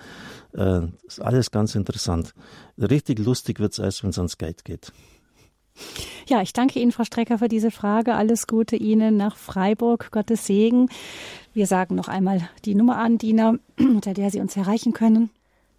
Äh, 0.53 0.87
ist 1.05 1.21
alles 1.21 1.51
ganz 1.51 1.75
interessant. 1.75 2.33
Richtig 2.77 3.19
lustig 3.19 3.59
wird 3.59 3.73
es 3.73 3.79
erst, 3.79 4.03
wenn 4.03 4.11
es 4.11 4.17
ans 4.17 4.37
Geld 4.37 4.63
geht. 4.63 4.93
Ja, 6.27 6.41
ich 6.41 6.53
danke 6.53 6.79
Ihnen, 6.79 6.91
Frau 6.91 7.03
Strecker, 7.03 7.37
für 7.37 7.47
diese 7.47 7.69
Frage. 7.69 8.15
Alles 8.15 8.47
Gute 8.47 8.75
Ihnen 8.75 9.15
nach 9.15 9.37
Freiburg. 9.37 10.11
Gottes 10.11 10.45
Segen. 10.47 10.89
Wir 11.53 11.67
sagen 11.67 11.95
noch 11.95 12.07
einmal 12.07 12.49
die 12.65 12.75
Nummer 12.75 12.97
an, 12.97 13.17
Dina, 13.17 13.55
unter 13.79 14.13
der 14.13 14.31
Sie 14.31 14.39
uns 14.39 14.57
erreichen 14.57 14.93
können. 14.93 15.29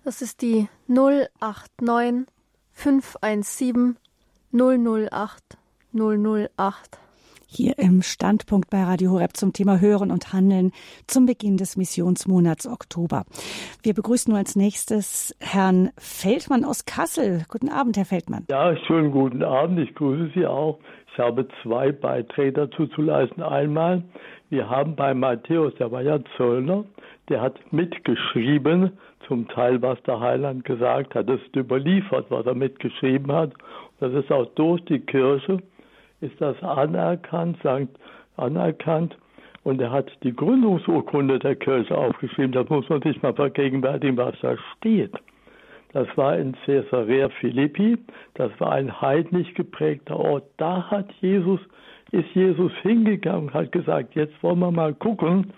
Das 0.05 0.23
ist 0.23 0.43
die 0.43 0.69
089 0.87 2.27
517 2.73 3.97
008 4.53 5.59
008 5.93 6.99
hier 7.57 7.79
im 7.79 8.03
Standpunkt 8.03 8.69
bei 8.69 8.83
Radio 8.83 9.13
Horeb 9.13 9.35
zum 9.35 9.55
Thema 9.55 9.81
Hören 9.81 10.11
und 10.11 10.35
Handeln 10.35 10.73
zum 11.07 11.25
Beginn 11.25 11.57
des 11.57 11.79
Missionsmonats 11.79 12.67
Oktober. 12.67 13.25
Wir 13.83 13.95
begrüßen 13.95 14.31
nun 14.31 14.39
als 14.39 14.57
nächstes 14.57 15.35
Herrn 15.41 15.91
Feldmann 15.97 16.65
aus 16.65 16.85
Kassel. 16.85 17.45
Guten 17.49 17.71
Abend, 17.71 17.97
Herr 17.97 18.05
Feldmann. 18.05 18.45
Ja, 18.51 18.77
schönen 18.87 19.11
guten 19.11 19.43
Abend. 19.43 19.79
Ich 19.79 19.95
grüße 19.95 20.33
Sie 20.35 20.47
auch. 20.47 20.79
Ich 21.13 21.19
habe 21.19 21.49
zwei 21.63 21.93
Beiträge 21.93 22.53
dazu 22.53 22.89
zu 22.89 23.01
leisten. 23.01 23.43
Einmal, 23.43 24.05
wir 24.51 24.69
haben 24.69 24.95
bei 24.95 25.15
Matthäus, 25.15 25.75
der 25.77 25.91
war 25.91 26.03
ja 26.03 26.19
Zöllner, 26.37 26.85
der 27.31 27.41
hat 27.41 27.59
mitgeschrieben, 27.73 28.93
zum 29.27 29.49
Teil, 29.49 29.81
was 29.81 30.01
der 30.03 30.21
Heiland 30.21 30.65
gesagt 30.65 31.15
hat. 31.15 31.29
Das 31.29 31.41
ist 31.41 31.57
überliefert, 31.57 32.27
was 32.29 32.45
er 32.45 32.55
mitgeschrieben 32.55 33.33
hat. 33.33 33.55
Das 33.99 34.13
ist 34.13 34.31
auch 34.31 34.47
durch 34.55 34.85
die 34.85 35.01
Kirche 35.01 35.63
ist 36.27 36.41
das 36.41 36.61
anerkannt, 36.63 37.59
sagt 37.63 37.89
anerkannt. 38.37 39.17
Und 39.65 39.81
er 39.81 39.91
hat 39.91 40.11
die 40.23 40.35
Gründungsurkunde 40.35 41.39
der 41.39 41.57
Kirche 41.57 41.97
aufgeschrieben. 41.97 42.53
Das 42.53 42.69
muss 42.69 42.89
man 42.89 43.03
sich 43.03 43.21
mal 43.23 43.35
vergegenwärtigen, 43.35 44.17
was 44.17 44.35
da 44.41 44.57
steht. 44.77 45.13
Das 45.93 46.07
war 46.17 46.37
in 46.37 46.55
Caesarea 46.65 47.29
Philippi. 47.41 47.97
Das 48.35 48.51
war 48.61 48.73
ein 48.73 49.01
heidnisch 49.01 49.53
geprägter 49.55 50.17
Ort. 50.17 50.45
Da 50.57 50.89
hat 50.91 51.11
Jesus, 51.21 51.61
ist 52.13 52.29
Jesus 52.35 52.71
hingegangen 52.83 53.49
und 53.49 53.55
hat 53.55 53.73
gesagt, 53.73 54.15
jetzt 54.15 54.41
wollen 54.43 54.59
wir 54.59 54.71
mal 54.71 54.95
gucken, 54.95 55.53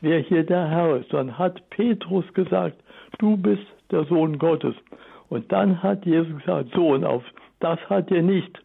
wer 0.00 0.18
hier 0.18 0.44
der 0.44 0.68
Herr 0.68 0.96
ist. 0.96 1.12
Dann 1.12 1.38
hat 1.38 1.62
Petrus 1.70 2.24
gesagt, 2.34 2.76
du 3.18 3.36
bist 3.36 3.66
der 3.90 4.04
Sohn 4.04 4.38
Gottes. 4.38 4.74
Und 5.28 5.50
dann 5.52 5.82
hat 5.82 6.04
Jesus 6.04 6.36
gesagt, 6.38 6.70
Sohn, 6.74 7.04
auf 7.04 7.22
das 7.60 7.78
hat 7.88 8.10
er 8.10 8.22
nicht 8.22 8.63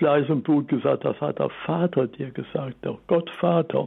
Fleisch 0.00 0.30
und 0.30 0.44
Blut 0.44 0.66
gesagt, 0.68 1.04
das 1.04 1.20
hat 1.20 1.38
der 1.38 1.50
Vater 1.66 2.06
dir 2.06 2.30
gesagt, 2.30 2.82
der 2.82 2.96
Gottvater. 3.06 3.86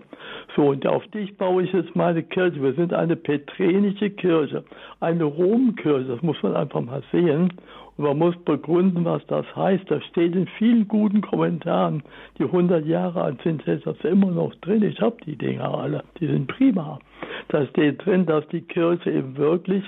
So, 0.55 0.67
und 0.67 0.85
auf 0.85 1.03
dich 1.07 1.35
baue 1.37 1.63
ich 1.63 1.73
jetzt 1.73 1.95
meine 1.95 2.21
Kirche. 2.21 2.61
Wir 2.61 2.73
sind 2.73 2.93
eine 2.93 3.15
petrenische 3.15 4.11
Kirche, 4.11 4.63
eine 4.99 5.23
Romkirche, 5.23 6.05
das 6.05 6.21
muss 6.21 6.37
man 6.43 6.55
einfach 6.55 6.81
mal 6.81 7.01
sehen. 7.11 7.51
Und 7.97 8.05
man 8.05 8.19
muss 8.19 8.35
begründen, 8.45 9.03
was 9.05 9.25
das 9.25 9.47
heißt. 9.55 9.89
Das 9.89 10.03
steht 10.05 10.35
in 10.35 10.45
vielen 10.59 10.87
guten 10.87 11.21
Kommentaren, 11.21 12.03
die 12.37 12.43
100 12.43 12.85
Jahre 12.85 13.23
alt 13.23 13.41
sind, 13.41 13.67
ist 13.67 13.87
das 13.87 13.97
immer 14.03 14.29
noch 14.29 14.53
drin. 14.61 14.83
Ich 14.83 15.01
habe 15.01 15.17
die 15.25 15.35
Dinger 15.35 15.75
alle, 15.75 16.03
die 16.19 16.27
sind 16.27 16.47
prima. 16.47 16.99
Da 17.47 17.65
steht 17.65 18.05
drin, 18.05 18.27
dass 18.27 18.47
die 18.49 18.61
Kirche 18.61 19.09
eben 19.09 19.35
wirklich 19.35 19.83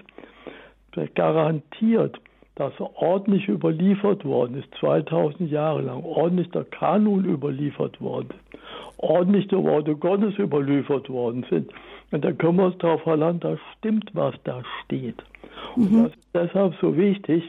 garantiert 1.13 2.19
das 2.55 2.73
ordentlich 2.79 3.47
überliefert 3.49 4.23
worden 4.23 4.57
ist, 4.59 4.67
2000 4.79 5.51
Jahre 5.51 5.81
lang, 5.81 6.03
ordentlich 6.03 6.49
der 6.51 6.63
Kanon 6.63 7.25
überliefert 7.25 7.99
worden 7.99 8.29
ist, 8.29 8.59
ordentlich 8.97 9.47
die 9.49 9.57
Worte 9.57 9.95
Gottes 9.95 10.37
überliefert 10.39 11.09
worden 11.09 11.45
sind. 11.49 11.71
Und 12.11 12.23
da 12.23 12.31
können 12.31 12.57
wir 12.57 12.65
uns 12.65 12.77
darauf 12.77 13.01
verlassen, 13.01 13.39
da 13.41 13.57
stimmt, 13.77 14.09
was 14.13 14.35
da 14.45 14.61
steht. 14.83 15.21
Und 15.75 15.91
mhm. 15.91 16.03
das 16.03 16.11
ist 16.13 16.27
deshalb 16.33 16.75
so 16.79 16.95
wichtig, 16.95 17.43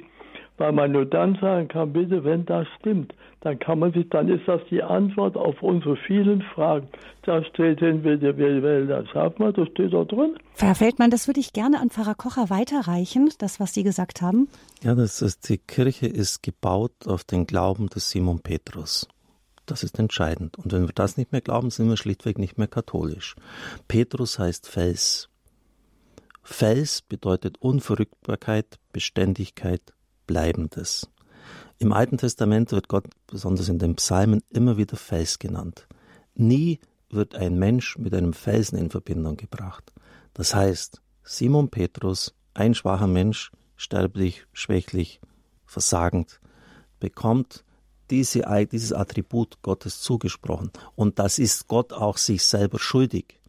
weil 0.58 0.72
man 0.72 0.92
nur 0.92 1.06
dann 1.06 1.36
sagen 1.40 1.68
kann, 1.68 1.92
bitte, 1.92 2.24
wenn 2.24 2.46
das 2.46 2.66
stimmt, 2.80 3.14
dann 3.40 3.58
kann 3.58 3.78
man 3.78 3.92
sich, 3.92 4.08
dann 4.08 4.28
ist 4.28 4.46
das 4.46 4.60
die 4.70 4.82
Antwort 4.82 5.36
auf 5.36 5.62
unsere 5.62 5.96
vielen 5.96 6.42
Fragen. 6.42 6.88
Da 7.22 7.44
steht 7.44 7.80
hin, 7.80 8.02
wir, 8.02 8.20
wir, 8.20 8.36
wir 8.36 8.86
das 8.86 9.08
schaffen 9.10 9.44
wir, 9.44 9.52
das 9.52 9.68
steht 9.68 9.92
da 9.92 10.04
drin. 10.04 10.36
Herr 10.56 10.74
Feldmann, 10.74 11.10
das 11.10 11.26
würde 11.26 11.40
ich 11.40 11.52
gerne 11.52 11.80
an 11.80 11.90
Pfarrer 11.90 12.14
Kocher 12.14 12.50
weiterreichen, 12.50 13.30
das, 13.38 13.60
was 13.60 13.74
Sie 13.74 13.82
gesagt 13.82 14.22
haben. 14.22 14.48
Ja, 14.82 14.94
das 14.94 15.22
ist, 15.22 15.48
die 15.48 15.58
Kirche 15.58 16.06
ist 16.06 16.42
gebaut 16.42 17.06
auf 17.06 17.24
den 17.24 17.46
Glauben 17.46 17.88
des 17.88 18.10
Simon 18.10 18.40
Petrus. 18.40 19.08
Das 19.66 19.82
ist 19.82 19.98
entscheidend. 19.98 20.56
Und 20.58 20.72
wenn 20.72 20.86
wir 20.86 20.94
das 20.94 21.16
nicht 21.16 21.32
mehr 21.32 21.40
glauben, 21.40 21.70
sind 21.70 21.88
wir 21.88 21.96
schlichtweg 21.96 22.38
nicht 22.38 22.56
mehr 22.56 22.68
katholisch. 22.68 23.34
Petrus 23.88 24.38
heißt 24.38 24.68
Fels. 24.68 25.28
Fels 26.42 27.02
bedeutet 27.02 27.58
Unverrückbarkeit, 27.58 28.78
Beständigkeit, 28.92 29.82
Bleibendes. 30.26 31.08
Im 31.78 31.92
Alten 31.92 32.18
Testament 32.18 32.72
wird 32.72 32.88
Gott, 32.88 33.06
besonders 33.26 33.68
in 33.68 33.78
den 33.78 33.96
Psalmen, 33.96 34.42
immer 34.50 34.76
wieder 34.76 34.96
Fels 34.96 35.38
genannt. 35.38 35.86
Nie 36.34 36.80
wird 37.10 37.34
ein 37.34 37.58
Mensch 37.58 37.98
mit 37.98 38.14
einem 38.14 38.32
Felsen 38.32 38.78
in 38.78 38.90
Verbindung 38.90 39.36
gebracht. 39.36 39.92
Das 40.34 40.54
heißt, 40.54 41.00
Simon 41.22 41.70
Petrus, 41.70 42.34
ein 42.54 42.74
schwacher 42.74 43.06
Mensch, 43.06 43.52
sterblich, 43.76 44.46
schwächlich, 44.52 45.20
versagend, 45.64 46.40
bekommt 46.98 47.64
diese, 48.10 48.42
dieses 48.70 48.92
Attribut 48.92 49.60
Gottes 49.62 50.00
zugesprochen. 50.00 50.70
Und 50.94 51.18
das 51.18 51.38
ist 51.38 51.68
Gott 51.68 51.92
auch 51.92 52.16
sich 52.16 52.42
selber 52.44 52.78
schuldig. 52.78 53.40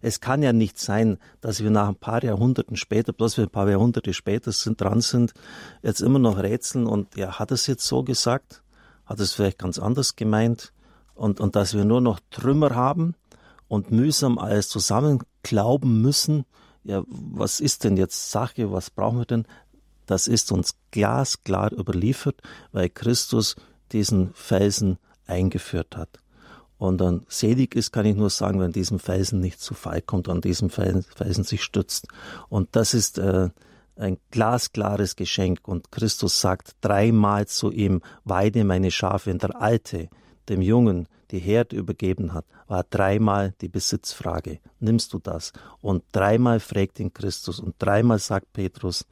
Es 0.00 0.20
kann 0.20 0.42
ja 0.42 0.52
nicht 0.52 0.78
sein, 0.78 1.18
dass 1.40 1.62
wir 1.62 1.70
nach 1.70 1.88
ein 1.88 1.96
paar 1.96 2.22
Jahrhunderten 2.22 2.76
später, 2.76 3.12
bloß 3.12 3.36
wir 3.36 3.44
ein 3.44 3.50
paar 3.50 3.68
Jahrhunderte 3.68 4.14
später 4.14 4.52
sind, 4.52 4.80
dran 4.80 5.00
sind, 5.00 5.32
jetzt 5.82 6.00
immer 6.00 6.18
noch 6.18 6.38
rätseln 6.38 6.86
und 6.86 7.16
ja, 7.16 7.38
hat 7.38 7.50
es 7.52 7.66
jetzt 7.66 7.86
so 7.86 8.02
gesagt? 8.02 8.62
Hat 9.06 9.20
es 9.20 9.32
vielleicht 9.32 9.58
ganz 9.58 9.78
anders 9.78 10.16
gemeint? 10.16 10.72
Und, 11.14 11.40
und 11.40 11.56
dass 11.56 11.74
wir 11.74 11.84
nur 11.84 12.00
noch 12.00 12.20
Trümmer 12.30 12.74
haben 12.74 13.14
und 13.66 13.90
mühsam 13.90 14.38
alles 14.38 14.68
zusammen 14.68 15.20
glauben 15.42 16.00
müssen, 16.00 16.44
ja, 16.84 17.02
was 17.08 17.60
ist 17.60 17.84
denn 17.84 17.96
jetzt 17.96 18.30
Sache, 18.30 18.72
was 18.72 18.90
brauchen 18.90 19.18
wir 19.18 19.26
denn? 19.26 19.46
Das 20.06 20.26
ist 20.26 20.52
uns 20.52 20.74
glasklar 20.90 21.72
überliefert, 21.72 22.40
weil 22.72 22.88
Christus 22.88 23.56
diesen 23.92 24.32
Felsen 24.32 24.98
eingeführt 25.26 25.96
hat. 25.96 26.20
Und 26.78 27.00
dann 27.00 27.26
selig 27.28 27.74
ist, 27.74 27.92
kann 27.92 28.06
ich 28.06 28.16
nur 28.16 28.30
sagen, 28.30 28.60
wenn 28.60 28.72
diesem 28.72 28.98
Felsen 29.00 29.40
nicht 29.40 29.60
zu 29.60 29.74
Fall 29.74 30.00
kommt, 30.00 30.28
an 30.28 30.40
diesem 30.40 30.70
Felsen 30.70 31.44
sich 31.44 31.62
stützt. 31.62 32.06
Und 32.48 32.68
das 32.76 32.94
ist 32.94 33.18
äh, 33.18 33.50
ein 33.96 34.18
glasklares 34.30 35.16
Geschenk. 35.16 35.66
Und 35.66 35.90
Christus 35.90 36.40
sagt 36.40 36.76
dreimal 36.80 37.46
zu 37.46 37.70
ihm, 37.70 38.00
weide 38.24 38.64
meine 38.64 38.90
Schafe. 38.90 39.30
Wenn 39.30 39.38
der 39.38 39.60
Alte 39.60 40.08
dem 40.48 40.62
Jungen 40.62 41.08
die 41.30 41.40
Herde 41.40 41.76
übergeben 41.76 42.32
hat, 42.32 42.46
war 42.68 42.84
dreimal 42.88 43.54
die 43.60 43.68
Besitzfrage. 43.68 44.60
Nimmst 44.80 45.12
du 45.12 45.18
das? 45.18 45.52
Und 45.80 46.04
dreimal 46.12 46.60
fragt 46.60 47.00
ihn 47.00 47.12
Christus 47.12 47.60
und 47.60 47.74
dreimal 47.78 48.18
sagt 48.18 48.52
Petrus, 48.52 49.04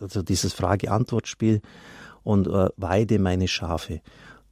also 0.00 0.22
dieses 0.22 0.52
Frage-Antwort-Spiel, 0.52 1.62
und 2.22 2.48
äh, 2.48 2.68
weide 2.76 3.18
meine 3.18 3.48
Schafe. 3.48 4.02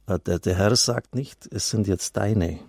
Äh, 0.09 0.19
der, 0.19 0.39
der 0.39 0.55
Herr 0.55 0.75
sagt 0.75 1.15
nicht, 1.15 1.47
es 1.51 1.69
sind 1.69 1.87
jetzt 1.87 2.17
deine. 2.17 2.59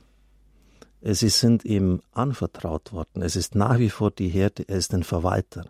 Sie 1.03 1.31
sind 1.31 1.65
ihm 1.65 2.03
anvertraut 2.13 2.93
worden. 2.93 3.23
Es 3.23 3.35
ist 3.35 3.55
nach 3.55 3.79
wie 3.79 3.89
vor 3.89 4.11
die 4.11 4.29
Herde, 4.29 4.65
er 4.69 4.77
ist 4.77 4.93
ein 4.93 5.03
Verwalter. 5.03 5.65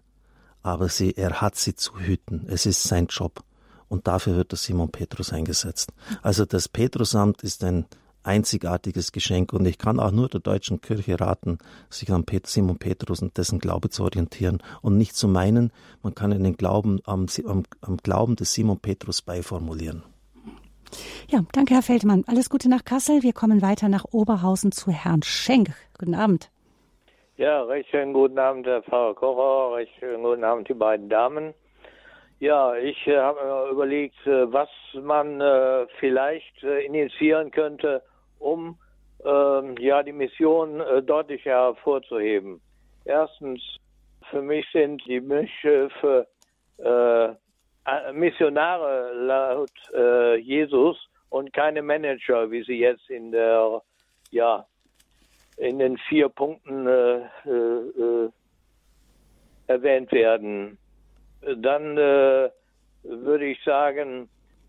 Aber 0.63 0.89
sie, 0.89 1.17
er 1.17 1.41
hat 1.41 1.57
sie 1.57 1.77
zu 1.77 1.99
hüten. 2.01 2.47
Es 2.49 2.67
ist 2.67 2.83
sein 2.83 3.07
Job. 3.07 3.45
Und 3.89 4.09
dafür 4.09 4.37
wird 4.37 4.51
der 4.51 4.59
Simon 4.59 4.91
Petrus 4.91 5.33
eingesetzt. 5.33 5.93
Also 6.23 6.45
das 6.45 6.69
Petrusamt 6.69 7.43
ist 7.43 7.63
ein 7.63 7.87
einzigartiges 8.23 9.13
Geschenk 9.13 9.53
und 9.53 9.65
ich 9.65 9.79
kann 9.79 9.99
auch 9.99 10.11
nur 10.11 10.29
der 10.29 10.41
deutschen 10.41 10.81
Kirche 10.81 11.19
raten, 11.19 11.59
sich 11.89 12.13
an 12.13 12.27
Simon 12.45 12.79
Petrus 12.79 13.23
und 13.23 13.39
dessen 13.39 13.61
Glaube 13.61 13.89
zu 13.89 14.03
orientieren 14.03 14.59
und 14.83 14.99
nicht 14.99 15.17
zu 15.17 15.27
meinen, 15.27 15.73
man 16.03 16.15
kann 16.15 16.31
in 16.31 16.45
den 16.45 16.57
Glauben 16.57 17.01
am, 17.05 17.27
am, 17.47 17.63
am 17.81 17.97
Glauben 17.97 18.37
des 18.37 18.53
Simon 18.53 18.79
Petrus 18.79 19.23
beiformulieren. 19.23 20.03
Ja, 21.29 21.41
danke, 21.53 21.75
Herr 21.75 21.83
Feldmann. 21.83 22.25
Alles 22.27 22.51
Gute 22.51 22.69
nach 22.69 22.85
Kassel. 22.85 23.23
Wir 23.23 23.33
kommen 23.33 23.63
weiter 23.63 23.89
nach 23.89 24.05
Oberhausen 24.13 24.73
zu 24.73 24.91
Herrn 24.91 25.23
Schenk. 25.23 25.71
Guten 25.99 26.15
Abend. 26.15 26.51
Ja, 27.37 27.63
recht 27.63 27.89
schönen 27.91 28.13
guten 28.13 28.39
Abend, 28.39 28.67
Herr 28.67 28.83
Pfarrer 28.83 29.15
Kocher. 29.15 29.77
Recht 29.77 29.93
schönen 29.99 30.23
guten 30.23 30.45
Abend, 30.45 30.69
die 30.69 30.75
beiden 30.75 31.09
Damen. 31.09 31.55
Ja, 32.39 32.75
ich 32.75 33.07
äh, 33.07 33.19
habe 33.19 33.39
mir 33.43 33.71
überlegt, 33.71 34.27
äh, 34.27 34.51
was 34.53 34.69
man 34.95 35.41
äh, 35.41 35.87
vielleicht 35.99 36.63
äh, 36.63 36.85
initiieren 36.85 37.51
könnte, 37.51 38.03
um 38.39 38.79
ähm, 39.25 39.77
ja 39.79 40.03
die 40.03 40.13
Mission 40.13 40.81
äh, 40.81 41.03
deutlicher 41.03 41.51
hervorzuheben. 41.51 42.61
Erstens, 43.05 43.61
für 44.31 44.43
mich 44.43 44.67
sind 44.73 45.03
die 45.07 45.21
Bischöfe 45.21 46.27
Missionare 48.13 49.13
laut 49.15 49.71
äh, 49.95 50.37
Jesus 50.37 50.97
und 51.29 51.53
keine 51.53 51.83
Manager, 51.83 52.51
wie 52.51 52.63
sie 52.65 52.79
jetzt 52.79 53.09
in 53.09 53.33
der 53.33 53.83
ja 54.31 54.67
in 55.57 55.79
den 55.79 55.99
vier 56.09 56.29
Punkten 56.29 56.87
äh, 56.87 57.19
äh, 57.49 58.31
erwähnt 59.67 60.11
werden. 60.13 60.79
Dann 61.43 61.97
äh, 61.97 62.51
würde 63.03 63.45
ich 63.47 63.63
sagen, 63.65 64.29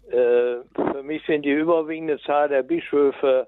äh, 0.09 0.57
für 0.73 1.03
mich 1.03 1.25
sind 1.25 1.43
die 1.43 1.51
überwiegende 1.51 2.19
Zahl 2.21 2.49
der 2.49 2.63
Bischöfe 2.63 3.47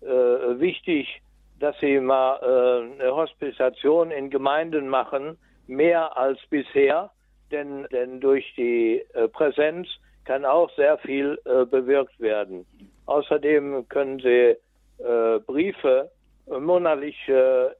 äh, 0.00 0.06
wichtig, 0.06 1.20
dass 1.60 1.78
sie 1.80 2.00
mal 2.00 2.34
eine 2.42 3.14
Hospitation 3.14 4.10
in 4.10 4.28
Gemeinden 4.28 4.88
machen, 4.88 5.38
mehr 5.66 6.16
als 6.16 6.38
bisher 6.50 7.10
denn, 7.50 7.86
denn 7.92 8.20
durch 8.20 8.44
die 8.56 9.04
äh, 9.14 9.28
Präsenz 9.28 9.88
kann 10.24 10.44
auch 10.44 10.70
sehr 10.76 10.98
viel 10.98 11.38
äh, 11.44 11.64
bewirkt 11.64 12.18
werden. 12.18 12.66
Außerdem 13.06 13.86
können 13.88 14.18
Sie 14.18 14.56
äh, 15.02 15.38
Briefe 15.46 16.10
monatlich 16.46 17.16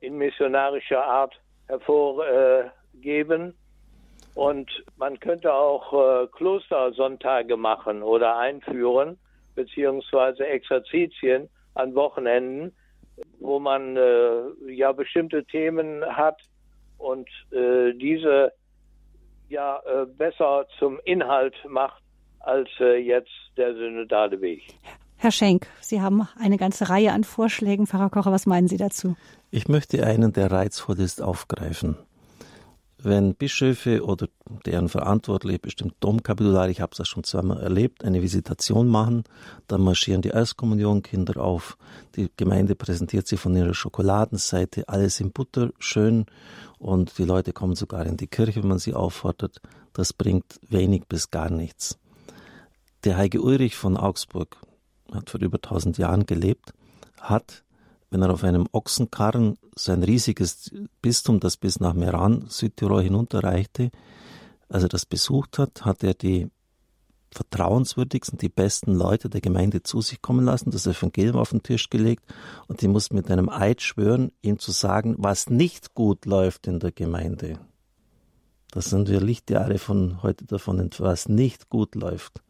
in 0.01 0.17
missionarischer 0.17 1.05
Art 1.05 1.35
hervorgeben. 1.69 3.53
Und 4.35 4.71
man 4.97 5.21
könnte 5.21 5.53
auch 5.53 6.31
Klostersonntage 6.33 7.59
machen 7.59 8.03
oder 8.03 8.39
einführen, 8.39 9.19
beziehungsweise 9.55 10.47
Exerzitien 10.47 11.51
an 11.75 11.95
Wochenenden, 11.95 12.75
wo 13.39 13.59
man 13.59 13.99
ja 14.67 14.93
bestimmte 14.93 15.45
Themen 15.45 16.03
hat 16.07 16.41
und 16.97 17.29
diese 17.53 18.51
ja 19.55 19.81
äh, 19.87 20.07
besser 20.07 20.67
zum 20.79 21.01
Inhalt 21.05 21.55
macht 21.69 22.03
als 22.41 22.69
äh, 22.81 22.99
jetzt 22.99 23.31
der 23.57 23.75
synodale 23.75 24.41
Weg. 24.41 24.63
Herr 25.17 25.31
Schenk, 25.31 25.67
Sie 25.81 26.03
haben 26.03 26.29
eine 26.39 26.59
ganze 26.59 26.91
Reihe 26.91 27.13
an 27.13 27.25
Vorschlägen. 27.25 27.87
Pfarrer 27.87 28.11
Kocher, 28.11 28.33
was 28.33 28.47
meinen 28.47 28.69
Sie 28.69 28.77
dazu? 28.77 29.17
Ich 29.51 29.69
möchte 29.69 30.05
einen, 30.05 30.33
der 30.33 30.51
reizvoll 30.51 31.01
ist, 31.01 31.23
aufgreifen. 31.23 31.97
Wenn 33.05 33.35
Bischöfe 33.35 34.03
oder 34.03 34.29
deren 34.65 34.89
Verantwortliche, 34.89 35.59
bestimmt 35.59 35.95
Domkapitulare, 36.01 36.71
ich 36.71 36.81
habe 36.81 36.97
das 36.97 37.07
schon 37.07 37.23
zweimal 37.23 37.61
erlebt, 37.61 38.03
eine 38.03 38.23
Visitation 38.23 38.89
machen, 38.89 39.25
dann 39.69 39.83
marschieren 39.83 40.23
die 40.23 40.31
Erstkommunionkinder 40.31 41.37
auf, 41.37 41.77
die 42.17 42.31
Gemeinde 42.39 42.75
präsentiert 42.75 43.27
sie 43.27 43.37
von 43.37 43.55
ihrer 43.55 43.75
Schokoladenseite, 43.75 44.89
alles 44.89 45.21
in 45.21 45.33
Butter, 45.33 45.71
schön 45.79 46.25
und 46.79 47.19
die 47.19 47.27
Leute 47.27 47.53
kommen 47.53 47.75
sogar 47.75 48.07
in 48.07 48.17
die 48.17 48.27
Kirche, 48.27 48.63
wenn 48.63 48.71
man 48.71 48.79
sie 48.79 48.95
auffordert. 48.95 49.61
Das 49.93 50.15
bringt 50.15 50.59
wenig 50.71 51.05
bis 51.07 51.31
gar 51.31 51.51
nichts. 51.51 51.99
Der 53.05 53.19
Heilige 53.19 53.43
Ulrich 53.43 53.77
von 53.77 53.99
Augsburg 53.99 54.57
hat 55.13 55.29
vor 55.29 55.43
über 55.43 55.59
1000 55.59 55.99
Jahren 55.99 56.25
gelebt, 56.25 56.73
hat, 57.21 57.64
wenn 58.15 58.23
er 58.23 58.31
auf 58.31 58.45
einem 58.45 58.69
Ochsenkarren 58.71 59.59
sein 59.75 60.05
riesiges 60.05 60.71
Bistum, 61.03 61.41
das 61.41 61.57
bis 61.57 61.81
nach 61.81 61.95
Meran, 61.95 62.45
Südtirol 62.49 63.03
hinunterreichte, 63.03 63.91
als 64.69 64.85
er 64.85 64.89
das 64.89 65.05
besucht 65.05 65.59
hat, 65.59 65.85
hat 65.85 66.05
er 66.05 66.15
die 66.15 66.49
vertrauenswürdigsten, 67.33 68.39
die 68.39 68.49
besten 68.49 68.95
Leute 68.95 69.29
der 69.29 69.41
Gemeinde 69.41 69.83
zu 69.83 70.01
sich 70.01 70.23
kommen 70.23 70.45
lassen, 70.45 70.71
das 70.71 70.87
Evangelium 70.87 71.39
auf 71.39 71.51
den 71.51 71.65
Tisch 71.65 71.91
gelegt 71.91 72.23
und 72.69 72.83
die 72.83 72.87
mussten 72.87 73.17
mit 73.17 73.29
einem 73.33 73.49
Eid 73.49 73.83
schwören, 73.83 74.31
ihm 74.43 74.61
zu 74.61 74.71
sagen, 74.71 75.17
was 75.19 75.51
nicht 75.51 75.95
gut 75.95 76.25
läuft 76.25 76.69
in 76.69 76.79
der 76.79 76.93
Gemeinde. 76.93 77.59
Das 78.71 78.91
sind 78.91 79.09
wir 79.09 79.21
Lichtjahre 79.21 79.79
von 79.79 80.23
heute 80.23 80.45
davon, 80.45 80.89
was 80.99 81.29
nicht 81.29 81.69
gut 81.69 81.97
läuft. 81.97 82.45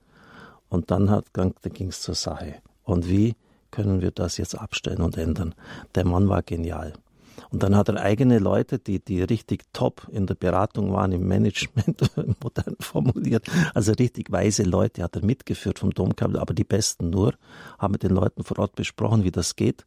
Und 0.68 0.90
dann, 0.90 1.08
hat, 1.08 1.24
dann 1.32 1.54
ging 1.72 1.88
es 1.88 2.02
zur 2.02 2.14
Sache. 2.14 2.56
Und 2.82 3.08
wie 3.08 3.34
können 3.74 4.00
wir 4.00 4.12
das 4.12 4.36
jetzt 4.36 4.54
abstellen 4.54 5.02
und 5.02 5.18
ändern? 5.18 5.52
Der 5.96 6.06
Mann 6.06 6.28
war 6.28 6.42
genial. 6.42 6.92
Und 7.50 7.64
dann 7.64 7.76
hat 7.76 7.88
er 7.88 8.00
eigene 8.00 8.38
Leute, 8.38 8.78
die, 8.78 9.04
die 9.04 9.20
richtig 9.20 9.64
top 9.72 10.06
in 10.12 10.26
der 10.28 10.36
Beratung 10.36 10.92
waren, 10.92 11.10
im 11.10 11.26
Management, 11.26 12.08
modern 12.42 12.76
formuliert. 12.78 13.46
Also 13.74 13.90
richtig 13.92 14.30
weise 14.30 14.62
Leute 14.62 15.02
hat 15.02 15.16
er 15.16 15.24
mitgeführt 15.24 15.80
vom 15.80 15.90
Domkapitel, 15.90 16.38
aber 16.38 16.54
die 16.54 16.62
besten 16.62 17.10
nur, 17.10 17.34
haben 17.80 17.90
mit 17.90 18.04
den 18.04 18.12
Leuten 18.12 18.44
vor 18.44 18.60
Ort 18.60 18.76
besprochen, 18.76 19.24
wie 19.24 19.32
das 19.32 19.56
geht. 19.56 19.84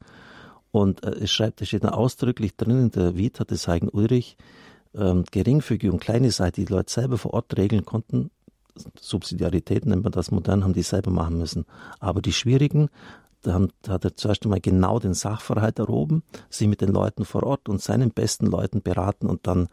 Und 0.72 1.06
äh, 1.06 1.12
es 1.24 1.32
schreibt, 1.32 1.62
es 1.62 1.70
steht 1.70 1.86
dann 1.86 1.94
ausdrücklich 1.94 2.58
drin 2.58 2.82
in 2.82 2.92
der 2.92 3.16
Vita 3.16 3.46
des 3.46 3.70
Heiligen 3.70 3.88
Ulrich, 3.88 4.36
ähm, 4.94 5.24
geringfügige 5.32 5.94
und 5.94 6.02
kleine 6.02 6.32
Seite, 6.32 6.60
die, 6.60 6.66
die 6.66 6.74
Leute 6.74 6.92
selber 6.92 7.18
vor 7.18 7.34
Ort 7.34 7.58
regeln 7.58 7.86
konnten, 7.86 8.32
Subsidiarität 9.00 9.86
nennt 9.86 10.04
man 10.04 10.12
das 10.12 10.32
modern, 10.32 10.64
haben 10.64 10.74
die 10.74 10.84
selber 10.84 11.12
machen 11.12 11.38
müssen. 11.38 11.66
Aber 12.00 12.22
die 12.22 12.34
schwierigen 12.34 12.90
da, 13.42 13.62
hat 13.88 14.06
er 14.06 14.16
zuerst 14.16 14.44
einmal 14.44 14.62
genau 14.62 15.00
den 15.00 15.14
Sachverhalt 15.14 15.80
erhoben, 15.80 16.24
sich 16.50 16.68
mit 16.68 16.82
den 16.82 16.90
Leuten 16.90 17.26
vor 17.26 17.44
Ort 17.44 17.70
und 17.70 17.82
seinen 17.82 18.12
besten 18.12 18.48
Leuten 18.48 18.82
beraten 18.82 19.28
und 19.28 19.48
dann, 19.48 19.68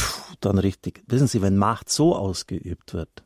pff, 0.00 0.36
dann 0.40 0.58
richtig. 0.58 1.02
Wissen 1.06 1.26
Sie, 1.26 1.42
wenn 1.42 1.56
Macht 1.56 1.88
so 1.88 2.14
ausgeübt 2.14 2.94
wird, 2.94 3.24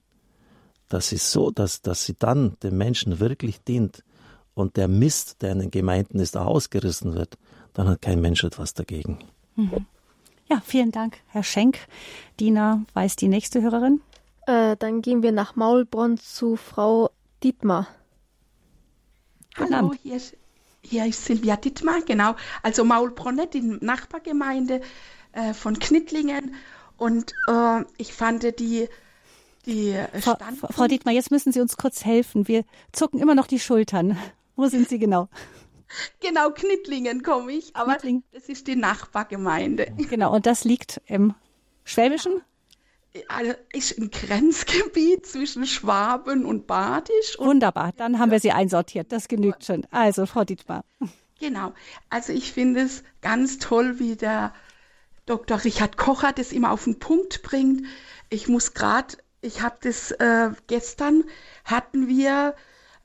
dass 0.88 1.08
sie 1.08 1.16
so, 1.16 1.50
dass, 1.50 1.82
dass 1.82 2.04
sie 2.04 2.16
dann 2.18 2.56
den 2.62 2.76
Menschen 2.76 3.20
wirklich 3.20 3.62
dient 3.62 4.04
und 4.54 4.76
der 4.76 4.88
Mist, 4.88 5.40
der 5.40 5.52
in 5.52 5.60
den 5.60 5.70
Gemeinden 5.70 6.18
ist, 6.18 6.36
auch 6.36 6.46
ausgerissen 6.46 7.14
wird, 7.14 7.38
dann 7.72 7.88
hat 7.88 8.02
kein 8.02 8.20
Mensch 8.20 8.44
etwas 8.44 8.74
dagegen. 8.74 9.18
Mhm. 9.56 9.86
Ja, 10.50 10.60
vielen 10.64 10.90
Dank, 10.90 11.18
Herr 11.28 11.44
Schenk. 11.44 11.78
Dina 12.40 12.84
weiß 12.94 13.14
die 13.14 13.28
nächste 13.28 13.62
Hörerin. 13.62 14.00
Äh, 14.46 14.76
dann 14.76 15.00
gehen 15.00 15.22
wir 15.22 15.30
nach 15.30 15.54
Maulbronn 15.54 16.18
zu 16.18 16.56
Frau 16.56 17.10
Dietmar. 17.44 17.86
Hallo, 19.56 19.94
hier 20.02 20.16
ist, 20.16 20.36
hier 20.82 21.06
ist 21.06 21.24
Silvia 21.24 21.56
Dittmar, 21.56 22.00
genau. 22.02 22.34
Also 22.62 22.84
Maulbronne, 22.84 23.46
die 23.46 23.60
Nachbargemeinde 23.60 24.80
äh, 25.32 25.54
von 25.54 25.78
Knittlingen. 25.78 26.54
Und 26.96 27.32
äh, 27.48 27.84
ich 27.96 28.12
fand 28.12 28.42
die, 28.58 28.88
die 29.66 29.96
Frau, 30.20 30.36
Frau 30.70 30.86
Dietmar, 30.86 31.14
jetzt 31.14 31.30
müssen 31.30 31.52
Sie 31.52 31.60
uns 31.60 31.76
kurz 31.76 32.04
helfen. 32.04 32.48
Wir 32.48 32.64
zucken 32.92 33.20
immer 33.20 33.34
noch 33.34 33.46
die 33.46 33.60
Schultern. 33.60 34.18
Wo 34.56 34.66
sind 34.66 34.88
Sie 34.88 34.98
genau? 34.98 35.28
Genau, 36.20 36.50
Knittlingen 36.50 37.22
komme 37.22 37.52
ich, 37.52 37.74
aber 37.74 37.92
Knittling. 37.92 38.22
das 38.32 38.48
ist 38.48 38.68
die 38.68 38.76
Nachbargemeinde. 38.76 39.92
Genau, 40.08 40.34
und 40.34 40.46
das 40.46 40.64
liegt 40.64 41.00
im 41.06 41.34
Schwäbischen? 41.84 42.42
Ist 43.72 43.98
ein 43.98 44.10
Grenzgebiet 44.10 45.26
zwischen 45.26 45.66
Schwaben 45.66 46.44
und 46.44 46.66
Badisch. 46.66 47.36
Und 47.38 47.48
Wunderbar, 47.48 47.92
dann 47.96 48.18
haben 48.18 48.30
wir 48.30 48.40
sie 48.40 48.52
einsortiert. 48.52 49.10
Das 49.10 49.28
genügt 49.28 49.64
schon. 49.64 49.86
Also, 49.90 50.26
Frau 50.26 50.44
Dietmar. 50.44 50.84
Genau. 51.40 51.72
Also 52.10 52.32
ich 52.32 52.52
finde 52.52 52.82
es 52.82 53.02
ganz 53.22 53.58
toll, 53.58 53.98
wie 53.98 54.14
der 54.14 54.52
Dr. 55.26 55.64
Richard 55.64 55.96
Kocher 55.96 56.32
das 56.32 56.52
immer 56.52 56.70
auf 56.70 56.84
den 56.84 56.98
Punkt 56.98 57.42
bringt. 57.42 57.86
Ich 58.28 58.46
muss 58.46 58.74
gerade, 58.74 59.16
ich 59.40 59.62
habe 59.62 59.76
das 59.80 60.10
äh, 60.12 60.50
gestern 60.66 61.24
hatten 61.64 62.08
wir 62.08 62.54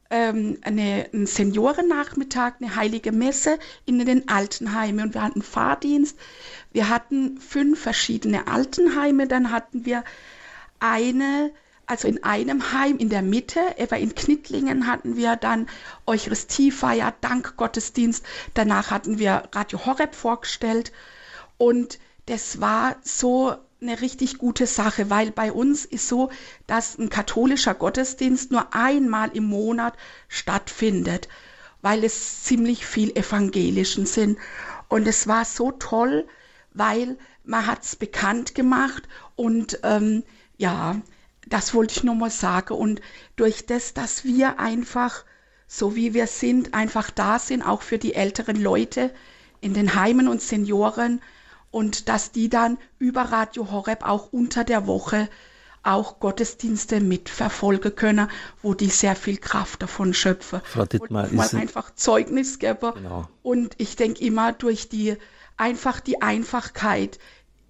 ähm, 0.10 0.58
eine, 0.62 1.10
einen 1.14 1.26
Seniorennachmittag, 1.26 2.54
eine 2.60 2.76
heilige 2.76 3.12
Messe 3.12 3.60
in 3.86 4.04
den 4.06 4.28
Altenheimen 4.28 5.06
und 5.08 5.14
wir 5.14 5.22
hatten 5.22 5.42
Fahrdienst. 5.42 6.18
Wir 6.72 6.90
hatten 6.90 7.40
fünf 7.40 7.80
verschiedene 7.80 8.48
Altenheime, 8.48 9.28
dann 9.28 9.52
hatten 9.52 9.86
wir 9.86 10.04
eine 10.80 11.52
also 11.88 12.08
in 12.08 12.24
einem 12.24 12.74
Heim 12.74 12.98
in 12.98 13.10
der 13.10 13.22
Mitte, 13.22 13.60
etwa 13.78 13.96
in 13.96 14.16
Knittlingen 14.16 14.88
hatten 14.88 15.18
wir 15.18 15.36
dann 15.36 15.68
Eucharistiefeier, 16.08 17.14
Dankgottesdienst. 17.22 18.26
Danach 18.56 18.90
hatten 18.92 19.20
wir 19.20 19.44
Radio 19.52 19.86
Horeb 19.86 20.16
vorgestellt. 20.16 20.92
Und 21.58 22.00
das 22.26 22.60
war 22.60 22.96
so 23.04 23.56
eine 23.82 24.02
richtig 24.02 24.38
gute 24.38 24.68
Sache, 24.68 25.10
weil 25.10 25.32
bei 25.32 25.52
uns 25.52 25.86
ist 25.86 26.08
so, 26.08 26.30
dass 26.68 26.98
ein 26.98 27.10
katholischer 27.10 27.74
Gottesdienst 27.74 28.52
nur 28.52 28.74
einmal 28.74 29.36
im 29.36 29.46
Monat 29.46 29.96
stattfindet, 30.28 31.28
weil 31.82 32.04
es 32.04 32.44
ziemlich 32.44 32.86
viel 32.86 33.16
evangelischen 33.16 34.06
sind. 34.06 34.38
Und 34.88 35.08
es 35.08 35.28
war 35.28 35.46
so 35.46 35.72
toll, 35.72 36.28
weil 36.74 37.18
man 37.44 37.68
hat 37.68 37.84
es 37.84 37.96
bekannt 37.96 38.56
gemacht 38.56 39.08
und 39.36 39.80
ähm, 39.84 40.24
ja, 40.58 41.02
das 41.48 41.74
wollte 41.74 41.96
ich 41.98 42.04
nur 42.04 42.16
mal 42.16 42.32
sagen. 42.32 42.74
Und 42.74 43.02
durch 43.36 43.66
das, 43.66 43.94
dass 43.94 44.24
wir 44.24 44.60
einfach, 44.60 45.26
so 45.68 45.96
wie 45.96 46.14
wir 46.14 46.28
sind, 46.28 46.74
einfach 46.74 47.12
da 47.12 47.40
sind, 47.40 47.62
auch 47.62 47.82
für 47.82 47.98
die 47.98 48.16
älteren 48.16 48.60
Leute 48.60 49.14
in 49.62 49.74
den 49.74 49.96
Heimen 49.96 50.28
und 50.28 50.42
Senioren 50.42 51.22
und 51.76 52.08
dass 52.08 52.32
die 52.32 52.48
dann 52.48 52.78
über 53.00 53.24
Radio 53.24 53.70
Horeb 53.70 54.08
auch 54.08 54.32
unter 54.32 54.64
der 54.64 54.88
Woche 54.88 55.28
auch 55.84 56.22
Gottesdienste 56.22 57.02
mitverfolgen 57.02 57.94
können, 57.94 58.30
wo 58.62 58.74
die 58.74 58.88
sehr 58.88 59.14
viel 59.18 59.36
Kraft 59.36 59.82
davon 59.82 60.14
schöpfen. 60.14 60.62
Frau 60.64 60.86
Dittmar, 60.86 61.26
und 61.26 61.34
mal 61.34 61.50
einfach 61.54 61.94
Zeugnis 61.94 62.60
geben. 62.60 62.94
Genau. 62.94 63.28
Und 63.44 63.76
ich 63.78 63.98
denke 63.98 64.24
immer 64.24 64.54
durch 64.54 64.88
die 64.88 65.18
einfach 65.58 66.00
die 66.00 66.22
Einfachkeit, 66.22 67.20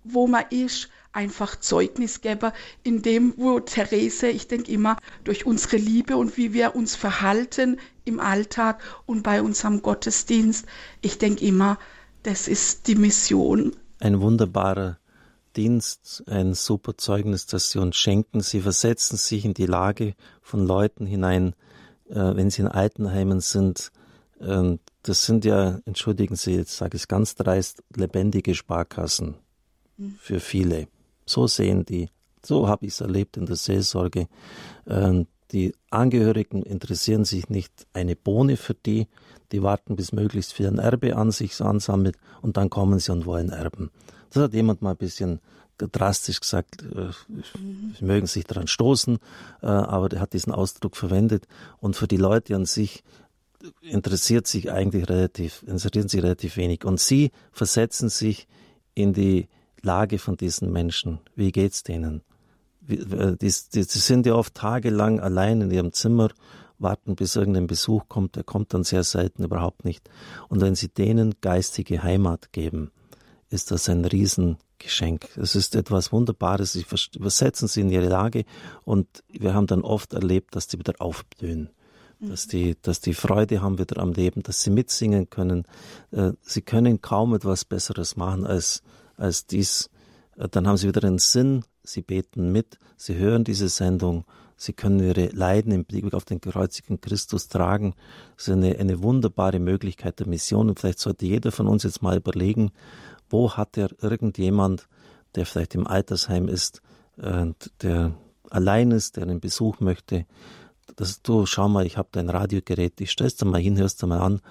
wo 0.03 0.27
man 0.27 0.45
ist, 0.51 0.89
einfach 1.11 1.59
Zeugnis 1.59 2.21
geben, 2.21 2.51
in 2.83 3.01
dem, 3.01 3.33
wo 3.37 3.59
Therese, 3.59 4.27
ich 4.27 4.47
denke 4.47 4.71
immer, 4.71 4.97
durch 5.23 5.47
unsere 5.47 5.77
Liebe 5.77 6.15
und 6.15 6.37
wie 6.37 6.53
wir 6.53 6.75
uns 6.75 6.95
verhalten 6.95 7.79
im 8.03 8.19
Alltag 8.19 8.83
und 9.07 9.23
bei 9.23 9.41
unserem 9.41 9.81
Gottesdienst, 9.81 10.67
ich 11.01 11.17
denke 11.17 11.43
immer, 11.43 11.79
das 12.21 12.47
ist 12.47 12.85
die 12.85 12.95
Mission. 12.95 13.75
Ein 13.99 14.21
wunderbarer 14.21 14.97
Dienst, 15.55 16.23
ein 16.27 16.53
super 16.53 16.97
Zeugnis, 16.97 17.45
das 17.45 17.71
Sie 17.71 17.79
uns 17.79 17.95
schenken. 17.95 18.41
Sie 18.41 18.61
versetzen 18.61 19.17
sich 19.17 19.45
in 19.45 19.53
die 19.53 19.65
Lage 19.65 20.15
von 20.41 20.65
Leuten 20.65 21.05
hinein, 21.05 21.55
äh, 22.09 22.35
wenn 22.35 22.49
sie 22.49 22.63
in 22.63 22.67
Altenheimen 22.67 23.39
sind. 23.39 23.91
Äh, 24.39 24.77
das 25.03 25.25
sind 25.25 25.45
ja, 25.45 25.79
entschuldigen 25.85 26.35
Sie, 26.35 26.55
jetzt 26.55 26.75
sage 26.75 26.97
ich 26.97 27.03
es 27.03 27.07
ganz 27.07 27.35
dreist, 27.35 27.83
lebendige 27.95 28.55
Sparkassen 28.55 29.35
mhm. 29.97 30.15
für 30.19 30.39
viele. 30.39 30.87
So 31.25 31.47
sehen 31.47 31.85
die, 31.85 32.09
so 32.43 32.67
habe 32.67 32.85
ich 32.85 32.93
es 32.93 33.01
erlebt 33.01 33.37
in 33.37 33.45
der 33.45 33.55
Seelsorge. 33.55 34.27
Ähm, 34.87 35.27
die 35.51 35.73
Angehörigen 35.89 36.63
interessieren 36.63 37.25
sich 37.25 37.49
nicht 37.49 37.87
eine 37.93 38.15
Bohne 38.15 38.57
für 38.57 38.73
die, 38.73 39.07
die 39.51 39.61
warten, 39.61 39.95
bis 39.95 40.11
möglichst 40.11 40.53
viel 40.53 40.67
ein 40.67 40.79
Erbe 40.79 41.15
an 41.15 41.31
sich 41.31 41.59
ansammelt 41.61 42.17
und 42.41 42.57
dann 42.57 42.69
kommen 42.69 42.99
sie 42.99 43.11
und 43.11 43.25
wollen 43.25 43.49
erben. 43.49 43.91
Das 44.31 44.43
hat 44.43 44.53
jemand 44.53 44.81
mal 44.81 44.91
ein 44.91 44.97
bisschen 44.97 45.39
drastisch 45.77 46.39
gesagt, 46.39 46.83
äh, 46.83 47.09
sie 47.97 48.05
mögen 48.05 48.27
sich 48.27 48.45
daran 48.45 48.67
stoßen, 48.67 49.17
äh, 49.61 49.67
aber 49.67 50.09
der 50.09 50.21
hat 50.21 50.33
diesen 50.33 50.53
Ausdruck 50.53 50.95
verwendet 50.95 51.47
und 51.79 51.95
für 51.95 52.07
die 52.07 52.17
Leute 52.17 52.55
an 52.55 52.65
sich 52.65 53.03
interessiert 53.81 54.47
sich 54.47 54.71
eigentlich 54.71 55.09
relativ, 55.09 55.63
interessieren 55.63 56.07
sich 56.07 56.23
relativ 56.23 56.57
wenig. 56.57 56.85
Und 56.85 56.99
sie 56.99 57.31
versetzen 57.51 58.09
sich 58.09 58.47
in 58.93 59.13
die 59.13 59.47
Lage 59.81 60.19
von 60.19 60.37
diesen 60.37 60.71
Menschen. 60.71 61.19
Wie 61.35 61.51
geht's 61.51 61.83
denen? 61.83 62.21
Die, 62.87 62.97
die, 62.97 63.37
die 63.37 63.83
sind 63.83 64.25
ja 64.25 64.35
oft 64.35 64.53
tagelang 64.53 65.19
allein 65.19 65.61
in 65.61 65.71
ihrem 65.71 65.93
Zimmer, 65.93 66.29
warten, 66.77 67.15
bis 67.15 67.35
irgendein 67.35 67.67
Besuch 67.67 68.03
kommt. 68.07 68.35
Der 68.35 68.43
kommt 68.43 68.73
dann 68.73 68.83
sehr 68.83 69.03
selten 69.03 69.43
überhaupt 69.43 69.85
nicht. 69.85 70.09
Und 70.49 70.61
wenn 70.61 70.75
sie 70.75 70.89
denen 70.89 71.35
geistige 71.41 72.03
Heimat 72.03 72.51
geben, 72.51 72.91
ist 73.49 73.71
das 73.71 73.89
ein 73.89 74.05
Riesengeschenk. 74.05 75.29
Es 75.37 75.55
ist 75.55 75.75
etwas 75.75 76.11
Wunderbares. 76.11 76.73
Sie 76.73 76.83
versetzen 76.83 77.67
sie 77.67 77.81
in 77.81 77.89
ihre 77.89 78.07
Lage 78.07 78.43
und 78.83 79.07
wir 79.29 79.53
haben 79.53 79.67
dann 79.67 79.81
oft 79.81 80.13
erlebt, 80.13 80.55
dass 80.55 80.67
die 80.67 80.79
wieder 80.79 80.95
aufblühen 80.99 81.69
dass 82.19 82.47
die, 82.47 82.75
dass 82.81 83.01
die 83.01 83.13
Freude 83.13 83.61
haben 83.61 83.77
wieder 83.77 84.01
am 84.01 84.13
Leben, 84.13 84.43
dass 84.43 84.61
sie 84.61 84.69
mitsingen 84.69 85.29
können. 85.29 85.65
Äh, 86.11 86.31
sie 86.41 86.61
können 86.61 87.01
kaum 87.01 87.33
etwas 87.33 87.65
Besseres 87.65 88.15
machen 88.15 88.45
als, 88.45 88.81
als 89.17 89.45
dies. 89.45 89.89
Äh, 90.37 90.47
dann 90.49 90.67
haben 90.67 90.77
sie 90.77 90.87
wieder 90.87 91.05
einen 91.05 91.19
Sinn, 91.19 91.63
sie 91.85 92.01
beten 92.01 92.51
mit, 92.51 92.77
sie 92.97 93.15
hören 93.15 93.43
diese 93.43 93.69
Sendung, 93.69 94.25
sie 94.57 94.73
können 94.73 94.99
ihre 94.99 95.27
Leiden 95.27 95.71
im 95.71 95.85
Blick 95.85 96.13
auf 96.13 96.25
den 96.25 96.41
gekreuzigten 96.41 97.01
Christus 97.01 97.47
tragen. 97.47 97.93
Das 98.35 98.47
ist 98.47 98.53
eine, 98.53 98.77
eine 98.77 99.01
wunderbare 99.01 99.59
Möglichkeit 99.59 100.19
der 100.19 100.27
Mission 100.27 100.69
und 100.69 100.79
vielleicht 100.79 100.99
sollte 100.99 101.25
jeder 101.25 101.51
von 101.51 101.67
uns 101.67 101.83
jetzt 101.83 102.01
mal 102.01 102.17
überlegen, 102.17 102.71
wo 103.29 103.51
hat 103.51 103.77
er 103.77 103.89
irgendjemand, 104.01 104.87
der 105.35 105.45
vielleicht 105.45 105.75
im 105.75 105.87
Altersheim 105.87 106.47
ist, 106.47 106.81
der 107.17 108.13
allein 108.49 108.91
ist, 108.91 109.15
der 109.15 109.23
einen 109.23 109.39
Besuch 109.39 109.79
möchte, 109.79 110.25
dass 110.95 111.21
du, 111.21 111.45
schau 111.45 111.67
mal, 111.67 111.85
ich 111.85 111.97
habe 111.97 112.09
dein 112.11 112.29
Radiogerät, 112.29 112.99
ich 113.01 113.11
stell's 113.11 113.35
dir 113.35 113.45
mal 113.45 113.59
hin, 113.59 113.77
hörst 113.77 114.01
du 114.01 114.07
mal 114.07 114.19
an. 114.19 114.41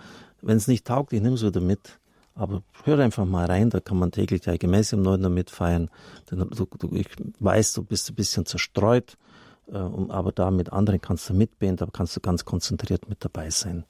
Wenn 0.43 0.57
es 0.57 0.69
nicht 0.69 0.87
taugt, 0.87 1.13
ich 1.13 1.23
nimm's 1.23 1.43
wieder 1.43 1.61
mit. 1.61 1.99
Aber 2.35 2.63
hör 2.83 2.99
einfach 2.99 3.25
mal 3.25 3.47
rein, 3.47 3.71
da 3.71 3.81
kann 3.81 3.99
man 3.99 4.11
täglich 4.11 4.45
ja 4.47 4.57
gemäß 4.57 4.93
im 4.93 5.03
Neuner 5.03 5.29
mitfeiern. 5.29 5.89
Denn 6.31 6.41
du, 6.41 6.67
du, 6.79 6.95
ich 6.95 7.09
weiß, 7.39 7.75
du 7.75 7.85
bist 7.85 8.11
ein 8.11 8.17
bisschen 8.17 8.45
zerstreut, 8.45 9.17
äh, 9.69 9.77
aber 9.77 10.33
da 10.33 10.51
mit 10.51 10.73
anderen 10.73 11.01
kannst 11.01 11.29
du 11.31 11.35
mitbeten, 11.35 11.77
da 11.77 11.87
kannst 11.93 12.17
du 12.17 12.21
ganz 12.21 12.45
konzentriert 12.45 13.09
mit 13.09 13.25
dabei 13.25 13.51
sein. 13.51 13.85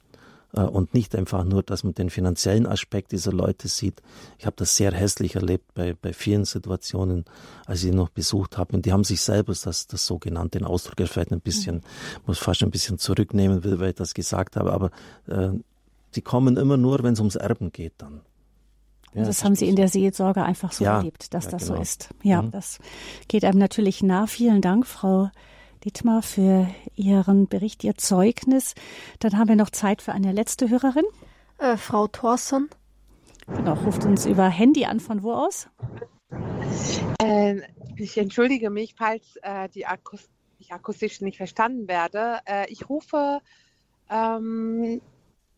Äh, 0.53 0.61
und 0.61 0.93
nicht 0.93 1.15
einfach 1.15 1.43
nur, 1.43 1.63
dass 1.63 1.83
man 1.83 1.95
den 1.95 2.11
finanziellen 2.11 2.67
Aspekt 2.67 3.11
dieser 3.11 3.31
Leute 3.31 3.67
sieht. 3.67 4.01
Ich 4.37 4.45
habe 4.45 4.55
das 4.57 4.75
sehr 4.77 4.91
hässlich 4.91 5.35
erlebt 5.35 5.73
bei, 5.73 5.95
bei 5.99 6.13
vielen 6.13 6.45
Situationen, 6.45 7.25
als 7.65 7.83
ich 7.83 7.93
noch 7.93 8.09
besucht 8.09 8.59
habe. 8.59 8.75
Und 8.75 8.85
die 8.85 8.93
haben 8.93 9.03
sich 9.03 9.21
selber 9.21 9.53
das, 9.53 9.87
das 9.87 10.05
sogenannte, 10.05 10.59
den 10.59 10.67
Ausdruck 10.67 11.07
vielleicht 11.07 11.31
ein 11.31 11.41
bisschen, 11.41 11.81
muss 12.25 12.37
fast 12.37 12.63
ein 12.63 12.71
bisschen 12.71 12.99
zurücknehmen, 12.99 13.63
weil 13.63 13.89
ich 13.89 13.95
das 13.95 14.13
gesagt 14.13 14.55
habe, 14.55 14.71
aber 14.71 14.91
äh, 15.27 15.49
die 16.15 16.21
kommen 16.21 16.57
immer 16.57 16.77
nur, 16.77 17.03
wenn 17.03 17.13
es 17.13 17.19
ums 17.19 17.35
Erben 17.35 17.71
geht 17.71 17.93
dann. 17.97 18.21
Ja, 19.15 19.21
das, 19.21 19.37
das 19.37 19.45
haben 19.45 19.55
Sie 19.55 19.67
in 19.67 19.77
der 19.77 19.87
Seelsorge 19.87 20.43
einfach 20.43 20.73
so 20.73 20.83
ja, 20.83 20.97
erlebt, 20.97 21.33
dass 21.33 21.45
ja, 21.45 21.51
das 21.51 21.63
genau. 21.63 21.75
so 21.77 21.81
ist. 21.81 22.09
Ja, 22.21 22.41
mhm. 22.41 22.51
das 22.51 22.79
geht 23.27 23.45
einem 23.45 23.59
natürlich 23.59 24.03
nah. 24.03 24.27
Vielen 24.27 24.61
Dank, 24.61 24.85
Frau 24.85 25.29
Dietmar, 25.85 26.21
für 26.21 26.67
Ihren 26.95 27.47
Bericht, 27.47 27.83
Ihr 27.85 27.95
Zeugnis. 27.95 28.75
Dann 29.19 29.37
haben 29.37 29.47
wir 29.47 29.55
noch 29.55 29.69
Zeit 29.69 30.01
für 30.01 30.11
eine 30.11 30.33
letzte 30.33 30.69
Hörerin. 30.69 31.05
Äh, 31.59 31.77
Frau 31.77 32.07
Thorson. 32.07 32.69
Genau, 33.47 33.73
ruft 33.73 34.03
uns 34.03 34.25
über 34.25 34.49
Handy 34.49 34.83
an. 34.83 34.99
Von 34.99 35.23
wo 35.23 35.31
aus? 35.31 35.69
Äh, 37.21 37.61
ich 37.95 38.17
entschuldige 38.17 38.69
mich, 38.69 38.95
falls 38.97 39.37
äh, 39.43 39.69
die 39.69 39.85
Akus 39.85 40.27
ich 40.59 40.73
akustisch 40.73 41.21
nicht 41.21 41.37
verstanden 41.37 41.87
werde. 41.87 42.39
Äh, 42.45 42.69
ich 42.71 42.89
rufe, 42.89 43.39
ähm, 44.09 45.01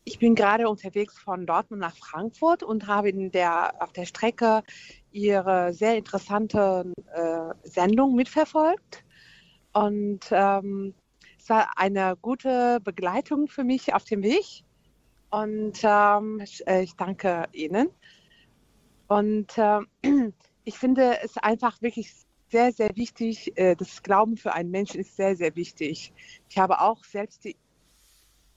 ich 0.08 0.20
bin 0.20 0.36
gerade 0.36 0.70
unterwegs 0.70 1.20
von 1.20 1.46
Dortmund 1.46 1.82
nach 1.82 1.98
Frankfurt 1.98 2.64
und 2.64 2.88
habe 2.88 3.10
in 3.10 3.30
der, 3.30 3.74
auf 3.82 3.92
der 3.92 4.06
Strecke 4.06 4.64
Ihre 5.12 5.74
sehr 5.74 5.98
interessante 5.98 6.94
äh, 7.14 7.54
Sendung 7.68 8.16
mitverfolgt. 8.16 9.04
Und 9.74 10.22
ähm, 10.32 10.94
es 11.38 11.50
war 11.50 11.72
eine 11.76 12.16
gute 12.22 12.80
Begleitung 12.82 13.50
für 13.50 13.66
mich 13.66 13.94
auf 13.94 14.06
dem 14.06 14.24
Weg. 14.24 14.64
Und 15.30 15.80
ähm, 15.84 16.40
ich, 16.42 16.66
äh, 16.66 16.84
ich, 16.84 16.96
danke 16.96 17.50
Ihnen. 17.52 17.90
Und 19.10 19.58
äh, 19.58 19.82
ich 20.64 20.78
finde 20.78 21.18
es 21.22 21.36
einfach 21.38 21.82
wirklich 21.82 22.14
sehr, 22.50 22.72
sehr 22.72 22.96
wichtig. 22.96 23.58
Äh, 23.58 23.76
das 23.76 24.02
Glauben 24.04 24.38
für 24.38 24.54
einen 24.54 24.72
Menschen 24.72 25.02
ist 25.02 25.18
sehr, 25.18 25.36
sehr 25.36 25.54
wichtig. 25.58 26.14
Ich 26.48 26.58
habe 26.58 26.80
auch 26.80 27.04
selbst 27.04 27.44
die 27.44 27.58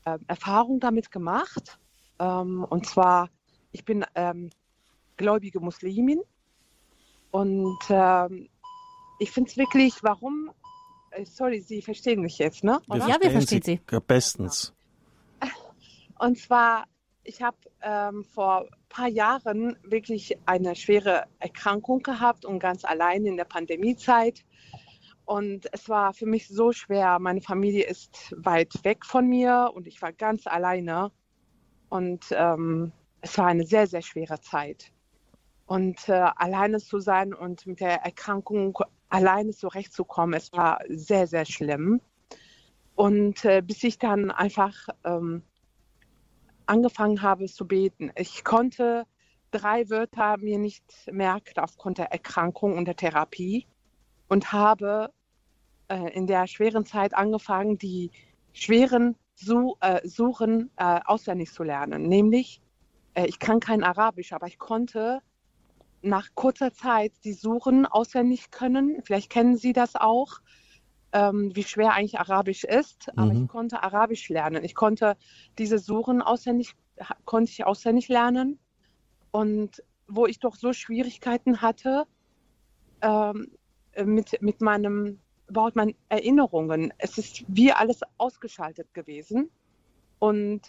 äh, 0.05 0.19
Erfahrung 0.27 0.81
damit 0.81 1.11
gemacht. 1.11 1.79
Ähm, 2.19 2.65
und 2.69 2.87
zwar, 2.87 3.29
ich 3.73 3.85
bin 3.85 4.05
ähm, 4.15 4.51
gläubige 5.17 5.61
Muslimin. 5.61 6.21
Und 7.31 7.79
ähm, 7.89 8.49
ich 9.19 9.31
finde 9.31 9.51
es 9.51 9.57
wirklich, 9.57 10.03
warum 10.03 10.51
äh, 11.11 11.25
sorry, 11.25 11.61
Sie 11.61 11.83
verstehen 11.83 12.21
mich 12.21 12.39
jetzt, 12.39 12.65
ne? 12.65 12.81
Oder? 12.89 13.09
Ja, 13.09 13.17
wir 13.21 13.31
verstehen 13.31 13.63
Sie. 13.63 13.81
Ja, 13.91 14.01
bestens. 14.01 14.73
Und 16.19 16.39
zwar, 16.39 16.85
ich 17.25 17.43
habe 17.43 17.57
ähm, 17.83 18.25
vor 18.25 18.63
ein 18.63 18.69
paar 18.89 19.09
Jahren 19.09 19.79
wirklich 19.83 20.37
eine 20.47 20.77
schwere 20.77 21.25
Erkrankung 21.39 22.03
gehabt 22.03 22.45
und 22.45 22.59
ganz 22.59 22.85
allein 22.85 23.25
in 23.25 23.37
der 23.37 23.45
Pandemiezeit. 23.45 24.45
Und 25.31 25.69
es 25.71 25.89
war 25.89 26.13
für 26.13 26.27
mich 26.27 26.49
so 26.49 26.73
schwer. 26.73 27.21
Meine 27.21 27.41
Familie 27.41 27.87
ist 27.87 28.35
weit 28.37 28.75
weg 28.83 29.07
von 29.07 29.29
mir 29.29 29.71
und 29.73 29.87
ich 29.87 30.03
war 30.03 30.13
ganz 30.13 30.49
alleine. 30.49 31.13
Und 31.89 32.25
ähm, 32.33 32.91
es 33.21 33.39
war 33.39 33.47
eine 33.47 33.65
sehr, 33.65 33.87
sehr 33.87 34.03
schwere 34.03 34.41
Zeit. 34.41 34.91
Und 35.67 36.09
äh, 36.09 36.27
alleine 36.35 36.81
zu 36.81 36.99
sein 36.99 37.33
und 37.33 37.65
mit 37.65 37.79
der 37.79 38.03
Erkrankung 38.03 38.77
alleine 39.09 39.53
zurechtzukommen. 39.53 40.35
Es 40.35 40.53
war 40.53 40.81
sehr, 40.89 41.29
sehr 41.29 41.45
schlimm. 41.45 42.01
Und 42.97 43.45
äh, 43.45 43.63
bis 43.65 43.85
ich 43.85 43.99
dann 43.99 44.33
einfach 44.33 44.89
ähm, 45.05 45.45
angefangen 46.67 47.23
habe 47.23 47.47
zu 47.47 47.69
beten. 47.69 48.11
Ich 48.17 48.43
konnte 48.43 49.05
drei 49.53 49.89
Wörter 49.91 50.39
mir 50.39 50.59
nicht 50.59 51.07
merken 51.09 51.61
aufgrund 51.61 51.99
der 51.99 52.11
Erkrankung 52.11 52.77
und 52.77 52.87
der 52.87 52.97
Therapie 52.97 53.69
und 54.27 54.53
habe 54.53 55.13
äh, 55.91 56.09
in 56.15 56.27
der 56.27 56.47
schweren 56.47 56.87
Zeit 56.87 57.15
angefangen, 57.15 57.77
die 57.77 58.11
schweren 58.53 59.17
Su 59.35 59.75
äh, 59.81 60.07
Suchen 60.07 60.71
äh, 60.77 61.01
auswendig 61.05 61.53
zu 61.53 61.63
lernen. 61.63 62.03
Nämlich, 62.03 62.61
äh, 63.15 63.27
ich 63.27 63.39
kann 63.39 63.61
kein 63.61 63.83
Arabisch, 63.83 64.33
aber 64.33 64.47
ich 64.47 64.59
konnte 64.59 65.21
nach 66.03 66.29
kurzer 66.35 66.73
Zeit 66.73 67.13
die 67.25 67.33
Suchen 67.33 67.87
auswendig 67.87 68.51
können. 68.51 69.03
Vielleicht 69.05 69.31
kennen 69.31 69.57
Sie 69.57 69.73
das 69.73 69.97
auch, 69.97 70.41
ähm, 71.13 71.55
wie 71.55 71.65
schwer 71.65 71.93
eigentlich 71.93 72.19
Arabisch 72.19 72.65
ist. 72.65 73.11
Aber 73.17 73.33
mhm. 73.33 73.43
ich 73.43 73.49
konnte 73.49 73.83
Arabisch 73.83 74.29
lernen. 74.29 74.65
Ich 74.65 74.75
konnte 74.75 75.17
diese 75.59 75.79
Suchen 75.79 76.23
auswendig, 76.23 76.75
konnte 77.25 77.51
ich 77.51 77.65
auswendig 77.65 78.09
lernen. 78.09 78.59
Und 79.31 79.83
wo 80.07 80.27
ich 80.27 80.39
doch 80.39 80.57
so 80.57 80.73
Schwierigkeiten 80.73 81.63
hatte 81.63 82.05
ähm, 83.01 83.51
mit, 84.05 84.41
mit 84.43 84.61
meinem 84.61 85.21
überhaupt 85.51 85.77
meine 85.77 85.95
Erinnerungen. 86.09 86.93
Es 86.99 87.19
ist 87.19 87.45
wie 87.49 87.73
alles 87.73 88.01
ausgeschaltet 88.17 88.93
gewesen. 88.95 89.51
Und 90.19 90.63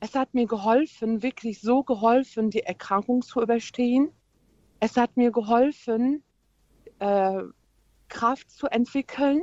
es 0.00 0.14
hat 0.14 0.34
mir 0.34 0.46
geholfen, 0.46 1.22
wirklich 1.22 1.60
so 1.60 1.82
geholfen, 1.82 2.50
die 2.50 2.60
Erkrankung 2.60 3.22
zu 3.22 3.40
überstehen. 3.40 4.10
Es 4.80 4.96
hat 4.96 5.16
mir 5.16 5.30
geholfen, 5.30 6.22
äh, 6.98 7.42
Kraft 8.08 8.50
zu 8.50 8.66
entwickeln. 8.66 9.40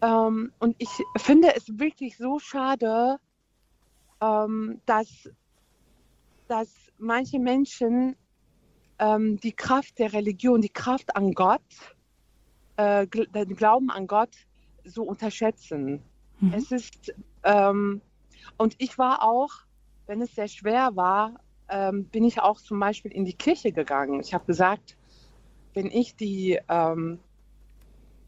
Ähm, 0.00 0.52
und 0.58 0.76
ich 0.78 0.90
finde 1.16 1.54
es 1.56 1.78
wirklich 1.78 2.16
so 2.16 2.38
schade, 2.38 3.18
ähm, 4.20 4.80
dass, 4.86 5.28
dass 6.46 6.68
manche 6.98 7.38
Menschen 7.38 8.16
ähm, 8.98 9.40
die 9.40 9.52
Kraft 9.52 9.98
der 9.98 10.12
Religion, 10.12 10.60
die 10.60 10.68
Kraft 10.68 11.16
an 11.16 11.32
Gott, 11.32 11.60
äh, 12.76 13.06
den 13.06 13.56
Glauben 13.56 13.90
an 13.90 14.06
Gott 14.06 14.36
so 14.84 15.02
unterschätzen. 15.02 16.02
Mhm. 16.40 16.54
Es 16.54 16.72
ist, 16.72 17.14
ähm, 17.44 18.00
und 18.56 18.74
ich 18.78 18.98
war 18.98 19.22
auch, 19.22 19.50
wenn 20.06 20.20
es 20.20 20.34
sehr 20.34 20.48
schwer 20.48 20.96
war, 20.96 21.40
ähm, 21.68 22.04
bin 22.04 22.24
ich 22.24 22.40
auch 22.40 22.60
zum 22.60 22.78
Beispiel 22.80 23.12
in 23.12 23.24
die 23.24 23.34
Kirche 23.34 23.72
gegangen. 23.72 24.20
Ich 24.20 24.34
habe 24.34 24.44
gesagt, 24.44 24.96
wenn 25.74 25.86
ich 25.86 26.16
die 26.16 26.58
ähm, 26.68 27.18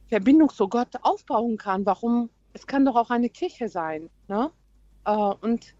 Verbindung 0.08 0.48
zu 0.48 0.68
Gott 0.68 0.88
aufbauen 1.02 1.56
kann, 1.56 1.84
warum, 1.84 2.30
es 2.52 2.66
kann 2.66 2.84
doch 2.84 2.96
auch 2.96 3.10
eine 3.10 3.28
Kirche 3.28 3.68
sein. 3.68 4.08
Ne? 4.28 4.50
Äh, 5.04 5.12
und 5.12 5.74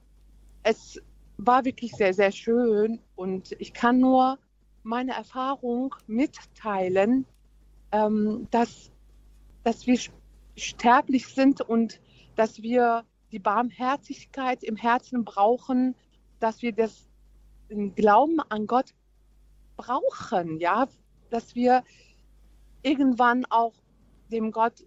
es 0.63 1.01
war 1.37 1.65
wirklich 1.65 1.93
sehr, 1.93 2.15
sehr 2.15 2.33
schön 2.33 3.01
und 3.17 3.53
ich 3.59 3.73
kann 3.73 3.99
nur 3.99 4.39
meine 4.83 5.13
Erfahrung 5.13 5.95
mitteilen, 6.07 7.27
ähm, 7.95 8.49
dass, 8.51 8.91
dass 9.63 9.87
wir 9.87 9.99
sterblich 10.57 11.29
sind 11.29 11.61
und 11.61 12.01
dass 12.35 12.61
wir 12.61 13.05
die 13.31 13.39
Barmherzigkeit 13.39 14.65
im 14.65 14.75
Herzen 14.75 15.25
brauchen, 15.25 15.95
dass 16.41 16.61
wir 16.61 16.73
das 16.73 17.07
Glauben 17.95 18.41
an 18.49 18.67
Gott 18.67 18.95
brauchen, 19.77 20.59
ja, 20.59 20.89
dass 21.31 21.55
wir 21.55 21.85
irgendwann 22.83 23.45
auch 23.47 23.75
dem 24.31 24.51
Gott 24.51 24.85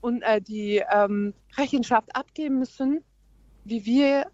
und 0.00 0.22
äh, 0.22 0.40
die 0.40 0.82
ähm, 0.90 1.32
Rechenschaft 1.56 2.14
abgeben 2.16 2.58
müssen, 2.58 3.04
wie 3.64 3.84
wir, 3.86 4.26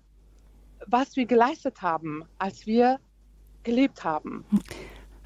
was 0.86 1.14
wir 1.16 1.26
geleistet 1.26 1.82
haben, 1.82 2.24
als 2.38 2.66
wir 2.66 3.00
gelebt 3.64 4.02
haben. 4.02 4.46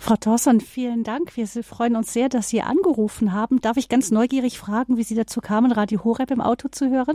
Frau 0.02 0.16
Thorson, 0.16 0.60
vielen 0.60 1.04
Dank. 1.04 1.36
Wir 1.36 1.46
freuen 1.46 1.94
uns 1.94 2.12
sehr, 2.12 2.28
dass 2.28 2.48
Sie 2.48 2.60
angerufen 2.60 3.32
haben. 3.32 3.60
Darf 3.60 3.76
ich 3.76 3.88
ganz 3.88 4.10
neugierig 4.10 4.58
fragen, 4.58 4.96
wie 4.96 5.04
Sie 5.04 5.14
dazu 5.14 5.40
kamen, 5.40 5.70
Radio 5.70 6.02
Horeb 6.02 6.32
im 6.32 6.40
Auto 6.40 6.66
zu 6.66 6.90
hören? 6.90 7.14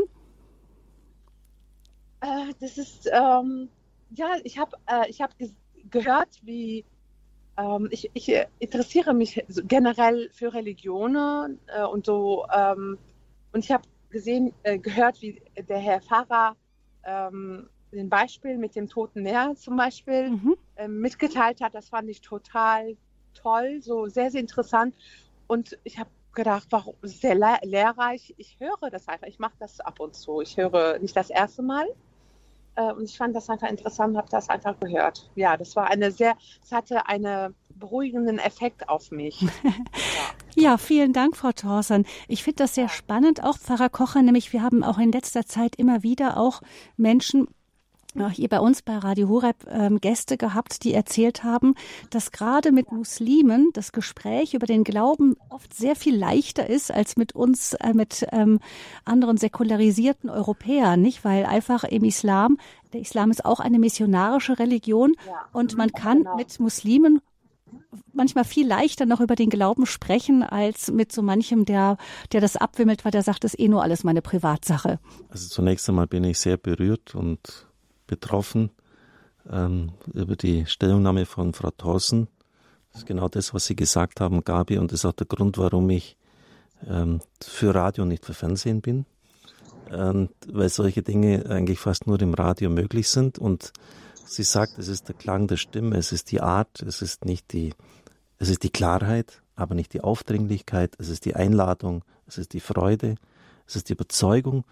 Äh, 2.22 2.53
das 2.61 2.77
ist, 2.77 3.09
ähm, 3.11 3.68
ja, 4.11 4.27
ich 4.45 4.57
habe 4.57 4.77
äh, 4.85 5.11
hab 5.11 5.31
gehört, 5.91 6.30
wie 6.43 6.85
ähm, 7.57 7.89
ich, 7.91 8.09
ich, 8.14 8.31
interessiere 8.59 9.14
mich 9.14 9.43
generell 9.68 10.30
für 10.31 10.53
Religionen 10.53 11.59
äh, 11.68 11.84
und 11.84 12.05
so. 12.05 12.45
Ähm, 12.55 12.97
und 13.51 13.65
ich 13.65 13.72
habe 13.73 13.84
gesehen, 14.11 14.53
äh, 14.64 14.80
gehört, 14.80 15.22
wie 15.22 15.41
der 15.68 15.80
Herr 15.80 15.99
Pfarrer 15.99 16.55
ähm, 17.03 17.68
den 17.91 18.09
Beispiel 18.09 18.57
mit 18.57 18.76
dem 18.76 18.88
Toten 18.88 19.23
Meer 19.23 19.53
zum 19.55 19.77
Beispiel 19.77 20.31
mhm. 20.31 20.57
äh, 20.76 20.88
mitgeteilt 20.88 21.61
hat. 21.61 21.73
Das 21.73 21.89
fand 21.89 22.09
ich 22.09 22.22
total 22.22 22.97
toll, 23.34 23.81
so 23.81 24.07
sehr, 24.07 24.31
sehr 24.31 24.41
interessant. 24.41 24.95
Und 25.47 25.77
ich 25.84 25.97
habe 25.97 26.09
gedacht, 26.34 26.68
warum 26.69 26.95
sehr 27.01 27.35
lehrreich. 27.35 28.34
Ich 28.38 28.57
höre 28.59 28.89
das 28.91 29.07
einfach. 29.07 29.27
Ich 29.27 29.39
mache 29.39 29.55
das 29.59 29.80
ab 29.80 29.99
und 29.99 30.15
zu. 30.15 30.41
Ich 30.41 30.57
höre 30.57 30.99
nicht 30.99 31.15
das 31.15 31.30
erste 31.30 31.64
Mal. 31.64 31.88
Äh, 32.76 32.93
und 32.93 33.05
ich 33.05 33.18
fand 33.18 33.35
das 33.35 33.49
einfach 33.49 33.69
interessant, 33.69 34.15
habe 34.15 34.30
das 34.30 34.47
einfach 34.49 34.80
gehört. 34.80 35.30
Ja, 35.35 35.57
das 35.57 35.76
war 35.76 35.89
eine 35.89 36.11
sehr, 36.11 36.38
es 36.64 36.72
hatte 36.72 37.07
einen 37.07 37.55
beruhigenden 37.76 38.39
Effekt 38.39 38.88
auf 38.88 39.11
mich. 39.11 39.41
ja. 39.64 39.72
Ja, 40.59 40.77
vielen 40.77 41.14
Dank, 41.14 41.38
Frau 41.38 41.51
Thorsen. 41.51 42.07
Ich 42.27 42.43
finde 42.43 42.64
das 42.64 42.73
sehr 42.73 42.89
spannend, 42.89 43.43
auch 43.43 43.59
Pfarrer 43.59 43.89
Kocher, 43.89 44.23
nämlich 44.23 44.53
wir 44.53 44.64
haben 44.64 44.84
auch 44.84 44.97
in 44.97 45.11
letzter 45.11 45.45
Zeit 45.45 45.76
immer 45.76 46.01
wieder 46.01 46.38
auch 46.38 46.61
Menschen 46.97 47.47
hier 48.30 48.49
bei 48.49 48.60
uns 48.60 48.81
bei 48.81 48.98
Radio 48.98 49.30
Horeb 49.30 49.65
ähm, 49.69 49.99
Gäste 50.02 50.38
gehabt, 50.38 50.84
die 50.84 50.94
erzählt 50.94 51.44
haben, 51.44 51.76
dass 52.10 52.31
gerade 52.31 52.72
mit 52.72 52.91
Muslimen 52.91 53.69
das 53.73 53.91
Gespräch 53.91 54.53
über 54.53 54.65
den 54.65 54.84
Glauben 54.84 55.35
oft 55.49 55.73
sehr 55.73 55.95
viel 55.95 56.18
leichter 56.18 56.69
ist 56.69 56.91
als 56.91 57.18
mit 57.18 57.34
uns, 57.34 57.73
äh, 57.73 57.94
mit 57.94 58.26
ähm, 58.31 58.60
anderen 59.06 59.38
säkularisierten 59.38 60.30
Europäern, 60.30 61.02
nicht? 61.02 61.23
Weil 61.23 61.45
einfach 61.45 61.84
im 61.84 62.03
Islam, 62.03 62.57
der 62.94 63.02
Islam 63.02 63.31
ist 63.31 63.45
auch 63.45 63.60
eine 63.60 63.80
missionarische 63.80 64.60
Religion 64.60 65.14
ja. 65.26 65.34
und 65.53 65.77
man 65.77 65.91
kann 65.91 66.19
genau. 66.19 66.35
mit 66.35 66.60
Muslimen 66.60 67.22
manchmal 68.14 68.44
viel 68.44 68.68
leichter 68.68 69.06
noch 69.06 69.22
über 69.22 69.35
den 69.35 69.49
Glauben 69.49 69.85
sprechen, 69.85 70.44
als 70.44 70.91
mit 70.91 71.11
so 71.11 71.22
manchem, 71.22 71.65
der, 71.65 71.98
der 72.31 72.41
das 72.41 72.56
abwimmelt, 72.56 73.06
weil 73.06 73.11
der 73.11 73.23
sagt, 73.23 73.44
das 73.44 73.53
ist 73.53 73.60
eh 73.60 73.68
nur 73.68 73.84
alles 73.84 74.03
meine 74.03 74.22
Privatsache. 74.22 74.99
Also 75.30 75.48
zunächst 75.49 75.88
einmal 75.89 76.07
bin 76.07 76.23
ich 76.23 76.39
sehr 76.39 76.57
berührt 76.57 77.15
und 77.15 77.66
betroffen 78.07 78.71
ähm, 79.49 79.91
über 80.13 80.35
die 80.35 80.65
Stellungnahme 80.65 81.25
von 81.25 81.53
Frau 81.53 81.71
Thorsen. 81.71 82.27
Das 82.91 83.01
ist 83.01 83.07
genau 83.07 83.29
das, 83.29 83.53
was 83.53 83.65
Sie 83.65 83.75
gesagt 83.75 84.19
haben, 84.19 84.43
Gabi, 84.43 84.77
und 84.77 84.91
das 84.91 85.01
ist 85.01 85.05
auch 85.05 85.13
der 85.13 85.27
Grund, 85.27 85.57
warum 85.57 85.89
ich 85.89 86.17
ähm, 86.88 87.21
für 87.41 87.75
Radio 87.75 88.03
und 88.03 88.09
nicht 88.09 88.25
für 88.25 88.34
Fernsehen 88.34 88.81
bin. 88.81 89.05
Ähm, 89.91 90.29
weil 90.47 90.69
solche 90.69 91.01
Dinge 91.01 91.45
eigentlich 91.49 91.79
fast 91.79 92.07
nur 92.07 92.21
im 92.21 92.34
Radio 92.34 92.69
möglich 92.69 93.07
sind. 93.09 93.39
Und 93.39 93.71
sie 94.25 94.43
sagt, 94.43 94.77
es 94.77 94.88
ist 94.88 95.07
der 95.07 95.15
Klang 95.15 95.47
der 95.47 95.57
Stimme, 95.57 95.97
es 95.97 96.11
ist 96.11 96.31
die 96.31 96.41
Art, 96.41 96.81
es 96.81 97.01
ist 97.01 97.23
nicht 97.23 97.53
die, 97.53 97.73
es 98.38 98.49
ist 98.49 98.63
die 98.63 98.69
Klarheit, 98.69 99.41
aber 99.55 99.75
nicht 99.75 99.93
die 99.93 100.01
Aufdringlichkeit, 100.01 100.95
es 100.99 101.09
ist 101.09 101.23
die 101.25 101.35
Einladung, 101.35 102.03
es 102.27 102.38
ist 102.38 102.53
die 102.53 102.59
Freude, 102.59 103.15
es 103.65 103.77
ist 103.77 103.88
die 103.89 103.93
Überzeugung, 103.93 104.65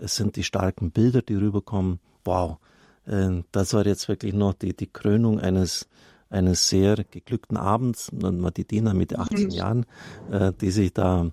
es 0.00 0.14
sind 0.14 0.36
die 0.36 0.44
starken 0.44 0.92
Bilder, 0.92 1.20
die 1.22 1.34
rüberkommen. 1.34 1.98
Wow, 2.24 2.58
das 3.04 3.74
war 3.74 3.86
jetzt 3.86 4.08
wirklich 4.08 4.34
noch 4.34 4.54
die, 4.54 4.76
die 4.76 4.86
Krönung 4.86 5.40
eines, 5.40 5.88
eines 6.28 6.68
sehr 6.68 6.96
geglückten 7.10 7.56
Abends. 7.56 8.10
Und 8.10 8.40
mal 8.40 8.50
die 8.50 8.66
Dina 8.66 8.94
mit 8.94 9.18
18 9.18 9.44
mhm. 9.44 9.50
Jahren, 9.50 9.86
äh, 10.30 10.52
die 10.60 10.70
sich 10.70 10.92
da 10.92 11.30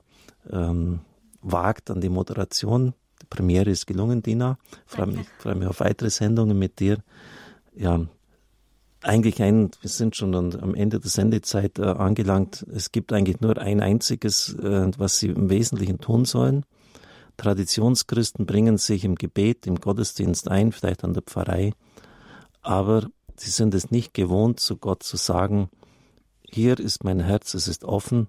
ähm, 0.49 1.01
wagt 1.41 1.91
an 1.91 2.01
die 2.01 2.09
Moderation. 2.09 2.93
Die 3.21 3.27
Premiere 3.29 3.69
ist 3.69 3.85
gelungen, 3.85 4.21
Dina. 4.21 4.57
Freue 4.85 5.07
mich, 5.07 5.27
freue 5.39 5.55
mich 5.55 5.67
auf 5.67 5.79
weitere 5.79 6.09
Sendungen 6.09 6.57
mit 6.57 6.79
dir. 6.79 6.97
Ja, 7.75 8.05
eigentlich 9.01 9.41
ein, 9.41 9.71
wir 9.81 9.89
sind 9.89 10.15
schon 10.15 10.33
am 10.35 10.75
Ende 10.75 10.99
der 10.99 11.09
Sendezeit 11.09 11.79
äh, 11.79 11.83
angelangt. 11.83 12.65
Es 12.73 12.91
gibt 12.91 13.13
eigentlich 13.13 13.41
nur 13.41 13.57
ein 13.57 13.81
einziges, 13.81 14.55
äh, 14.55 14.91
was 14.97 15.19
sie 15.19 15.27
im 15.27 15.49
Wesentlichen 15.49 15.99
tun 15.99 16.25
sollen. 16.25 16.65
Traditionschristen 17.37 18.45
bringen 18.45 18.77
sich 18.77 19.05
im 19.05 19.15
Gebet, 19.15 19.67
im 19.67 19.75
Gottesdienst 19.75 20.47
ein, 20.49 20.71
vielleicht 20.71 21.03
an 21.03 21.13
der 21.13 21.23
Pfarrei, 21.23 21.73
aber 22.61 23.07
sie 23.35 23.51
sind 23.51 23.73
es 23.73 23.91
nicht 23.91 24.13
gewohnt, 24.13 24.59
zu 24.59 24.77
Gott 24.77 25.03
zu 25.03 25.17
sagen, 25.17 25.69
hier 26.41 26.79
ist 26.79 27.03
mein 27.03 27.19
Herz, 27.19 27.53
es 27.53 27.67
ist 27.67 27.83
offen, 27.83 28.27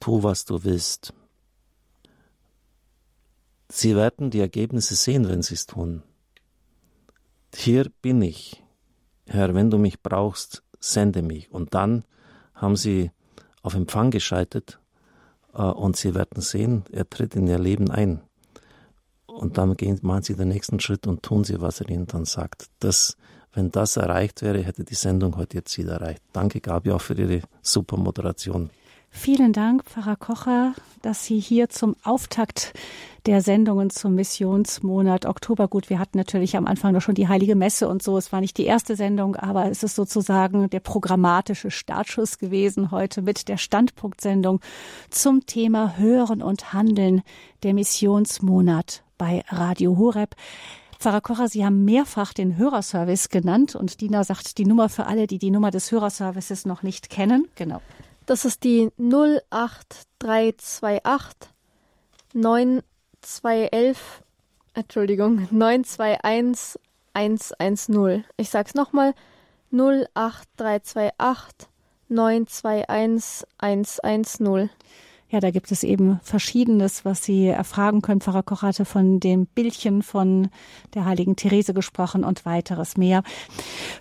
tu, 0.00 0.22
was 0.22 0.44
du 0.44 0.64
willst. 0.64 1.14
Sie 3.70 3.96
werden 3.96 4.30
die 4.30 4.40
Ergebnisse 4.40 4.96
sehen, 4.96 5.28
wenn 5.28 5.42
sie 5.42 5.54
es 5.54 5.66
tun. 5.66 6.02
Hier 7.54 7.90
bin 8.02 8.20
ich. 8.20 8.62
Herr, 9.26 9.54
wenn 9.54 9.70
du 9.70 9.78
mich 9.78 10.02
brauchst, 10.02 10.62
sende 10.78 11.22
mich. 11.22 11.50
Und 11.50 11.74
dann 11.74 12.04
haben 12.54 12.76
sie 12.76 13.10
auf 13.62 13.74
Empfang 13.74 14.10
geschaltet 14.10 14.78
äh, 15.54 15.62
und 15.62 15.96
Sie 15.96 16.14
werden 16.14 16.42
sehen, 16.42 16.84
er 16.92 17.08
tritt 17.08 17.34
in 17.34 17.46
Ihr 17.46 17.58
Leben 17.58 17.90
ein. 17.90 18.22
Und 19.38 19.58
dann 19.58 19.76
gehen, 19.76 19.98
machen 20.02 20.22
Sie 20.22 20.34
den 20.34 20.48
nächsten 20.48 20.80
Schritt 20.80 21.06
und 21.06 21.22
tun 21.22 21.44
Sie, 21.44 21.60
was 21.60 21.80
er 21.80 21.88
Ihnen 21.88 22.06
dann 22.06 22.24
sagt. 22.24 22.66
Das, 22.80 23.16
wenn 23.52 23.70
das 23.70 23.96
erreicht 23.96 24.42
wäre, 24.42 24.62
hätte 24.62 24.84
die 24.84 24.94
Sendung 24.94 25.36
heute 25.36 25.58
ihr 25.58 25.64
Ziel 25.64 25.88
erreicht. 25.88 26.22
Danke, 26.32 26.60
Gabi, 26.60 26.92
auch 26.92 27.00
für 27.00 27.14
Ihre 27.14 27.42
super 27.62 27.96
Moderation. 27.96 28.70
Vielen 29.14 29.52
Dank, 29.52 29.84
Pfarrer 29.84 30.16
Kocher, 30.16 30.74
dass 31.02 31.26
Sie 31.26 31.38
hier 31.38 31.68
zum 31.68 31.96
Auftakt 32.02 32.72
der 33.26 33.42
Sendungen 33.42 33.90
zum 33.90 34.14
Missionsmonat 34.14 35.26
Oktober. 35.26 35.68
Gut, 35.68 35.90
wir 35.90 35.98
hatten 35.98 36.16
natürlich 36.16 36.56
am 36.56 36.66
Anfang 36.66 36.94
noch 36.94 37.02
schon 37.02 37.14
die 37.14 37.28
Heilige 37.28 37.54
Messe 37.54 37.88
und 37.88 38.02
so. 38.02 38.16
Es 38.16 38.32
war 38.32 38.40
nicht 38.40 38.56
die 38.56 38.64
erste 38.64 38.96
Sendung, 38.96 39.36
aber 39.36 39.70
es 39.70 39.82
ist 39.82 39.96
sozusagen 39.96 40.70
der 40.70 40.80
programmatische 40.80 41.70
Startschuss 41.70 42.38
gewesen 42.38 42.90
heute 42.90 43.20
mit 43.20 43.48
der 43.48 43.58
Standpunktsendung 43.58 44.60
zum 45.10 45.44
Thema 45.44 45.98
Hören 45.98 46.42
und 46.42 46.72
Handeln 46.72 47.20
der 47.62 47.74
Missionsmonat 47.74 49.04
bei 49.22 49.44
Radio 49.50 49.96
Horeb. 49.98 50.34
Pfarrer 50.98 51.20
Kocher, 51.20 51.46
Sie 51.46 51.64
haben 51.64 51.84
mehrfach 51.84 52.32
den 52.32 52.56
Hörerservice 52.56 53.28
genannt 53.28 53.76
und 53.76 54.00
Dina 54.00 54.24
sagt 54.24 54.58
die 54.58 54.64
Nummer 54.64 54.88
für 54.88 55.06
alle, 55.06 55.28
die 55.28 55.38
die 55.38 55.52
Nummer 55.52 55.70
des 55.70 55.92
Hörerservices 55.92 56.66
noch 56.66 56.82
nicht 56.82 57.08
kennen. 57.08 57.46
Genau. 57.54 57.80
Das 58.26 58.44
ist 58.44 58.64
die 58.64 58.90
08328 58.98 61.52
9211, 62.34 64.24
Entschuldigung, 64.74 65.46
921 65.52 66.80
110. 67.12 68.24
Ich 68.36 68.50
sag's 68.50 68.74
nochmal, 68.74 69.14
08328 69.70 71.68
921 72.08 73.46
110. 73.58 74.70
Ja, 75.32 75.40
da 75.40 75.50
gibt 75.50 75.72
es 75.72 75.82
eben 75.82 76.20
Verschiedenes, 76.22 77.06
was 77.06 77.24
Sie 77.24 77.46
erfragen 77.46 78.02
können. 78.02 78.20
Pfarrer 78.20 78.42
Koch 78.42 78.60
hatte 78.60 78.84
von 78.84 79.18
dem 79.18 79.46
Bildchen 79.46 80.02
von 80.02 80.50
der 80.92 81.06
heiligen 81.06 81.36
Therese 81.36 81.72
gesprochen 81.72 82.22
und 82.22 82.44
weiteres 82.44 82.98
mehr. 82.98 83.22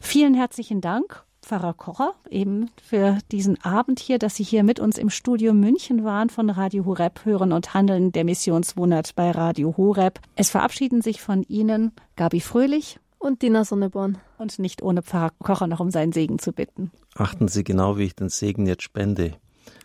Vielen 0.01 0.33
herzlichen 0.33 0.81
Dank. 0.81 1.23
Pfarrer 1.41 1.73
Kocher, 1.73 2.13
eben 2.29 2.69
für 2.83 3.17
diesen 3.31 3.59
Abend 3.63 3.99
hier, 4.01 4.19
dass 4.19 4.35
Sie 4.35 4.43
hier 4.43 4.63
mit 4.63 4.79
uns 4.81 4.97
im 4.97 5.09
Studio 5.09 5.53
München 5.53 6.03
waren 6.03 6.29
von 6.29 6.49
Radio 6.49 6.85
Horeb, 6.85 7.23
Hören 7.23 7.53
und 7.53 7.73
Handeln, 7.73 8.11
der 8.11 8.25
Missionsmonat 8.25 9.15
bei 9.15 9.31
Radio 9.31 9.75
Horeb. 9.77 10.19
Es 10.35 10.49
verabschieden 10.49 11.01
sich 11.01 11.21
von 11.21 11.43
Ihnen 11.43 11.93
Gabi 12.17 12.41
Fröhlich 12.41 12.99
und 13.17 13.41
Dina 13.41 13.63
Sonneborn. 13.63 14.17
Und 14.37 14.59
nicht 14.59 14.81
ohne 14.81 15.01
Pfarrer 15.01 15.31
Kocher 15.39 15.67
noch 15.67 15.79
um 15.79 15.91
seinen 15.91 16.11
Segen 16.11 16.39
zu 16.39 16.51
bitten. 16.51 16.91
Achten 17.15 17.47
Sie 17.47 17.63
genau, 17.63 17.97
wie 17.97 18.03
ich 18.03 18.15
den 18.15 18.29
Segen 18.29 18.67
jetzt 18.67 18.83
spende 18.83 19.33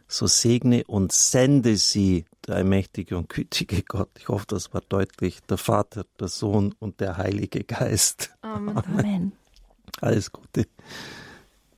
so 0.09 0.27
segne 0.27 0.85
und 0.85 1.13
sende 1.13 1.77
sie, 1.77 2.25
der 2.47 2.57
allmächtige 2.57 3.17
und 3.17 3.29
gütige 3.29 3.83
Gott. 3.83 4.11
Ich 4.19 4.29
hoffe, 4.29 4.47
das 4.49 4.73
war 4.73 4.83
deutlich. 4.89 5.41
Der 5.49 5.59
Vater, 5.59 6.05
der 6.21 6.29
Sohn 6.29 6.75
und 6.79 7.01
der 7.01 7.17
Heilige 7.17 7.65
Geist. 7.65 8.31
Amen. 8.43 8.77
Amen. 8.77 9.33
Alles 10.01 10.31
Gute. 10.31 10.67